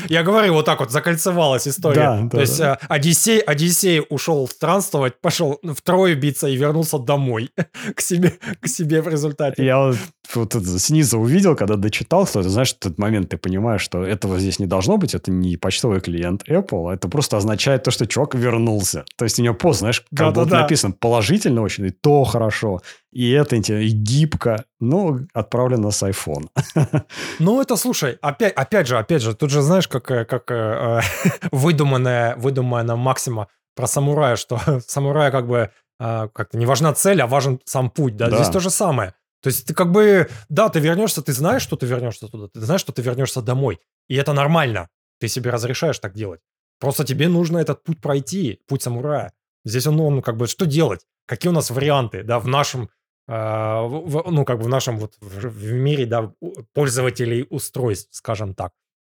Я 0.08 0.22
говорю, 0.22 0.52
вот 0.54 0.66
так 0.66 0.80
вот 0.80 0.90
закольцевалась 0.90 1.66
история. 1.66 2.28
То 2.30 2.40
есть 2.40 2.60
э, 2.60 2.76
Одиссей, 2.88 3.38
Одиссей 3.40 4.04
ушел 4.08 4.46
странствовать, 4.48 5.20
пошел 5.20 5.58
в 5.62 5.80
Трою 5.80 6.18
биться 6.18 6.46
и 6.46 6.56
вернулся 6.56 6.98
домой 6.98 7.50
к 7.94 8.00
себе, 8.00 8.34
к 8.60 8.68
себе 8.68 9.00
в 9.00 9.08
результате. 9.08 9.64
Я 9.64 9.92
вот, 10.34 10.52
снизу 10.52 11.18
увидел, 11.18 11.56
когда 11.56 11.76
дочитал, 11.76 12.26
что 12.26 12.42
ты 12.42 12.48
знаешь, 12.50 12.74
в 12.74 12.76
этот 12.78 12.98
момент 12.98 13.30
ты 13.30 13.38
понимаешь, 13.38 13.80
что 13.80 14.02
этого 14.04 14.38
здесь 14.38 14.58
не 14.58 14.66
должно 14.66 14.98
быть, 14.98 15.14
это 15.14 15.30
не 15.30 15.56
почтовый 15.56 16.00
клиент 16.00 16.46
Apple, 16.48 16.90
а 16.90 16.94
это 16.94 17.08
просто 17.08 17.38
означает 17.38 17.82
то, 17.82 17.90
что 17.90 18.06
чувак 18.06 18.34
вернулся. 18.34 19.04
То 19.16 19.24
есть 19.24 19.38
у 19.38 19.42
него 19.42 19.54
пост, 19.54 19.80
знаешь, 19.80 20.04
как 20.14 20.34
будто 20.34 20.54
написано 20.54 20.92
положительно 20.92 21.62
очень, 21.62 21.86
и 21.86 21.90
то 21.90 22.24
хорошо, 22.24 22.80
и 23.12 23.30
это 23.30 23.56
интересно, 23.56 23.84
и 23.84 23.90
гибко, 23.90 24.64
но 24.80 25.20
отправлено 25.32 25.90
с 25.90 26.02
iPhone. 26.02 26.48
Ну, 27.38 27.60
это, 27.60 27.76
слушай, 27.76 28.18
опять, 28.20 28.52
опять 28.54 28.86
же, 28.86 28.98
опять 28.98 29.22
же, 29.22 29.34
тут 29.34 29.50
же 29.50 29.62
знаешь, 29.62 29.88
как, 29.88 30.10
э, 30.10 30.24
как 30.24 30.50
э, 30.50 30.54
э, 30.54 31.00
выдуманная, 31.52 32.36
выдуманная 32.36 32.96
максима 32.96 33.48
про 33.74 33.86
самурая, 33.86 34.36
что 34.36 34.60
самурая 34.86 35.30
как 35.30 35.46
бы 35.46 35.70
э, 36.00 36.28
как-то 36.32 36.58
не 36.58 36.66
важна 36.66 36.92
цель, 36.92 37.22
а 37.22 37.26
важен 37.26 37.60
сам 37.64 37.90
путь, 37.90 38.16
да? 38.16 38.28
Да. 38.28 38.36
Здесь 38.36 38.50
то 38.50 38.60
же 38.60 38.70
самое. 38.70 39.14
То 39.40 39.48
есть 39.48 39.66
ты 39.66 39.74
как 39.74 39.92
бы, 39.92 40.28
да, 40.48 40.68
ты 40.68 40.80
вернешься, 40.80 41.22
ты 41.22 41.32
знаешь, 41.32 41.62
что 41.62 41.76
ты 41.76 41.86
вернешься 41.86 42.26
туда, 42.28 42.48
ты 42.48 42.60
знаешь, 42.60 42.80
что 42.80 42.92
ты 42.92 43.02
вернешься 43.02 43.40
домой, 43.40 43.78
и 44.08 44.16
это 44.16 44.32
нормально, 44.32 44.88
ты 45.20 45.28
себе 45.28 45.50
разрешаешь 45.50 45.98
так 45.98 46.14
делать. 46.14 46.40
Просто 46.80 47.04
тебе 47.04 47.28
нужно 47.28 47.58
этот 47.58 47.84
путь 47.84 48.00
пройти, 48.00 48.60
путь 48.66 48.82
самурая. 48.82 49.32
Здесь 49.64 49.86
он, 49.86 49.96
ну, 49.96 50.22
как 50.22 50.36
бы, 50.36 50.46
что 50.46 50.66
делать? 50.66 51.00
Какие 51.26 51.50
у 51.50 51.54
нас 51.54 51.70
варианты, 51.70 52.22
да, 52.22 52.38
в 52.38 52.48
нашем, 52.48 52.90
ну, 53.28 54.44
как 54.46 54.58
бы 54.58 54.64
в 54.64 54.68
нашем 54.68 54.98
вот 54.98 55.16
в, 55.20 55.72
мире, 55.72 56.06
да, 56.06 56.32
пользователей 56.72 57.46
устройств, 57.50 58.08
скажем 58.12 58.54
так. 58.54 58.72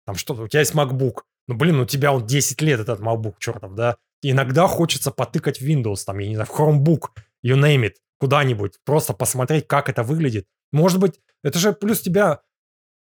Там 0.05 0.15
что 0.15 0.33
у 0.33 0.47
тебя 0.47 0.59
есть 0.59 0.75
MacBook. 0.75 1.21
Ну, 1.47 1.55
блин, 1.55 1.79
у 1.79 1.85
тебя 1.85 2.11
он 2.11 2.25
10 2.25 2.61
лет, 2.61 2.81
этот 2.81 2.99
MacBook, 2.99 3.35
чертов, 3.39 3.73
да? 3.73 3.97
Иногда 4.21 4.67
хочется 4.67 5.11
потыкать 5.11 5.61
Windows, 5.61 6.03
там, 6.05 6.19
я 6.19 6.27
не 6.27 6.35
знаю, 6.35 6.47
в 6.47 6.59
Chromebook, 6.59 7.09
you 7.43 7.55
name 7.55 7.85
it, 7.85 7.93
куда-нибудь, 8.19 8.79
просто 8.85 9.13
посмотреть, 9.13 9.67
как 9.67 9.89
это 9.89 10.03
выглядит. 10.03 10.45
Может 10.71 10.99
быть, 10.99 11.19
это 11.43 11.57
же 11.57 11.73
плюс 11.73 12.01
тебя 12.01 12.41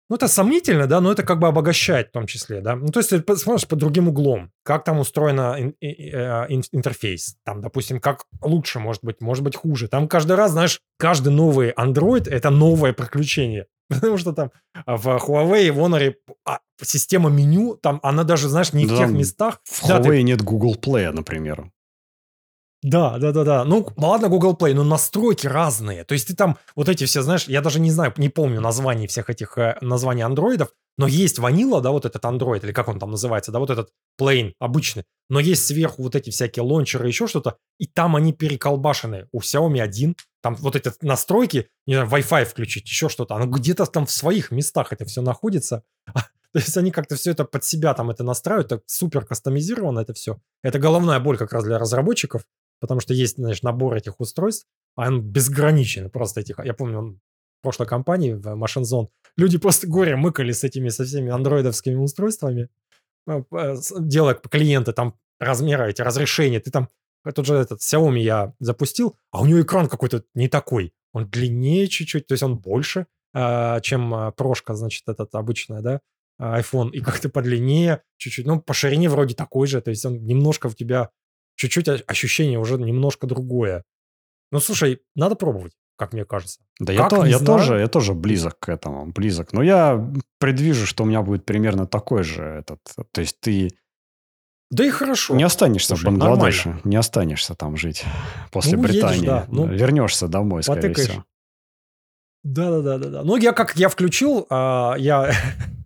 ну, 0.10 0.16
это 0.16 0.28
сомнительно, 0.28 0.88
да, 0.88 1.02
но 1.02 1.12
это 1.12 1.24
как 1.24 1.40
бы 1.40 1.48
обогащает 1.48 2.10
в 2.10 2.12
том 2.12 2.28
числе, 2.28 2.62
да. 2.62 2.76
Ну, 2.76 2.88
то 2.88 3.00
есть 3.00 3.10
ты 3.10 3.20
посмотришь 3.22 3.68
под 3.68 3.80
другим 3.80 4.08
углом, 4.08 4.52
как 4.64 4.84
там 4.84 5.00
устроен 5.00 5.74
интерфейс, 6.72 7.36
там, 7.44 7.62
допустим, 7.62 8.00
как 8.00 8.26
лучше, 8.42 8.80
может 8.80 9.04
быть, 9.04 9.22
может 9.22 9.44
быть, 9.44 9.56
хуже. 9.56 9.88
Там 9.88 10.08
каждый 10.08 10.36
раз, 10.36 10.52
знаешь, 10.52 10.82
каждый 10.98 11.34
новый 11.34 11.72
Android— 11.72 12.30
это 12.30 12.50
новое 12.50 12.94
приключение. 12.94 13.66
Потому 13.90 14.18
что 14.18 14.34
там 14.34 14.52
в 14.86 15.08
Huawei, 15.08 15.72
в 15.72 15.80
Honor 15.80 16.14
а, 16.46 16.60
система 16.82 17.30
меню, 17.30 17.76
там 17.76 18.00
она 18.04 18.24
даже, 18.24 18.50
знаешь, 18.50 18.74
не 18.74 18.86
в 18.86 18.90
Да, 18.90 18.98
тех 18.98 19.08
там 19.08 19.18
местах. 19.18 19.62
В 19.64 19.88
Да, 19.88 20.00
ты- 20.00 20.10
Huawei 20.10 20.22
нет 20.24 20.42
Google 20.42 20.76
Play, 20.76 21.12
например. 21.12 21.72
Да, 22.84 23.18
да, 23.18 23.32
да, 23.32 23.44
да. 23.44 23.66
Ну, 23.66 23.88
ладно, 23.98 24.30
Google 24.30 24.56
Play, 24.56 24.74
но 24.74 24.84
настройки 24.84 25.48
разные. 25.48 26.04
То 26.04 26.14
есть 26.14 26.28
ты 26.28 26.36
там 26.36 26.58
вот 26.76 26.90
эти 26.90 27.06
все, 27.06 27.24
знаешь, 27.24 27.48
я 27.48 27.62
даже 27.62 27.80
не 27.80 27.90
знаю, 27.90 28.14
не 28.18 28.30
помню 28.30 28.62
названий 28.62 29.08
всех 29.08 29.30
этих 29.30 29.58
э, 29.58 29.78
названий 29.82 30.22
андроидов, 30.22 30.70
но 30.98 31.08
есть 31.08 31.40
ванила, 31.40 31.82
да, 31.82 31.92
вот 31.92 32.06
этот 32.06 32.24
Android, 32.24 32.64
или 32.64 32.72
как 32.72 32.88
он 32.88 33.00
там 33.00 33.12
называется, 33.12 33.52
да, 33.52 33.60
вот 33.60 33.70
этот 33.72 33.90
plain 34.20 34.54
обычный, 34.60 35.06
но 35.30 35.40
есть 35.40 35.66
сверху 35.66 36.04
вот 36.04 36.16
эти 36.16 36.30
всякие 36.30 36.64
лончеры, 36.64 37.08
еще 37.08 37.28
что-то, 37.28 37.58
и 37.80 37.88
там 37.88 38.16
они 38.16 38.34
переколбашены. 38.34 39.28
У 39.32 39.40
Xiaomi 39.40 39.80
1, 39.80 40.16
там 40.42 40.56
вот 40.56 40.76
эти 40.76 40.92
настройки, 41.02 41.70
не 41.86 41.96
знаю, 41.96 42.10
Wi-Fi 42.10 42.46
включить, 42.46 42.86
еще 42.86 43.10
что-то, 43.10 43.36
оно 43.36 43.46
где-то 43.46 43.86
там 43.86 44.06
в 44.06 44.12
своих 44.12 44.52
местах 44.52 44.92
это 44.92 45.06
все 45.06 45.22
находится. 45.22 45.84
То 46.54 46.60
есть 46.60 46.76
они 46.78 46.92
как-то 46.92 47.16
все 47.16 47.32
это 47.32 47.44
под 47.44 47.64
себя 47.64 47.94
там 47.94 48.10
это 48.10 48.24
настраивают, 48.24 48.70
так 48.70 48.82
супер 48.88 49.26
кастомизировано 49.26 50.00
это 50.00 50.14
все. 50.14 50.40
Это 50.64 50.80
головная 50.80 51.20
боль 51.20 51.38
как 51.38 51.54
раз 51.54 51.64
для 51.64 51.78
разработчиков, 51.78 52.44
потому 52.80 53.00
что 53.00 53.14
есть, 53.14 53.38
знаешь, 53.38 53.64
набор 53.64 53.96
этих 53.96 54.20
устройств, 54.20 54.68
а 54.96 55.08
он 55.08 55.22
безграничен 55.22 56.10
просто 56.10 56.42
этих. 56.42 56.60
Я 56.64 56.74
помню, 56.74 57.00
он 57.00 57.20
в 57.60 57.64
прошлой 57.64 57.88
компании, 57.88 58.34
в 58.34 58.48
Zone, 58.48 59.08
люди 59.36 59.58
просто 59.58 59.88
горе 59.88 60.16
мыкали 60.16 60.52
с 60.52 60.64
этими, 60.64 60.90
со 60.90 61.06
всеми 61.06 61.32
андроидовскими 61.32 61.96
устройствами, 61.96 62.70
э, 63.28 63.44
э, 63.52 63.76
делая 64.00 64.36
клиенты 64.36 64.94
там 64.94 65.16
размеры, 65.40 65.90
эти 65.90 66.02
разрешения. 66.02 66.60
Ты 66.60 66.72
там, 66.72 66.90
э, 67.26 67.32
тот 67.32 67.46
же 67.46 67.56
этот 67.56 67.82
Xiaomi 67.82 68.20
я 68.20 68.54
запустил, 68.60 69.18
а 69.32 69.42
у 69.42 69.46
него 69.46 69.62
экран 69.62 69.88
какой-то 69.88 70.24
не 70.34 70.48
такой. 70.48 70.94
Он 71.14 71.28
длиннее 71.30 71.88
чуть-чуть, 71.88 72.28
то 72.28 72.34
есть 72.34 72.44
он 72.44 72.58
больше, 72.58 73.08
э, 73.34 73.82
чем 73.82 74.14
э, 74.14 74.32
прошка, 74.34 74.76
значит, 74.76 75.04
этот 75.08 75.34
обычная, 75.36 75.82
да, 75.82 76.02
э, 76.40 76.60
iPhone, 76.60 76.92
и 76.92 77.02
как-то 77.02 77.30
подлиннее 77.30 78.04
чуть-чуть, 78.18 78.46
ну, 78.46 78.62
по 78.62 78.74
ширине 78.74 79.10
вроде 79.10 79.36
такой 79.36 79.68
же, 79.68 79.82
то 79.82 79.90
есть 79.90 80.06
он 80.06 80.24
немножко 80.26 80.70
в 80.70 80.76
тебя, 80.76 81.10
чуть-чуть 81.58 81.90
ощущение 82.08 82.60
уже 82.60 82.78
немножко 82.78 83.28
другое. 83.28 83.84
Ну, 84.52 84.60
слушай, 84.62 85.02
надо 85.16 85.36
пробовать, 85.36 85.74
как 85.98 86.14
мне 86.14 86.24
кажется. 86.24 86.62
Да 86.80 86.94
я, 86.94 87.00
Как, 87.02 87.10
то- 87.10 87.24
не 87.26 87.32
я 87.32 87.40
знаю. 87.40 87.60
тоже, 87.60 87.80
я 87.80 87.88
тоже 87.88 88.14
близок 88.14 88.58
к 88.60 88.70
этому, 88.70 89.08
близок. 89.08 89.52
Но 89.52 89.62
я 89.62 90.10
предвижу, 90.40 90.86
что 90.86 91.04
у 91.04 91.06
меня 91.08 91.22
будет 91.22 91.44
примерно 91.46 91.86
такой 91.86 92.24
же 92.24 92.44
этот. 92.44 92.80
То 93.12 93.20
есть 93.22 93.40
ты 93.42 93.70
Да 94.72 94.86
и 94.86 94.90
хорошо. 94.90 95.36
не 95.36 95.44
останешься 95.44 95.90
Слушай, 95.90 96.04
в 96.04 96.06
Бангладеше, 96.06 96.70
нормально. 96.70 96.90
не 96.90 96.96
останешься 96.96 97.56
там 97.56 97.76
жить 97.76 98.06
после 98.52 98.78
Ну, 98.78 98.84
Британии. 98.84 99.26
да, 99.26 99.46
ну, 99.50 99.68
Вернешься 99.68 100.28
домой, 100.30 100.64
скорее 100.64 100.82
потыкаешь. 100.84 101.10
всего. 101.10 101.26
Да, 102.44 102.70
да, 102.72 102.82
да, 102.82 102.98
да, 102.98 103.10
да. 103.10 103.24
Ну, 103.24 103.36
я 103.36 103.52
как 103.52 103.76
я 103.76 103.90
включил, 103.90 104.46
а, 104.50 104.96
я 104.98 105.32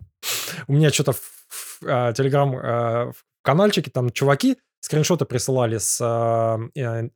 у 0.68 0.74
меня 0.74 0.90
что-то 0.90 1.12
в 1.12 1.78
Телеграм 2.14 2.54
а, 2.56 3.10
в 3.12 3.24
каналчике 3.42 3.90
там 3.90 4.10
чуваки 4.10 4.56
скриншоты 4.82 5.24
присылали 5.24 5.78
с 5.78 5.98
а, 6.02 6.58
э, 6.74 7.08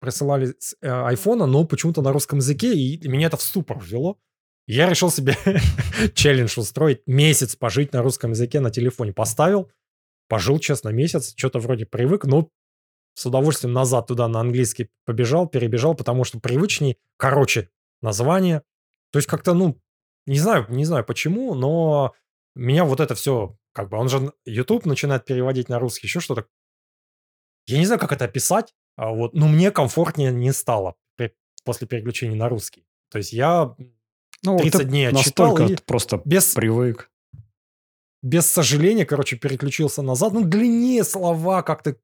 присылали 0.00 0.54
с 0.58 0.76
э, 0.80 0.88
айфона, 0.88 1.46
но 1.46 1.64
почему-то 1.64 2.00
на 2.00 2.12
русском 2.12 2.38
языке, 2.38 2.74
и 2.74 3.06
меня 3.08 3.26
это 3.26 3.36
в 3.36 3.42
ступор 3.42 3.78
ввело. 3.82 4.18
Я 4.66 4.88
решил 4.88 5.10
себе 5.10 5.36
челлендж 6.14 6.58
устроить, 6.58 7.02
месяц 7.06 7.56
пожить 7.56 7.92
на 7.92 8.02
русском 8.02 8.30
языке 8.30 8.60
на 8.60 8.70
телефоне. 8.70 9.12
Поставил, 9.12 9.70
пожил, 10.28 10.58
честно, 10.58 10.90
месяц, 10.90 11.34
что-то 11.36 11.58
вроде 11.58 11.86
привык, 11.86 12.24
но 12.24 12.50
с 13.14 13.26
удовольствием 13.26 13.72
назад 13.72 14.06
туда 14.06 14.28
на 14.28 14.40
английский 14.40 14.90
побежал, 15.04 15.48
перебежал, 15.48 15.94
потому 15.94 16.24
что 16.24 16.38
привычней, 16.38 16.98
короче, 17.16 17.68
название. 18.00 18.62
То 19.10 19.18
есть 19.18 19.26
как-то, 19.26 19.54
ну, 19.54 19.80
не 20.26 20.38
знаю, 20.38 20.66
не 20.68 20.84
знаю 20.84 21.04
почему, 21.04 21.54
но 21.54 22.14
меня 22.54 22.84
вот 22.84 23.00
это 23.00 23.14
все, 23.14 23.56
как 23.72 23.88
бы, 23.88 23.96
он 23.96 24.08
же 24.08 24.32
YouTube 24.44 24.84
начинает 24.84 25.24
переводить 25.24 25.68
на 25.68 25.78
русский, 25.78 26.06
еще 26.06 26.20
что-то. 26.20 26.46
Я 27.68 27.78
не 27.78 27.86
знаю, 27.86 28.00
как 28.00 28.12
это 28.12 28.24
описать, 28.24 28.74
а 28.96 29.10
вот, 29.10 29.34
но 29.34 29.46
мне 29.48 29.70
комфортнее 29.70 30.32
не 30.32 30.52
стало 30.52 30.94
при- 31.16 31.34
после 31.64 31.86
переключения 31.86 32.36
на 32.36 32.48
русский. 32.48 32.84
То 33.10 33.18
есть 33.18 33.32
я 33.32 33.74
Ну, 34.42 34.52
вот 34.52 34.62
30 34.62 34.80
ты 34.80 34.84
дней 34.86 35.08
отчитал 35.08 35.56
и 35.58 35.76
просто 35.76 36.20
без, 36.24 36.54
привык. 36.54 37.10
без 38.22 38.46
сожаления, 38.46 39.04
короче, 39.06 39.36
переключился 39.36 40.02
назад. 40.02 40.32
Ну, 40.32 40.44
длиннее 40.44 41.04
слова 41.04 41.62
как-то... 41.62 41.96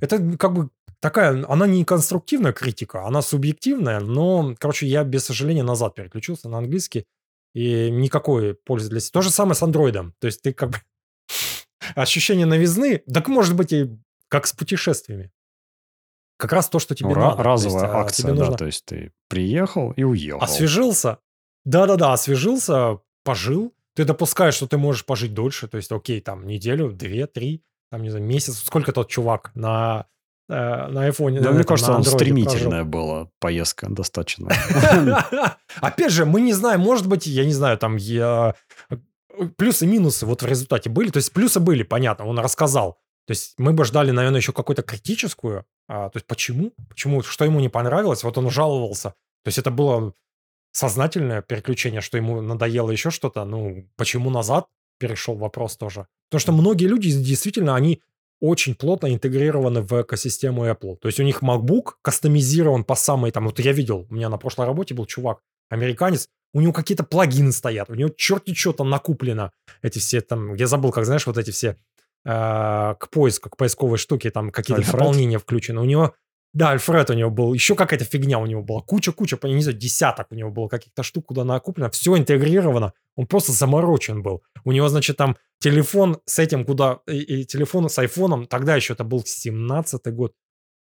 Это 0.00 0.36
как 0.36 0.52
бы 0.52 0.70
такая, 1.00 1.44
она 1.48 1.66
не 1.66 1.84
конструктивная 1.84 2.52
критика, 2.52 3.06
она 3.06 3.22
субъективная, 3.22 4.00
но, 4.00 4.54
короче, 4.58 4.86
я 4.86 5.04
без 5.04 5.24
сожаления 5.24 5.62
назад 5.62 5.94
переключился 5.94 6.48
на 6.48 6.58
английский, 6.58 7.06
и 7.54 7.90
никакой 7.90 8.54
пользы 8.54 8.90
для 8.90 9.00
себя. 9.00 9.12
То 9.14 9.22
же 9.22 9.30
самое 9.30 9.54
с 9.54 9.62
андроидом. 9.62 10.14
То 10.20 10.26
есть 10.26 10.42
ты 10.42 10.52
как 10.52 10.70
бы... 10.70 10.76
Ощущение 11.94 12.46
новизны, 12.46 12.98
так 13.12 13.28
может 13.28 13.56
быть 13.56 13.72
и 13.72 13.90
как 14.28 14.46
с 14.46 14.52
путешествиями. 14.52 15.32
Как 16.38 16.52
раз 16.52 16.68
то, 16.68 16.78
что 16.78 16.94
тебе 16.94 17.10
Ну, 17.10 17.16
надо. 17.16 17.42
То 17.42 17.50
есть, 17.50 17.64
разовая 17.64 17.90
а, 17.90 18.00
акция, 18.00 18.22
тебе 18.22 18.32
да, 18.34 18.38
нужно 18.38 18.56
то 18.56 18.66
есть 18.66 18.84
ты 18.84 19.12
приехал 19.28 19.90
и 19.92 20.04
уехал. 20.04 20.40
Освежился. 20.40 21.18
Да-да-да, 21.64 22.12
освежился, 22.12 23.00
пожил. 23.24 23.74
Ты 23.96 24.04
допускаешь, 24.04 24.54
что 24.54 24.68
ты 24.68 24.78
можешь 24.78 25.04
пожить 25.04 25.34
дольше. 25.34 25.66
То 25.66 25.76
есть, 25.76 25.90
окей, 25.90 26.20
там 26.20 26.46
неделю, 26.46 26.92
две, 26.92 27.26
три, 27.26 27.64
там, 27.90 28.02
не 28.02 28.10
знаю, 28.10 28.24
месяц. 28.24 28.58
Сколько 28.58 28.92
тот 28.92 29.08
чувак 29.08 29.50
на, 29.56 30.06
э, 30.48 30.54
на 30.54 31.06
айфоне? 31.06 31.40
Да, 31.40 31.48
э, 31.48 31.50
мне 31.50 31.62
этом, 31.62 31.68
кажется, 31.68 31.90
на 31.90 31.96
он 31.96 32.04
андроиде 32.04 32.24
стремительная 32.24 32.84
была 32.84 33.28
поездка 33.40 33.88
достаточно. 33.90 34.46
прожил? 34.46 35.16
Опять 35.80 36.12
же, 36.12 36.24
мы 36.24 36.40
не 36.40 36.52
знаем, 36.52 36.80
может 36.80 37.08
быть, 37.08 37.26
я 37.26 37.44
не 37.44 37.52
знаю, 37.52 37.76
там 37.78 37.96
я... 37.96 38.54
Плюсы 39.56 39.86
и 39.86 39.88
минусы 39.88 40.24
вот 40.24 40.42
в 40.42 40.46
результате 40.46 40.88
были. 40.88 41.10
То 41.10 41.16
есть 41.16 41.32
плюсы 41.32 41.58
были, 41.58 41.82
понятно, 41.82 42.26
он 42.26 42.38
рассказал. 42.38 43.00
То 43.28 43.32
есть 43.32 43.56
мы 43.58 43.74
бы 43.74 43.84
ждали, 43.84 44.10
наверное, 44.10 44.40
еще 44.40 44.54
какую-то 44.54 44.82
критическую. 44.82 45.66
а, 45.86 46.08
то 46.08 46.16
есть 46.16 46.26
почему? 46.26 46.72
Почему? 46.88 47.22
Что 47.22 47.44
ему 47.44 47.60
не 47.60 47.68
понравилось? 47.68 48.24
Вот 48.24 48.38
он 48.38 48.50
жаловался. 48.50 49.10
То 49.44 49.48
есть 49.48 49.58
это 49.58 49.70
было 49.70 50.14
сознательное 50.72 51.42
переключение, 51.42 52.00
что 52.00 52.16
ему 52.16 52.40
надоело 52.40 52.90
еще 52.90 53.10
что-то. 53.10 53.44
Ну, 53.44 53.86
почему 53.96 54.30
назад 54.30 54.68
перешел 54.98 55.34
вопрос 55.34 55.76
тоже? 55.76 56.06
Потому 56.30 56.40
что 56.40 56.52
многие 56.52 56.86
люди 56.86 57.12
действительно, 57.12 57.76
они 57.76 58.00
очень 58.40 58.74
плотно 58.74 59.12
интегрированы 59.12 59.82
в 59.82 59.92
экосистему 60.00 60.64
Apple. 60.64 60.96
То 60.96 61.08
есть 61.08 61.20
у 61.20 61.22
них 61.22 61.42
MacBook 61.42 61.96
кастомизирован 62.00 62.82
по 62.82 62.94
самой 62.94 63.30
там... 63.30 63.44
Вот 63.44 63.60
я 63.60 63.72
видел, 63.72 64.06
у 64.08 64.14
меня 64.14 64.30
на 64.30 64.38
прошлой 64.38 64.64
работе 64.64 64.94
был 64.94 65.04
чувак, 65.04 65.40
американец, 65.68 66.30
у 66.54 66.62
него 66.62 66.72
какие-то 66.72 67.04
плагины 67.04 67.52
стоят, 67.52 67.90
у 67.90 67.94
него 67.94 68.08
черти 68.16 68.54
что 68.54 68.72
там 68.72 68.88
накуплено. 68.88 69.52
Эти 69.82 69.98
все 69.98 70.22
там, 70.22 70.54
я 70.54 70.66
забыл, 70.66 70.92
как 70.92 71.04
знаешь, 71.04 71.26
вот 71.26 71.36
эти 71.36 71.50
все 71.50 71.76
к 72.24 73.08
поиску, 73.10 73.50
к 73.50 73.56
поисковой 73.56 73.98
штуке, 73.98 74.30
там 74.30 74.50
какие-то 74.50 74.82
Альфред? 74.82 75.00
дополнения 75.00 75.38
включены. 75.38 75.80
У 75.80 75.84
него, 75.84 76.14
да, 76.52 76.70
Альфред 76.70 77.10
у 77.10 77.14
него 77.14 77.30
был, 77.30 77.52
еще 77.54 77.74
какая-то 77.74 78.04
фигня 78.04 78.38
у 78.38 78.46
него 78.46 78.62
была, 78.62 78.80
куча-куча, 78.80 79.38
я 79.42 79.54
не 79.54 79.62
знаю, 79.62 79.78
десяток 79.78 80.28
у 80.30 80.34
него 80.34 80.50
было 80.50 80.68
каких-то 80.68 81.02
штук, 81.02 81.26
куда 81.26 81.44
накуплено, 81.44 81.90
все 81.90 82.16
интегрировано, 82.16 82.92
он 83.16 83.26
просто 83.26 83.52
заморочен 83.52 84.22
был. 84.22 84.42
У 84.64 84.72
него, 84.72 84.88
значит, 84.88 85.16
там 85.16 85.36
телефон 85.60 86.20
с 86.24 86.38
этим, 86.38 86.64
куда, 86.64 87.00
и, 87.06 87.40
и 87.40 87.44
телефон 87.44 87.88
с 87.88 87.98
айфоном, 87.98 88.46
тогда 88.46 88.76
еще 88.76 88.94
это 88.94 89.04
был 89.04 89.22
17-й 89.22 90.12
год, 90.12 90.32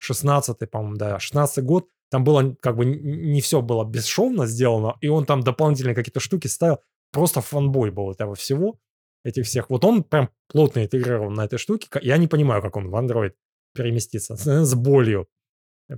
16-й, 0.02 0.66
по-моему, 0.66 0.96
да, 0.96 1.16
16-й 1.16 1.62
год, 1.62 1.86
там 2.10 2.24
было 2.24 2.54
как 2.60 2.76
бы 2.76 2.84
не 2.84 3.40
все 3.40 3.62
было 3.62 3.84
бесшовно 3.84 4.46
сделано, 4.46 4.96
и 5.00 5.08
он 5.08 5.24
там 5.24 5.40
дополнительные 5.40 5.94
какие-то 5.94 6.20
штуки 6.20 6.46
ставил. 6.46 6.78
Просто 7.10 7.40
фанбой 7.40 7.90
был 7.90 8.10
этого 8.10 8.34
всего, 8.34 8.78
этих 9.24 9.46
всех. 9.46 9.70
Вот 9.70 9.84
он 9.84 10.02
прям 10.02 10.30
плотно 10.48 10.84
интегрирован 10.84 11.34
на 11.34 11.44
этой 11.44 11.58
штуке. 11.58 11.88
Я 12.02 12.16
не 12.16 12.28
понимаю, 12.28 12.62
как 12.62 12.76
он 12.76 12.90
в 12.90 12.94
Android 12.96 13.32
переместится. 13.74 14.36
С 14.36 14.74
болью. 14.74 15.28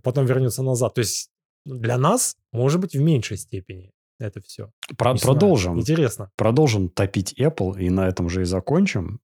Потом 0.03 0.27
вернется 0.27 0.63
назад. 0.63 0.95
То 0.95 1.01
есть 1.01 1.31
для 1.65 1.99
нас, 1.99 2.37
может 2.53 2.81
быть, 2.81 2.95
в 2.95 3.01
меньшей 3.01 3.37
степени 3.37 3.93
это 4.19 4.41
все. 4.41 4.71
Про- 4.97 5.17
продолжим. 5.17 5.79
Интересно. 5.79 6.31
Продолжим 6.37 6.89
топить 6.89 7.39
Apple, 7.39 7.79
и 7.79 7.91
на 7.91 8.09
этом 8.09 8.29
же 8.29 8.43
и 8.43 8.45
закончим. 8.45 9.21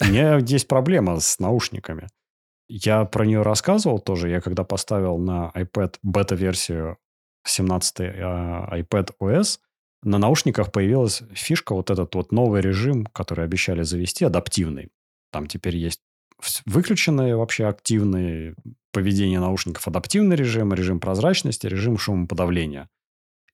У 0.00 0.04
меня 0.06 0.38
есть 0.38 0.68
проблема 0.68 1.20
с 1.20 1.38
наушниками. 1.38 2.08
Я 2.68 3.04
про 3.04 3.26
нее 3.26 3.42
рассказывал 3.42 3.98
тоже. 3.98 4.30
Я 4.30 4.40
когда 4.40 4.64
поставил 4.64 5.18
на 5.18 5.52
iPad 5.54 5.96
бета-версию 6.02 6.98
17 7.44 8.00
э, 8.00 8.04
iPad 8.82 9.10
OS, 9.20 9.58
на 10.02 10.18
наушниках 10.18 10.72
появилась 10.72 11.22
фишка, 11.32 11.74
вот 11.74 11.90
этот 11.90 12.14
вот 12.14 12.32
новый 12.32 12.60
режим, 12.60 13.06
который 13.06 13.44
обещали 13.44 13.82
завести, 13.82 14.24
адаптивный. 14.24 14.90
Там 15.30 15.46
теперь 15.46 15.76
есть 15.76 16.00
выключенные 16.66 17.36
вообще 17.36 17.66
активные 17.66 18.56
поведение 18.92 19.40
наушников, 19.40 19.86
адаптивный 19.86 20.36
режим, 20.36 20.74
режим 20.74 21.00
прозрачности, 21.00 21.66
режим 21.66 21.98
шумоподавления. 21.98 22.88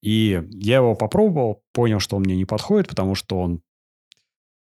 И 0.00 0.42
я 0.50 0.76
его 0.76 0.94
попробовал, 0.94 1.62
понял, 1.72 2.00
что 2.00 2.16
он 2.16 2.22
мне 2.22 2.36
не 2.36 2.44
подходит, 2.44 2.88
потому 2.88 3.14
что 3.14 3.38
он, 3.38 3.62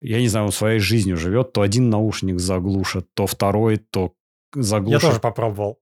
я 0.00 0.20
не 0.20 0.28
знаю, 0.28 0.46
он 0.46 0.52
своей 0.52 0.80
жизнью 0.80 1.16
живет. 1.16 1.52
То 1.52 1.62
один 1.62 1.90
наушник 1.90 2.38
заглушит, 2.38 3.08
то 3.14 3.26
второй, 3.26 3.78
то 3.78 4.14
заглушит. 4.54 5.02
Я 5.02 5.08
тоже 5.08 5.20
попробовал 5.20 5.80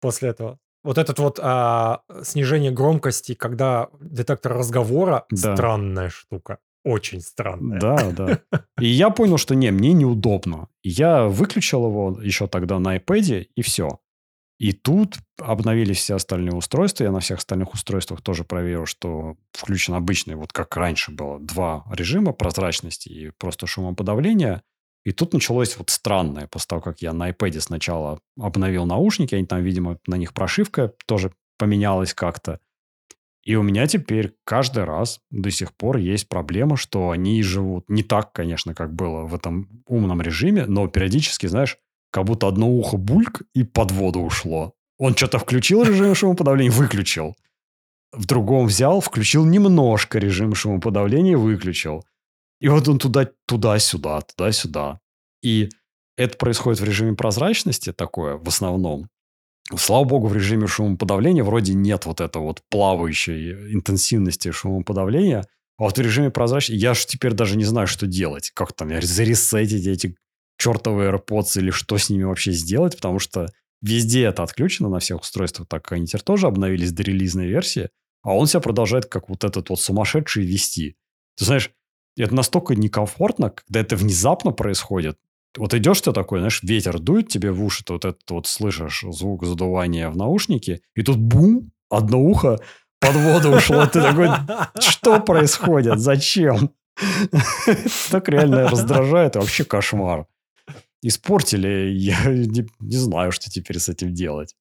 после 0.00 0.30
этого. 0.30 0.58
Вот 0.84 0.98
этот 0.98 1.18
вот 1.18 1.38
а, 1.42 2.00
снижение 2.22 2.70
громкости, 2.72 3.34
когда 3.34 3.88
детектор 4.00 4.52
разговора, 4.54 5.24
Да. 5.30 5.54
странная 5.54 6.10
штука. 6.10 6.58
Очень 6.84 7.20
странная. 7.20 7.78
Да, 7.78 8.10
да. 8.10 8.40
И 8.80 8.86
я 8.86 9.10
понял, 9.10 9.38
что 9.38 9.54
не, 9.54 9.70
мне 9.70 9.92
неудобно. 9.92 10.68
Я 10.82 11.24
выключил 11.26 11.86
его 11.86 12.18
еще 12.20 12.48
тогда 12.48 12.80
на 12.80 12.96
iPad, 12.96 13.46
и 13.54 13.62
все. 13.62 14.00
И 14.58 14.72
тут 14.72 15.16
обновились 15.38 15.98
все 15.98 16.16
остальные 16.16 16.54
устройства. 16.54 17.04
Я 17.04 17.12
на 17.12 17.20
всех 17.20 17.38
остальных 17.38 17.72
устройствах 17.74 18.20
тоже 18.20 18.44
проверил, 18.44 18.86
что 18.86 19.36
включен 19.52 19.94
обычный, 19.94 20.34
вот 20.34 20.52
как 20.52 20.76
раньше 20.76 21.10
было, 21.12 21.38
два 21.40 21.84
режима 21.92 22.32
прозрачности 22.32 23.08
и 23.08 23.30
просто 23.30 23.66
шумоподавления. 23.66 24.62
И 25.04 25.12
тут 25.12 25.32
началось 25.32 25.76
вот 25.76 25.90
странное, 25.90 26.46
после 26.46 26.68
того, 26.68 26.80
как 26.80 27.02
я 27.02 27.12
на 27.12 27.30
iPad 27.30 27.60
сначала 27.60 28.20
обновил 28.38 28.86
наушники, 28.86 29.34
они 29.34 29.46
там, 29.46 29.62
видимо, 29.62 29.98
на 30.06 30.14
них 30.14 30.32
прошивка 30.32 30.92
тоже 31.06 31.32
поменялась 31.58 32.14
как-то. 32.14 32.60
И 33.44 33.56
у 33.56 33.62
меня 33.62 33.88
теперь 33.88 34.34
каждый 34.44 34.84
раз 34.84 35.20
до 35.30 35.50
сих 35.50 35.74
пор 35.74 35.96
есть 35.96 36.28
проблема, 36.28 36.76
что 36.76 37.10
они 37.10 37.42
живут 37.42 37.84
не 37.88 38.04
так, 38.04 38.32
конечно, 38.32 38.74
как 38.74 38.94
было 38.94 39.24
в 39.24 39.34
этом 39.34 39.82
умном 39.86 40.22
режиме, 40.22 40.66
но 40.66 40.86
периодически, 40.86 41.46
знаешь, 41.46 41.78
как 42.12 42.24
будто 42.24 42.46
одно 42.46 42.70
ухо 42.70 42.96
бульк 42.96 43.42
и 43.54 43.64
под 43.64 43.90
воду 43.90 44.20
ушло. 44.20 44.74
Он 44.98 45.16
что-то 45.16 45.40
включил 45.40 45.82
режим 45.82 46.14
шумоподавления, 46.14 46.70
выключил. 46.70 47.34
В 48.12 48.26
другом 48.26 48.66
взял, 48.66 49.00
включил 49.00 49.44
немножко 49.44 50.18
режим 50.18 50.54
шумоподавления 50.54 51.36
выключил. 51.36 52.04
И 52.62 52.68
вот 52.68 52.86
он 52.86 52.98
туда, 52.98 53.28
туда-сюда, 53.46 54.20
туда-сюда. 54.20 55.00
И 55.42 55.68
это 56.16 56.38
происходит 56.38 56.80
в 56.80 56.84
режиме 56.84 57.16
прозрачности 57.16 57.92
такое 57.92 58.36
в 58.36 58.46
основном. 58.46 59.08
Слава 59.76 60.04
богу, 60.04 60.28
в 60.28 60.36
режиме 60.36 60.68
шумоподавления 60.68 61.42
вроде 61.42 61.74
нет 61.74 62.06
вот 62.06 62.20
этого 62.20 62.44
вот 62.44 62.62
плавающей 62.70 63.74
интенсивности 63.74 64.52
шумоподавления. 64.52 65.44
А 65.76 65.82
вот 65.82 65.98
в 65.98 66.00
режиме 66.00 66.30
прозрачности 66.30 66.80
я 66.80 66.94
же 66.94 67.04
теперь 67.04 67.32
даже 67.32 67.56
не 67.56 67.64
знаю, 67.64 67.88
что 67.88 68.06
делать. 68.06 68.52
Как 68.54 68.72
там, 68.74 68.90
заресетить 69.02 69.86
эти 69.88 70.14
чертовые 70.56 71.10
AirPods 71.10 71.58
или 71.58 71.72
что 71.72 71.98
с 71.98 72.10
ними 72.10 72.22
вообще 72.22 72.52
сделать, 72.52 72.94
потому 72.94 73.18
что 73.18 73.48
везде 73.80 74.22
это 74.22 74.44
отключено 74.44 74.88
на 74.88 75.00
всех 75.00 75.22
устройствах, 75.22 75.66
так 75.66 75.82
как 75.82 75.92
они 75.96 76.06
теперь 76.06 76.22
тоже 76.22 76.46
обновились 76.46 76.92
до 76.92 77.02
релизной 77.02 77.48
версии, 77.48 77.88
а 78.22 78.36
он 78.36 78.46
себя 78.46 78.60
продолжает 78.60 79.06
как 79.06 79.28
вот 79.28 79.42
этот 79.42 79.68
вот 79.68 79.80
сумасшедший 79.80 80.44
вести. 80.44 80.94
Ты 81.36 81.46
знаешь, 81.46 81.72
это 82.16 82.34
настолько 82.34 82.74
некомфортно, 82.74 83.50
когда 83.50 83.80
это 83.80 83.96
внезапно 83.96 84.52
происходит. 84.52 85.18
Вот 85.56 85.74
идешь 85.74 86.00
ты 86.00 86.12
такой, 86.12 86.38
знаешь, 86.38 86.62
ветер 86.62 86.98
дует 86.98 87.28
тебе 87.28 87.52
в 87.52 87.62
уши, 87.62 87.84
ты 87.84 87.92
вот 87.92 88.04
этот 88.04 88.30
вот 88.30 88.46
слышишь 88.46 89.04
звук 89.10 89.44
задувания 89.44 90.08
в 90.08 90.16
наушнике, 90.16 90.80
и 90.94 91.02
тут 91.02 91.18
бум, 91.18 91.72
одно 91.90 92.20
ухо 92.20 92.58
под 93.00 93.16
воду 93.16 93.56
ушло. 93.56 93.86
Ты 93.86 94.00
такой, 94.00 94.28
что 94.80 95.20
происходит? 95.20 95.98
Зачем? 95.98 96.70
Так 98.10 98.28
реально 98.28 98.68
раздражает, 98.68 99.36
вообще 99.36 99.64
кошмар. 99.64 100.26
Испортили, 101.02 101.90
я 101.90 102.24
не, 102.26 102.66
не 102.80 102.96
знаю, 102.96 103.32
что 103.32 103.50
теперь 103.50 103.78
с 103.78 103.88
этим 103.88 104.14
делать. 104.14 104.54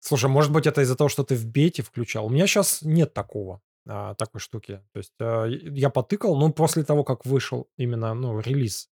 Слушай, 0.00 0.28
может 0.28 0.52
быть, 0.52 0.66
это 0.66 0.82
из-за 0.82 0.96
того, 0.96 1.08
что 1.08 1.24
ты 1.24 1.34
в 1.34 1.46
бете 1.46 1.82
включал. 1.82 2.26
У 2.26 2.28
меня 2.28 2.46
сейчас 2.46 2.82
нет 2.82 3.14
такого, 3.14 3.60
а, 3.86 4.14
такой 4.14 4.40
штуки. 4.40 4.82
То 4.92 4.98
есть 4.98 5.12
а, 5.20 5.44
я 5.46 5.90
потыкал, 5.90 6.36
ну, 6.36 6.52
после 6.52 6.84
того, 6.84 7.04
как 7.04 7.24
вышел 7.26 7.68
именно, 7.76 8.14
ну, 8.14 8.38
релиз 8.40 8.88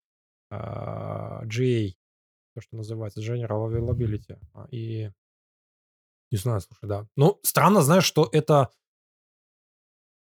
а, 0.50 1.42
GA, 1.44 1.92
то, 2.54 2.60
что 2.60 2.76
называется 2.76 3.20
General 3.20 3.68
Availability. 3.68 4.38
а, 4.54 4.66
И 4.70 5.10
не 6.30 6.38
знаю, 6.38 6.60
слушай, 6.60 6.86
да. 6.86 7.06
Ну, 7.16 7.38
странно, 7.42 7.82
знаешь, 7.82 8.04
что 8.04 8.28
это... 8.32 8.70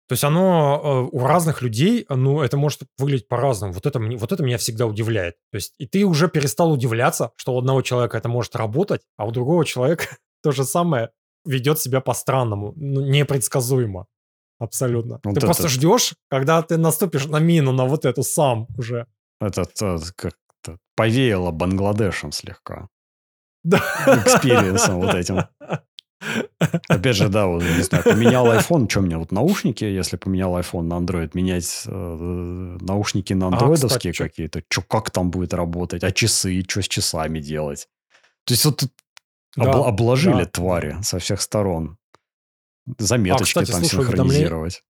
То 0.08 0.14
есть 0.14 0.24
оно 0.24 1.10
э, 1.12 1.16
у 1.16 1.20
разных 1.20 1.62
людей, 1.62 2.08
ну, 2.10 2.42
это 2.42 2.58
может 2.58 2.82
выглядеть 2.98 3.28
по-разному. 3.28 3.74
Вот 3.74 3.86
это, 3.86 4.00
вот 4.00 4.32
это 4.32 4.42
меня 4.42 4.58
всегда 4.58 4.88
удивляет. 4.88 5.36
То 5.52 5.58
есть 5.58 5.76
и 5.78 5.86
ты 5.86 6.04
уже 6.04 6.28
перестал 6.30 6.72
удивляться, 6.72 7.32
что 7.36 7.54
у 7.54 7.60
одного 7.60 7.84
человека 7.84 8.18
это 8.18 8.28
может 8.28 8.56
работать, 8.56 9.04
а 9.18 9.28
у 9.28 9.32
другого 9.32 9.66
человека 9.66 10.18
то 10.42 10.52
же 10.52 10.64
самое 10.64 11.12
ведет 11.46 11.80
себя 11.80 12.02
по-странному, 12.02 12.74
ну, 12.76 13.02
непредсказуемо. 13.02 14.08
Абсолютно. 14.60 15.20
Вот 15.24 15.36
ты 15.36 15.42
просто 15.42 15.64
это- 15.64 15.72
ждешь, 15.72 16.16
когда 16.30 16.62
ты 16.62 16.78
наступишь 16.78 17.26
на 17.28 17.40
мину, 17.40 17.72
на 17.72 17.86
вот 17.86 18.06
эту 18.06 18.24
сам 18.24 18.68
уже. 18.78 19.06
Э, 19.42 19.50
как-то 20.16 20.78
повеяло 20.96 21.52
Бангладешем 21.52 22.32
слегка. 22.32 22.88
Да. 23.64 23.78
Experience 24.26 24.88
ом 24.88 25.00
вот 25.02 25.16
этим. 25.16 25.40
Опять 26.90 27.16
же, 27.16 27.30
да, 27.30 27.46
вот, 27.48 27.64
не 27.64 27.82
знаю, 27.84 28.04
поменял 28.04 28.46
iPhone, 28.52 28.90
что 28.90 29.00
мне, 29.02 29.18
вот 29.18 29.32
наушники, 29.32 29.86
если 29.86 30.18
поменял 30.18 30.58
iPhone 30.58 30.84
на 30.84 30.96
Android, 30.96 31.30
менять 31.34 31.84
э, 31.88 32.78
наушники 32.82 33.32
на 33.32 33.48
Ага, 33.48 33.56
андроидовские 33.58 34.12
чё- 34.12 34.26
какие-то, 34.26 34.62
что 34.70 34.82
как 34.82 35.12
там 35.12 35.32
будет 35.32 35.54
работать, 35.54 36.04
а 36.04 36.12
часы, 36.12 36.62
что 36.68 36.82
с 36.82 36.88
часами 36.90 37.40
делать? 37.40 37.88
То 38.46 38.54
есть 38.54 38.66
вот 38.66 38.84
Да, 39.56 39.64
обла- 39.64 39.86
обложили 39.88 40.44
да. 40.44 40.46
твари 40.46 40.98
со 41.02 41.20
всех 41.20 41.40
сторон. 41.42 41.98
Заметочки 42.98 43.58
А, 43.60 43.62
кстати, 43.62 43.72
там 43.72 43.84
слушай, 43.84 44.06
синхронизировать. 44.06 44.84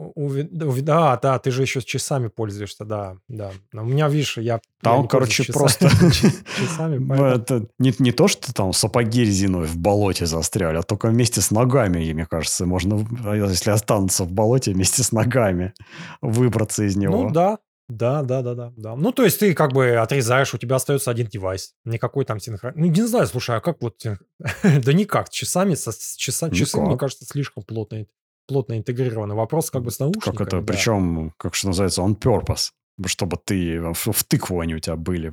Уви- 0.00 0.46
да, 0.48 0.66
уви- 0.66 0.82
Да, 0.82 1.16
да, 1.16 1.38
ты 1.40 1.50
же 1.50 1.62
еще 1.62 1.80
с 1.80 1.84
часами 1.84 2.28
пользуешься, 2.28 2.84
да, 2.84 3.16
да. 3.26 3.50
Но 3.72 3.82
у 3.82 3.86
меня, 3.86 4.08
видишь, 4.08 4.38
я... 4.38 4.60
Там, 4.80 5.02
я 5.02 5.08
короче, 5.08 5.52
пользуюсь 5.52 5.76
просто- 5.76 5.88
часами, 6.12 6.32
часами, 6.56 6.98
Ну, 6.98 7.24
Это 7.24 7.66
не, 7.80 7.92
не 7.98 8.12
то, 8.12 8.28
что 8.28 8.54
там 8.54 8.72
сапоги 8.72 9.22
резиновые 9.24 9.66
в 9.66 9.76
болоте 9.76 10.26
застряли, 10.26 10.76
а 10.76 10.82
только 10.82 11.08
вместе 11.08 11.40
с 11.40 11.50
ногами, 11.50 12.12
мне 12.12 12.26
кажется, 12.26 12.64
можно, 12.64 13.04
а 13.24 13.34
если 13.34 13.70
останутся 13.70 14.22
в 14.22 14.30
болоте, 14.30 14.72
вместе 14.72 15.02
с 15.02 15.10
ногами 15.10 15.74
выбраться 16.22 16.84
из 16.84 16.94
него. 16.96 17.24
Ну 17.24 17.30
да, 17.30 17.58
да, 17.88 18.22
да, 18.22 18.42
да, 18.42 18.54
да, 18.54 18.72
да. 18.76 18.96
Ну, 18.96 19.12
то 19.12 19.24
есть 19.24 19.40
ты 19.40 19.54
как 19.54 19.72
бы 19.72 19.96
отрезаешь, 19.96 20.52
у 20.52 20.58
тебя 20.58 20.76
остается 20.76 21.10
один 21.10 21.26
девайс. 21.26 21.74
Никакой 21.84 22.26
там 22.26 22.38
синхрон... 22.38 22.74
Ну, 22.76 22.86
не 22.86 23.06
знаю, 23.06 23.26
слушай, 23.26 23.56
а 23.56 23.60
как 23.60 23.80
вот... 23.80 24.04
Да 24.62 24.92
никак, 24.92 25.30
часами, 25.30 25.74
со, 25.74 25.92
с 25.92 26.14
часа- 26.16 26.50
часы, 26.50 26.78
мне 26.80 26.98
кажется, 26.98 27.24
слишком 27.24 27.62
плотно, 27.62 28.06
плотно 28.46 28.76
интегрированы. 28.76 29.34
Вопрос 29.34 29.70
как 29.70 29.82
бы 29.82 29.90
с 29.90 30.00
наушниками. 30.00 30.36
Как 30.36 30.46
это, 30.48 30.60
да. 30.60 30.66
причем, 30.72 31.32
как 31.38 31.54
что 31.54 31.68
называется, 31.68 32.02
on 32.02 32.18
purpose, 32.18 32.72
чтобы 33.06 33.38
ты 33.42 33.80
в, 33.80 34.12
в 34.12 34.24
тыкву 34.24 34.60
они 34.60 34.74
у 34.74 34.80
тебя 34.80 34.96
были 34.96 35.32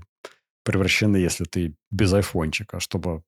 превращены, 0.64 1.18
если 1.18 1.44
ты 1.44 1.76
без 1.92 2.14
айфончика, 2.14 2.80
чтобы 2.80 3.24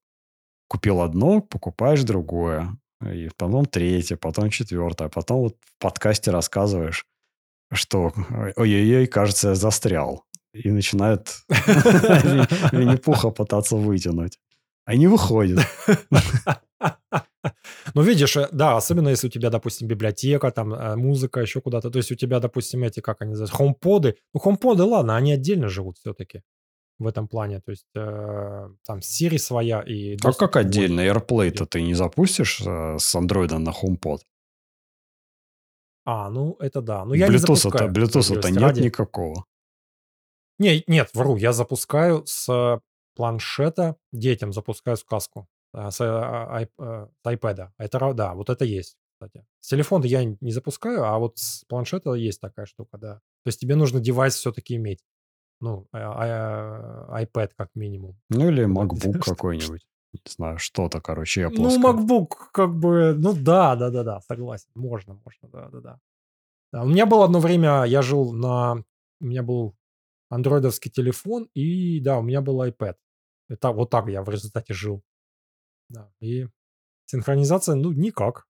купил 0.69 1.01
одно, 1.01 1.41
покупаешь 1.41 2.03
другое. 2.03 2.77
и 3.05 3.29
потом 3.37 3.65
третье, 3.65 4.15
потом 4.15 4.49
четвертое, 4.51 5.07
а 5.07 5.09
потом 5.09 5.41
вот 5.41 5.57
в 5.59 5.81
подкасте 5.81 6.31
рассказываешь, 6.31 7.05
что 7.71 8.13
ой-ой-ой, 8.55 9.07
кажется, 9.07 9.49
я 9.49 9.55
застрял. 9.55 10.23
И 10.53 10.71
начинает 10.71 11.27
Винни-Пуха 12.71 13.29
пытаться 13.29 13.75
вытянуть. 13.75 14.39
А 14.85 14.95
не 14.95 15.07
выходит. 15.07 15.59
Ну, 17.93 18.01
видишь, 18.01 18.35
э, 18.37 18.49
да, 18.51 18.77
особенно 18.77 19.09
если 19.09 19.27
у 19.27 19.29
тебя, 19.29 19.49
допустим, 19.49 19.87
библиотека, 19.87 20.51
там, 20.51 20.73
э, 20.73 20.95
музыка, 20.95 21.39
еще 21.39 21.61
куда-то. 21.61 21.89
То 21.89 21.97
есть 21.97 22.11
у 22.11 22.15
тебя, 22.15 22.39
допустим, 22.39 22.83
эти, 22.83 22.99
как 22.99 23.21
они 23.21 23.31
называются, 23.31 23.55
хомподы. 23.55 24.15
Ну, 24.33 24.39
хомподы, 24.39 24.83
ладно, 24.83 25.15
они 25.15 25.31
отдельно 25.31 25.69
живут 25.69 25.97
все-таки 25.97 26.41
в 26.99 27.07
этом 27.07 27.27
плане. 27.27 27.61
То 27.61 27.71
есть 27.71 27.87
э, 27.95 28.69
там 28.85 28.99
Siri 28.99 29.37
своя 29.37 29.81
и... 29.81 30.17
А 30.23 30.33
как 30.33 30.55
отдельно? 30.55 31.01
AirPlay-то 31.01 31.65
ты 31.65 31.81
не 31.81 31.93
запустишь 31.93 32.61
э, 32.65 32.97
с 32.99 33.15
андроида 33.15 33.59
на 33.59 33.69
HomePod? 33.69 34.19
А, 36.09 36.29
ну 36.29 36.55
это 36.59 36.81
да. 36.81 37.03
Но 37.03 37.15
я 37.15 37.27
не 37.27 37.37
запускаю. 37.37 37.91
Bluetooth-то 37.91 38.49
нет 38.49 38.61
ради. 38.61 38.79
никакого. 38.79 39.43
Не, 40.57 40.81
нет, 40.87 41.09
вру, 41.13 41.35
я 41.35 41.51
запускаю 41.51 42.25
с 42.25 42.79
планшета, 43.13 43.97
детям 44.13 44.53
запускаю 44.53 44.95
сказку. 44.95 45.49
А, 45.73 45.91
с, 45.91 45.99
а, 45.99 46.65
а, 46.79 47.09
с 47.09 47.27
iPad. 47.27 47.71
Это, 47.77 48.13
да, 48.13 48.33
вот 48.35 48.49
это 48.49 48.63
есть, 48.63 48.95
кстати. 49.15 49.45
С 49.59 49.67
телефона 49.67 50.05
я 50.05 50.23
не 50.23 50.51
запускаю, 50.51 51.03
а 51.03 51.19
вот 51.19 51.39
с 51.39 51.65
планшета 51.65 52.13
есть 52.13 52.39
такая 52.39 52.67
штука, 52.67 52.97
да. 52.97 53.15
То 53.43 53.49
есть 53.49 53.59
тебе 53.59 53.75
нужно 53.75 53.99
девайс 53.99 54.35
все-таки 54.35 54.77
иметь. 54.77 55.03
Ну, 55.59 55.89
iPad 55.91 57.51
как 57.57 57.69
минимум. 57.75 58.17
Ну, 58.29 58.47
или 58.47 58.65
MacBook 58.73 59.19
какой-нибудь. 59.19 59.85
Не 60.25 60.31
знаю, 60.31 60.57
что-то, 60.57 61.01
короче, 61.01 61.43
Apple. 61.43 61.57
Ну, 61.57 61.81
MacBook, 61.81 62.51
как 62.51 62.75
бы, 62.75 63.13
ну 63.17 63.33
да, 63.33 63.75
да, 63.75 63.89
да, 63.89 64.03
да, 64.03 64.21
согласен. 64.21 64.69
Можно, 64.75 65.19
можно, 65.25 65.49
да, 65.49 65.69
да, 65.69 65.79
да. 65.79 65.99
да. 66.73 66.83
У 66.83 66.87
меня 66.87 67.05
было 67.05 67.25
одно 67.25 67.39
время, 67.39 67.83
я 67.83 68.01
жил 68.01 68.33
на... 68.33 68.83
У 69.19 69.25
меня 69.25 69.43
был 69.43 69.75
андроидовский 70.29 70.91
телефон, 70.91 71.49
и 71.53 71.99
да, 71.99 72.19
у 72.19 72.21
меня 72.21 72.41
был 72.41 72.63
iPad. 72.63 72.95
Это 73.49 73.71
вот 73.71 73.89
так 73.89 74.07
я 74.09 74.23
в 74.23 74.29
результате 74.29 74.73
жил. 74.73 75.01
Да, 75.89 76.11
и 76.19 76.47
синхронизация, 77.05 77.75
ну, 77.75 77.91
никак. 77.91 78.45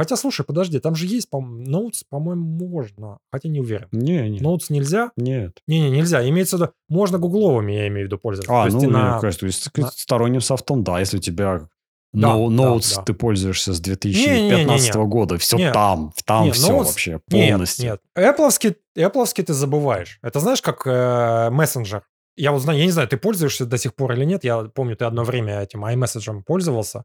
Хотя, 0.00 0.16
слушай, 0.16 0.46
подожди, 0.46 0.78
там 0.78 0.94
же 0.94 1.06
есть, 1.06 1.28
по 1.28 1.42
Notes, 1.42 2.04
по-моему, 2.08 2.42
можно. 2.42 3.18
Хотя 3.30 3.50
не 3.50 3.60
уверен. 3.60 3.86
Не, 3.92 4.30
не. 4.30 4.38
Notes 4.38 4.68
нельзя? 4.70 5.10
Нет. 5.18 5.58
Не-не, 5.66 5.90
нельзя. 5.90 6.26
Имеется 6.26 6.56
в 6.56 6.60
виду, 6.60 6.72
можно 6.88 7.18
гугловыми, 7.18 7.72
я 7.72 7.86
имею 7.88 8.06
в 8.06 8.08
виду, 8.08 8.16
пользоваться. 8.16 8.50
А, 8.50 8.70
то 8.70 8.76
ну, 8.78 8.88
на... 8.88 9.20
то 9.20 9.26
есть 9.26 9.42
на... 9.76 9.90
сторонним 9.90 10.40
софтом, 10.40 10.84
да, 10.84 11.00
если 11.00 11.18
у 11.18 11.20
тебя 11.20 11.68
да, 12.14 12.28
no, 12.28 12.46
Notes 12.46 12.94
да, 12.94 12.96
да. 12.96 13.02
ты 13.02 13.12
пользуешься 13.12 13.74
с 13.74 13.80
2015 13.80 14.26
не, 14.26 14.64
не, 14.64 14.98
не, 14.98 15.06
года, 15.06 15.36
все 15.36 15.58
нет, 15.58 15.74
там, 15.74 16.14
там 16.24 16.46
нет, 16.46 16.54
все 16.54 16.72
Notes, 16.72 16.84
вообще 16.84 17.20
полностью. 17.28 17.84
Нет, 17.84 18.00
нет. 18.16 18.36
Apple, 18.38 18.76
Apple 18.96 19.42
ты 19.42 19.52
забываешь. 19.52 20.18
Это 20.22 20.40
знаешь, 20.40 20.62
как 20.62 20.86
э, 20.86 21.50
мессенджер. 21.50 22.04
Я 22.36 22.52
вот 22.52 22.62
знаю, 22.62 22.78
я 22.78 22.86
не 22.86 22.90
знаю, 22.90 23.06
ты 23.06 23.18
пользуешься 23.18 23.66
до 23.66 23.76
сих 23.76 23.94
пор 23.94 24.12
или 24.12 24.24
нет. 24.24 24.44
Я 24.44 24.62
помню, 24.62 24.96
ты 24.96 25.04
одно 25.04 25.24
время 25.24 25.60
этим 25.60 25.84
iMessage 25.84 26.42
пользовался. 26.46 27.04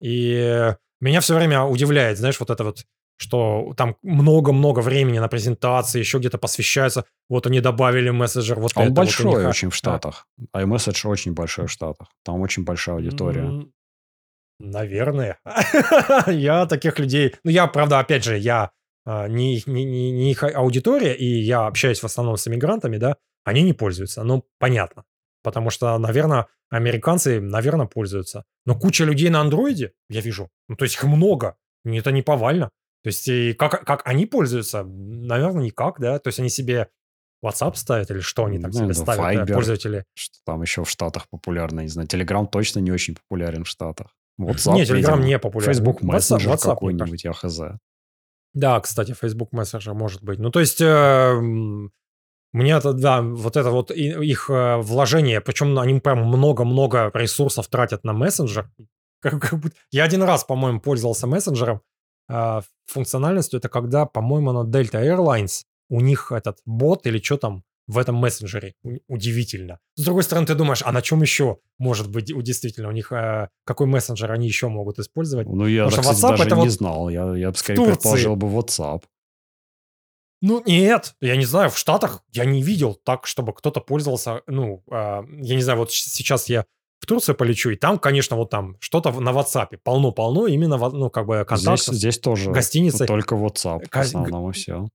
И 0.00 0.72
меня 1.00 1.20
все 1.20 1.34
время 1.34 1.62
удивляет, 1.64 2.18
знаешь, 2.18 2.38
вот 2.40 2.50
это 2.50 2.64
вот, 2.64 2.84
что 3.16 3.72
там 3.76 3.96
много-много 4.02 4.80
времени 4.80 5.18
на 5.18 5.28
презентации, 5.28 5.98
еще 5.98 6.18
где-то 6.18 6.38
посвящается. 6.38 7.04
Вот 7.28 7.46
они 7.46 7.60
добавили 7.60 8.10
мессенджер, 8.10 8.58
вот 8.60 8.72
а 8.74 8.80
это. 8.80 8.88
Он 8.88 8.94
большой 8.94 9.26
вот 9.26 9.38
них... 9.38 9.48
очень 9.48 9.70
в 9.70 9.74
Штатах. 9.74 10.26
А 10.52 10.62
iMessage 10.62 11.08
очень 11.08 11.34
большой 11.34 11.66
в 11.66 11.70
Штатах. 11.70 12.08
Там 12.24 12.40
очень 12.40 12.64
большая 12.64 12.96
аудитория. 12.96 13.66
Наверное. 14.60 15.38
я 16.26 16.66
таких 16.66 16.98
людей... 16.98 17.34
Ну, 17.44 17.50
я, 17.50 17.68
правда, 17.68 18.00
опять 18.00 18.24
же, 18.24 18.36
я 18.36 18.72
а, 19.04 19.26
не, 19.26 19.62
не, 19.66 19.84
не, 19.84 20.10
не 20.10 20.30
их 20.32 20.42
аудитория, 20.42 21.14
и 21.14 21.24
я 21.24 21.66
общаюсь 21.66 22.00
в 22.00 22.04
основном 22.04 22.36
с 22.36 22.46
иммигрантами, 22.46 22.98
да, 22.98 23.16
они 23.44 23.62
не 23.62 23.72
пользуются. 23.72 24.22
Ну, 24.22 24.44
понятно. 24.58 25.04
Потому 25.42 25.70
что, 25.70 25.96
наверное, 25.96 26.48
американцы, 26.70 27.40
наверное, 27.40 27.86
пользуются. 27.86 28.44
Но 28.66 28.78
куча 28.78 29.04
людей 29.04 29.30
на 29.30 29.40
андроиде, 29.40 29.92
я 30.08 30.20
вижу. 30.20 30.50
Ну, 30.68 30.76
то 30.76 30.84
есть 30.84 30.96
их 30.96 31.04
много. 31.04 31.56
Это 31.84 32.12
не 32.12 32.22
повально. 32.22 32.70
То 33.02 33.08
есть 33.08 33.28
и 33.28 33.54
как, 33.54 33.84
как 33.84 34.02
они 34.06 34.26
пользуются? 34.26 34.84
Наверное, 34.84 35.64
никак, 35.64 36.00
да? 36.00 36.18
То 36.18 36.28
есть 36.28 36.40
они 36.40 36.48
себе 36.48 36.88
WhatsApp 37.44 37.76
ставят 37.76 38.10
или 38.10 38.20
что 38.20 38.44
они 38.46 38.58
там 38.58 38.70
ну, 38.72 38.78
себе 38.78 38.94
ставят, 38.94 39.20
Viber, 39.20 39.44
да, 39.46 39.54
пользователи? 39.54 40.04
Что 40.14 40.38
там 40.44 40.62
еще 40.62 40.84
в 40.84 40.90
Штатах 40.90 41.28
популярно, 41.30 41.80
не 41.80 41.88
знаю. 41.88 42.08
Telegram 42.08 42.46
точно 42.50 42.80
не 42.80 42.90
очень 42.90 43.14
популярен 43.14 43.64
в 43.64 43.68
Штатах. 43.68 44.14
WhatsApp, 44.40 44.74
Нет, 44.74 44.90
Telegram 44.90 45.22
не 45.22 45.38
популярен. 45.38 45.72
Facebook 45.72 46.02
Messenger 46.02 46.54
WhatsApp, 46.54 46.70
какой-нибудь, 46.70 47.24
я 47.24 47.32
хз. 47.32 47.60
Да, 48.54 48.80
кстати, 48.80 49.14
Facebook 49.14 49.52
Messenger 49.52 49.94
может 49.94 50.22
быть. 50.22 50.38
Ну, 50.38 50.50
то 50.50 50.60
есть... 50.60 50.80
Э, 50.80 51.40
мне 52.52 52.72
это, 52.72 52.92
да, 52.92 53.20
вот 53.20 53.56
это 53.56 53.70
вот 53.70 53.90
их 53.90 54.50
э, 54.50 54.76
вложение, 54.78 55.40
причем 55.40 55.78
они 55.78 56.00
прям 56.00 56.26
много-много 56.26 57.10
ресурсов 57.14 57.68
тратят 57.68 58.04
на 58.04 58.12
мессенджер. 58.12 58.70
Как, 59.20 59.40
как 59.40 59.60
будто... 59.60 59.76
Я 59.90 60.04
один 60.04 60.22
раз, 60.22 60.44
по-моему, 60.44 60.80
пользовался 60.80 61.26
мессенджером. 61.26 61.82
Э, 62.30 62.60
функциональностью 62.86 63.58
это 63.58 63.68
когда, 63.68 64.06
по-моему, 64.06 64.52
на 64.52 64.68
Delta 64.68 65.02
Airlines 65.02 65.64
у 65.90 66.00
них 66.00 66.32
этот 66.32 66.58
бот 66.64 67.06
или 67.06 67.18
что 67.18 67.36
там 67.36 67.64
в 67.86 67.96
этом 67.96 68.16
мессенджере. 68.16 68.74
Удивительно. 69.08 69.78
С 69.96 70.04
другой 70.04 70.22
стороны, 70.22 70.46
ты 70.46 70.54
думаешь, 70.54 70.82
а 70.84 70.92
на 70.92 71.00
чем 71.00 71.22
еще 71.22 71.58
может 71.78 72.10
быть 72.10 72.26
действительно 72.26 72.88
у 72.88 72.92
них 72.92 73.10
э, 73.12 73.48
какой 73.64 73.86
мессенджер 73.86 74.30
они 74.30 74.46
еще 74.46 74.68
могут 74.68 74.98
использовать? 74.98 75.48
Ну, 75.48 75.66
я, 75.66 75.86
Потому 75.86 76.02
кстати, 76.02 76.18
WhatsApp 76.18 76.28
даже 76.30 76.42
это 76.44 76.54
не 76.56 76.62
вот 76.62 76.70
знал. 76.70 77.08
Я, 77.08 77.34
я 77.36 77.50
бы 77.50 77.56
скорее 77.56 77.86
предположил 77.86 78.36
бы 78.36 78.46
WhatsApp. 78.48 79.02
Ну, 80.40 80.62
нет, 80.66 81.14
я 81.20 81.36
не 81.36 81.44
знаю, 81.44 81.70
в 81.70 81.78
Штатах 81.78 82.22
я 82.32 82.44
не 82.44 82.62
видел 82.62 82.94
так, 82.94 83.26
чтобы 83.26 83.52
кто-то 83.52 83.80
пользовался, 83.80 84.42
ну, 84.46 84.82
э, 84.90 85.22
я 85.40 85.56
не 85.56 85.62
знаю, 85.62 85.78
вот 85.78 85.92
сейчас 85.92 86.48
я 86.48 86.64
в 87.00 87.06
Турцию 87.06 87.34
полечу, 87.36 87.70
и 87.70 87.76
там, 87.76 87.98
конечно, 87.98 88.36
вот 88.36 88.50
там 88.50 88.76
что-то 88.80 89.12
на 89.12 89.30
WhatsApp 89.30 89.78
полно-полно, 89.82 90.46
именно, 90.46 90.76
ну, 90.76 91.10
как 91.10 91.26
бы 91.26 91.44
контактов. 91.44 91.94
Здесь, 91.94 91.98
здесь 91.98 92.18
тоже 92.18 92.50
гостиницы. 92.50 93.06
только 93.06 93.34
WhatsApp, 93.34 93.88
в 93.90 93.96
основном, 93.96 94.50
и 94.50 94.52
все. 94.52 94.88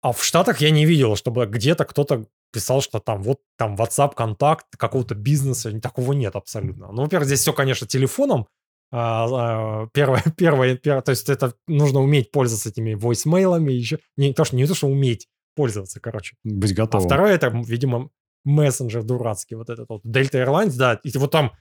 А 0.00 0.12
в 0.12 0.24
Штатах 0.24 0.60
я 0.60 0.70
не 0.70 0.84
видел, 0.84 1.16
чтобы 1.16 1.46
где-то 1.46 1.84
кто-то 1.84 2.26
писал, 2.52 2.82
что 2.82 3.00
там 3.00 3.22
вот 3.22 3.40
там 3.56 3.76
WhatsApp 3.76 4.14
контакт 4.14 4.66
какого-то 4.76 5.14
бизнеса, 5.14 5.72
такого 5.80 6.12
нет 6.12 6.36
абсолютно. 6.36 6.92
Ну, 6.92 7.02
во-первых, 7.02 7.26
здесь 7.26 7.40
все, 7.40 7.52
конечно, 7.52 7.86
телефоном, 7.86 8.46
первое, 8.92 10.22
первое, 10.36 10.76
первое, 10.76 11.02
то 11.02 11.10
есть 11.10 11.28
это 11.30 11.54
нужно 11.66 12.00
уметь 12.00 12.30
пользоваться 12.30 12.68
этими 12.68 12.94
voicemail'ами, 12.94 13.70
еще 13.70 13.98
не 14.16 14.34
то, 14.34 14.44
что 14.44 14.56
не 14.56 14.66
то, 14.66 14.74
что 14.74 14.86
уметь 14.86 15.28
пользоваться, 15.54 15.98
короче. 16.00 16.36
Быть 16.44 16.72
а 16.72 16.74
готовым. 16.74 17.06
А 17.06 17.08
второе, 17.08 17.32
это, 17.32 17.48
видимо, 17.66 18.10
мессенджер 18.44 19.02
дурацкий, 19.02 19.54
вот 19.54 19.70
этот 19.70 19.88
вот, 19.88 20.04
Delta 20.04 20.44
Airlines, 20.44 20.76
да, 20.76 21.00
и 21.02 21.16
вот 21.16 21.30
там, 21.30 21.52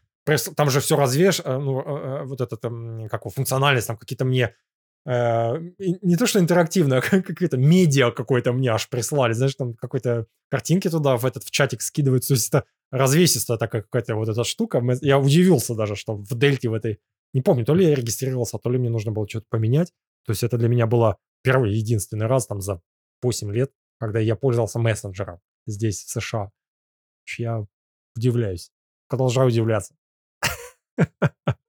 там 0.55 0.69
же 0.69 0.81
все 0.81 0.97
развеш, 0.97 1.39
э, 1.43 1.57
ну, 1.57 1.79
э, 1.79 1.83
э, 1.83 2.23
вот 2.25 2.41
это 2.41 2.57
там, 2.57 3.07
как 3.07 3.23
функциональность, 3.31 3.87
там 3.87 3.97
какие-то 3.97 4.25
мне 4.25 4.53
не 5.03 6.15
то 6.15 6.27
что 6.27 6.39
интерактивно, 6.39 6.97
а 6.97 7.01
какое-то 7.21 7.57
медиа 7.57 8.11
какое-то 8.11 8.53
мне 8.53 8.69
аж 8.69 8.87
прислали, 8.87 9.33
знаешь, 9.33 9.55
там 9.55 9.73
какой-то 9.73 10.27
картинки 10.47 10.91
туда 10.91 11.17
в 11.17 11.25
этот 11.25 11.43
в 11.43 11.49
чатик 11.49 11.81
скидывают, 11.81 12.27
то 12.27 12.35
есть 12.35 12.49
это 12.49 12.65
развесистая 12.91 13.57
такая 13.57 13.81
какая-то 13.81 14.13
вот 14.15 14.29
эта 14.29 14.43
штука. 14.43 14.83
Я 15.01 15.17
удивился 15.17 15.73
даже, 15.73 15.95
что 15.95 16.17
в 16.17 16.37
Дельте 16.37 16.69
в 16.69 16.75
этой 16.75 16.99
не 17.33 17.41
помню, 17.41 17.65
то 17.65 17.73
ли 17.73 17.85
я 17.85 17.95
регистрировался, 17.95 18.57
то 18.57 18.69
ли 18.69 18.77
мне 18.77 18.89
нужно 18.89 19.11
было 19.11 19.27
что-то 19.27 19.45
поменять. 19.49 19.91
То 20.25 20.31
есть 20.31 20.43
это 20.43 20.57
для 20.57 20.67
меня 20.67 20.87
было 20.87 21.17
первый 21.43 21.73
единственный 21.73 22.27
раз 22.27 22.47
там 22.47 22.61
за 22.61 22.81
8 23.21 23.51
лет, 23.51 23.71
когда 23.99 24.19
я 24.19 24.35
пользовался 24.35 24.79
мессенджером 24.79 25.39
здесь, 25.65 26.03
в 26.03 26.09
США. 26.09 26.51
Я 27.37 27.65
удивляюсь. 28.15 28.71
Продолжаю 29.07 29.47
удивляться. 29.47 29.95